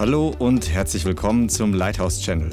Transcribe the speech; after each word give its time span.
Hallo 0.00 0.34
und 0.38 0.70
herzlich 0.70 1.04
willkommen 1.04 1.50
zum 1.50 1.74
Lighthouse 1.74 2.22
Channel. 2.22 2.50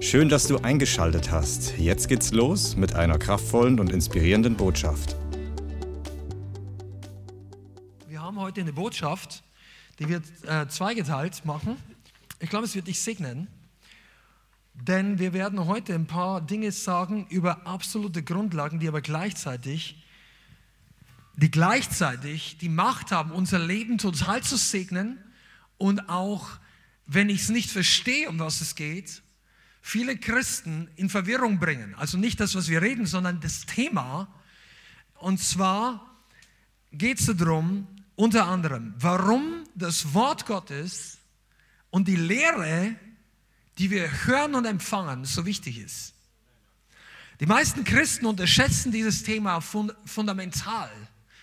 Schön, 0.00 0.30
dass 0.30 0.46
du 0.46 0.56
eingeschaltet 0.56 1.30
hast. 1.30 1.76
Jetzt 1.76 2.08
geht's 2.08 2.32
los 2.32 2.74
mit 2.74 2.94
einer 2.94 3.18
kraftvollen 3.18 3.78
und 3.80 3.92
inspirierenden 3.92 4.56
Botschaft. 4.56 5.14
Wir 8.08 8.22
haben 8.22 8.40
heute 8.40 8.62
eine 8.62 8.72
Botschaft, 8.72 9.42
die 9.98 10.08
wir 10.08 10.22
äh, 10.46 10.68
zweigeteilt 10.68 11.44
machen. 11.44 11.76
Ich 12.40 12.48
glaube, 12.48 12.64
es 12.64 12.74
wird 12.74 12.86
dich 12.86 12.98
segnen, 13.02 13.48
denn 14.72 15.18
wir 15.18 15.34
werden 15.34 15.66
heute 15.66 15.92
ein 15.92 16.06
paar 16.06 16.40
Dinge 16.40 16.72
sagen 16.72 17.26
über 17.28 17.66
absolute 17.66 18.22
Grundlagen, 18.22 18.80
die 18.80 18.88
aber 18.88 19.02
gleichzeitig, 19.02 20.02
die 21.34 21.50
gleichzeitig 21.50 22.56
die 22.56 22.70
Macht 22.70 23.10
haben, 23.12 23.32
unser 23.32 23.58
Leben 23.58 23.98
total 23.98 24.42
zu 24.42 24.56
segnen 24.56 25.18
und 25.76 26.08
auch, 26.08 26.58
wenn 27.06 27.30
ich 27.30 27.42
es 27.42 27.48
nicht 27.48 27.70
verstehe, 27.70 28.28
um 28.28 28.38
was 28.38 28.60
es 28.60 28.74
geht, 28.74 29.22
viele 29.80 30.16
Christen 30.16 30.88
in 30.96 31.08
Verwirrung 31.08 31.58
bringen. 31.58 31.94
Also 31.94 32.18
nicht 32.18 32.40
das, 32.40 32.54
was 32.54 32.68
wir 32.68 32.82
reden, 32.82 33.06
sondern 33.06 33.40
das 33.40 33.66
Thema. 33.66 34.28
Und 35.14 35.40
zwar 35.40 36.04
geht 36.92 37.20
es 37.20 37.26
darum, 37.26 37.86
unter 38.16 38.46
anderem, 38.46 38.94
warum 38.98 39.64
das 39.74 40.14
Wort 40.14 40.46
Gottes 40.46 41.18
und 41.90 42.08
die 42.08 42.16
Lehre, 42.16 42.96
die 43.78 43.90
wir 43.90 44.26
hören 44.26 44.54
und 44.54 44.64
empfangen, 44.64 45.24
so 45.24 45.46
wichtig 45.46 45.78
ist. 45.78 46.14
Die 47.40 47.46
meisten 47.46 47.84
Christen 47.84 48.26
unterschätzen 48.26 48.90
dieses 48.90 49.22
Thema 49.22 49.60
fund 49.60 49.94
fundamental. 50.06 50.90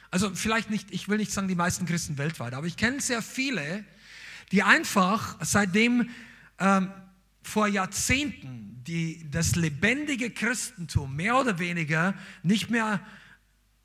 Also 0.10 0.34
vielleicht 0.34 0.70
nicht, 0.70 0.92
ich 0.92 1.08
will 1.08 1.18
nicht 1.18 1.32
sagen 1.32 1.48
die 1.48 1.56
meisten 1.56 1.86
Christen 1.86 2.18
weltweit, 2.18 2.54
aber 2.54 2.68
ich 2.68 2.78
kenne 2.78 3.00
sehr 3.00 3.22
viele, 3.22 3.86
die 4.54 4.62
einfach 4.62 5.36
seitdem 5.42 6.10
ähm, 6.60 6.92
vor 7.42 7.68
Jahrzehnten 7.68 8.82
die, 8.86 9.26
das 9.32 9.56
lebendige 9.56 10.30
Christentum 10.30 11.16
mehr 11.16 11.40
oder 11.40 11.58
weniger 11.58 12.14
nicht 12.44 12.70
mehr, 12.70 13.02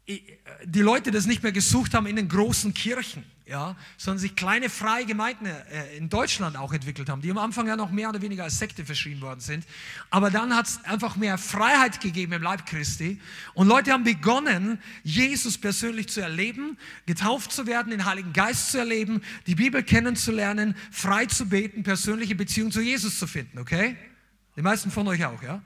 die 0.07 0.81
Leute 0.81 1.11
das 1.11 1.27
nicht 1.27 1.43
mehr 1.43 1.53
gesucht 1.53 1.95
haben 1.95 2.07
in 2.07 2.17
den 2.17 2.29
großen 2.29 2.75
Kirchen 2.75 3.25
ja, 3.49 3.77
sondern 3.97 4.19
sich 4.19 4.37
kleine 4.37 4.69
freie 4.69 5.07
Gemeinden 5.07 5.47
äh, 5.47 5.97
in 5.97 6.09
Deutschland 6.09 6.57
auch 6.57 6.73
entwickelt 6.73 7.09
haben, 7.09 7.23
die 7.23 7.31
am 7.31 7.39
Anfang 7.39 7.67
ja 7.67 7.77
noch 7.77 7.91
mehr 7.91 8.11
oder 8.11 8.21
weniger 8.21 8.45
als 8.45 8.59
Sekte 8.59 8.85
verschrien 8.85 9.21
worden 9.21 9.41
sind. 9.41 9.65
Aber 10.11 10.31
dann 10.31 10.55
hat 10.55 10.67
es 10.67 10.85
einfach 10.85 11.17
mehr 11.17 11.39
Freiheit 11.39 12.01
gegeben 12.01 12.35
im 12.35 12.43
Leib 12.43 12.67
Christi 12.67 13.21
und 13.55 13.67
Leute 13.67 13.93
haben 13.93 14.05
begonnen, 14.05 14.81
Jesus 15.03 15.57
persönlich 15.57 16.09
zu 16.09 16.21
erleben, 16.21 16.77
getauft 17.07 17.51
zu 17.53 17.67
werden, 17.67 17.91
den 17.91 18.05
Heiligen 18.05 18.35
Geist 18.35 18.71
zu 18.73 18.79
erleben, 18.79 19.23
die 19.47 19.55
Bibel 19.55 19.83
kennenzulernen, 19.83 20.77
frei 20.91 21.25
zu 21.27 21.49
beten, 21.49 21.83
persönliche 21.83 22.35
Beziehung 22.35 22.71
zu 22.71 22.83
Jesus 22.83 23.19
zu 23.19 23.27
finden, 23.27 23.59
okay? 23.59 23.97
Die 24.57 24.63
meisten 24.63 24.91
von 24.91 25.09
euch 25.09 25.25
auch, 25.25 25.43
ja? 25.43 25.63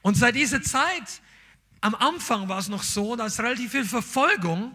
Und 0.00 0.16
seit 0.16 0.34
dieser 0.34 0.62
Zeit, 0.62 1.20
am 1.82 1.94
Anfang 1.94 2.48
war 2.48 2.58
es 2.58 2.68
noch 2.68 2.82
so, 2.82 3.16
dass 3.16 3.38
relativ 3.38 3.72
viel 3.72 3.84
Verfolgung 3.84 4.72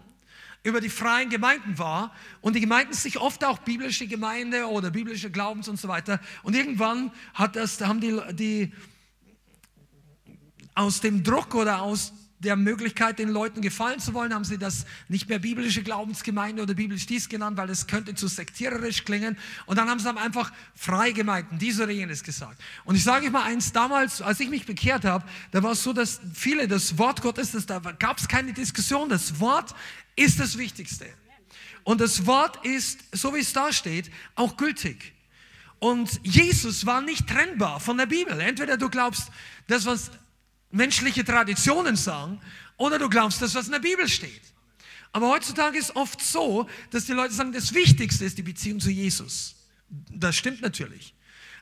über 0.68 0.82
die 0.82 0.90
freien 0.90 1.30
Gemeinden 1.30 1.80
war. 1.80 2.14
Und 2.42 2.56
die 2.56 2.60
Gemeinden 2.60 2.94
sich 2.94 3.18
oft 3.20 3.46
auch 3.46 3.60
biblische 3.60 4.06
Gemeinde 4.06 4.68
oder 4.68 4.92
biblische 4.92 5.32
Glaubens 5.32 5.70
und 5.70 5.80
so 5.80 5.88
weiter. 5.88 6.20
Und 6.44 6.56
irgendwann 6.56 7.12
hat 7.34 7.56
das, 7.56 7.80
haben 7.82 8.02
die, 8.02 8.20
die 8.34 8.74
aus 10.76 11.00
dem 11.00 11.24
Druck 11.24 11.56
oder 11.56 11.82
aus 11.82 12.12
der 12.40 12.56
Möglichkeit, 12.56 13.18
den 13.18 13.30
Leuten 13.30 13.62
gefallen 13.62 14.00
zu 14.00 14.14
wollen, 14.14 14.34
haben 14.34 14.44
sie 14.44 14.60
das 14.60 14.86
nicht 15.08 15.28
mehr 15.28 15.40
biblische 15.40 15.82
Glaubensgemeinde 15.82 16.62
oder 16.62 16.76
biblisch 16.76 17.08
dies 17.08 17.30
genannt, 17.30 17.58
weil 17.58 17.70
es 17.70 17.88
könnte 17.88 18.14
zu 18.14 18.28
sektiererisch 18.28 19.06
klingen. 19.06 19.38
Und 19.66 19.78
dann 19.78 19.90
haben 19.90 20.00
sie 20.00 20.16
einfach 20.16 20.52
Freigemeinden, 20.76 21.58
dies 21.58 21.80
oder 21.80 21.92
jenes 21.92 22.24
gesagt. 22.24 22.62
Und 22.86 22.96
ich 22.96 23.04
sage 23.04 23.26
euch 23.26 23.32
mal 23.32 23.44
eins, 23.44 23.72
damals, 23.72 24.22
als 24.22 24.40
ich 24.40 24.50
mich 24.50 24.66
bekehrt 24.66 25.04
habe, 25.04 25.26
da 25.52 25.64
war 25.64 25.72
es 25.72 25.82
so, 25.82 25.94
dass 25.94 26.20
viele 26.34 26.68
das 26.68 26.98
Wort 26.98 27.22
Gottes, 27.22 27.54
das, 27.54 27.66
da 27.66 27.80
gab 27.80 28.20
es 28.20 28.28
keine 28.28 28.54
Diskussion, 28.54 29.10
das 29.10 29.40
Wort 29.40 29.74
ist 30.18 30.40
das 30.40 30.58
Wichtigste. 30.58 31.08
Und 31.86 32.02
das 32.02 32.26
Wort 32.26 32.66
ist, 32.66 33.00
so 33.14 33.34
wie 33.34 33.40
es 33.40 33.54
da 33.54 33.72
steht, 33.72 34.12
auch 34.36 34.58
gültig. 34.58 35.14
Und 35.80 36.20
Jesus 36.24 36.86
war 36.86 37.02
nicht 37.02 37.28
trennbar 37.28 37.80
von 37.80 37.98
der 37.98 38.08
Bibel. 38.08 38.38
Entweder 38.42 38.76
du 38.76 38.90
glaubst, 38.90 39.30
das, 39.68 39.86
was 39.86 40.12
menschliche 40.72 41.24
Traditionen 41.24 41.96
sagen, 41.96 42.42
oder 42.76 43.00
du 43.00 43.10
glaubst 43.10 43.42
das, 43.42 43.56
was 43.56 43.68
in 43.68 43.72
der 43.72 43.80
Bibel 43.80 44.10
steht. 44.10 44.42
Aber 45.14 45.30
heutzutage 45.30 45.78
ist 45.78 45.96
oft 45.96 46.22
so, 46.22 46.68
dass 46.92 47.06
die 47.06 47.14
Leute 47.14 47.34
sagen, 47.34 47.54
das 47.54 47.74
Wichtigste 47.74 48.26
ist 48.26 48.38
die 48.38 48.44
Beziehung 48.44 48.80
zu 48.80 48.90
Jesus. 48.90 49.56
Das 50.12 50.36
stimmt 50.36 50.62
natürlich. 50.62 51.14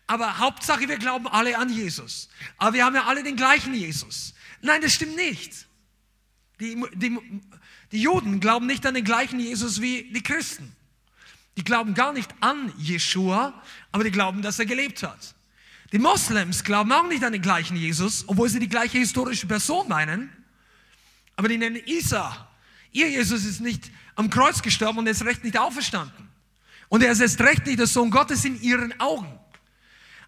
Aber 0.07 0.39
Hauptsache, 0.39 0.87
wir 0.87 0.97
glauben 0.97 1.27
alle 1.27 1.57
an 1.57 1.69
Jesus. 1.69 2.29
Aber 2.57 2.73
wir 2.73 2.85
haben 2.85 2.95
ja 2.95 3.05
alle 3.05 3.23
den 3.23 3.35
gleichen 3.35 3.73
Jesus. 3.73 4.33
Nein, 4.61 4.81
das 4.81 4.93
stimmt 4.93 5.15
nicht. 5.15 5.67
Die, 6.59 6.81
die 6.95 7.19
die 7.91 8.01
Juden 8.01 8.39
glauben 8.39 8.65
nicht 8.65 8.85
an 8.85 8.93
den 8.93 9.03
gleichen 9.03 9.39
Jesus 9.39 9.81
wie 9.81 10.11
die 10.11 10.23
Christen. 10.23 10.75
Die 11.57 11.63
glauben 11.63 11.93
gar 11.93 12.11
nicht 12.13 12.33
an 12.41 12.73
Jeshua, 12.77 13.61
aber 13.91 14.03
die 14.03 14.11
glauben, 14.11 14.41
dass 14.41 14.59
er 14.59 14.65
gelebt 14.65 15.03
hat. 15.03 15.35
Die 15.91 15.99
Moslems 15.99 16.63
glauben 16.63 16.91
auch 16.91 17.07
nicht 17.07 17.23
an 17.23 17.31
den 17.31 17.41
gleichen 17.41 17.77
Jesus, 17.77 18.25
obwohl 18.27 18.49
sie 18.49 18.59
die 18.59 18.67
gleiche 18.67 18.97
historische 18.97 19.47
Person 19.47 19.87
meinen, 19.87 20.29
aber 21.35 21.47
die 21.47 21.57
nennen 21.57 21.81
Isa. 21.85 22.49
Ihr 22.91 23.09
Jesus 23.09 23.45
ist 23.45 23.61
nicht 23.61 23.91
am 24.15 24.29
Kreuz 24.29 24.61
gestorben 24.61 24.99
und 24.99 25.07
er 25.07 25.11
ist 25.11 25.23
recht 25.25 25.43
nicht 25.43 25.57
auferstanden. 25.57 26.29
Und 26.89 27.03
er 27.03 27.11
ist 27.11 27.19
erst 27.19 27.41
recht 27.41 27.65
nicht 27.65 27.79
der 27.79 27.87
Sohn 27.87 28.09
Gottes 28.09 28.45
in 28.45 28.61
ihren 28.61 28.99
Augen. 28.99 29.39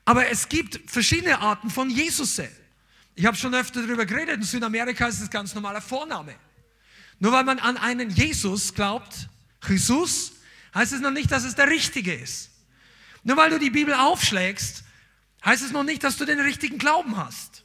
Aber 0.05 0.29
es 0.29 0.47
gibt 0.47 0.89
verschiedene 0.89 1.39
Arten 1.39 1.69
von 1.69 1.89
Jesus. 1.89 2.41
Ich 3.15 3.25
habe 3.25 3.35
schon 3.35 3.53
öfter 3.53 3.81
darüber 3.81 4.05
geredet, 4.05 4.35
in 4.35 4.43
Südamerika 4.43 5.07
ist 5.07 5.21
es 5.21 5.29
ganz 5.29 5.53
normaler 5.53 5.81
Vorname. 5.81 6.35
Nur 7.19 7.31
weil 7.31 7.43
man 7.43 7.59
an 7.59 7.77
einen 7.77 8.09
Jesus 8.09 8.73
glaubt, 8.73 9.29
Jesus, 9.67 10.33
heißt 10.73 10.93
es 10.93 11.01
noch 11.01 11.11
nicht, 11.11 11.31
dass 11.31 11.43
es 11.43 11.55
der 11.55 11.69
Richtige 11.69 12.13
ist. 12.13 12.51
Nur 13.23 13.37
weil 13.37 13.49
du 13.49 13.59
die 13.59 13.69
Bibel 13.69 13.93
aufschlägst, 13.93 14.83
heißt 15.43 15.63
es 15.63 15.71
noch 15.71 15.83
nicht, 15.83 16.03
dass 16.03 16.17
du 16.17 16.25
den 16.25 16.39
richtigen 16.39 16.77
Glauben 16.77 17.17
hast. 17.17 17.63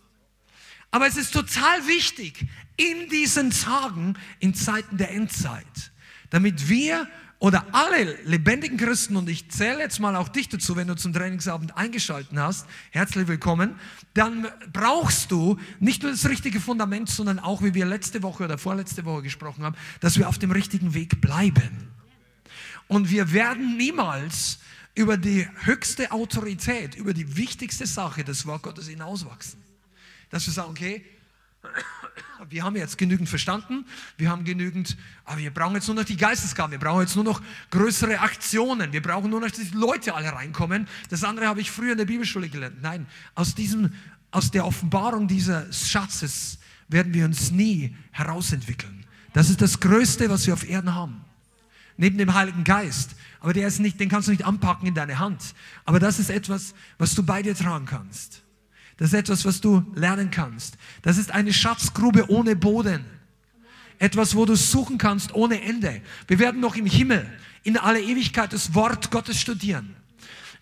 Aber 0.91 1.07
es 1.07 1.17
ist 1.17 1.33
total 1.33 1.87
wichtig 1.87 2.47
in 2.77 3.09
diesen 3.09 3.51
Tagen, 3.51 4.19
in 4.41 4.55
Zeiten 4.55 4.97
der 4.99 5.11
Endzeit, 5.11 5.93
damit 6.31 6.69
wir 6.69 7.09
oder 7.43 7.67
alle 7.73 8.17
lebendigen 8.23 8.77
Christen, 8.77 9.17
und 9.17 9.29
ich 9.29 9.51
zähle 9.51 9.81
jetzt 9.81 9.99
mal 9.99 10.15
auch 10.15 10.29
dich 10.29 10.49
dazu, 10.49 10.77
wenn 10.77 10.87
du 10.87 10.95
zum 10.95 11.13
Trainingsabend 11.13 11.77
eingeschalten 11.77 12.39
hast, 12.39 12.69
herzlich 12.93 13.27
willkommen, 13.27 13.75
dann 14.15 14.47
brauchst 14.73 15.33
du 15.33 15.59
nicht 15.81 16.05
nur 16.05 16.13
das 16.13 16.29
richtige 16.29 16.61
Fundament, 16.61 17.11
sondern 17.11 17.41
auch, 17.41 17.61
wie 17.61 17.75
wir 17.75 17.85
letzte 17.85 18.23
Woche 18.23 18.45
oder 18.45 18.59
vorletzte 18.59 19.05
Woche 19.05 19.23
gesprochen 19.23 19.65
haben, 19.65 19.75
dass 19.99 20.19
wir 20.19 20.29
auf 20.29 20.39
dem 20.39 20.53
richtigen 20.53 20.95
Weg 20.95 21.21
bleiben. 21.21 21.89
Und 22.87 23.11
wir 23.11 23.33
werden 23.33 23.77
niemals 23.77 24.61
über 24.95 25.17
die 25.17 25.49
höchste 25.65 26.13
Autorität, 26.13 26.95
über 26.95 27.13
die 27.13 27.37
wichtigste 27.37 27.89
Sache 27.89 28.23
des 28.23 28.47
Wort 28.47 28.63
Gottes 28.63 28.87
hinauswachsen. 28.87 29.61
Dass 30.31 30.47
wir 30.47 30.53
sagen, 30.53 30.71
okay, 30.71 31.05
wir 32.49 32.65
haben 32.65 32.77
jetzt 32.77 32.99
genügend 32.99 33.29
verstanden, 33.29 33.87
wir 34.17 34.31
haben 34.31 34.45
genügend, 34.45 34.97
aber 35.25 35.39
wir 35.39 35.51
brauchen 35.53 35.75
jetzt 35.75 35.87
nur 35.87 35.97
noch 35.97 36.05
die 36.05 36.17
Geistesgaben, 36.17 36.73
wir 36.73 36.79
brauchen 36.79 37.03
jetzt 37.03 37.15
nur 37.15 37.25
noch 37.25 37.41
größere 37.71 38.21
Aktionen, 38.21 38.93
wir 38.93 39.03
brauchen 39.03 39.31
nur 39.31 39.41
noch, 39.41 39.49
dass 39.49 39.59
die 39.59 39.77
Leute 39.77 40.15
alle 40.15 40.33
reinkommen. 40.33 40.89
Das 41.09 41.25
andere 41.25 41.47
habe 41.47 41.61
ich 41.61 41.71
früher 41.71 41.93
in 41.93 41.99
der 41.99 42.05
Bibelschule 42.05 42.49
gelernt. 42.49 42.83
Nein, 42.83 43.07
aus, 43.35 43.55
diesem, 43.55 43.93
aus 44.31 44.51
der 44.51 44.67
Offenbarung 44.67 45.29
dieses 45.29 45.89
Schatzes 45.89 46.59
werden 46.89 47.15
wir 47.15 47.25
uns 47.25 47.51
nie 47.51 47.97
herausentwickeln. 48.11 49.07
Das 49.33 49.49
ist 49.49 49.63
das 49.63 49.81
Größte, 49.81 50.29
was 50.29 50.47
wir 50.47 50.55
auf 50.55 50.69
Erden 50.69 50.95
haben. 50.95 51.25
Neben 51.97 52.19
dem 52.19 52.35
Heiligen 52.35 52.65
Geist. 52.65 53.15
Aber 53.41 53.53
der 53.53 53.67
ist 53.69 53.79
nicht, 53.81 53.99
den 53.99 54.09
kannst 54.09 54.29
du 54.29 54.33
nicht 54.33 54.45
anpacken 54.45 54.87
in 54.87 54.95
deine 54.95 55.19
Hand. 55.19 55.55
Aber 55.85 56.01
das 56.01 56.19
ist 56.19 56.31
etwas, 56.31 56.75
was 56.99 57.15
du 57.15 57.23
bei 57.23 57.43
dir 57.43 57.55
tragen 57.55 57.87
kannst. 57.87 58.43
Das 58.97 59.09
ist 59.09 59.15
etwas, 59.15 59.45
was 59.45 59.61
du 59.61 59.85
lernen 59.95 60.31
kannst. 60.31 60.77
Das 61.03 61.19
ist 61.19 61.31
eine 61.31 61.53
Schatzgrube 61.53 62.31
ohne 62.31 62.57
Boden. 62.57 63.05
Etwas, 63.99 64.35
wo 64.35 64.45
du 64.45 64.57
suchen 64.57 64.99
kannst 64.99 65.35
ohne 65.35 65.63
Ende. 65.63 66.03
Wir 66.27 66.39
werden 66.39 66.61
noch 66.61 66.77
im 66.77 66.87
Himmel 66.87 67.27
in 67.63 67.77
aller 67.77 68.01
Ewigkeit 68.01 68.53
das 68.53 68.75
Wort 68.75 69.11
Gottes 69.11 69.41
studieren. 69.41 69.95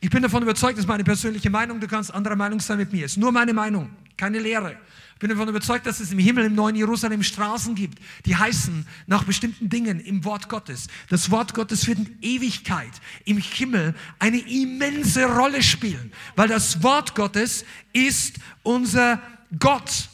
Ich 0.00 0.10
bin 0.10 0.22
davon 0.22 0.42
überzeugt, 0.42 0.74
das 0.74 0.84
ist 0.84 0.88
meine 0.88 1.04
persönliche 1.04 1.50
Meinung, 1.50 1.80
du 1.80 1.86
kannst 1.86 2.12
anderer 2.12 2.36
Meinung 2.36 2.60
sein 2.60 2.78
mit 2.78 2.92
mir. 2.92 3.06
Es 3.06 3.12
ist 3.12 3.18
nur 3.18 3.32
meine 3.32 3.52
Meinung, 3.52 3.90
keine 4.16 4.38
Lehre 4.38 4.76
bin 5.20 5.30
davon 5.30 5.48
überzeugt, 5.48 5.86
dass 5.86 6.00
es 6.00 6.10
im 6.12 6.18
Himmel, 6.18 6.46
im 6.46 6.54
neuen 6.54 6.74
Jerusalem 6.74 7.22
Straßen 7.22 7.74
gibt, 7.74 7.98
die 8.24 8.34
heißen 8.34 8.86
nach 9.06 9.24
bestimmten 9.24 9.68
Dingen 9.68 10.00
im 10.00 10.24
Wort 10.24 10.48
Gottes. 10.48 10.88
Das 11.08 11.30
Wort 11.30 11.54
Gottes 11.54 11.86
wird 11.86 11.98
in 11.98 12.18
Ewigkeit 12.22 12.90
im 13.26 13.38
Himmel 13.38 13.94
eine 14.18 14.38
immense 14.38 15.26
Rolle 15.26 15.62
spielen, 15.62 16.10
weil 16.36 16.48
das 16.48 16.82
Wort 16.82 17.14
Gottes 17.14 17.64
ist 17.92 18.36
unser 18.62 19.22
Gott. 19.58 20.08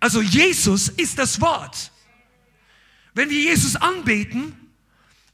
Also 0.00 0.22
Jesus 0.22 0.88
ist 0.88 1.18
das 1.18 1.40
Wort. 1.40 1.90
Wenn 3.14 3.30
wir 3.30 3.40
Jesus 3.40 3.74
anbeten, 3.74 4.54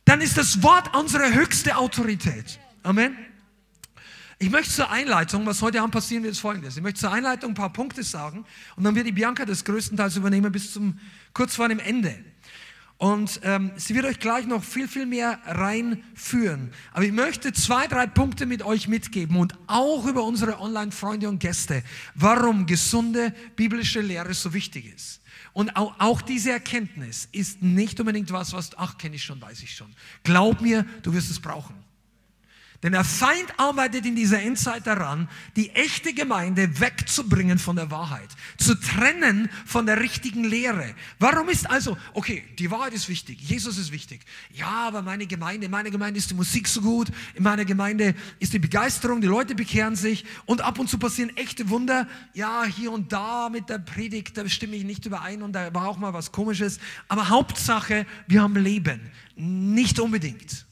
dann 0.07 0.23
ist 0.23 0.39
das 0.39 0.63
Wort 0.63 0.97
unsere 0.97 1.35
höchste 1.35 1.77
Autorität. 1.77 2.59
Amen. 2.83 3.15
Ich 4.39 4.51
möchte 4.51 4.73
zur 4.73 4.91
Einleitung, 4.91 5.47
was 5.47 5.63
heute 5.63 5.81
Abend 5.81 5.93
passieren 5.93 6.23
wird, 6.25 6.33
ist 6.33 6.41
folgendes. 6.41 6.77
Ich 6.77 6.83
möchte 6.83 7.01
zur 7.01 7.13
Einleitung 7.13 7.53
ein 7.53 7.55
paar 7.55 7.73
Punkte 7.73 8.03
sagen 8.03 8.45
und 8.77 8.85
dann 8.85 8.95
wird 8.95 9.07
die 9.07 9.13
Bianca 9.13 9.45
das 9.45 9.65
größtenteils 9.65 10.17
übernehmen 10.17 10.51
bis 10.51 10.73
zum 10.73 10.99
kurz 11.33 11.55
vor 11.55 11.69
dem 11.69 11.79
Ende. 11.79 12.19
Und 12.97 13.41
ähm, 13.43 13.73
sie 13.77 13.95
wird 13.95 14.07
euch 14.07 14.19
gleich 14.19 14.47
noch 14.47 14.63
viel, 14.63 14.87
viel 14.89 15.05
mehr 15.05 15.39
reinführen. 15.45 16.73
Aber 16.93 17.05
ich 17.05 17.13
möchte 17.13 17.53
zwei, 17.53 17.87
drei 17.87 18.07
Punkte 18.07 18.47
mit 18.47 18.63
euch 18.63 18.89
mitgeben 18.89 19.37
und 19.37 19.55
auch 19.67 20.07
über 20.07 20.25
unsere 20.25 20.61
Online-Freunde 20.61 21.29
und 21.29 21.39
Gäste, 21.41 21.83
warum 22.15 22.67
gesunde 22.67 23.35
biblische 23.57 24.01
Lehre 24.01 24.33
so 24.33 24.55
wichtig 24.55 24.95
ist. 24.95 25.21
Und 25.53 25.77
auch, 25.77 25.95
auch 25.99 26.23
diese 26.23 26.53
Erkenntnis 26.53 27.29
ist 27.33 27.63
nicht 27.63 27.99
unbedingt 28.01 28.33
was, 28.33 28.53
was, 28.53 28.71
ach, 28.79 28.97
kenne 28.97 29.17
ich 29.17 29.25
schon, 29.25 29.41
weiß 29.41 29.63
ich 29.63 29.75
schon. 29.75 29.95
Glaub 30.23 30.61
mir, 30.61 30.85
du 31.03 31.13
wirst 31.13 31.31
es 31.31 31.41
brauchen. 31.41 31.84
Denn 32.85 32.93
der 32.93 33.03
Feind 33.03 33.59
arbeitet 33.59 34.05
in 34.05 34.15
dieser 34.15 34.43
Endzeit 34.43 34.87
daran, 34.87 35.27
die 35.57 35.71
echte 35.71 36.13
Gemeinde 36.13 36.81
wegzubringen 36.81 37.59
von 37.59 37.77
der 37.77 37.91
Wahrheit, 37.91 38.29
zu 38.59 38.75
trennen 38.75 39.49
von 39.65 39.87
der 39.87 40.01
richtigen 40.01 40.45
Lehre. 40.45 40.95
Warum 41.19 41.49
ist 41.49 41.71
also, 41.71 41.97
okay, 42.13 42.45
die 42.59 42.71
Wahrheit 42.71 42.93
ist 42.93 43.09
wichtig, 43.09 43.41
Jesus 43.41 43.79
ist 43.79 43.91
wichtig. 43.91 44.21
Ja, 44.53 44.87
aber 44.87 45.01
meine 45.01 45.27
Gemeinde, 45.27 45.65
in 45.65 45.71
meiner 45.71 45.91
Gemeinde 45.91 46.19
ist 46.19 46.31
die 46.31 46.35
Musik 46.35 46.69
so 46.69 46.83
gut, 46.83 47.09
in 47.33 47.43
meiner 47.43 47.65
Gemeinde 47.65 48.15
ist 48.39 48.53
die 48.53 48.59
Begeisterung, 48.59 49.23
die 49.23 49.29
Leute 49.29 49.55
bekehren 49.55 49.97
sich 49.97 50.27
und 50.45 50.61
ab 50.61 50.79
und 50.79 50.91
zu 50.91 50.99
passieren 50.99 51.35
echte 51.39 51.71
Wunder. 51.71 52.07
Ja, 52.35 52.65
hier 52.65 52.93
und 52.93 53.15
da 53.15 53.49
mit 53.49 53.71
der 53.71 53.79
Predigt, 53.79 54.37
da 54.37 54.47
stimme 54.47 54.77
ich 54.77 54.85
nicht 54.85 55.07
überein 55.07 55.41
und 55.41 55.55
da 55.55 55.73
war 55.73 55.89
auch 55.89 55.97
mal 55.97 56.13
was 56.13 56.33
Komisches. 56.33 56.79
Aber 57.09 57.31
Hauptsache, 57.31 58.05
wir 58.27 58.43
haben 58.43 58.57
Leben. 58.57 59.01
Nicht 59.37 59.99
unbedingt. 59.99 60.64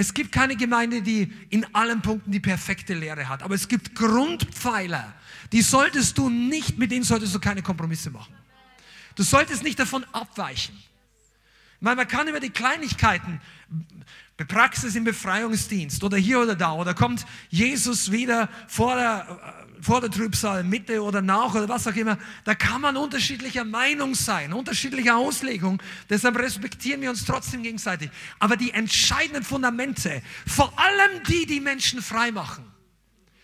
Es 0.00 0.14
gibt 0.14 0.30
keine 0.30 0.54
Gemeinde, 0.54 1.02
die 1.02 1.32
in 1.50 1.66
allen 1.74 2.00
Punkten 2.02 2.30
die 2.30 2.38
perfekte 2.38 2.94
Lehre 2.94 3.28
hat, 3.28 3.42
aber 3.42 3.56
es 3.56 3.66
gibt 3.66 3.96
Grundpfeiler, 3.96 5.12
die 5.50 5.60
solltest 5.60 6.16
du 6.18 6.28
nicht, 6.30 6.78
mit 6.78 6.92
denen 6.92 7.02
solltest 7.02 7.34
du 7.34 7.40
keine 7.40 7.62
Kompromisse 7.62 8.08
machen. 8.10 8.32
Du 9.16 9.24
solltest 9.24 9.64
nicht 9.64 9.76
davon 9.76 10.04
abweichen. 10.12 10.76
Ich 10.76 11.80
meine, 11.80 11.96
man 11.96 12.06
kann 12.06 12.28
über 12.28 12.38
die 12.38 12.50
Kleinigkeiten, 12.50 13.40
Praxis 14.46 14.94
im 14.94 15.02
Befreiungsdienst 15.02 16.04
oder 16.04 16.16
hier 16.16 16.38
oder 16.38 16.54
da, 16.54 16.74
oder 16.74 16.94
kommt 16.94 17.26
Jesus 17.48 18.12
wieder 18.12 18.48
vor 18.68 18.94
der 18.94 19.66
vor 19.80 20.00
der 20.00 20.10
Trübsal, 20.10 20.64
Mitte 20.64 21.02
oder 21.02 21.22
nach 21.22 21.54
oder 21.54 21.68
was 21.68 21.86
auch 21.86 21.96
immer, 21.96 22.18
da 22.44 22.54
kann 22.54 22.80
man 22.80 22.96
unterschiedlicher 22.96 23.64
Meinung 23.64 24.14
sein, 24.14 24.52
unterschiedlicher 24.52 25.16
Auslegung. 25.16 25.82
Deshalb 26.10 26.38
respektieren 26.38 27.00
wir 27.00 27.10
uns 27.10 27.24
trotzdem 27.24 27.62
gegenseitig. 27.62 28.10
Aber 28.38 28.56
die 28.56 28.72
entscheidenden 28.72 29.44
Fundamente, 29.44 30.22
vor 30.46 30.72
allem 30.78 31.22
die, 31.28 31.46
die 31.46 31.60
Menschen 31.60 32.02
frei 32.02 32.32
machen, 32.32 32.64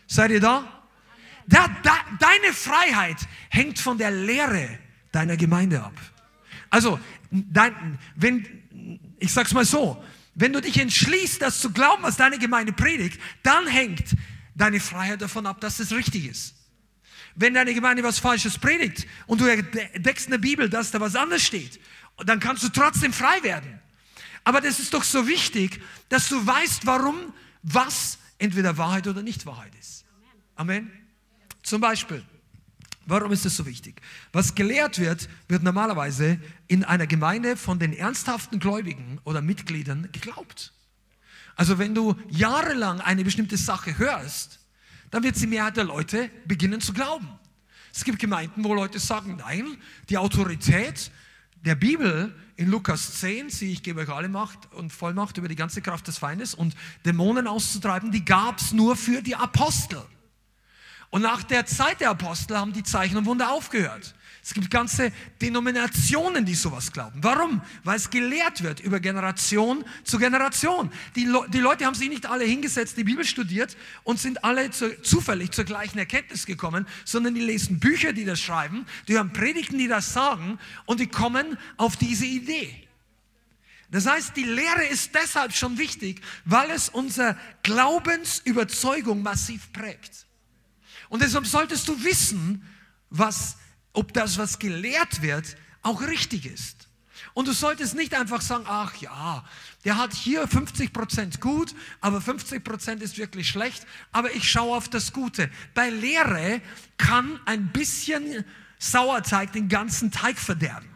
seid 0.06 0.31
ihr 0.31 0.40
da? 0.40 0.84
da, 1.46 1.69
da 1.82 1.92
deine 2.19 2.52
Freiheit 2.52 3.19
hängt 3.50 3.78
von 3.78 3.98
der 3.98 4.10
Lehre 4.10 4.78
deiner 5.12 5.36
Gemeinde 5.36 5.82
ab. 5.82 5.94
Also, 6.70 6.98
dein, 7.31 7.98
wenn, 8.16 8.46
ich 9.19 9.32
sag's 9.32 9.52
mal 9.52 9.64
so, 9.64 10.02
wenn 10.34 10.52
du 10.52 10.60
dich 10.60 10.78
entschließt, 10.78 11.40
das 11.42 11.60
zu 11.60 11.70
glauben, 11.70 12.02
was 12.02 12.16
deine 12.16 12.38
Gemeinde 12.38 12.72
predigt, 12.72 13.20
dann 13.42 13.66
hängt 13.66 14.16
deine 14.54 14.80
Freiheit 14.80 15.22
davon 15.22 15.46
ab, 15.46 15.60
dass 15.60 15.80
es 15.80 15.92
richtig 15.92 16.26
ist. 16.26 16.54
Wenn 17.34 17.54
deine 17.54 17.74
Gemeinde 17.74 18.02
was 18.02 18.18
Falsches 18.18 18.58
predigt 18.58 19.06
und 19.26 19.40
du 19.40 19.46
entdeckst 19.46 20.26
in 20.26 20.30
der 20.30 20.38
Bibel, 20.38 20.68
dass 20.68 20.90
da 20.90 21.00
was 21.00 21.16
anderes 21.16 21.42
steht, 21.42 21.80
dann 22.24 22.38
kannst 22.38 22.62
du 22.62 22.68
trotzdem 22.68 23.12
frei 23.12 23.42
werden. 23.42 23.80
Aber 24.44 24.60
das 24.60 24.78
ist 24.78 24.94
doch 24.94 25.02
so 25.02 25.26
wichtig, 25.26 25.80
dass 26.08 26.28
du 26.28 26.46
weißt, 26.46 26.86
warum 26.86 27.32
was 27.62 28.18
entweder 28.38 28.76
Wahrheit 28.76 29.06
oder 29.08 29.22
nicht 29.22 29.46
Wahrheit 29.46 29.72
ist. 29.80 30.04
Amen. 30.54 30.92
Zum 31.62 31.80
Beispiel, 31.80 32.22
warum 33.06 33.32
ist 33.32 33.44
das 33.44 33.56
so 33.56 33.66
wichtig? 33.66 34.00
Was 34.32 34.54
gelehrt 34.54 34.98
wird, 34.98 35.28
wird 35.48 35.62
normalerweise 35.62 36.38
in 36.68 36.84
einer 36.84 37.06
Gemeinde 37.06 37.56
von 37.56 37.78
den 37.78 37.92
ernsthaften 37.92 38.60
Gläubigen 38.60 39.18
oder 39.24 39.40
Mitgliedern 39.40 40.10
geglaubt. 40.12 40.72
Also 41.56 41.78
wenn 41.78 41.94
du 41.94 42.16
jahrelang 42.28 43.00
eine 43.00 43.24
bestimmte 43.24 43.56
Sache 43.56 43.98
hörst, 43.98 44.60
dann 45.10 45.22
wird 45.22 45.40
die 45.40 45.46
Mehrheit 45.46 45.76
der 45.76 45.84
Leute 45.84 46.30
beginnen 46.46 46.80
zu 46.80 46.92
glauben. 46.92 47.28
Es 47.94 48.04
gibt 48.04 48.18
Gemeinden, 48.18 48.64
wo 48.64 48.74
Leute 48.74 48.98
sagen, 48.98 49.36
nein, 49.36 49.76
die 50.08 50.18
Autorität 50.18 51.12
der 51.64 51.76
Bibel 51.76 52.34
in 52.56 52.68
Lukas 52.68 53.20
10, 53.20 53.50
sie, 53.50 53.72
ich 53.72 53.82
gebe 53.82 54.00
euch 54.00 54.08
alle 54.08 54.28
Macht 54.28 54.72
und 54.74 54.92
Vollmacht 54.92 55.38
über 55.38 55.48
die 55.48 55.56
ganze 55.56 55.80
Kraft 55.80 56.08
des 56.08 56.18
Feindes 56.18 56.54
und 56.54 56.74
Dämonen 57.04 57.46
auszutreiben, 57.46 58.10
die 58.10 58.24
gab 58.24 58.58
es 58.58 58.72
nur 58.72 58.96
für 58.96 59.22
die 59.22 59.36
Apostel. 59.36 60.02
Und 61.10 61.22
nach 61.22 61.44
der 61.44 61.66
Zeit 61.66 62.00
der 62.00 62.10
Apostel 62.10 62.58
haben 62.58 62.72
die 62.72 62.82
Zeichen 62.82 63.16
und 63.16 63.26
Wunder 63.26 63.52
aufgehört. 63.52 64.14
Es 64.44 64.52
gibt 64.52 64.70
ganze 64.70 65.11
Denominationen, 65.41 66.44
die 66.44 66.55
sowas 66.55 66.93
glauben. 66.93 67.19
Warum? 67.23 67.62
Weil 67.82 67.96
es 67.96 68.11
gelehrt 68.11 68.62
wird 68.62 68.79
über 68.81 69.00
Generation 69.00 69.82
zu 70.05 70.19
Generation. 70.19 70.93
Die, 71.17 71.25
Le 71.25 71.46
die 71.49 71.61
Leute 71.61 71.87
haben 71.87 71.94
sich 71.94 72.11
nicht 72.11 72.26
alle 72.26 72.44
hingesetzt, 72.44 72.99
die 72.99 73.05
Bibel 73.05 73.25
studiert 73.25 73.75
und 74.02 74.20
sind 74.20 74.44
alle 74.44 74.70
zu, 74.70 75.00
zufällig 75.00 75.52
zur 75.52 75.64
gleichen 75.64 75.99
Erkenntnis 75.99 76.44
gekommen, 76.44 76.87
sondern 77.06 77.35
die 77.35 77.41
lesen 77.41 77.81
Bücher, 77.81 78.12
die 78.12 78.26
das 78.26 78.38
schreiben, 78.38 78.85
die 79.08 79.14
hören 79.14 79.32
Predigten, 79.32 79.79
die 79.79 79.88
das 79.88 80.12
sagen 80.12 80.58
und 80.85 81.00
die 81.00 81.08
kommen 81.08 81.56
auf 81.79 81.96
diese 81.96 82.26
Idee. 82.26 82.87
Das 83.91 84.05
heißt, 84.05 84.37
die 84.37 84.44
Lehre 84.44 84.85
ist 84.85 85.14
deshalb 85.14 85.55
schon 85.55 85.79
wichtig, 85.79 86.20
weil 86.44 86.70
es 86.70 86.91
unsere 86.91 87.38
Glaubensüberzeugung 87.62 89.23
massiv 89.23 89.73
prägt. 89.73 90.26
Und 91.08 91.23
deshalb 91.23 91.46
solltest 91.46 91.88
du 91.88 92.05
wissen, 92.05 92.62
was 93.08 93.56
ob 93.94 94.12
das, 94.12 94.37
was 94.37 94.58
gelehrt 94.58 95.23
wird, 95.23 95.56
auch 95.82 96.02
richtig 96.02 96.44
ist. 96.44 96.88
Und 97.32 97.49
du 97.49 97.52
solltest 97.52 97.94
nicht 97.94 98.14
einfach 98.14 98.43
sagen, 98.43 98.64
ach 98.67 98.94
ja, 98.96 99.44
der 99.85 99.96
hat 99.96 100.12
hier 100.12 100.46
50 100.46 100.93
Prozent 100.93 101.41
gut, 101.41 101.75
aber 102.00 102.20
50 102.20 102.62
Prozent 102.62 103.02
ist 103.02 103.19
wirklich 103.19 103.49
schlecht, 103.49 103.87
aber 104.12 104.35
ich 104.35 104.50
schaue 104.50 104.76
auf 104.76 104.88
das 104.88 105.12
Gute. 105.12 105.50
Bei 105.75 105.91
Lehre 105.91 106.61
kann 106.99 107.41
ein 107.46 107.69
bisschen 107.69 108.44
Sauerteig 108.79 109.52
den 109.52 109.69
ganzen 109.69 110.11
Teig 110.11 110.38
verderben. 110.38 110.88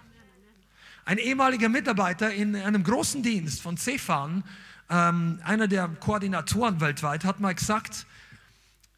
Ein 1.04 1.18
ehemaliger 1.18 1.68
Mitarbeiter 1.68 2.32
in 2.32 2.54
einem 2.54 2.84
großen 2.84 3.22
Dienst 3.22 3.62
von 3.62 3.76
Cefan, 3.76 4.44
ähm, 4.90 5.40
einer 5.42 5.66
der 5.66 5.88
Koordinatoren 5.88 6.80
weltweit, 6.80 7.24
hat 7.24 7.40
mal 7.40 7.54
gesagt, 7.54 8.06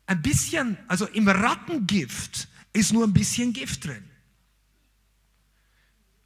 ein 0.07 0.21
bisschen, 0.23 0.77
also 0.89 1.07
im 1.07 1.29
Rattengift 1.29 2.49
ist 2.73 2.93
nur 2.93 3.05
ein 3.05 3.13
bisschen 3.13 3.53
Gift 3.53 3.85
drin. 3.85 4.05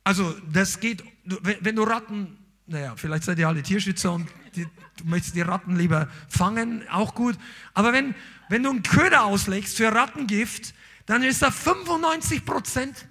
Also 0.02 0.34
das 0.52 0.80
geht, 0.80 1.02
wenn 1.24 1.76
du 1.76 1.82
Ratten, 1.82 2.38
naja, 2.66 2.94
vielleicht 2.96 3.24
seid 3.24 3.38
ihr 3.38 3.48
alle 3.48 3.62
Tierschützer 3.62 4.12
und 4.12 4.28
die, 4.54 4.64
du 4.98 5.04
möchtest 5.04 5.34
die 5.34 5.40
Ratten 5.40 5.76
lieber 5.76 6.08
fangen, 6.28 6.86
auch 6.88 7.14
gut. 7.14 7.36
Aber 7.72 7.92
wenn, 7.92 8.14
wenn 8.48 8.62
du 8.62 8.70
einen 8.70 8.82
Köder 8.82 9.24
auslegst 9.24 9.76
für 9.76 9.92
Rattengift, 9.92 10.74
dann 11.06 11.22
ist 11.22 11.42
da 11.42 11.50
95 11.50 12.44
Prozent, 12.44 13.06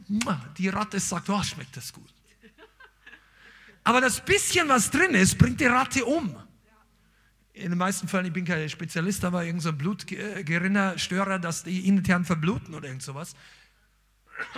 die 0.57 0.69
Ratte 0.69 0.99
sagt, 0.99 1.29
oh, 1.29 1.41
schmeckt 1.43 1.75
das 1.77 1.93
gut. 1.93 2.13
Aber 3.83 3.99
das 3.99 4.23
bisschen, 4.23 4.69
was 4.69 4.91
drin 4.91 5.13
ist, 5.13 5.37
bringt 5.37 5.59
die 5.59 5.65
Ratte 5.65 6.05
um 6.05 6.35
in 7.53 7.69
den 7.69 7.77
meisten 7.77 8.07
Fällen, 8.07 8.25
ich 8.25 8.33
bin 8.33 8.45
kein 8.45 8.67
Spezialist, 8.67 9.23
aber 9.23 9.43
irgendein 9.43 9.61
so 9.61 9.73
Blutgerinnerstörer, 9.73 11.39
dass 11.39 11.63
die 11.63 11.87
intern 11.87 12.25
verbluten 12.25 12.73
oder 12.73 12.87
irgend 12.87 13.03
sowas. 13.03 13.35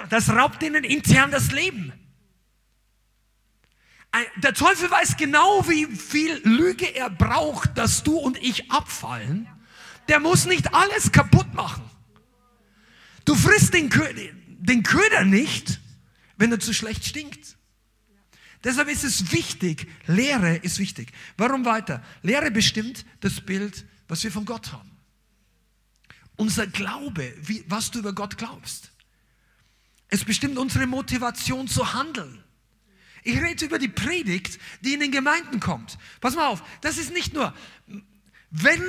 Das 0.10 0.30
raubt 0.30 0.64
ihnen 0.64 0.84
intern 0.86 1.30
das 1.30 1.52
Leben. 1.52 1.92
Der 4.38 4.54
Teufel 4.54 4.90
weiß 4.90 5.18
genau, 5.18 5.68
wie 5.68 5.88
viel 5.88 6.40
Lüge 6.46 6.86
er 6.86 7.10
braucht, 7.10 7.78
dass 7.78 8.04
du 8.04 8.18
und 8.18 8.42
ich 8.42 8.72
abfallen. 8.72 9.48
Der 10.08 10.22
muss 10.22 10.46
nicht 10.46 10.74
alles 10.74 11.12
kaputt 11.12 11.54
machen. 11.54 11.84
Du 13.26 13.36
frisst 13.36 13.74
den 13.74 13.90
Köder, 13.90 14.32
den 14.48 14.84
Köder 14.84 15.26
nicht, 15.26 15.82
wenn 16.38 16.52
er 16.52 16.62
zu 16.62 16.74
schlecht 16.74 17.04
stinkt. 17.04 17.55
Deshalb 18.66 18.90
ist 18.90 19.04
es 19.04 19.32
wichtig, 19.32 19.88
Lehre 20.08 20.56
ist 20.56 20.80
wichtig. 20.80 21.14
Warum 21.38 21.66
weiter? 21.66 22.04
Lehre 22.24 22.50
bestimmt 22.50 23.06
das 23.20 23.40
Bild, 23.40 23.86
was 24.08 24.24
wir 24.24 24.32
von 24.32 24.44
Gott 24.44 24.72
haben. 24.74 24.90
Unser 26.36 26.66
Glaube, 26.66 27.32
wie, 27.42 27.64
was 27.68 27.92
du 27.92 28.00
über 28.00 28.12
Gott 28.14 28.38
glaubst. 28.38 28.92
Es 30.08 30.26
bestimmt 30.26 30.58
unsere 30.58 30.88
Motivation 30.88 31.68
zu 31.68 31.94
handeln. 31.94 32.44
Ich 33.24 33.40
rede 33.40 33.66
über 33.66 33.78
die 33.78 33.88
Predigt, 33.88 34.60
die 34.82 34.96
in 34.96 35.00
den 35.00 35.12
Gemeinden 35.12 35.60
kommt. 35.60 36.00
Pass 36.20 36.36
mal 36.36 36.48
auf, 36.48 36.64
das 36.82 36.98
ist 36.98 37.14
nicht 37.14 37.34
nur, 37.34 37.54
wenn 38.50 38.82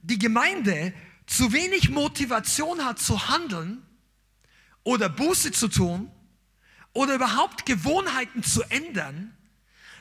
die 0.00 0.18
Gemeinde 0.18 0.94
zu 1.26 1.52
wenig 1.52 1.90
Motivation 1.90 2.82
hat 2.82 2.98
zu 2.98 3.28
handeln 3.28 3.82
oder 4.84 5.10
Buße 5.10 5.52
zu 5.52 5.68
tun, 5.68 6.10
oder 6.98 7.14
überhaupt 7.14 7.64
Gewohnheiten 7.64 8.42
zu 8.42 8.64
ändern, 8.64 9.32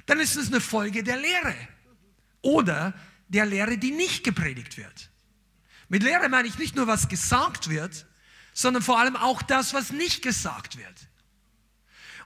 dann 0.08 0.20
ist 0.20 0.36
es 0.36 0.48
eine 0.48 0.60
Folge 0.60 1.04
der 1.04 1.18
Lehre 1.18 1.56
oder 2.42 2.96
der 3.28 3.46
Lehre, 3.46 3.78
die 3.78 3.92
nicht 3.92 4.24
gepredigt 4.24 4.78
wird. 4.78 5.12
Mit 5.90 6.02
Lehre 6.02 6.28
meine 6.28 6.48
ich 6.48 6.58
nicht 6.58 6.76
nur, 6.76 6.88
was 6.88 7.08
gesagt 7.08 7.70
wird, 7.70 8.08
sondern 8.52 8.82
vor 8.82 9.00
allem 9.00 9.16
auch 9.16 9.44
das, 9.44 9.76
was 9.76 9.92
nicht 9.92 10.24
gesagt 10.24 10.80
wird. 10.80 11.08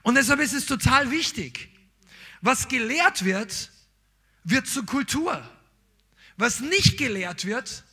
Und 0.00 0.14
deshalb 0.14 0.40
ist 0.40 0.54
es 0.54 0.64
total 0.64 1.10
wichtig. 1.10 1.68
Was 2.40 2.68
gelehrt 2.68 3.26
wird, 3.26 3.70
wird 4.42 4.66
zur 4.66 4.86
Kultur. 4.86 5.46
Was 6.38 6.60
nicht 6.60 6.96
gelehrt 6.96 7.44
wird, 7.44 7.84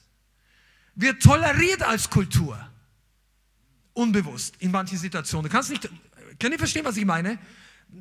wird 0.95 1.21
toleriert 1.21 1.83
als 1.83 2.09
Kultur. 2.09 2.69
Unbewusst 3.91 4.55
in 4.59 4.71
manchen 4.71 4.98
Situationen. 4.98 5.50
Du 5.50 5.53
kannst 5.53 5.71
nicht, 5.71 5.89
könnt 6.39 6.53
ihr 6.53 6.60
verstehen, 6.60 6.86
was 6.86 6.98
ich 6.98 7.05
meine? 7.05 7.38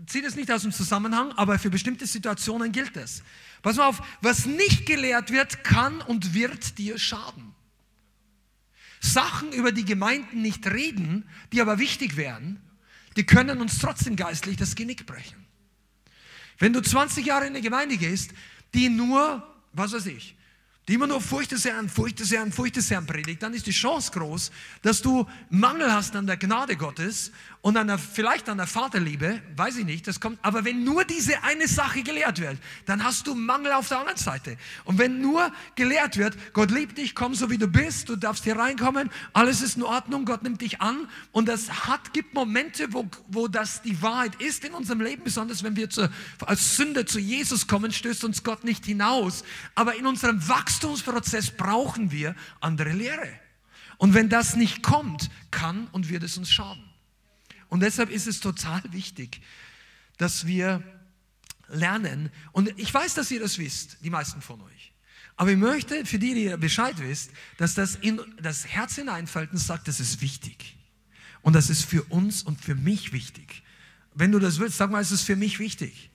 Zieht 0.06 0.24
es 0.24 0.36
nicht 0.36 0.50
aus 0.50 0.62
dem 0.62 0.72
Zusammenhang, 0.72 1.32
aber 1.32 1.58
für 1.58 1.70
bestimmte 1.70 2.06
Situationen 2.06 2.72
gilt 2.72 2.96
es. 2.96 3.22
Pass 3.62 3.76
mal 3.76 3.86
auf, 3.86 4.02
was 4.20 4.46
nicht 4.46 4.86
gelehrt 4.86 5.32
wird, 5.32 5.64
kann 5.64 6.00
und 6.02 6.34
wird 6.34 6.78
dir 6.78 6.98
schaden. 6.98 7.54
Sachen, 9.00 9.52
über 9.52 9.72
die 9.72 9.84
Gemeinden 9.84 10.42
nicht 10.42 10.66
reden, 10.66 11.28
die 11.52 11.60
aber 11.60 11.78
wichtig 11.78 12.16
wären, 12.16 12.60
die 13.16 13.24
können 13.24 13.60
uns 13.60 13.78
trotzdem 13.78 14.16
geistlich 14.16 14.56
das 14.56 14.74
Genick 14.74 15.06
brechen. 15.06 15.46
Wenn 16.58 16.72
du 16.72 16.80
20 16.80 17.24
Jahre 17.24 17.46
in 17.46 17.52
eine 17.52 17.62
Gemeinde 17.62 17.96
gehst, 17.96 18.32
die 18.74 18.88
nur, 18.88 19.46
was 19.72 19.92
weiß 19.92 20.06
ich, 20.06 20.36
die 20.88 20.94
immer 20.94 21.06
nur 21.06 21.20
Furcht 21.20 21.52
des 21.52 21.64
Herrn, 21.64 21.88
Furcht 21.88 22.18
des 22.18 22.30
Herrn, 22.30 22.50
Furcht 22.50 22.76
des 22.76 22.90
Herrn 22.90 23.06
predigt, 23.06 23.42
dann 23.42 23.52
ist 23.52 23.66
die 23.66 23.72
Chance 23.72 24.10
groß, 24.12 24.50
dass 24.82 25.02
du 25.02 25.28
Mangel 25.50 25.92
hast 25.92 26.16
an 26.16 26.26
der 26.26 26.38
Gnade 26.38 26.76
Gottes 26.76 27.30
und 27.60 27.76
an 27.76 27.88
der, 27.88 27.98
vielleicht 27.98 28.48
an 28.48 28.58
der 28.58 28.68
Vaterliebe, 28.68 29.42
weiß 29.56 29.78
ich 29.78 29.84
nicht, 29.84 30.06
das 30.06 30.20
kommt, 30.20 30.38
aber 30.42 30.64
wenn 30.64 30.84
nur 30.84 31.04
diese 31.04 31.42
eine 31.42 31.66
Sache 31.66 32.02
gelehrt 32.02 32.40
wird, 32.40 32.56
dann 32.86 33.02
hast 33.02 33.26
du 33.26 33.34
Mangel 33.34 33.72
auf 33.72 33.88
der 33.88 33.98
anderen 33.98 34.18
Seite. 34.18 34.56
Und 34.84 34.98
wenn 34.98 35.20
nur 35.20 35.52
gelehrt 35.74 36.16
wird, 36.16 36.36
Gott 36.52 36.70
liebt 36.70 36.98
dich, 36.98 37.16
komm 37.16 37.34
so 37.34 37.50
wie 37.50 37.58
du 37.58 37.66
bist, 37.66 38.08
du 38.08 38.16
darfst 38.16 38.44
hier 38.44 38.56
reinkommen, 38.56 39.10
alles 39.32 39.60
ist 39.60 39.76
in 39.76 39.82
Ordnung, 39.82 40.24
Gott 40.24 40.44
nimmt 40.44 40.60
dich 40.60 40.80
an 40.80 41.08
und 41.32 41.48
das 41.48 41.86
hat, 41.88 42.12
gibt 42.12 42.32
Momente, 42.32 42.92
wo, 42.92 43.08
wo 43.26 43.48
das 43.48 43.82
die 43.82 44.00
Wahrheit 44.02 44.40
ist 44.40 44.64
in 44.64 44.72
unserem 44.72 45.00
Leben, 45.00 45.24
besonders 45.24 45.64
wenn 45.64 45.74
wir 45.74 45.90
zu, 45.90 46.08
als 46.46 46.76
Sünder 46.76 47.06
zu 47.06 47.18
Jesus 47.18 47.66
kommen, 47.66 47.90
stößt 47.92 48.22
uns 48.22 48.44
Gott 48.44 48.62
nicht 48.62 48.86
hinaus. 48.86 49.42
Aber 49.74 49.96
in 49.96 50.06
unserem 50.06 50.48
Wachstumsprozess 50.48 51.50
brauchen 51.50 52.12
wir 52.12 52.36
andere 52.60 52.92
Lehre. 52.92 53.28
Und 53.96 54.14
wenn 54.14 54.28
das 54.28 54.54
nicht 54.54 54.82
kommt, 54.84 55.28
kann 55.50 55.88
und 55.90 56.08
wird 56.08 56.22
es 56.22 56.38
uns 56.38 56.50
schaden. 56.50 56.87
Und 57.68 57.80
deshalb 57.80 58.10
ist 58.10 58.26
es 58.26 58.40
total 58.40 58.82
wichtig, 58.92 59.40
dass 60.16 60.46
wir 60.46 60.82
lernen. 61.68 62.30
Und 62.52 62.72
ich 62.78 62.92
weiß, 62.92 63.14
dass 63.14 63.30
ihr 63.30 63.40
das 63.40 63.58
wisst, 63.58 63.98
die 64.02 64.10
meisten 64.10 64.40
von 64.40 64.60
euch. 64.60 64.92
Aber 65.36 65.52
ich 65.52 65.56
möchte 65.56 66.04
für 66.04 66.18
die, 66.18 66.34
die 66.34 66.56
Bescheid 66.56 66.96
wisst, 66.98 67.30
dass 67.58 67.74
das 67.74 67.94
in 67.94 68.20
das 68.42 68.66
Herz 68.66 68.96
hineinfällt 68.96 69.52
und 69.52 69.58
sagt, 69.58 69.86
das 69.86 70.00
ist 70.00 70.20
wichtig. 70.20 70.76
Und 71.42 71.52
das 71.52 71.70
ist 71.70 71.84
für 71.84 72.02
uns 72.04 72.42
und 72.42 72.60
für 72.60 72.74
mich 72.74 73.12
wichtig. 73.12 73.62
Wenn 74.14 74.32
du 74.32 74.40
das 74.40 74.58
willst, 74.58 74.78
sag 74.78 74.90
mal, 74.90 75.00
es 75.00 75.12
ist 75.12 75.22
für 75.22 75.36
mich 75.36 75.60
wichtig. 75.60 76.10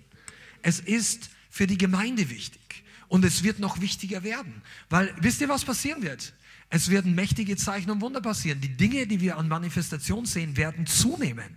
Es 0.61 0.79
ist 0.79 1.29
für 1.49 1.67
die 1.67 1.77
Gemeinde 1.77 2.29
wichtig. 2.29 2.83
Und 3.07 3.23
es 3.23 3.43
wird 3.43 3.59
noch 3.59 3.79
wichtiger 3.79 4.23
werden. 4.23 4.61
Weil, 4.89 5.15
wisst 5.21 5.39
ihr, 5.39 5.47
was 5.47 5.63
passieren 5.63 6.01
wird? 6.01 6.33
Es 6.75 6.89
werden 6.89 7.13
mächtige 7.13 7.55
Zeichen 7.55 7.91
und 7.91 8.01
Wunder 8.01 8.19
passieren. 8.19 8.59
Die 8.59 8.75
Dinge, 8.75 9.05
die 9.05 9.21
wir 9.21 9.37
an 9.37 9.47
Manifestation 9.47 10.25
sehen, 10.25 10.57
werden 10.57 10.87
zunehmen. 10.87 11.55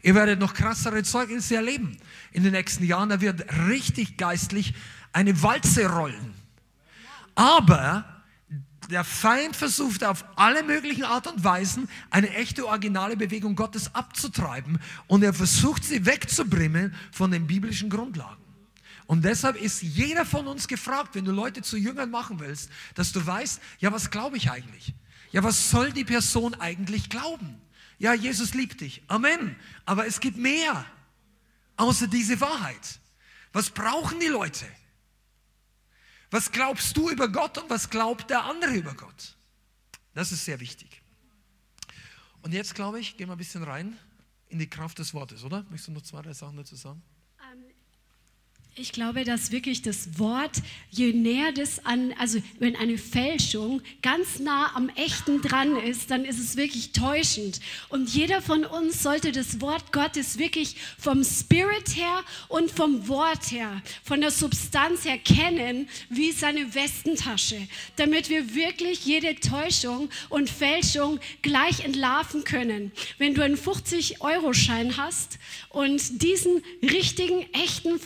Ihr 0.00 0.14
werdet 0.14 0.40
noch 0.40 0.54
krassere 0.54 1.02
Zeugnisse 1.02 1.56
erleben 1.56 1.98
in 2.32 2.44
den 2.44 2.52
nächsten 2.52 2.82
Jahren. 2.82 3.10
Da 3.10 3.20
wird 3.20 3.44
richtig 3.68 4.16
geistlich 4.16 4.72
eine 5.12 5.42
Walze 5.42 5.86
rollen. 5.86 6.32
Aber 7.34 8.06
der 8.88 9.04
Feind 9.04 9.54
versucht 9.54 10.02
auf 10.02 10.24
alle 10.34 10.62
möglichen 10.62 11.04
Art 11.04 11.26
und 11.26 11.44
Weisen 11.44 11.86
eine 12.08 12.30
echte 12.30 12.66
originale 12.66 13.18
Bewegung 13.18 13.56
Gottes 13.56 13.94
abzutreiben 13.94 14.80
und 15.08 15.22
er 15.22 15.34
versucht 15.34 15.84
sie 15.84 16.06
wegzubringen 16.06 16.94
von 17.12 17.30
den 17.30 17.46
biblischen 17.46 17.90
Grundlagen. 17.90 18.43
Und 19.06 19.24
deshalb 19.24 19.56
ist 19.56 19.82
jeder 19.82 20.24
von 20.24 20.46
uns 20.46 20.66
gefragt, 20.66 21.14
wenn 21.14 21.24
du 21.24 21.32
Leute 21.32 21.62
zu 21.62 21.76
Jüngern 21.76 22.10
machen 22.10 22.40
willst, 22.40 22.70
dass 22.94 23.12
du 23.12 23.24
weißt, 23.24 23.60
ja, 23.78 23.92
was 23.92 24.10
glaube 24.10 24.36
ich 24.36 24.50
eigentlich? 24.50 24.94
Ja, 25.30 25.42
was 25.42 25.70
soll 25.70 25.92
die 25.92 26.04
Person 26.04 26.54
eigentlich 26.54 27.10
glauben? 27.10 27.60
Ja, 27.98 28.14
Jesus 28.14 28.54
liebt 28.54 28.80
dich. 28.80 29.02
Amen. 29.08 29.56
Aber 29.84 30.06
es 30.06 30.20
gibt 30.20 30.36
mehr 30.36 30.86
außer 31.76 32.06
diese 32.06 32.40
Wahrheit. 32.40 33.00
Was 33.52 33.70
brauchen 33.70 34.20
die 34.20 34.26
Leute? 34.26 34.66
Was 36.30 36.50
glaubst 36.50 36.96
du 36.96 37.10
über 37.10 37.28
Gott 37.28 37.58
und 37.58 37.70
was 37.70 37.90
glaubt 37.90 38.30
der 38.30 38.44
andere 38.44 38.74
über 38.74 38.94
Gott? 38.94 39.36
Das 40.14 40.32
ist 40.32 40.44
sehr 40.44 40.60
wichtig. 40.60 41.02
Und 42.42 42.52
jetzt 42.52 42.74
glaube 42.74 43.00
ich, 43.00 43.16
gehen 43.16 43.28
wir 43.28 43.34
ein 43.34 43.38
bisschen 43.38 43.62
rein 43.62 43.96
in 44.48 44.58
die 44.58 44.68
Kraft 44.68 44.98
des 44.98 45.14
Wortes, 45.14 45.44
oder? 45.44 45.62
Möchtest 45.64 45.88
du 45.88 45.92
noch 45.92 46.02
zwei, 46.02 46.22
drei 46.22 46.32
Sachen 46.32 46.56
dazu 46.56 46.76
sagen? 46.76 47.02
Ich 48.76 48.90
glaube, 48.90 49.22
dass 49.22 49.52
wirklich 49.52 49.82
das 49.82 50.18
Wort, 50.18 50.50
je 50.90 51.12
näher 51.12 51.52
das 51.52 51.86
an, 51.86 52.12
also 52.18 52.40
wenn 52.58 52.74
eine 52.74 52.98
Fälschung 52.98 53.80
ganz 54.02 54.40
nah 54.40 54.74
am 54.74 54.88
Echten 54.88 55.40
dran 55.40 55.76
ist, 55.76 56.10
dann 56.10 56.24
ist 56.24 56.40
es 56.40 56.56
wirklich 56.56 56.90
täuschend. 56.90 57.60
Und 57.88 58.10
jeder 58.10 58.42
von 58.42 58.64
uns 58.64 59.00
sollte 59.00 59.30
das 59.30 59.60
Wort 59.60 59.92
Gottes 59.92 60.40
wirklich 60.40 60.74
vom 60.98 61.22
Spirit 61.22 61.94
her 61.94 62.24
und 62.48 62.68
vom 62.68 63.06
Wort 63.06 63.52
her, 63.52 63.80
von 64.02 64.20
der 64.20 64.32
Substanz 64.32 65.04
her 65.04 65.18
kennen, 65.18 65.88
wie 66.10 66.32
seine 66.32 66.74
Westentasche, 66.74 67.68
damit 67.94 68.28
wir 68.28 68.56
wirklich 68.56 69.06
jede 69.06 69.36
Täuschung 69.36 70.08
und 70.30 70.50
Fälschung 70.50 71.20
gleich 71.42 71.84
entlarven 71.84 72.42
können. 72.42 72.90
Wenn 73.18 73.34
du 73.34 73.44
einen 73.44 73.56
50-Euro-Schein 73.56 74.96
hast 74.96 75.38
und 75.68 76.20
diesen 76.20 76.60
richtigen, 76.82 77.46
echten 77.52 78.00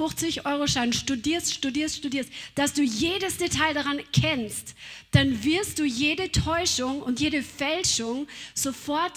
50-Euro-Schein 0.58 0.92
studierst, 0.92 1.54
studierst, 1.54 1.96
studierst, 1.96 2.30
dass 2.54 2.74
du 2.74 2.82
jedes 2.82 3.38
Detail 3.38 3.74
daran 3.74 4.00
kennst, 4.12 4.74
dann 5.12 5.42
wirst 5.42 5.78
du 5.78 5.84
jede 5.84 6.30
Täuschung 6.30 7.02
und 7.02 7.18
jede 7.18 7.42
Fälschung 7.42 8.28
sofort 8.54 9.12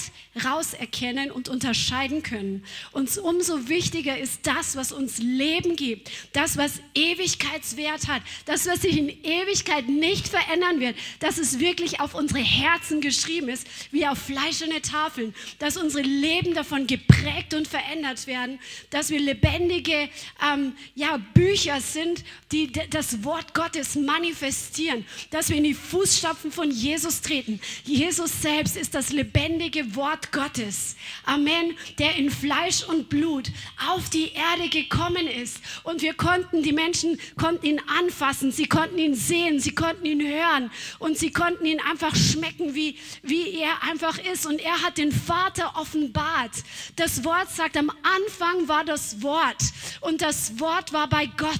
rauserkennen 0.45 1.31
und 1.31 1.49
unterscheiden 1.49 2.23
können. 2.23 2.63
Und 2.93 3.17
umso 3.17 3.67
wichtiger 3.67 4.17
ist 4.17 4.39
das, 4.43 4.77
was 4.77 4.93
uns 4.93 5.17
Leben 5.17 5.75
gibt, 5.75 6.09
das, 6.31 6.55
was 6.55 6.79
Ewigkeitswert 6.95 8.07
hat, 8.07 8.21
das, 8.45 8.67
was 8.67 8.81
sich 8.81 8.97
in 8.97 9.09
Ewigkeit 9.09 9.89
nicht 9.89 10.29
verändern 10.29 10.79
wird, 10.79 10.95
dass 11.19 11.37
es 11.37 11.59
wirklich 11.59 11.99
auf 11.99 12.15
unsere 12.15 12.39
Herzen 12.39 13.01
geschrieben 13.01 13.49
ist, 13.49 13.67
wie 13.91 14.07
auf 14.07 14.17
fleischerne 14.17 14.81
Tafeln, 14.81 15.35
dass 15.59 15.75
unsere 15.75 16.03
Leben 16.03 16.53
davon 16.53 16.87
geprägt 16.87 17.53
und 17.53 17.67
verändert 17.67 18.27
werden, 18.27 18.59
dass 18.91 19.09
wir 19.09 19.19
lebendige 19.19 20.09
ähm, 20.53 20.73
ja, 20.95 21.17
Bücher 21.33 21.81
sind, 21.81 22.23
die 22.53 22.71
das 22.71 23.23
Wort 23.25 23.53
Gottes 23.53 23.95
manifestieren, 23.95 25.05
dass 25.31 25.49
wir 25.49 25.57
in 25.57 25.63
die 25.65 25.80
Fußstapfen 25.81 26.51
von 26.51 26.71
Jesus 26.71 27.21
treten. 27.21 27.59
Jesus 27.83 28.41
selbst 28.41 28.77
ist 28.77 28.93
das 28.93 29.11
lebendige 29.11 29.95
Wort 29.95 30.31
Gottes. 30.31 30.95
Amen. 31.25 31.75
Der 31.99 32.15
in 32.15 32.29
Fleisch 32.29 32.83
und 32.83 33.09
Blut 33.09 33.51
auf 33.89 34.09
die 34.09 34.31
Erde 34.31 34.69
gekommen 34.69 35.27
ist. 35.27 35.59
Und 35.83 36.01
wir 36.01 36.13
konnten, 36.13 36.63
die 36.63 36.71
Menschen 36.71 37.19
konnten 37.37 37.65
ihn 37.65 37.81
anfassen, 37.99 38.51
sie 38.51 38.67
konnten 38.67 38.97
ihn 38.97 39.15
sehen, 39.15 39.59
sie 39.59 39.75
konnten 39.75 40.05
ihn 40.05 40.21
hören 40.21 40.71
und 40.99 41.17
sie 41.17 41.31
konnten 41.31 41.65
ihn 41.65 41.81
einfach 41.81 42.15
schmecken, 42.15 42.75
wie, 42.75 42.97
wie 43.23 43.59
er 43.59 43.83
einfach 43.83 44.17
ist. 44.19 44.45
Und 44.45 44.61
er 44.61 44.81
hat 44.81 44.97
den 44.97 45.11
Vater 45.11 45.73
offenbart. 45.75 46.51
Das 46.95 47.23
Wort 47.23 47.49
sagt, 47.49 47.75
am 47.77 47.89
Anfang 47.89 48.67
war 48.67 48.85
das 48.85 49.21
Wort 49.21 49.61
und 50.01 50.21
das 50.21 50.59
Wort 50.59 50.93
war 50.93 51.09
bei 51.09 51.25
Gott 51.25 51.51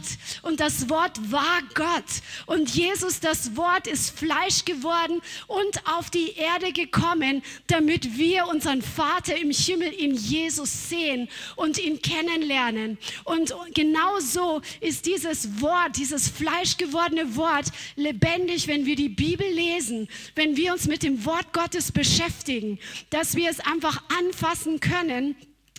und 0.44 0.60
das 0.60 0.90
Wort 0.90 1.32
war 1.32 1.62
Gott. 1.74 2.04
Und 2.46 2.70
Jesus, 2.70 3.20
das 3.20 3.56
Wort 3.56 3.88
ist 3.88 4.11
Fleisch 4.12 4.66
geworden 4.66 5.22
und 5.48 5.88
auf 5.88 6.10
die 6.10 6.34
Erde 6.34 6.72
gekommen, 6.72 7.42
damit 7.68 8.18
wir 8.18 8.48
unseren 8.48 8.82
Vater 8.82 9.36
im 9.38 9.52
Himmel 9.52 9.92
in 9.94 10.14
Jesus 10.16 10.90
sehen 10.90 11.30
und 11.56 11.78
ihn 11.78 12.02
kennenlernen. 12.02 12.98
Und 13.24 13.54
genau 13.74 14.20
so 14.20 14.62
ist 14.80 15.06
dieses 15.06 15.62
Wort, 15.62 15.98
dieses 15.98 16.30
fleischgewordene 16.30 17.36
Wort 17.36 17.68
lebendig, 17.96 18.68
wenn 18.68 18.86
wir 18.86 18.96
die 18.96 19.10
Bibel 19.10 19.48
lesen, 19.48 20.08
wenn 20.36 20.56
wir 20.56 20.74
uns 20.74 20.88
mit 20.88 21.04
dem 21.04 21.26
Wort 21.26 21.54
Gottes 21.54 21.92
beschäftigen, 21.92 22.80
dass 23.10 23.36
wir 23.36 23.50
es 23.50 23.60
einfach 23.60 24.04
anfassen 24.20 24.80
können 24.80 25.36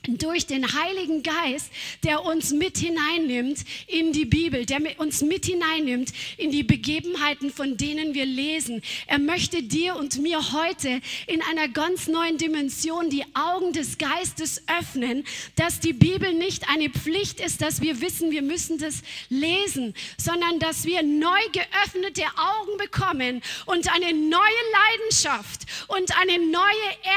durch 0.08 0.46
den 0.46 0.66
Heiligen 0.74 1.22
Geist, 1.22 1.70
der 2.02 2.24
uns 2.24 2.50
mit 2.50 2.78
hineinnimmt 2.78 3.60
in 3.86 4.12
die 4.12 4.24
Bibel, 4.24 4.66
der 4.66 4.80
uns 4.98 5.22
mit 5.22 5.46
hineinnimmt 5.46 6.12
in 6.36 6.50
die 6.50 6.62
Begebenheiten, 6.62 7.52
von 7.52 7.76
denen 7.76 8.14
wir 8.14 8.26
lesen. 8.26 8.82
Er 9.06 9.18
möchte 9.18 9.62
dir 9.62 9.96
und 9.96 10.18
mir 10.18 10.52
heute 10.52 11.00
in 11.26 11.40
einer 11.42 11.68
ganz 11.68 12.08
neuen 12.08 12.38
Dimension 12.38 13.10
die 13.10 13.24
Augen 13.34 13.72
des 13.72 13.98
Geistes 13.98 14.62
öffnen, 14.78 15.24
dass 15.56 15.80
die 15.80 15.92
Bibel 15.92 16.34
nicht 16.34 16.68
eine 16.68 16.90
Pflicht 16.90 17.40
ist, 17.40 17.62
dass 17.62 17.80
wir 17.80 18.00
wissen, 18.00 18.30
wir 18.30 18.42
müssen 18.42 18.78
das 18.78 19.02
lesen, 19.28 19.94
sondern 20.16 20.58
dass 20.58 20.84
wir 20.84 21.02
neu 21.02 21.40
geöffnete 21.52 22.24
Augen 22.36 22.76
bekommen 22.78 23.42
und 23.66 23.92
eine 23.94 24.12
neue 24.12 24.40
Leidenschaft 24.72 25.62
und 25.88 26.16
eine 26.18 26.38
neue 26.38 26.62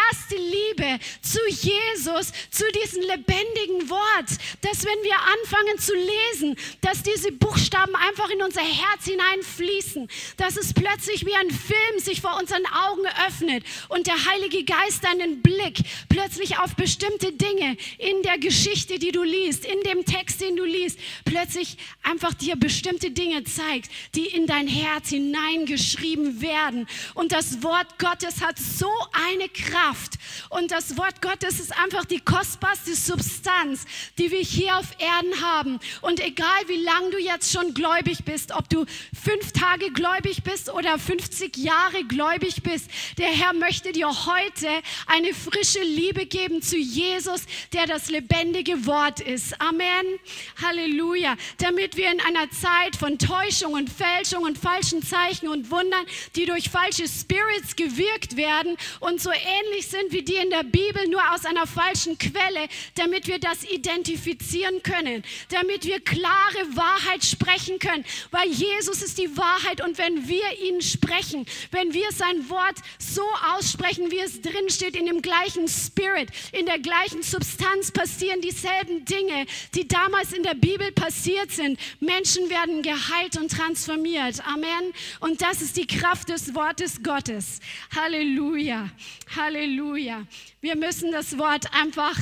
erste 0.09 0.35
Liebe 0.35 0.99
zu 1.21 1.39
Jesus, 1.49 2.31
zu 2.51 2.63
diesem 2.75 3.01
lebendigen 3.03 3.89
Wort, 3.89 4.29
dass 4.61 4.83
wenn 4.85 5.03
wir 5.03 5.15
anfangen 5.15 5.79
zu 5.79 5.93
lesen, 5.95 6.55
dass 6.81 7.03
diese 7.03 7.31
Buchstaben 7.31 7.95
einfach 7.95 8.29
in 8.29 8.41
unser 8.41 8.61
Herz 8.61 9.05
hineinfließen, 9.05 10.07
dass 10.37 10.57
es 10.57 10.73
plötzlich 10.73 11.25
wie 11.25 11.35
ein 11.35 11.49
Film 11.49 11.99
sich 11.99 12.21
vor 12.21 12.37
unseren 12.39 12.65
Augen 12.67 13.05
öffnet 13.27 13.63
und 13.89 14.07
der 14.07 14.25
Heilige 14.25 14.63
Geist 14.63 15.05
einen 15.05 15.41
Blick 15.41 15.79
plötzlich 16.09 16.57
auf 16.57 16.75
bestimmte 16.75 17.31
Dinge 17.31 17.77
in 17.97 18.21
der 18.23 18.37
Geschichte, 18.37 18.99
die 18.99 19.11
du 19.11 19.23
liest, 19.23 19.65
in 19.65 19.79
dem 19.81 20.05
Text, 20.05 20.41
den 20.41 20.55
du 20.55 20.63
liest, 20.63 20.99
plötzlich 21.23 21.77
einfach 22.03 22.33
dir 22.33 22.55
bestimmte 22.55 23.11
Dinge 23.11 23.43
zeigt, 23.43 23.89
die 24.15 24.27
in 24.27 24.47
dein 24.47 24.67
Herz 24.67 25.09
hineingeschrieben 25.09 26.41
werden. 26.41 26.87
Und 27.13 27.31
das 27.31 27.63
Wort 27.63 27.97
Gottes 27.99 28.41
hat 28.41 28.57
so 28.59 28.91
eine 29.11 29.49
Kraft. 29.49 30.13
Und 30.49 30.71
das 30.71 30.97
Wort 30.97 31.21
Gottes 31.21 31.59
ist 31.59 31.77
einfach 31.77 32.05
die 32.05 32.19
kostbarste 32.65 32.95
Substanz, 32.95 33.85
die 34.17 34.31
wir 34.31 34.39
hier 34.39 34.77
auf 34.77 34.87
Erden 34.97 35.41
haben. 35.41 35.79
Und 36.01 36.19
egal 36.19 36.47
wie 36.67 36.77
lange 36.83 37.11
du 37.11 37.19
jetzt 37.19 37.51
schon 37.51 37.73
gläubig 37.73 38.23
bist, 38.25 38.51
ob 38.51 38.69
du 38.69 38.85
fünf 39.13 39.51
Tage 39.51 39.91
gläubig 39.91 40.43
bist 40.43 40.71
oder 40.71 40.97
50 40.97 41.57
Jahre 41.57 42.03
gläubig 42.05 42.63
bist, 42.63 42.89
der 43.17 43.27
Herr 43.27 43.53
möchte 43.53 43.91
dir 43.91 44.07
heute 44.07 44.67
eine 45.07 45.33
frische 45.33 45.81
Liebe 45.81 46.25
geben 46.25 46.61
zu 46.61 46.77
Jesus, 46.77 47.41
der 47.73 47.85
das 47.85 48.09
lebendige 48.09 48.85
Wort 48.85 49.19
ist. 49.19 49.59
Amen. 49.61 50.19
Halleluja. 50.61 51.35
Damit 51.59 51.97
wir 51.97 52.11
in 52.11 52.19
einer 52.21 52.49
Zeit 52.51 52.95
von 52.95 53.17
Täuschung 53.19 53.73
und 53.73 53.89
Fälschung 53.89 54.43
und 54.43 54.57
falschen 54.57 55.03
Zeichen 55.03 55.47
und 55.47 55.69
Wundern, 55.69 56.05
die 56.35 56.45
durch 56.45 56.69
falsche 56.69 57.07
Spirits 57.07 57.75
gewirkt 57.75 58.37
werden 58.37 58.75
und 58.99 59.21
so 59.21 59.29
ähnlich 59.31 59.87
sind 59.87 60.11
wie 60.11 60.23
die 60.23 60.35
in 60.35 60.49
der 60.49 60.63
Bibel, 60.63 61.07
nur 61.07 61.21
aus 61.33 61.45
einer 61.45 61.67
falschen 61.67 62.17
Quelle, 62.17 62.54
damit 62.95 63.27
wir 63.27 63.39
das 63.39 63.63
identifizieren 63.63 64.83
können, 64.83 65.23
damit 65.49 65.85
wir 65.85 65.99
klare 65.99 66.75
Wahrheit 66.75 67.23
sprechen 67.23 67.79
können, 67.79 68.05
weil 68.31 68.49
Jesus 68.49 69.01
ist 69.01 69.17
die 69.17 69.35
Wahrheit 69.37 69.81
und 69.81 69.97
wenn 69.97 70.27
wir 70.27 70.59
ihn 70.63 70.81
sprechen, 70.81 71.45
wenn 71.71 71.93
wir 71.93 72.11
sein 72.11 72.49
Wort 72.49 72.77
so 72.99 73.25
aussprechen, 73.55 74.11
wie 74.11 74.19
es 74.19 74.41
drin 74.41 74.69
steht, 74.69 74.95
in 74.95 75.05
dem 75.05 75.21
gleichen 75.21 75.67
Spirit, 75.67 76.29
in 76.51 76.65
der 76.65 76.79
gleichen 76.79 77.23
Substanz 77.23 77.91
passieren 77.91 78.41
dieselben 78.41 79.05
Dinge, 79.05 79.45
die 79.73 79.87
damals 79.87 80.33
in 80.33 80.43
der 80.43 80.53
Bibel 80.53 80.91
passiert 80.91 81.51
sind. 81.51 81.79
Menschen 81.99 82.49
werden 82.49 82.81
geheilt 82.81 83.37
und 83.37 83.51
transformiert. 83.51 84.45
Amen. 84.47 84.93
Und 85.19 85.41
das 85.41 85.61
ist 85.61 85.77
die 85.77 85.87
Kraft 85.87 86.29
des 86.29 86.53
Wortes 86.55 87.01
Gottes. 87.03 87.59
Halleluja. 87.95 88.89
Halleluja. 89.35 90.25
Wir 90.65 90.75
müssen 90.75 91.11
das 91.11 91.37
Wort 91.37 91.71
einfach 91.79 92.17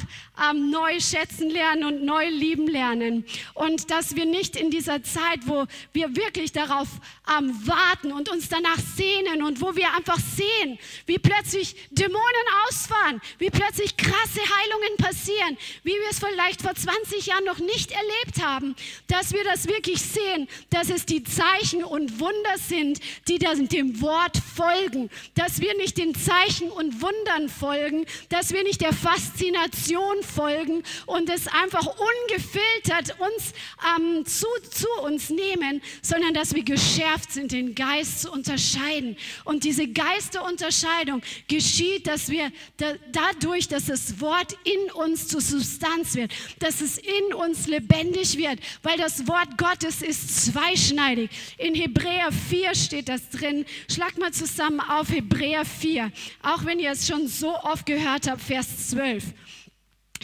ähm, 0.52 0.70
neu 0.70 1.00
schätzen 1.00 1.50
lernen 1.50 1.86
und 1.86 2.04
neu 2.04 2.28
lieben 2.28 2.68
lernen. 2.68 3.24
Und 3.54 3.90
dass 3.90 4.18
wir 4.18 4.26
nicht 4.26 4.58
in 4.58 4.70
dieser 4.70 5.02
Zeit, 5.02 5.40
wo 5.46 5.66
wir 5.94 6.14
wirklich 6.18 6.52
darauf 6.52 6.90
ähm, 7.38 7.56
warten 7.66 8.12
und 8.12 8.30
uns 8.30 8.50
danach 8.50 8.80
sehnen 8.96 9.44
und 9.44 9.62
wo 9.62 9.76
wir 9.76 9.94
einfach 9.94 10.20
sehen, 10.20 10.78
wie 11.06 11.18
plötzlich 11.18 11.76
Dämonen 11.92 12.24
ausfahren, 12.68 13.22
wie 13.38 13.50
plötzlich 13.50 13.96
krasse 13.98 14.42
Heilungen 14.42 14.98
passieren, 14.98 15.58
wie 15.84 15.92
wir 15.92 16.10
es 16.10 16.20
vielleicht 16.20 16.62
vor 16.62 16.76
20 16.76 17.26
Jahren 17.26 17.46
noch 17.46 17.60
nicht 17.60 17.92
erlebt 17.92 18.46
haben, 18.46 18.76
dass 19.08 19.34
wir 19.34 19.44
das 19.44 19.68
wirklich 19.68 20.02
sehen, 20.02 20.48
dass 20.70 20.90
es 20.90 21.06
die 21.06 21.24
Zeichen 21.24 21.84
und 21.84 22.20
Wunder 22.20 22.58
sind, 22.58 23.00
die 23.28 23.40
dem 23.40 24.02
Wort 24.02 24.38
folgen, 24.56 25.10
dass 25.36 25.60
wir 25.60 25.76
nicht 25.78 25.98
den 25.98 26.16
Zeichen 26.16 26.70
und 26.70 27.02
Wundern 27.02 27.50
folgen, 27.50 28.06
dass 28.30 28.52
wir 28.52 28.64
nicht 28.64 28.82
der 28.82 28.94
Faszination 28.94 30.24
folgen 30.24 30.84
und 31.06 31.30
es 31.30 31.48
einfach 31.48 31.86
ungefiltert 31.86 33.20
uns 33.20 33.54
ähm, 33.98 34.26
zu, 34.26 34.48
zu 34.72 34.88
uns 35.04 35.30
nehmen, 35.30 35.82
sondern 36.02 36.34
dass 36.34 36.54
wir 36.54 36.64
geschärft 36.64 37.13
sind, 37.32 37.52
den 37.52 37.76
Geist 37.76 38.22
zu 38.22 38.32
unterscheiden. 38.32 39.16
Und 39.44 39.64
diese 39.64 39.88
Geisterunterscheidung 39.88 41.22
geschieht, 41.48 42.08
dass 42.08 42.30
wir 42.30 42.52
da, 42.78 42.94
dadurch, 43.12 43.68
dass 43.68 43.86
das 43.86 44.20
Wort 44.20 44.58
in 44.64 44.92
uns 44.94 45.28
zur 45.28 45.42
Substanz 45.42 46.16
wird, 46.16 46.32
dass 46.60 46.82
es 46.82 46.98
in 46.98 47.34
uns 47.34 47.68
lebendig 47.68 48.38
wird, 48.38 48.60
weil 48.82 48.98
das 48.98 49.28
Wort 49.28 49.58
Gottes 49.58 50.02
ist 50.02 50.46
zweischneidig. 50.46 51.30
In 51.58 51.76
Hebräer 51.76 52.32
4 52.50 52.76
steht 52.76 53.10
das 53.10 53.30
drin. 53.30 53.66
Schlag 53.90 54.18
mal 54.18 54.32
zusammen 54.32 54.80
auf 54.80 55.10
Hebräer 55.10 55.66
4, 55.66 56.12
auch 56.42 56.66
wenn 56.66 56.80
ihr 56.80 56.92
es 56.92 57.08
schon 57.08 57.28
so 57.28 57.56
oft 57.56 57.86
gehört 57.86 58.30
habt, 58.30 58.42
Vers 58.42 58.90
12. 58.90 59.24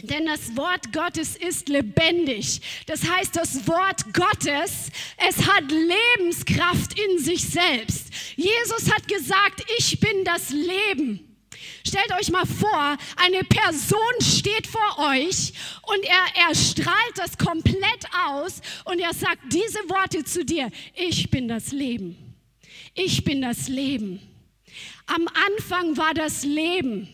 Denn 0.02 0.26
das 0.26 0.56
Wort 0.56 0.92
Gottes 0.92 1.36
ist 1.36 1.68
lebendig. 1.68 2.60
Das 2.86 3.08
heißt, 3.08 3.36
das 3.36 3.66
Wort 3.66 4.14
Gottes, 4.14 4.90
es 5.28 5.46
hat 5.46 5.64
Lebenskraft 5.70 6.98
in 6.98 7.18
sich 7.18 7.42
selbst. 7.42 8.08
Jesus 8.36 8.90
hat 8.92 9.06
gesagt, 9.08 9.64
ich 9.78 10.00
bin 10.00 10.24
das 10.24 10.50
Leben. 10.50 11.26
Stellt 11.86 12.12
euch 12.18 12.30
mal 12.30 12.46
vor, 12.46 12.96
eine 13.16 13.42
Person 13.44 14.00
steht 14.20 14.66
vor 14.66 15.10
euch 15.10 15.52
und 15.82 16.04
er, 16.04 16.46
er 16.48 16.54
strahlt 16.54 17.16
das 17.16 17.38
komplett 17.38 18.06
aus 18.28 18.60
und 18.84 18.98
er 18.98 19.14
sagt 19.14 19.52
diese 19.52 19.78
Worte 19.88 20.24
zu 20.24 20.44
dir. 20.44 20.70
Ich 20.94 21.30
bin 21.30 21.48
das 21.48 21.72
Leben. 21.72 22.34
Ich 22.94 23.24
bin 23.24 23.42
das 23.42 23.68
Leben. 23.68 24.20
Am 25.06 25.26
Anfang 25.56 25.96
war 25.96 26.14
das 26.14 26.44
Leben. 26.44 27.08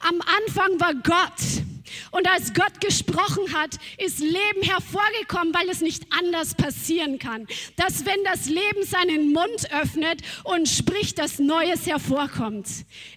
Am 0.00 0.20
Anfang 0.20 0.80
war 0.80 0.94
Gott. 0.94 1.62
Und 2.10 2.28
als 2.28 2.54
Gott 2.54 2.80
gesprochen 2.80 3.52
hat, 3.54 3.76
ist 3.98 4.20
Leben 4.20 4.62
hervorgekommen, 4.62 5.54
weil 5.54 5.68
es 5.68 5.80
nicht 5.80 6.04
anders 6.10 6.54
passieren 6.54 7.18
kann. 7.18 7.46
Dass 7.76 8.04
wenn 8.04 8.22
das 8.24 8.46
Leben 8.46 8.84
seinen 8.84 9.32
Mund 9.32 9.70
öffnet 9.72 10.22
und 10.44 10.68
spricht, 10.68 11.18
dass 11.18 11.38
Neues 11.38 11.86
hervorkommt. 11.86 12.66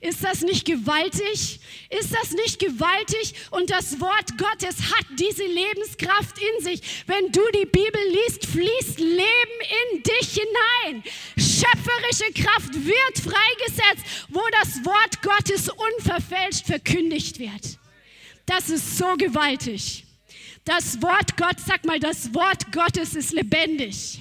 Ist 0.02 0.24
das 0.24 0.42
nicht 0.42 0.66
gewaltig? 0.66 1.60
Ist 1.90 2.14
das 2.14 2.32
nicht 2.32 2.60
gewaltig? 2.60 3.34
Und 3.52 3.70
das 3.70 4.00
Wort 4.00 4.38
Gottes 4.38 4.78
hat 4.92 5.06
diese 5.20 5.46
Lebenskraft 5.46 6.36
in 6.38 6.64
sich. 6.64 6.82
Wenn 7.08 7.32
du 7.32 7.42
die 7.54 7.66
Bibel 7.66 8.02
liest, 8.12 8.46
fließt 8.46 9.00
Leben 9.00 9.58
in 9.94 10.04
dich 10.04 10.34
hinein. 10.34 11.04
Schöpferische 11.38 12.32
Kraft 12.34 12.74
wird 12.74 13.18
freigesetzt, 13.18 14.06
wo 14.30 14.42
das 14.60 14.84
Wort 14.86 15.22
Gottes 15.22 15.70
unverfälscht 15.70 16.66
verkündigt 16.66 17.40
wird. 17.40 17.81
Das 18.54 18.70
ist 18.70 18.98
so 18.98 19.16
gewaltig. 19.16 20.06
Das 20.66 21.02
Wort 21.02 21.38
Gott, 21.38 21.56
sag 21.66 21.86
mal, 21.86 21.98
das 21.98 22.34
Wort 22.34 22.70
Gottes 22.74 23.16
ist 23.16 23.32
lebendig. 23.32 24.20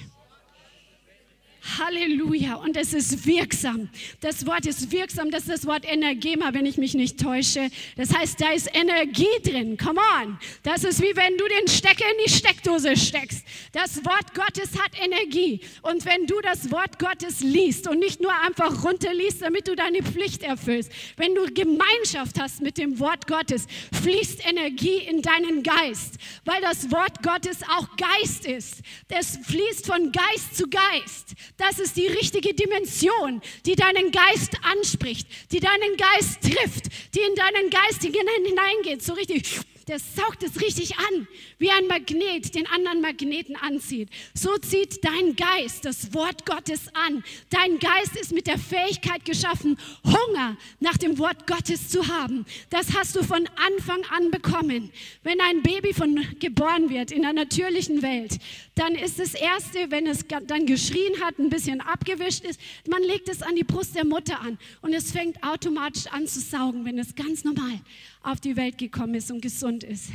Halleluja. 1.78 2.54
Und 2.56 2.76
es 2.76 2.92
ist 2.92 3.26
wirksam. 3.26 3.88
Das 4.20 4.46
Wort 4.46 4.66
ist 4.66 4.90
wirksam. 4.90 5.30
Das 5.30 5.42
ist 5.42 5.50
das 5.50 5.66
Wort 5.66 5.84
Energema, 5.86 6.54
wenn 6.54 6.66
ich 6.66 6.78
mich 6.78 6.94
nicht 6.94 7.20
täusche. 7.20 7.70
Das 7.96 8.14
heißt, 8.14 8.40
da 8.40 8.52
ist 8.52 8.68
Energie 8.74 9.26
drin. 9.42 9.76
Come 9.76 10.00
on. 10.22 10.38
Das 10.62 10.84
ist 10.84 11.00
wie 11.00 11.14
wenn 11.14 11.36
du 11.36 11.44
den 11.46 11.68
Stecker 11.68 12.04
in 12.10 12.24
die 12.26 12.30
Steckdose 12.30 12.96
steckst. 12.96 13.44
Das 13.72 14.04
Wort 14.04 14.34
Gottes 14.34 14.70
hat 14.80 14.92
Energie. 15.00 15.60
Und 15.82 16.04
wenn 16.04 16.26
du 16.26 16.40
das 16.40 16.70
Wort 16.70 16.98
Gottes 16.98 17.40
liest 17.40 17.88
und 17.88 17.98
nicht 17.98 18.20
nur 18.20 18.32
einfach 18.42 18.84
runterliest, 18.84 19.42
damit 19.42 19.68
du 19.68 19.76
deine 19.76 20.02
Pflicht 20.02 20.42
erfüllst, 20.42 20.90
wenn 21.16 21.34
du 21.34 21.46
Gemeinschaft 21.52 22.40
hast 22.40 22.62
mit 22.62 22.78
dem 22.78 22.98
Wort 22.98 23.26
Gottes, 23.26 23.66
fließt 24.02 24.46
Energie 24.46 24.98
in 24.98 25.22
deinen 25.22 25.62
Geist, 25.62 26.14
weil 26.44 26.60
das 26.60 26.90
Wort 26.90 27.22
Gottes 27.22 27.58
auch 27.62 27.88
Geist 27.96 28.46
ist. 28.46 28.78
Das 29.08 29.38
fließt 29.44 29.86
von 29.86 30.12
Geist 30.12 30.56
zu 30.56 30.68
Geist. 30.68 31.34
Das 31.60 31.78
ist 31.78 31.98
die 31.98 32.06
richtige 32.06 32.54
Dimension, 32.54 33.42
die 33.66 33.76
deinen 33.76 34.10
Geist 34.10 34.52
anspricht, 34.62 35.28
die 35.52 35.60
deinen 35.60 35.94
Geist 35.98 36.40
trifft, 36.40 36.86
die 37.14 37.20
in 37.20 37.34
deinen 37.34 37.68
Geist 37.68 38.02
hineingeht, 38.46 39.02
so 39.02 39.12
richtig 39.12 39.44
der 39.90 39.98
saugt 39.98 40.44
es 40.44 40.60
richtig 40.60 40.96
an, 40.98 41.26
wie 41.58 41.68
ein 41.68 41.88
Magnet 41.88 42.54
den 42.54 42.68
anderen 42.68 43.00
Magneten 43.00 43.56
anzieht. 43.56 44.08
So 44.34 44.56
zieht 44.56 45.04
dein 45.04 45.34
Geist 45.34 45.84
das 45.84 46.14
Wort 46.14 46.46
Gottes 46.46 46.82
an. 46.94 47.24
Dein 47.50 47.80
Geist 47.80 48.16
ist 48.16 48.32
mit 48.32 48.46
der 48.46 48.56
Fähigkeit 48.56 49.24
geschaffen, 49.24 49.76
Hunger 50.04 50.56
nach 50.78 50.96
dem 50.96 51.18
Wort 51.18 51.44
Gottes 51.48 51.88
zu 51.88 52.06
haben. 52.06 52.46
Das 52.70 52.94
hast 52.96 53.16
du 53.16 53.24
von 53.24 53.48
Anfang 53.56 54.04
an 54.10 54.30
bekommen. 54.30 54.92
Wenn 55.24 55.40
ein 55.40 55.60
Baby 55.62 55.92
von 55.92 56.24
geboren 56.38 56.88
wird 56.88 57.10
in 57.10 57.22
der 57.22 57.32
natürlichen 57.32 58.00
Welt, 58.00 58.38
dann 58.76 58.94
ist 58.94 59.18
das 59.18 59.34
Erste, 59.34 59.90
wenn 59.90 60.06
es 60.06 60.24
dann 60.46 60.66
geschrien 60.66 61.20
hat, 61.20 61.40
ein 61.40 61.50
bisschen 61.50 61.80
abgewischt 61.80 62.44
ist, 62.44 62.60
man 62.88 63.02
legt 63.02 63.28
es 63.28 63.42
an 63.42 63.56
die 63.56 63.64
Brust 63.64 63.96
der 63.96 64.04
Mutter 64.04 64.40
an 64.40 64.56
und 64.82 64.94
es 64.94 65.10
fängt 65.10 65.42
automatisch 65.42 66.06
an 66.06 66.28
zu 66.28 66.38
saugen, 66.38 66.84
wenn 66.84 66.96
es 66.96 67.16
ganz 67.16 67.42
normal 67.42 67.80
auf 68.22 68.40
die 68.40 68.56
Welt 68.56 68.78
gekommen 68.78 69.14
ist 69.14 69.30
und 69.30 69.40
gesund 69.40 69.84
ist. 69.84 70.10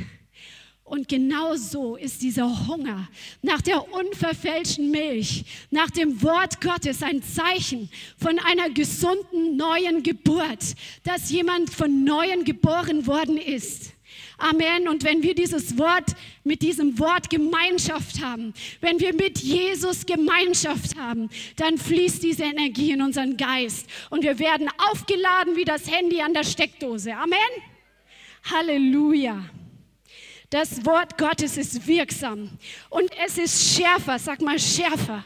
Und 0.86 1.08
genau 1.08 1.56
so 1.56 1.96
ist 1.96 2.22
dieser 2.22 2.68
Hunger 2.68 3.08
nach 3.42 3.60
der 3.60 3.92
unverfälschten 3.92 4.92
Milch, 4.92 5.44
nach 5.72 5.90
dem 5.90 6.22
Wort 6.22 6.60
Gottes 6.60 7.02
ein 7.02 7.24
Zeichen 7.24 7.90
von 8.16 8.38
einer 8.38 8.70
gesunden 8.70 9.56
neuen 9.56 10.04
Geburt, 10.04 10.76
dass 11.02 11.32
jemand 11.32 11.70
von 11.70 12.04
neuem 12.04 12.44
geboren 12.44 13.04
worden 13.08 13.36
ist. 13.36 13.96
Amen. 14.38 14.86
Und 14.86 15.02
wenn 15.02 15.24
wir 15.24 15.34
dieses 15.34 15.76
Wort, 15.76 16.14
mit 16.44 16.62
diesem 16.62 16.96
Wort 17.00 17.30
Gemeinschaft 17.30 18.22
haben, 18.22 18.54
wenn 18.80 19.00
wir 19.00 19.12
mit 19.12 19.40
Jesus 19.40 20.06
Gemeinschaft 20.06 20.96
haben, 20.96 21.28
dann 21.56 21.78
fließt 21.78 22.22
diese 22.22 22.44
Energie 22.44 22.92
in 22.92 23.02
unseren 23.02 23.36
Geist 23.36 23.88
und 24.10 24.22
wir 24.22 24.38
werden 24.38 24.68
aufgeladen 24.78 25.56
wie 25.56 25.64
das 25.64 25.90
Handy 25.90 26.20
an 26.20 26.32
der 26.32 26.44
Steckdose. 26.44 27.16
Amen. 27.16 27.75
Halleluja. 28.50 29.44
Das 30.50 30.84
Wort 30.86 31.18
Gottes 31.18 31.56
ist 31.56 31.86
wirksam 31.86 32.50
und 32.88 33.10
es 33.24 33.36
ist 33.36 33.74
schärfer, 33.74 34.18
sag 34.18 34.40
mal 34.40 34.58
schärfer, 34.60 35.24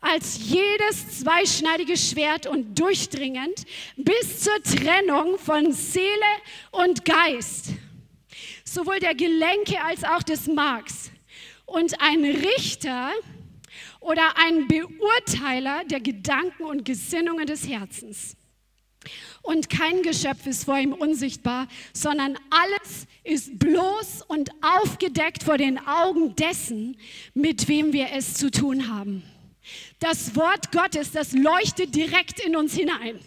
als 0.00 0.38
jedes 0.38 1.20
zweischneidige 1.20 1.96
Schwert 1.96 2.46
und 2.46 2.76
durchdringend 2.78 3.64
bis 3.96 4.40
zur 4.40 4.60
Trennung 4.62 5.38
von 5.38 5.72
Seele 5.72 6.10
und 6.72 7.04
Geist, 7.04 7.70
sowohl 8.64 8.98
der 8.98 9.14
Gelenke 9.14 9.80
als 9.82 10.02
auch 10.02 10.22
des 10.22 10.48
Marks. 10.48 11.12
Und 11.64 12.00
ein 12.00 12.24
Richter 12.24 13.10
oder 14.00 14.36
ein 14.36 14.68
Beurteiler 14.68 15.84
der 15.84 16.00
Gedanken 16.00 16.64
und 16.64 16.84
Gesinnungen 16.84 17.46
des 17.46 17.68
Herzens. 17.68 18.36
Und 19.46 19.70
kein 19.70 20.02
Geschöpf 20.02 20.44
ist 20.46 20.64
vor 20.64 20.76
ihm 20.76 20.92
unsichtbar, 20.92 21.68
sondern 21.92 22.36
alles 22.50 23.06
ist 23.22 23.58
bloß 23.60 24.22
und 24.26 24.50
aufgedeckt 24.60 25.44
vor 25.44 25.56
den 25.56 25.78
Augen 25.86 26.34
dessen, 26.34 26.96
mit 27.32 27.68
wem 27.68 27.92
wir 27.92 28.08
es 28.12 28.34
zu 28.34 28.50
tun 28.50 28.88
haben. 28.88 29.22
Das 30.00 30.34
Wort 30.34 30.72
Gottes, 30.72 31.12
das 31.12 31.32
leuchtet 31.32 31.94
direkt 31.94 32.40
in 32.40 32.56
uns 32.56 32.74
hinein. 32.74 33.20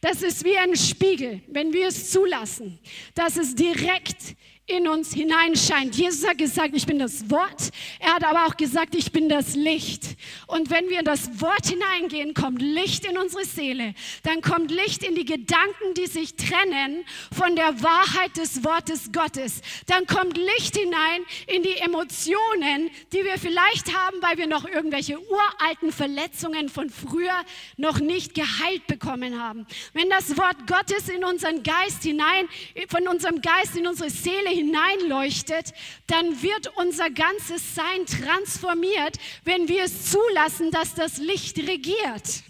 Das 0.00 0.22
ist 0.22 0.42
wie 0.44 0.56
ein 0.56 0.74
Spiegel, 0.74 1.42
wenn 1.48 1.72
wir 1.74 1.88
es 1.88 2.10
zulassen, 2.10 2.78
dass 3.14 3.36
es 3.36 3.54
direkt 3.54 4.36
in 4.68 4.88
uns 4.88 5.14
hineinscheint. 5.14 5.94
Jesus 5.94 6.26
hat 6.26 6.38
gesagt, 6.38 6.74
ich 6.74 6.86
bin 6.86 6.98
das 6.98 7.30
Wort. 7.30 7.70
Er 8.00 8.14
hat 8.14 8.24
aber 8.24 8.46
auch 8.46 8.56
gesagt, 8.56 8.96
ich 8.96 9.12
bin 9.12 9.28
das 9.28 9.54
Licht. 9.54 10.16
Und 10.48 10.70
wenn 10.70 10.88
wir 10.88 10.98
in 10.98 11.04
das 11.04 11.40
Wort 11.40 11.66
hineingehen, 11.66 12.34
kommt 12.34 12.60
Licht 12.60 13.04
in 13.04 13.16
unsere 13.16 13.44
Seele. 13.44 13.94
Dann 14.24 14.40
kommt 14.40 14.72
Licht 14.72 15.04
in 15.04 15.14
die 15.14 15.24
Gedanken, 15.24 15.94
die 15.96 16.06
sich 16.06 16.34
trennen 16.34 17.04
von 17.30 17.54
der 17.54 17.80
Wahrheit 17.80 18.36
des 18.36 18.64
Wortes 18.64 19.12
Gottes. 19.12 19.60
Dann 19.86 20.06
kommt 20.06 20.36
Licht 20.36 20.76
hinein 20.76 21.22
in 21.46 21.62
die 21.62 21.76
Emotionen, 21.76 22.90
die 23.12 23.24
wir 23.24 23.38
vielleicht 23.38 23.96
haben, 23.96 24.16
weil 24.20 24.36
wir 24.36 24.48
noch 24.48 24.66
irgendwelche 24.66 25.16
uralten 25.20 25.92
Verletzungen 25.92 26.68
von 26.68 26.90
früher 26.90 27.44
noch 27.76 28.00
nicht 28.00 28.34
geheilt 28.34 28.88
bekommen 28.88 29.40
haben. 29.40 29.64
Wenn 29.92 30.10
das 30.10 30.36
Wort 30.36 30.66
Gottes 30.66 31.08
in 31.08 31.24
unseren 31.24 31.62
Geist 31.62 32.02
hinein, 32.02 32.48
von 32.88 33.06
unserem 33.06 33.40
Geist 33.40 33.76
in 33.76 33.86
unsere 33.86 34.10
Seele 34.10 34.55
hineinleuchtet, 34.56 35.72
dann 36.06 36.42
wird 36.42 36.76
unser 36.76 37.10
ganzes 37.10 37.74
Sein 37.74 38.06
transformiert, 38.06 39.18
wenn 39.44 39.68
wir 39.68 39.84
es 39.84 40.10
zulassen, 40.10 40.70
dass 40.70 40.94
das 40.94 41.18
Licht 41.18 41.58
regiert. 41.58 42.42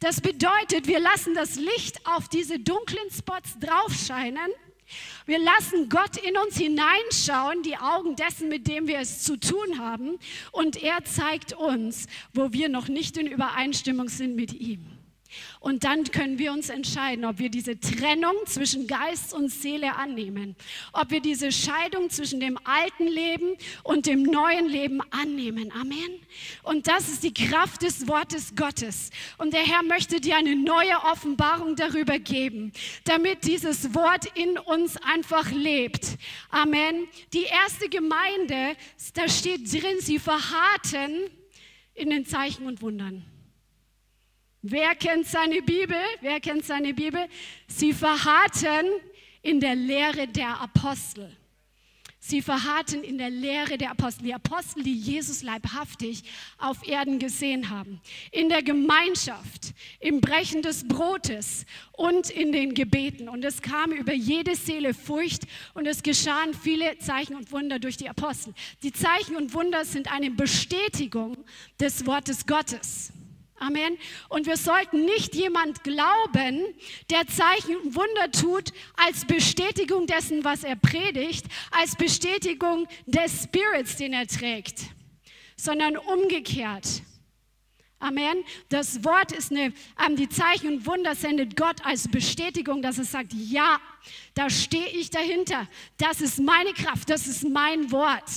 Das 0.00 0.20
bedeutet, 0.20 0.86
wir 0.86 1.00
lassen 1.00 1.34
das 1.34 1.56
Licht 1.56 2.06
auf 2.06 2.28
diese 2.28 2.58
dunklen 2.58 3.10
Spots 3.10 3.58
draufscheinen. 3.58 4.50
Wir 5.24 5.38
lassen 5.38 5.88
Gott 5.88 6.16
in 6.18 6.36
uns 6.36 6.56
hineinschauen, 6.56 7.62
die 7.62 7.76
Augen 7.76 8.14
dessen, 8.14 8.48
mit 8.48 8.68
dem 8.68 8.86
wir 8.86 9.00
es 9.00 9.24
zu 9.24 9.36
tun 9.36 9.78
haben. 9.78 10.18
Und 10.52 10.82
er 10.82 11.04
zeigt 11.04 11.54
uns, 11.54 12.06
wo 12.32 12.52
wir 12.52 12.68
noch 12.68 12.88
nicht 12.88 13.16
in 13.16 13.26
Übereinstimmung 13.26 14.08
sind 14.08 14.36
mit 14.36 14.52
ihm. 14.52 14.95
Und 15.66 15.82
dann 15.82 16.04
können 16.04 16.38
wir 16.38 16.52
uns 16.52 16.68
entscheiden, 16.68 17.24
ob 17.24 17.40
wir 17.40 17.48
diese 17.48 17.80
Trennung 17.80 18.34
zwischen 18.46 18.86
Geist 18.86 19.34
und 19.34 19.50
Seele 19.50 19.96
annehmen, 19.96 20.54
ob 20.92 21.10
wir 21.10 21.18
diese 21.18 21.50
Scheidung 21.50 22.08
zwischen 22.08 22.38
dem 22.38 22.56
alten 22.62 23.08
Leben 23.08 23.56
und 23.82 24.06
dem 24.06 24.22
neuen 24.22 24.68
Leben 24.68 25.00
annehmen. 25.10 25.72
Amen. 25.72 26.20
Und 26.62 26.86
das 26.86 27.08
ist 27.08 27.24
die 27.24 27.34
Kraft 27.34 27.82
des 27.82 28.06
Wortes 28.06 28.54
Gottes. 28.54 29.10
Und 29.38 29.54
der 29.54 29.66
Herr 29.66 29.82
möchte 29.82 30.20
dir 30.20 30.36
eine 30.36 30.54
neue 30.54 31.02
Offenbarung 31.02 31.74
darüber 31.74 32.20
geben, 32.20 32.70
damit 33.02 33.44
dieses 33.44 33.92
Wort 33.92 34.26
in 34.36 34.58
uns 34.58 34.96
einfach 34.98 35.50
lebt. 35.50 36.16
Amen. 36.48 37.08
Die 37.32 37.42
erste 37.42 37.88
Gemeinde, 37.88 38.76
da 39.14 39.28
steht 39.28 39.72
drin, 39.72 39.96
sie 39.98 40.20
verharrten 40.20 41.28
in 41.94 42.10
den 42.10 42.24
Zeichen 42.24 42.66
und 42.66 42.82
Wundern. 42.82 43.24
Wer 44.68 44.96
kennt 44.96 45.28
seine 45.28 45.62
Bibel? 45.62 45.96
Wer 46.20 46.40
kennt 46.40 46.64
seine 46.64 46.92
Bibel? 46.92 47.28
Sie 47.68 47.92
verharrten 47.92 48.86
in 49.40 49.60
der 49.60 49.76
Lehre 49.76 50.26
der 50.26 50.60
Apostel. 50.60 51.30
Sie 52.18 52.42
verharrten 52.42 53.04
in 53.04 53.16
der 53.16 53.30
Lehre 53.30 53.78
der 53.78 53.92
Apostel, 53.92 54.24
die 54.24 54.34
Apostel, 54.34 54.82
die 54.82 54.92
Jesus 54.98 55.44
leibhaftig 55.44 56.24
auf 56.58 56.84
Erden 56.84 57.20
gesehen 57.20 57.70
haben. 57.70 58.00
In 58.32 58.48
der 58.48 58.64
Gemeinschaft, 58.64 59.72
im 60.00 60.20
Brechen 60.20 60.62
des 60.62 60.88
Brotes 60.88 61.64
und 61.92 62.30
in 62.30 62.50
den 62.50 62.74
Gebeten. 62.74 63.28
Und 63.28 63.44
es 63.44 63.62
kam 63.62 63.92
über 63.92 64.14
jede 64.14 64.56
Seele 64.56 64.94
Furcht 64.94 65.44
und 65.74 65.86
es 65.86 66.02
geschahen 66.02 66.54
viele 66.54 66.98
Zeichen 66.98 67.36
und 67.36 67.52
Wunder 67.52 67.78
durch 67.78 67.98
die 67.98 68.08
Apostel. 68.08 68.52
Die 68.82 68.92
Zeichen 68.92 69.36
und 69.36 69.54
Wunder 69.54 69.84
sind 69.84 70.10
eine 70.10 70.32
Bestätigung 70.32 71.36
des 71.78 72.04
Wortes 72.04 72.44
Gottes. 72.44 73.12
Amen. 73.58 73.96
Und 74.28 74.46
wir 74.46 74.58
sollten 74.58 75.04
nicht 75.06 75.34
jemand 75.34 75.82
glauben, 75.82 76.62
der 77.10 77.26
Zeichen 77.26 77.76
und 77.76 77.94
Wunder 77.94 78.30
tut, 78.30 78.72
als 78.96 79.24
Bestätigung 79.24 80.06
dessen, 80.06 80.44
was 80.44 80.62
er 80.62 80.76
predigt, 80.76 81.46
als 81.70 81.96
Bestätigung 81.96 82.86
des 83.06 83.44
Spirits, 83.44 83.96
den 83.96 84.12
er 84.12 84.26
trägt, 84.26 84.80
sondern 85.56 85.96
umgekehrt. 85.96 87.02
Amen. 87.98 88.44
Das 88.68 89.02
Wort 89.04 89.32
ist 89.32 89.50
eine, 89.50 89.72
ähm, 90.06 90.16
die 90.16 90.28
Zeichen 90.28 90.68
und 90.68 90.86
Wunder 90.86 91.14
sendet 91.14 91.56
Gott 91.56 91.84
als 91.84 92.08
Bestätigung, 92.08 92.82
dass 92.82 92.98
er 92.98 93.04
sagt, 93.04 93.32
ja, 93.32 93.80
da 94.34 94.50
stehe 94.50 94.88
ich 94.88 95.08
dahinter. 95.08 95.66
Das 95.96 96.20
ist 96.20 96.38
meine 96.38 96.74
Kraft, 96.74 97.08
das 97.08 97.26
ist 97.26 97.48
mein 97.48 97.90
Wort. 97.90 98.30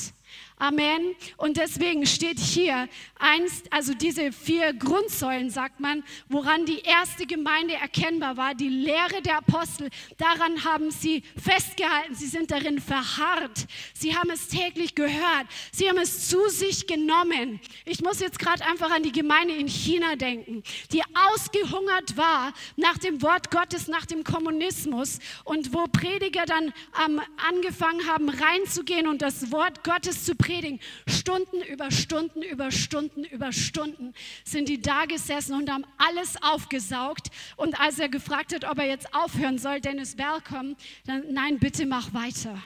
Amen. 0.61 1.15
Und 1.37 1.55
deswegen 1.55 2.05
steht 2.05 2.37
hier 2.37 2.89
eins, 3.17 3.63
also 3.69 3.93
diese 3.93 4.33
vier 4.33 4.73
Grundsäulen, 4.73 5.49
sagt 5.49 5.79
man, 5.79 6.03
woran 6.27 6.65
die 6.65 6.79
erste 6.79 7.25
Gemeinde 7.25 7.75
erkennbar 7.75 8.35
war, 8.35 8.53
die 8.55 8.67
Lehre 8.67 9.21
der 9.23 9.37
Apostel. 9.37 9.89
Daran 10.17 10.65
haben 10.65 10.91
sie 10.91 11.23
festgehalten. 11.41 12.13
Sie 12.13 12.27
sind 12.27 12.51
darin 12.51 12.79
verharrt. 12.81 13.67
Sie 13.93 14.13
haben 14.17 14.29
es 14.31 14.49
täglich 14.49 14.95
gehört. 14.95 15.47
Sie 15.71 15.87
haben 15.87 15.97
es 15.97 16.27
zu 16.27 16.49
sich 16.49 16.87
genommen. 16.87 17.61
Ich 17.85 18.01
muss 18.01 18.19
jetzt 18.19 18.37
gerade 18.37 18.65
einfach 18.65 18.91
an 18.91 19.03
die 19.03 19.13
Gemeinde 19.13 19.55
in 19.55 19.69
China 19.69 20.17
denken, 20.17 20.63
die 20.91 21.03
ausgehungert 21.31 22.17
war 22.17 22.51
nach 22.75 22.97
dem 22.97 23.21
Wort 23.21 23.49
Gottes, 23.49 23.87
nach 23.87 24.05
dem 24.05 24.25
Kommunismus 24.25 25.19
und 25.45 25.73
wo 25.73 25.85
Prediger 25.87 26.45
dann 26.45 26.73
ähm, 27.05 27.21
angefangen 27.47 28.05
haben, 28.07 28.27
reinzugehen 28.27 29.07
und 29.07 29.21
das 29.21 29.53
Wort 29.53 29.85
Gottes 29.85 30.25
zu 30.25 30.35
predigen 30.35 30.48
predigen. 30.49 30.79
Stunden 31.07 31.62
über 31.62 31.91
Stunden 31.91 32.41
über 32.41 32.71
Stunden 32.71 33.23
über 33.23 33.53
Stunden 33.53 34.13
sind 34.43 34.67
die 34.67 34.81
da 34.81 35.05
gesessen 35.05 35.53
und 35.53 35.69
haben 35.69 35.85
alles 35.97 36.41
aufgesaugt. 36.41 37.27
Und 37.55 37.79
als 37.79 37.99
er 37.99 38.09
gefragt 38.09 38.53
hat, 38.53 38.65
ob 38.65 38.79
er 38.79 38.88
jetzt 38.88 39.13
aufhören 39.13 39.59
soll, 39.59 39.79
Dennis 39.79 40.17
Welcome, 40.17 40.75
dann 41.05 41.31
nein, 41.31 41.59
bitte 41.59 41.85
mach 41.85 42.13
weiter. 42.13 42.62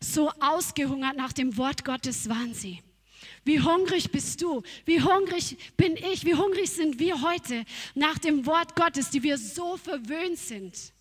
So 0.00 0.30
ausgehungert 0.40 1.16
nach 1.16 1.32
dem 1.32 1.56
Wort 1.56 1.84
Gottes 1.84 2.28
waren 2.28 2.52
sie. 2.52 2.82
Wie 3.44 3.60
hungrig 3.60 4.10
bist 4.10 4.42
du? 4.42 4.62
Wie 4.84 5.00
hungrig 5.00 5.56
bin 5.76 5.96
ich? 5.96 6.24
Wie 6.24 6.34
hungrig 6.34 6.70
sind 6.70 6.98
wir 6.98 7.22
heute 7.22 7.64
nach 7.94 8.18
dem 8.18 8.44
Wort 8.44 8.76
Gottes, 8.76 9.10
die 9.10 9.22
wir 9.22 9.38
so 9.38 9.76
verwöhnt 9.76 10.38
sind? 10.38 10.92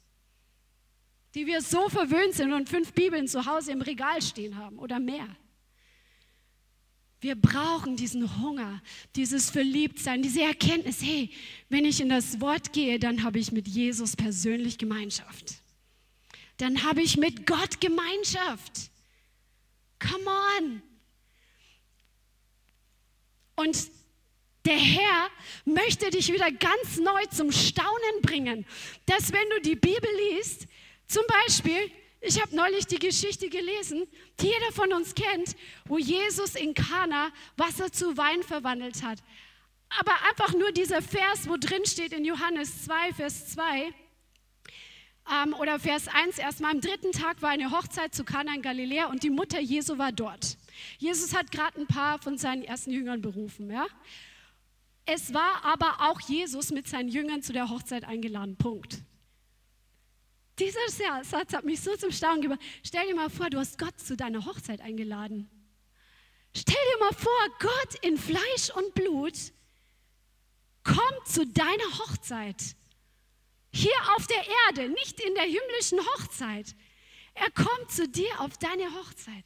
die 1.34 1.46
wir 1.46 1.60
so 1.60 1.90
verwöhnt 1.90 2.34
sind 2.34 2.54
und 2.54 2.70
fünf 2.70 2.94
Bibeln 2.94 3.28
zu 3.28 3.46
Hause 3.46 3.74
im 3.74 3.82
Regal 3.82 4.22
stehen 4.22 4.58
haben 4.58 4.80
oder 4.80 5.02
mehr. 5.02 5.28
Wir 7.26 7.34
brauchen 7.34 7.96
diesen 7.96 8.40
Hunger, 8.40 8.84
dieses 9.16 9.50
Verliebtsein, 9.50 10.22
diese 10.22 10.44
Erkenntnis, 10.44 11.02
hey, 11.02 11.32
wenn 11.70 11.84
ich 11.84 12.00
in 12.00 12.10
das 12.10 12.40
Wort 12.40 12.72
gehe, 12.72 13.00
dann 13.00 13.24
habe 13.24 13.40
ich 13.40 13.52
mit 13.52 13.68
Jesus 13.68 14.16
persönlich 14.16 14.78
Gemeinschaft. 14.78 15.56
Dann 16.58 16.84
habe 16.84 17.02
ich 17.02 17.18
mit 17.18 17.48
Gott 17.48 17.82
Gemeinschaft. 17.82 18.92
Come 19.98 20.30
on. 20.60 20.82
Und 23.56 23.88
der 24.64 24.78
Herr 24.78 25.30
möchte 25.66 26.12
dich 26.12 26.32
wieder 26.32 26.52
ganz 26.52 26.98
neu 26.98 27.26
zum 27.32 27.52
Staunen 27.52 28.22
bringen, 28.22 28.68
dass 29.08 29.32
wenn 29.32 29.50
du 29.50 29.62
die 29.62 29.76
Bibel 29.76 30.10
liest, 30.30 30.68
zum 31.08 31.24
Beispiel, 31.28 31.90
ich 32.22 32.42
habe 32.42 32.56
neulich 32.56 32.88
die 32.88 33.00
Geschichte 33.00 33.50
gelesen, 33.50 34.08
die 34.40 34.48
jeder 34.48 34.72
von 34.72 34.92
uns 34.94 35.14
kennt, 35.14 35.56
wo 35.86 35.98
Jesus 35.98 36.56
in 36.56 36.74
Kana 36.74 37.32
Wasser 37.58 37.92
zu 37.92 38.18
Wein 38.18 38.44
verwandelt 38.44 39.04
hat. 39.04 39.20
Aber 40.00 40.14
einfach 40.30 40.54
nur 40.54 40.72
dieser 40.72 41.02
Vers, 41.02 41.48
wo 41.48 41.58
drin 41.58 41.86
steht 41.86 42.14
in 42.14 42.26
Johannes 42.26 42.86
2, 42.86 43.14
Vers 43.14 43.48
2 43.50 43.94
ähm, 45.32 45.54
oder 45.54 45.80
Vers 45.80 46.08
1 46.08 46.38
erstmal, 46.38 46.72
am 46.72 46.82
dritten 46.82 47.12
Tag 47.12 47.42
war 47.42 47.50
eine 47.50 47.72
Hochzeit 47.72 48.14
zu 48.14 48.24
Kana 48.24 48.54
in 48.56 48.62
Galiläa 48.62 49.08
und 49.08 49.24
die 49.24 49.30
Mutter 49.30 49.60
Jesu 49.60 49.98
war 49.98 50.12
dort. 50.12 50.58
Jesus 50.98 51.36
hat 51.36 51.52
gerade 51.52 51.80
ein 51.80 51.88
paar 51.88 52.20
von 52.20 52.38
seinen 52.38 52.64
ersten 52.64 52.92
Jüngern 52.92 53.22
berufen. 53.22 53.70
Ja? 53.70 53.86
Es 55.06 55.34
war 55.34 55.64
aber 55.64 55.98
auch 56.10 56.20
Jesus 56.22 56.72
mit 56.72 56.88
seinen 56.88 57.10
Jüngern 57.10 57.42
zu 57.42 57.54
der 57.54 57.70
Hochzeit 57.70 58.04
eingeladen. 58.04 58.56
Punkt. 58.58 59.02
Dieser 60.60 61.24
Satz 61.24 61.54
hat 61.54 61.66
mich 61.66 61.82
so 61.82 61.96
zum 61.98 62.12
Staunen 62.12 62.42
gebracht. 62.42 62.62
Stell 62.84 63.06
dir 63.08 63.16
mal 63.16 63.30
vor, 63.30 63.50
du 63.50 63.58
hast 63.58 63.78
Gott 63.78 64.00
zu 64.00 64.16
deiner 64.16 64.46
Hochzeit 64.46 64.80
eingeladen. 64.82 65.50
Stell 66.56 66.76
dir 66.94 67.00
mal 67.00 67.14
vor, 67.14 67.32
Gott 67.60 67.96
in 68.02 68.18
Fleisch 68.18 68.70
und 68.76 68.94
Blut 68.94 69.34
kommt 70.84 71.28
zu 71.28 71.46
deiner 71.46 72.00
Hochzeit. 72.00 72.76
Hier 73.74 73.98
auf 74.16 74.26
der 74.28 74.42
Erde, 74.68 74.88
nicht 74.90 75.20
in 75.20 75.36
der 75.36 75.44
himmlischen 75.44 76.00
Hochzeit. 76.00 76.74
Er 77.34 77.52
kommt 77.52 77.92
zu 77.92 78.08
dir 78.08 78.40
auf 78.40 78.58
deine 78.58 78.94
Hochzeit. 78.94 79.44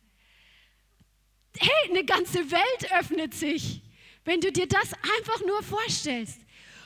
Hey, 1.58 1.89
eine 1.89 2.06
ganze 2.06 2.52
Welt 2.52 2.91
öffnet 2.91 3.34
sich, 3.34 3.82
wenn 4.26 4.39
du 4.39 4.52
dir 4.52 4.67
das 4.67 4.93
einfach 4.93 5.43
nur 5.48 5.63
vorstellst. 5.63 6.39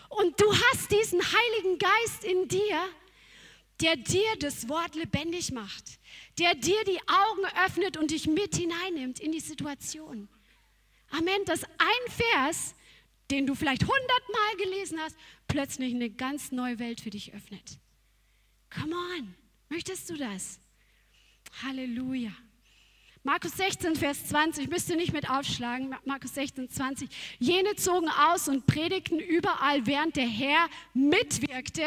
Und 0.08 0.40
du 0.40 0.46
hast 0.54 0.92
diesen 0.92 1.20
Heiligen 1.22 1.78
Geist 1.78 2.24
in 2.24 2.48
dir, 2.48 2.80
der 3.82 3.96
dir 3.96 4.36
das 4.40 4.70
Wort 4.70 4.96
lebendig 4.96 5.52
macht, 5.52 6.00
der 6.40 6.56
dir 6.56 6.84
die 6.86 7.00
Augen 7.08 7.46
öffnet 7.66 7.98
und 7.98 8.12
dich 8.12 8.28
mit 8.28 8.56
hineinnimmt 8.56 9.20
in 9.20 9.32
die 9.32 9.40
Situation. 9.40 10.30
Amen, 11.10 11.46
dass 11.46 11.64
ein 11.64 12.12
Vers, 12.12 12.76
den 13.30 13.46
du 13.46 13.56
vielleicht 13.56 13.84
hundertmal 13.84 14.56
gelesen 14.58 15.00
hast, 15.00 15.16
plötzlich 15.48 15.94
eine 15.94 16.10
ganz 16.10 16.52
neue 16.52 16.80
Welt 16.80 17.02
für 17.02 17.10
dich 17.10 17.34
öffnet. 17.34 17.78
Come 18.70 18.96
on, 18.96 19.36
möchtest 19.70 20.10
du 20.10 20.16
das? 20.16 20.60
Halleluja. 21.62 22.32
Markus 23.26 23.54
16, 23.54 23.96
Vers 23.96 24.28
20, 24.28 24.70
müsst 24.70 24.90
ihr 24.90 24.98
nicht 24.98 25.14
mit 25.14 25.30
aufschlagen, 25.30 25.96
Markus 26.04 26.34
16, 26.34 26.70
20. 26.70 27.10
Jene 27.40 27.76
zogen 27.76 28.10
aus 28.10 28.50
und 28.50 28.66
predigten 28.66 29.20
überall, 29.20 29.86
während 29.86 30.18
der 30.18 30.28
Herr 30.28 30.68
mitwirkte 30.94 31.86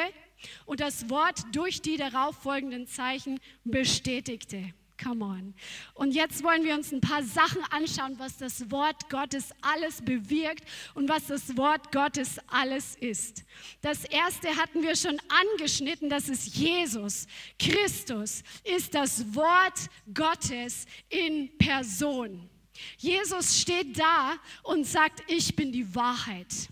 und 0.65 0.81
das 0.81 1.11
Wort 1.11 1.41
durch 1.53 1.83
die 1.83 1.97
darauffolgenden 1.97 2.87
Zeichen 2.87 3.41
bestätigte. 3.65 4.73
Come 5.03 5.25
on. 5.25 5.55
Und 5.95 6.13
jetzt 6.13 6.43
wollen 6.43 6.65
wir 6.65 6.75
uns 6.75 6.91
ein 6.91 7.01
paar 7.01 7.23
Sachen 7.23 7.63
anschauen, 7.71 8.19
was 8.19 8.39
das 8.39 8.71
Wort 8.71 9.11
Gottes 9.11 9.51
alles 9.61 10.03
bewirkt 10.03 10.65
und 10.95 11.09
was 11.09 11.27
das 11.27 11.57
Wort 11.57 11.93
Gottes 11.93 12.39
alles 12.47 12.97
ist. 12.97 13.45
Das 13.83 14.05
erste 14.05 14.57
hatten 14.57 14.83
wir 14.83 14.97
schon 14.97 15.21
angeschnitten, 15.29 16.09
das 16.09 16.29
ist 16.29 16.57
Jesus. 16.57 17.27
Christus 17.59 18.43
ist 18.65 18.95
das 18.95 19.35
Wort 19.35 19.91
Gottes 20.15 20.87
in 21.11 21.57
Person. 21.59 22.49
Jesus 22.99 23.61
steht 23.61 23.99
da 23.99 24.37
und 24.63 24.87
sagt, 24.87 25.23
ich 25.29 25.55
bin 25.55 25.73
die 25.73 25.95
Wahrheit. 25.95 26.69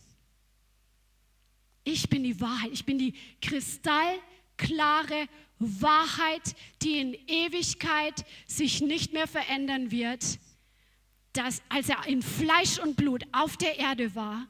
Ich 1.84 2.08
bin 2.08 2.24
die 2.24 2.40
Wahrheit. 2.40 2.72
Ich 2.72 2.84
bin 2.84 2.98
die 2.98 3.14
kristallklare 3.40 5.28
Wahrheit, 5.58 6.56
die 6.82 6.98
in 6.98 7.14
Ewigkeit 7.28 8.24
sich 8.46 8.80
nicht 8.80 9.12
mehr 9.12 9.28
verändern 9.28 9.90
wird. 9.90 10.38
Dass, 11.34 11.62
als 11.68 11.88
er 11.88 12.06
in 12.06 12.22
Fleisch 12.22 12.78
und 12.78 12.96
Blut 12.96 13.24
auf 13.32 13.56
der 13.56 13.78
Erde 13.78 14.14
war, 14.14 14.46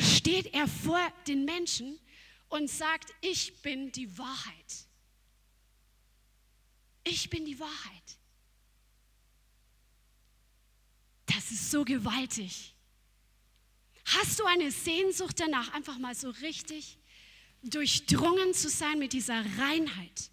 steht 0.00 0.52
er 0.54 0.66
vor 0.66 1.00
den 1.28 1.44
Menschen 1.44 1.98
und 2.48 2.68
sagt, 2.68 3.14
ich 3.20 3.60
bin 3.62 3.92
die 3.92 4.18
Wahrheit. 4.18 4.86
Ich 7.04 7.28
bin 7.30 7.44
die 7.44 7.58
Wahrheit. 7.58 8.18
Das 11.26 11.50
ist 11.50 11.70
so 11.70 11.84
gewaltig. 11.84 12.74
Hast 14.18 14.40
du 14.40 14.44
eine 14.44 14.70
Sehnsucht 14.72 15.38
danach, 15.38 15.72
einfach 15.72 15.98
mal 15.98 16.14
so 16.14 16.30
richtig 16.30 16.98
durchdrungen 17.62 18.54
zu 18.54 18.68
sein 18.68 18.98
mit 18.98 19.12
dieser 19.12 19.44
Reinheit? 19.58 20.30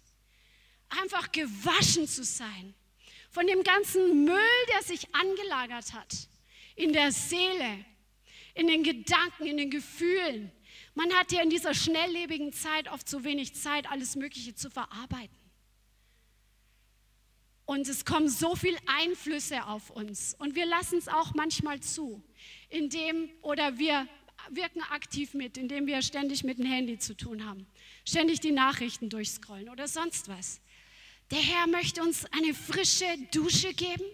Einfach 0.88 1.30
gewaschen 1.30 2.08
zu 2.08 2.24
sein 2.24 2.74
von 3.30 3.46
dem 3.46 3.62
ganzen 3.62 4.24
Müll, 4.24 4.66
der 4.72 4.82
sich 4.82 5.14
angelagert 5.14 5.92
hat, 5.92 6.28
in 6.74 6.92
der 6.92 7.12
Seele, 7.12 7.84
in 8.54 8.66
den 8.66 8.82
Gedanken, 8.82 9.46
in 9.46 9.56
den 9.56 9.70
Gefühlen. 9.70 10.50
Man 10.94 11.12
hat 11.14 11.30
ja 11.30 11.42
in 11.42 11.50
dieser 11.50 11.74
schnelllebigen 11.74 12.52
Zeit 12.52 12.90
oft 12.90 13.08
so 13.08 13.22
wenig 13.22 13.54
Zeit, 13.54 13.88
alles 13.90 14.16
Mögliche 14.16 14.54
zu 14.54 14.70
verarbeiten. 14.70 15.37
Und 17.68 17.86
es 17.86 18.06
kommen 18.06 18.30
so 18.30 18.56
viele 18.56 18.78
Einflüsse 18.86 19.66
auf 19.66 19.90
uns. 19.90 20.34
Und 20.38 20.54
wir 20.54 20.64
lassen 20.64 20.96
es 20.96 21.06
auch 21.06 21.34
manchmal 21.34 21.80
zu, 21.80 22.22
indem, 22.70 23.28
oder 23.42 23.76
wir 23.76 24.08
wirken 24.48 24.80
aktiv 24.84 25.34
mit, 25.34 25.58
indem 25.58 25.86
wir 25.86 26.00
ständig 26.00 26.44
mit 26.44 26.58
dem 26.58 26.64
Handy 26.64 26.98
zu 26.98 27.14
tun 27.14 27.44
haben, 27.44 27.66
ständig 28.06 28.40
die 28.40 28.52
Nachrichten 28.52 29.10
durchscrollen 29.10 29.68
oder 29.68 29.86
sonst 29.86 30.28
was. 30.28 30.62
Der 31.30 31.40
Herr 31.40 31.66
möchte 31.66 32.02
uns 32.02 32.24
eine 32.32 32.54
frische 32.54 33.04
Dusche 33.34 33.74
geben, 33.74 34.04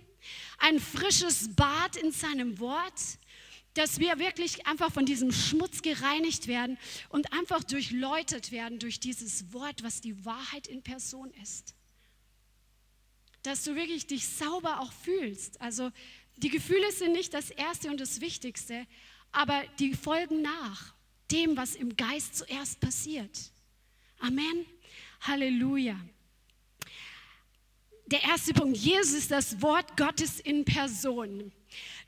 ein 0.59 0.81
frisches 0.81 1.55
Bad 1.55 1.95
in 1.95 2.11
seinem 2.11 2.59
Wort, 2.59 3.01
dass 3.75 4.01
wir 4.01 4.19
wirklich 4.19 4.67
einfach 4.67 4.91
von 4.91 5.07
diesem 5.07 5.31
Schmutz 5.31 5.81
gereinigt 5.81 6.49
werden 6.49 6.77
und 7.09 7.33
einfach 7.33 7.63
durchläutet 7.63 8.51
werden 8.51 8.81
durch 8.81 8.99
dieses 8.99 9.53
Wort, 9.53 9.85
was 9.85 10.01
die 10.01 10.25
Wahrheit 10.25 10.67
in 10.67 10.83
Person 10.83 11.31
ist 11.41 11.77
dass 13.45 13.63
du 13.63 13.77
wirklich 13.77 14.07
dich 14.07 14.27
sauber 14.27 14.81
auch 14.81 14.93
fühlst. 14.93 15.61
Also 15.61 15.91
die 16.37 16.49
Gefühle 16.49 16.91
sind 16.91 17.13
nicht 17.13 17.33
das 17.33 17.51
Erste 17.51 17.91
und 17.91 18.01
das 18.01 18.21
Wichtigste, 18.21 18.87
aber 19.31 19.63
die 19.79 19.95
folgen 19.95 20.43
nach 20.43 20.95
dem, 21.31 21.57
was 21.57 21.77
im 21.77 21.97
Geist 21.97 22.37
zuerst 22.37 22.81
passiert. 22.81 23.53
Amen. 24.19 24.67
Halleluja. 25.21 25.97
Der 28.07 28.23
erste 28.23 28.53
Punkt, 28.53 28.77
Jesus 28.77 29.15
ist 29.15 29.31
das 29.31 29.63
Wort 29.63 29.97
Gottes 29.97 30.41
in 30.41 30.65
Person. 30.65 31.53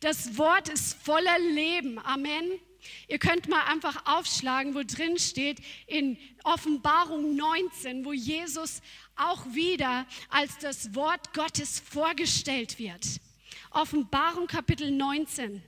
Das 0.00 0.36
Wort 0.36 0.68
ist 0.68 0.94
voller 1.02 1.38
Leben. 1.38 1.98
Amen. 1.98 2.60
Ihr 3.08 3.18
könnt 3.18 3.48
mal 3.48 3.64
einfach 3.64 4.04
aufschlagen, 4.06 4.74
wo 4.74 4.82
drin 4.82 5.18
steht 5.18 5.58
in 5.86 6.18
Offenbarung 6.44 7.34
19, 7.34 8.04
wo 8.04 8.12
Jesus 8.12 8.80
auch 9.16 9.44
wieder 9.46 10.06
als 10.28 10.58
das 10.58 10.94
Wort 10.94 11.32
Gottes 11.32 11.80
vorgestellt 11.80 12.78
wird. 12.78 13.04
Offenbarung 13.70 14.46
Kapitel 14.46 14.90
19. 14.90 15.62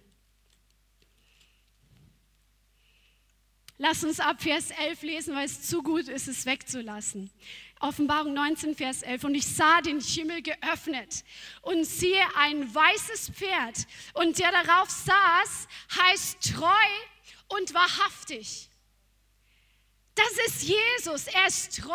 Lass 3.81 4.03
uns 4.03 4.19
ab 4.19 4.43
Vers 4.43 4.71
11 4.71 5.03
lesen, 5.03 5.37
weil 5.37 5.47
es 5.47 5.63
zu 5.63 5.85
gut 5.85 6.09
ist, 6.09 6.27
es 6.27 6.47
wegzulassen. 6.47 7.31
Offenbarung 7.79 8.35
19, 8.35 8.75
Vers 8.75 9.03
11. 9.03 9.23
Und 9.23 9.35
ich 9.37 9.47
sah 9.47 9.81
den 9.81 10.01
Himmel 10.01 10.43
geöffnet 10.43 11.23
und 11.63 11.85
siehe 11.85 12.25
ein 12.37 12.75
weißes 12.75 13.31
Pferd. 13.31 13.87
Und 14.15 14.39
der 14.41 14.51
darauf 14.51 14.91
saß, 14.91 15.69
heißt 15.97 16.55
treu 16.55 16.89
und 17.57 17.73
wahrhaftig. 17.73 18.69
Das 20.17 20.33
ist 20.49 20.65
Jesus. 20.65 21.29
Er 21.29 21.47
ist 21.47 21.79
treu 21.79 21.95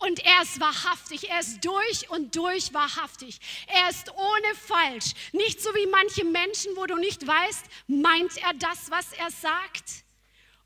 und 0.00 0.24
er 0.24 0.42
ist 0.42 0.60
wahrhaftig. 0.60 1.28
Er 1.28 1.40
ist 1.40 1.64
durch 1.64 2.10
und 2.10 2.34
durch 2.34 2.72
wahrhaftig. 2.72 3.38
Er 3.66 3.90
ist 3.90 4.10
ohne 4.14 4.54
falsch. 4.54 5.12
Nicht 5.32 5.60
so 5.60 5.70
wie 5.74 5.86
manche 5.86 6.24
Menschen, 6.24 6.74
wo 6.76 6.86
du 6.86 6.96
nicht 6.96 7.26
weißt, 7.26 7.64
meint 7.86 8.36
er 8.38 8.54
das, 8.54 8.90
was 8.90 9.12
er 9.12 9.30
sagt? 9.30 10.04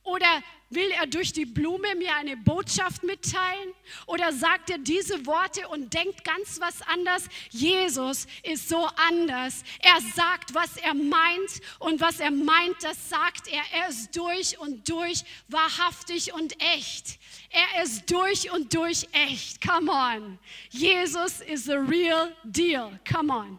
Oder 0.05 0.42
will 0.75 0.91
er 0.93 1.07
durch 1.07 1.33
die 1.33 1.47
Blume 1.47 1.95
mir 1.97 2.15
eine 2.15 2.37
Botschaft 2.37 3.03
mitteilen? 3.03 3.73
Oder 4.07 4.33
sagt 4.33 4.71
er 4.71 4.79
diese 4.79 5.27
Worte 5.27 5.69
und 5.69 5.93
denkt 5.93 6.25
ganz 6.25 6.61
was 6.61 6.83
anders? 6.83 7.25
Jesus 7.51 8.27
ist 8.43 8.69
so 8.69 8.89
anders. 9.09 9.63
Er 9.81 10.01
sagt, 10.15 10.55
was 10.55 10.77
er 10.77 10.95
meint 10.95 11.61
und 11.79 12.01
was 12.01 12.21
er 12.21 12.31
meint, 12.31 12.77
das 12.83 13.09
sagt 13.09 13.49
er. 13.49 13.63
Er 13.73 13.89
ist 13.89 14.17
durch 14.17 14.59
und 14.59 14.89
durch 14.89 15.25
wahrhaftig 15.49 16.33
und 16.33 16.61
echt. 16.77 17.19
Er 17.51 17.83
ist 17.83 18.11
durch 18.11 18.51
und 18.51 18.75
durch 18.75 19.07
echt. 19.13 19.61
Come 19.61 19.91
on. 19.91 20.39
Jesus 20.71 21.41
is 21.41 21.65
the 21.65 21.77
real 21.77 22.33
deal. 22.45 22.99
Come 23.11 23.33
on. 23.33 23.59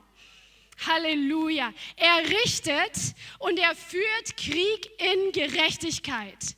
Halleluja. 0.85 1.73
Er 1.95 2.29
richtet 2.29 3.15
und 3.39 3.57
er 3.57 3.75
führt 3.75 4.37
Krieg 4.37 4.89
in 4.99 5.31
Gerechtigkeit. 5.31 6.55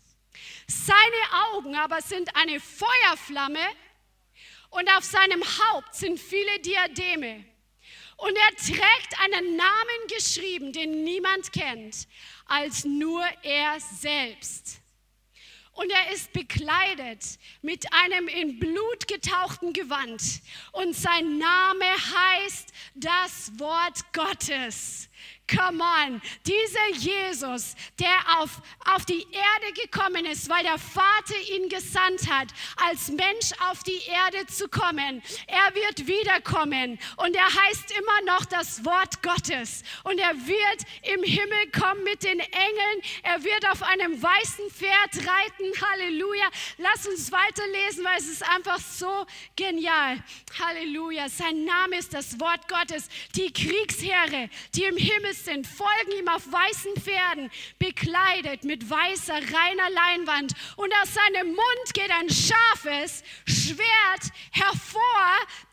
Seine 0.67 1.53
Augen 1.53 1.75
aber 1.75 2.01
sind 2.01 2.35
eine 2.35 2.59
Feuerflamme 2.59 3.65
und 4.69 4.89
auf 4.97 5.03
seinem 5.03 5.41
Haupt 5.43 5.95
sind 5.95 6.19
viele 6.19 6.59
Diademe. 6.59 7.45
Und 8.17 8.35
er 8.35 8.55
trägt 8.55 9.19
einen 9.19 9.55
Namen 9.55 10.07
geschrieben, 10.07 10.73
den 10.73 11.03
niemand 11.03 11.53
kennt, 11.53 12.07
als 12.45 12.83
nur 12.83 13.23
er 13.43 13.79
selbst. 13.79 14.81
Und 15.73 15.91
er 15.91 16.11
ist 16.11 16.33
bekleidet 16.33 17.23
mit 17.61 17.85
einem 17.93 18.27
in 18.27 18.57
Blut 18.57 19.07
getauchten 19.07 19.73
Gewand. 19.73 20.41
Und 20.71 20.95
sein 20.95 21.37
Name 21.37 21.85
heißt 21.85 22.73
das 22.95 23.51
Wort 23.59 24.11
Gottes. 24.11 25.07
Come 25.47 25.81
on, 25.81 26.21
dieser 26.45 26.89
Jesus, 26.97 27.75
der 27.99 28.17
auf, 28.39 28.61
auf 28.93 29.05
die 29.05 29.25
Erde 29.31 29.81
gekommen 29.81 30.25
ist, 30.25 30.49
weil 30.49 30.63
der 30.63 30.77
Vater 30.77 31.35
ihn 31.55 31.69
gesandt 31.69 32.29
hat, 32.29 32.49
als 32.75 33.07
Mensch 33.07 33.53
auf 33.69 33.81
die 33.83 34.01
Erde 34.07 34.45
zu 34.47 34.67
kommen. 34.67 35.23
Er 35.47 35.73
wird 35.73 36.05
wiederkommen 36.05 36.99
und 37.15 37.33
er 37.33 37.45
heißt 37.45 37.91
immer 37.97 38.33
noch 38.33 38.43
das 38.45 38.83
Wort 38.83 39.23
Gottes. 39.23 39.83
Und 40.03 40.19
er 40.19 40.35
wird 40.35 40.83
im 41.03 41.23
Himmel 41.23 41.71
kommen 41.71 42.03
mit 42.03 42.23
den 42.23 42.39
Engeln. 42.39 43.01
Er 43.23 43.41
wird 43.41 43.69
auf 43.69 43.83
einem 43.83 44.21
weißen 44.21 44.69
Pferd 44.71 45.15
reiten. 45.15 45.81
Halleluja. 45.81 46.49
Lass 46.77 47.07
uns 47.07 47.31
weiterlesen, 47.31 48.03
weil 48.03 48.17
es 48.17 48.27
ist 48.27 48.49
einfach 48.49 48.79
so 48.79 49.25
genial. 49.55 50.21
Halleluja. 50.59 51.29
Sein 51.29 51.63
Name 51.63 51.97
ist 51.97 52.13
das 52.13 52.37
Wort 52.39 52.67
Gottes. 52.67 53.07
Die 53.35 53.53
Kriegsheere, 53.53 54.49
die 54.75 54.83
im 54.83 54.97
Himmel 54.97 55.36
sind, 55.43 55.67
folgen 55.67 56.11
ihm 56.19 56.27
auf 56.27 56.51
weißen 56.51 56.95
Pferden, 56.95 57.49
bekleidet 57.79 58.63
mit 58.63 58.89
weißer, 58.89 59.35
reiner 59.35 59.89
Leinwand. 59.89 60.53
Und 60.75 60.93
aus 61.01 61.13
seinem 61.13 61.47
Mund 61.47 61.93
geht 61.93 62.11
ein 62.11 62.29
scharfes 62.29 63.23
Schwert 63.45 64.31
hervor, 64.51 65.01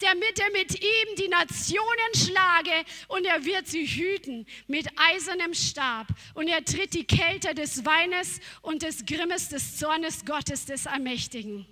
damit 0.01 0.39
er 0.39 0.51
mit 0.53 0.75
ihm 0.83 1.17
die 1.19 1.29
Nationen 1.29 2.15
schlage 2.15 2.85
und 3.09 3.25
er 3.25 3.45
wird 3.45 3.67
sie 3.67 3.87
hüten 3.87 4.47
mit 4.67 4.89
eisernem 4.97 5.55
Stab. 5.55 6.09
Und 6.35 6.49
er 6.49 6.65
tritt 6.65 6.95
die 6.95 7.07
Kälte 7.07 7.55
des 7.55 7.85
Weines 7.85 8.41
und 8.63 8.83
des 8.83 9.05
Grimmes 9.05 9.49
des 9.49 9.77
Zornes 9.77 10.25
Gottes 10.25 10.67
des 10.67 10.87
Allmächtigen. 10.87 11.67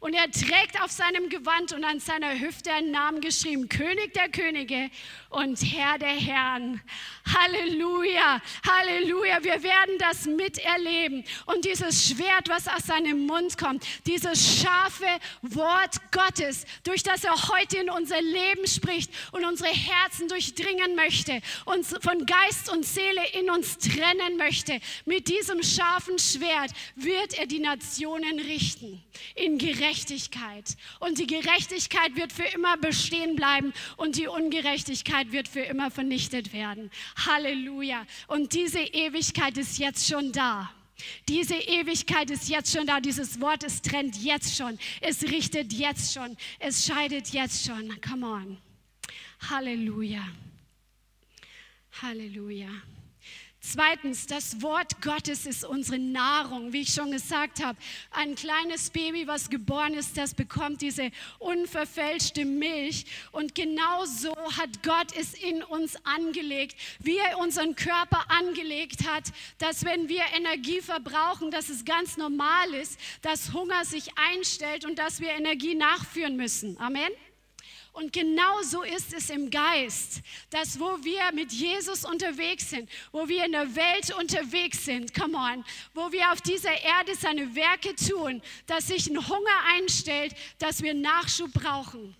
Und 0.00 0.14
er 0.14 0.30
trägt 0.30 0.80
auf 0.82 0.90
seinem 0.90 1.28
Gewand 1.28 1.74
und 1.74 1.84
an 1.84 2.00
seiner 2.00 2.40
Hüfte 2.40 2.72
einen 2.72 2.90
Namen 2.90 3.20
geschrieben, 3.20 3.68
König 3.68 4.14
der 4.14 4.30
Könige 4.30 4.90
und 5.28 5.58
Herr 5.62 5.98
der 5.98 6.08
Herren. 6.08 6.80
Halleluja, 7.26 8.40
Halleluja. 8.66 9.44
Wir 9.44 9.62
werden 9.62 9.98
das 9.98 10.24
miterleben. 10.24 11.22
Und 11.44 11.66
dieses 11.66 12.08
Schwert, 12.08 12.48
was 12.48 12.66
aus 12.66 12.84
seinem 12.86 13.26
Mund 13.26 13.58
kommt, 13.58 13.84
dieses 14.06 14.62
scharfe 14.62 15.04
Wort 15.42 15.96
Gottes, 16.12 16.64
durch 16.82 17.02
das 17.02 17.22
er 17.24 17.36
heute 17.48 17.76
in 17.76 17.90
unser 17.90 18.22
Leben 18.22 18.66
spricht 18.66 19.12
und 19.32 19.44
unsere 19.44 19.68
Herzen 19.68 20.28
durchdringen 20.28 20.96
möchte, 20.96 21.42
uns 21.66 21.94
von 22.00 22.24
Geist 22.24 22.72
und 22.72 22.86
Seele 22.86 23.20
in 23.38 23.50
uns 23.50 23.76
trennen 23.76 24.38
möchte, 24.38 24.80
mit 25.04 25.28
diesem 25.28 25.62
scharfen 25.62 26.18
Schwert 26.18 26.70
wird 26.96 27.38
er 27.38 27.46
die 27.46 27.60
Nationen 27.60 28.40
richten 28.40 29.02
in 29.34 29.58
Gerechtigkeit. 29.58 29.89
Und 31.00 31.18
die 31.18 31.26
Gerechtigkeit 31.26 32.16
wird 32.16 32.32
für 32.32 32.44
immer 32.44 32.76
bestehen 32.76 33.36
bleiben 33.36 33.72
und 33.96 34.16
die 34.16 34.26
Ungerechtigkeit 34.26 35.32
wird 35.32 35.48
für 35.48 35.60
immer 35.60 35.90
vernichtet 35.90 36.52
werden. 36.52 36.90
Halleluja. 37.26 38.06
Und 38.28 38.52
diese 38.52 38.80
Ewigkeit 38.80 39.56
ist 39.58 39.78
jetzt 39.78 40.08
schon 40.08 40.32
da. 40.32 40.70
Diese 41.28 41.54
Ewigkeit 41.54 42.30
ist 42.30 42.48
jetzt 42.48 42.72
schon 42.72 42.86
da. 42.86 43.00
Dieses 43.00 43.40
Wort, 43.40 43.64
es 43.64 43.82
trennt 43.82 44.16
jetzt 44.16 44.56
schon. 44.56 44.78
Es 45.00 45.22
richtet 45.22 45.72
jetzt 45.72 46.12
schon. 46.12 46.36
Es 46.58 46.86
scheidet 46.86 47.28
jetzt 47.30 47.66
schon. 47.66 48.00
Come 48.00 48.26
on. 48.26 48.58
Halleluja. 49.48 50.26
Halleluja. 52.02 52.68
Zweitens, 53.62 54.26
das 54.26 54.62
Wort 54.62 55.02
Gottes 55.02 55.44
ist 55.44 55.66
unsere 55.66 55.98
Nahrung. 55.98 56.72
Wie 56.72 56.80
ich 56.80 56.94
schon 56.94 57.10
gesagt 57.10 57.62
habe, 57.62 57.78
ein 58.10 58.34
kleines 58.34 58.88
Baby, 58.88 59.26
was 59.26 59.50
geboren 59.50 59.92
ist, 59.92 60.16
das 60.16 60.32
bekommt 60.32 60.80
diese 60.80 61.10
unverfälschte 61.38 62.46
Milch. 62.46 63.04
Und 63.32 63.54
genau 63.54 64.06
so 64.06 64.34
hat 64.56 64.82
Gott 64.82 65.14
es 65.14 65.34
in 65.34 65.62
uns 65.62 65.94
angelegt, 66.06 66.74
wie 67.00 67.18
er 67.18 67.38
unseren 67.38 67.76
Körper 67.76 68.30
angelegt 68.30 69.06
hat, 69.06 69.24
dass 69.58 69.84
wenn 69.84 70.08
wir 70.08 70.22
Energie 70.34 70.80
verbrauchen, 70.80 71.50
dass 71.50 71.68
es 71.68 71.84
ganz 71.84 72.16
normal 72.16 72.72
ist, 72.72 72.98
dass 73.20 73.52
Hunger 73.52 73.84
sich 73.84 74.16
einstellt 74.16 74.86
und 74.86 74.98
dass 74.98 75.20
wir 75.20 75.32
Energie 75.32 75.74
nachführen 75.74 76.36
müssen. 76.36 76.78
Amen. 76.80 77.10
Und 77.92 78.12
genau 78.12 78.62
so 78.62 78.82
ist 78.82 79.12
es 79.12 79.30
im 79.30 79.50
Geist, 79.50 80.20
dass 80.50 80.78
wo 80.78 80.96
wir 81.02 81.32
mit 81.34 81.52
Jesus 81.52 82.04
unterwegs 82.04 82.70
sind, 82.70 82.88
wo 83.10 83.28
wir 83.28 83.44
in 83.44 83.52
der 83.52 83.74
Welt 83.74 84.14
unterwegs 84.16 84.84
sind, 84.84 85.12
come 85.12 85.36
on, 85.36 85.64
wo 85.92 86.10
wir 86.12 86.30
auf 86.32 86.40
dieser 86.40 86.72
Erde 86.82 87.16
seine 87.16 87.54
Werke 87.54 87.94
tun, 87.96 88.40
dass 88.66 88.88
sich 88.88 89.08
ein 89.08 89.28
Hunger 89.28 89.64
einstellt, 89.74 90.34
dass 90.58 90.82
wir 90.82 90.94
Nachschub 90.94 91.52
brauchen. 91.52 92.14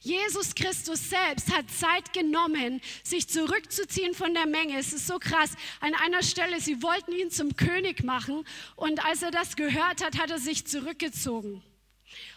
Jesus 0.00 0.54
Christus 0.54 1.10
selbst 1.10 1.52
hat 1.54 1.70
Zeit 1.70 2.12
genommen, 2.12 2.80
sich 3.02 3.28
zurückzuziehen 3.28 4.14
von 4.14 4.32
der 4.34 4.46
Menge. 4.46 4.78
Es 4.78 4.92
ist 4.92 5.06
so 5.06 5.18
krass. 5.18 5.50
An 5.80 5.94
einer 5.94 6.22
Stelle, 6.22 6.60
sie 6.60 6.82
wollten 6.82 7.12
ihn 7.12 7.30
zum 7.30 7.56
König 7.56 8.02
machen 8.02 8.46
und 8.76 9.04
als 9.04 9.22
er 9.22 9.30
das 9.30 9.56
gehört 9.56 10.02
hat, 10.02 10.18
hat 10.18 10.30
er 10.30 10.38
sich 10.38 10.66
zurückgezogen. 10.66 11.62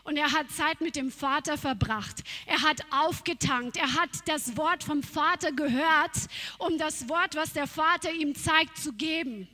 Und 0.09 0.17
er 0.17 0.31
hat 0.31 0.49
Zeit 0.49 0.81
mit 0.81 0.95
dem 0.95 1.11
Vater 1.11 1.55
verbracht. 1.55 2.23
Er 2.47 2.63
hat 2.63 2.81
aufgetankt. 2.89 3.77
Er 3.77 3.93
hat 3.93 4.09
das 4.25 4.57
Wort 4.57 4.83
vom 4.83 5.03
Vater 5.03 5.51
gehört, 5.51 6.17
um 6.57 6.79
das 6.79 7.07
Wort, 7.09 7.35
was 7.35 7.53
der 7.53 7.67
Vater 7.67 8.11
ihm 8.11 8.33
zeigt, 8.33 8.75
zu 8.79 8.93
geben. 8.93 9.47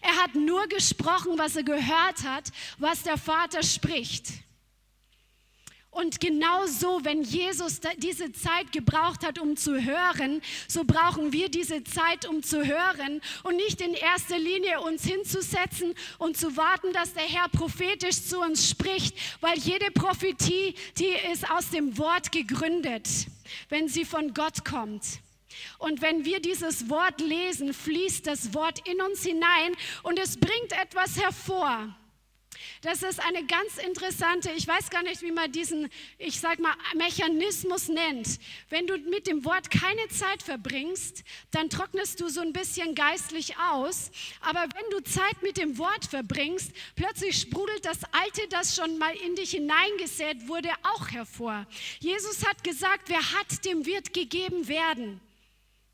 Er 0.00 0.14
hat 0.22 0.36
nur 0.36 0.68
gesprochen, 0.68 1.36
was 1.38 1.56
er 1.56 1.64
gehört 1.64 2.22
hat, 2.22 2.52
was 2.78 3.02
der 3.02 3.18
Vater 3.18 3.64
spricht. 3.64 4.28
Und 6.00 6.18
genau 6.18 6.66
so, 6.66 7.00
wenn 7.02 7.22
Jesus 7.22 7.80
diese 7.98 8.32
Zeit 8.32 8.72
gebraucht 8.72 9.22
hat, 9.22 9.38
um 9.38 9.56
zu 9.56 9.84
hören, 9.84 10.40
so 10.66 10.84
brauchen 10.84 11.32
wir 11.32 11.50
diese 11.50 11.84
Zeit, 11.84 12.26
um 12.26 12.42
zu 12.42 12.64
hören 12.64 13.20
und 13.42 13.56
nicht 13.56 13.82
in 13.82 13.92
erster 13.92 14.38
Linie 14.38 14.80
uns 14.80 15.04
hinzusetzen 15.04 15.94
und 16.18 16.38
zu 16.38 16.56
warten, 16.56 16.94
dass 16.94 17.12
der 17.12 17.24
Herr 17.24 17.48
prophetisch 17.48 18.22
zu 18.22 18.40
uns 18.40 18.70
spricht, 18.70 19.14
weil 19.42 19.58
jede 19.58 19.90
Prophetie, 19.90 20.74
die 20.98 21.12
ist 21.32 21.50
aus 21.50 21.68
dem 21.68 21.98
Wort 21.98 22.32
gegründet, 22.32 23.06
wenn 23.68 23.88
sie 23.88 24.06
von 24.06 24.32
Gott 24.32 24.64
kommt. 24.64 25.04
Und 25.78 26.00
wenn 26.00 26.24
wir 26.24 26.40
dieses 26.40 26.88
Wort 26.88 27.20
lesen, 27.20 27.74
fließt 27.74 28.26
das 28.26 28.54
Wort 28.54 28.88
in 28.88 29.02
uns 29.02 29.22
hinein 29.22 29.74
und 30.02 30.18
es 30.18 30.38
bringt 30.38 30.72
etwas 30.80 31.20
hervor. 31.20 31.94
Das 32.82 33.02
ist 33.02 33.20
eine 33.20 33.44
ganz 33.44 33.76
interessante, 33.76 34.50
ich 34.52 34.66
weiß 34.66 34.88
gar 34.88 35.02
nicht, 35.02 35.20
wie 35.20 35.32
man 35.32 35.52
diesen, 35.52 35.90
ich 36.16 36.40
sag 36.40 36.58
mal, 36.60 36.74
Mechanismus 36.96 37.88
nennt. 37.88 38.40
Wenn 38.70 38.86
du 38.86 38.96
mit 38.96 39.26
dem 39.26 39.44
Wort 39.44 39.70
keine 39.70 40.08
Zeit 40.08 40.42
verbringst, 40.42 41.22
dann 41.50 41.68
trocknest 41.68 42.20
du 42.20 42.30
so 42.30 42.40
ein 42.40 42.54
bisschen 42.54 42.94
geistlich 42.94 43.54
aus. 43.58 44.10
Aber 44.40 44.64
wenn 44.74 44.90
du 44.90 45.04
Zeit 45.04 45.42
mit 45.42 45.58
dem 45.58 45.76
Wort 45.76 46.06
verbringst, 46.06 46.72
plötzlich 46.96 47.38
sprudelt 47.38 47.84
das 47.84 47.98
Alte, 48.12 48.48
das 48.48 48.74
schon 48.74 48.96
mal 48.96 49.14
in 49.14 49.34
dich 49.34 49.50
hineingesät 49.50 50.48
wurde, 50.48 50.70
auch 50.82 51.10
hervor. 51.10 51.66
Jesus 51.98 52.46
hat 52.46 52.64
gesagt, 52.64 53.10
wer 53.10 53.32
hat, 53.32 53.62
dem 53.66 53.84
wird 53.84 54.14
gegeben 54.14 54.68
werden. 54.68 55.20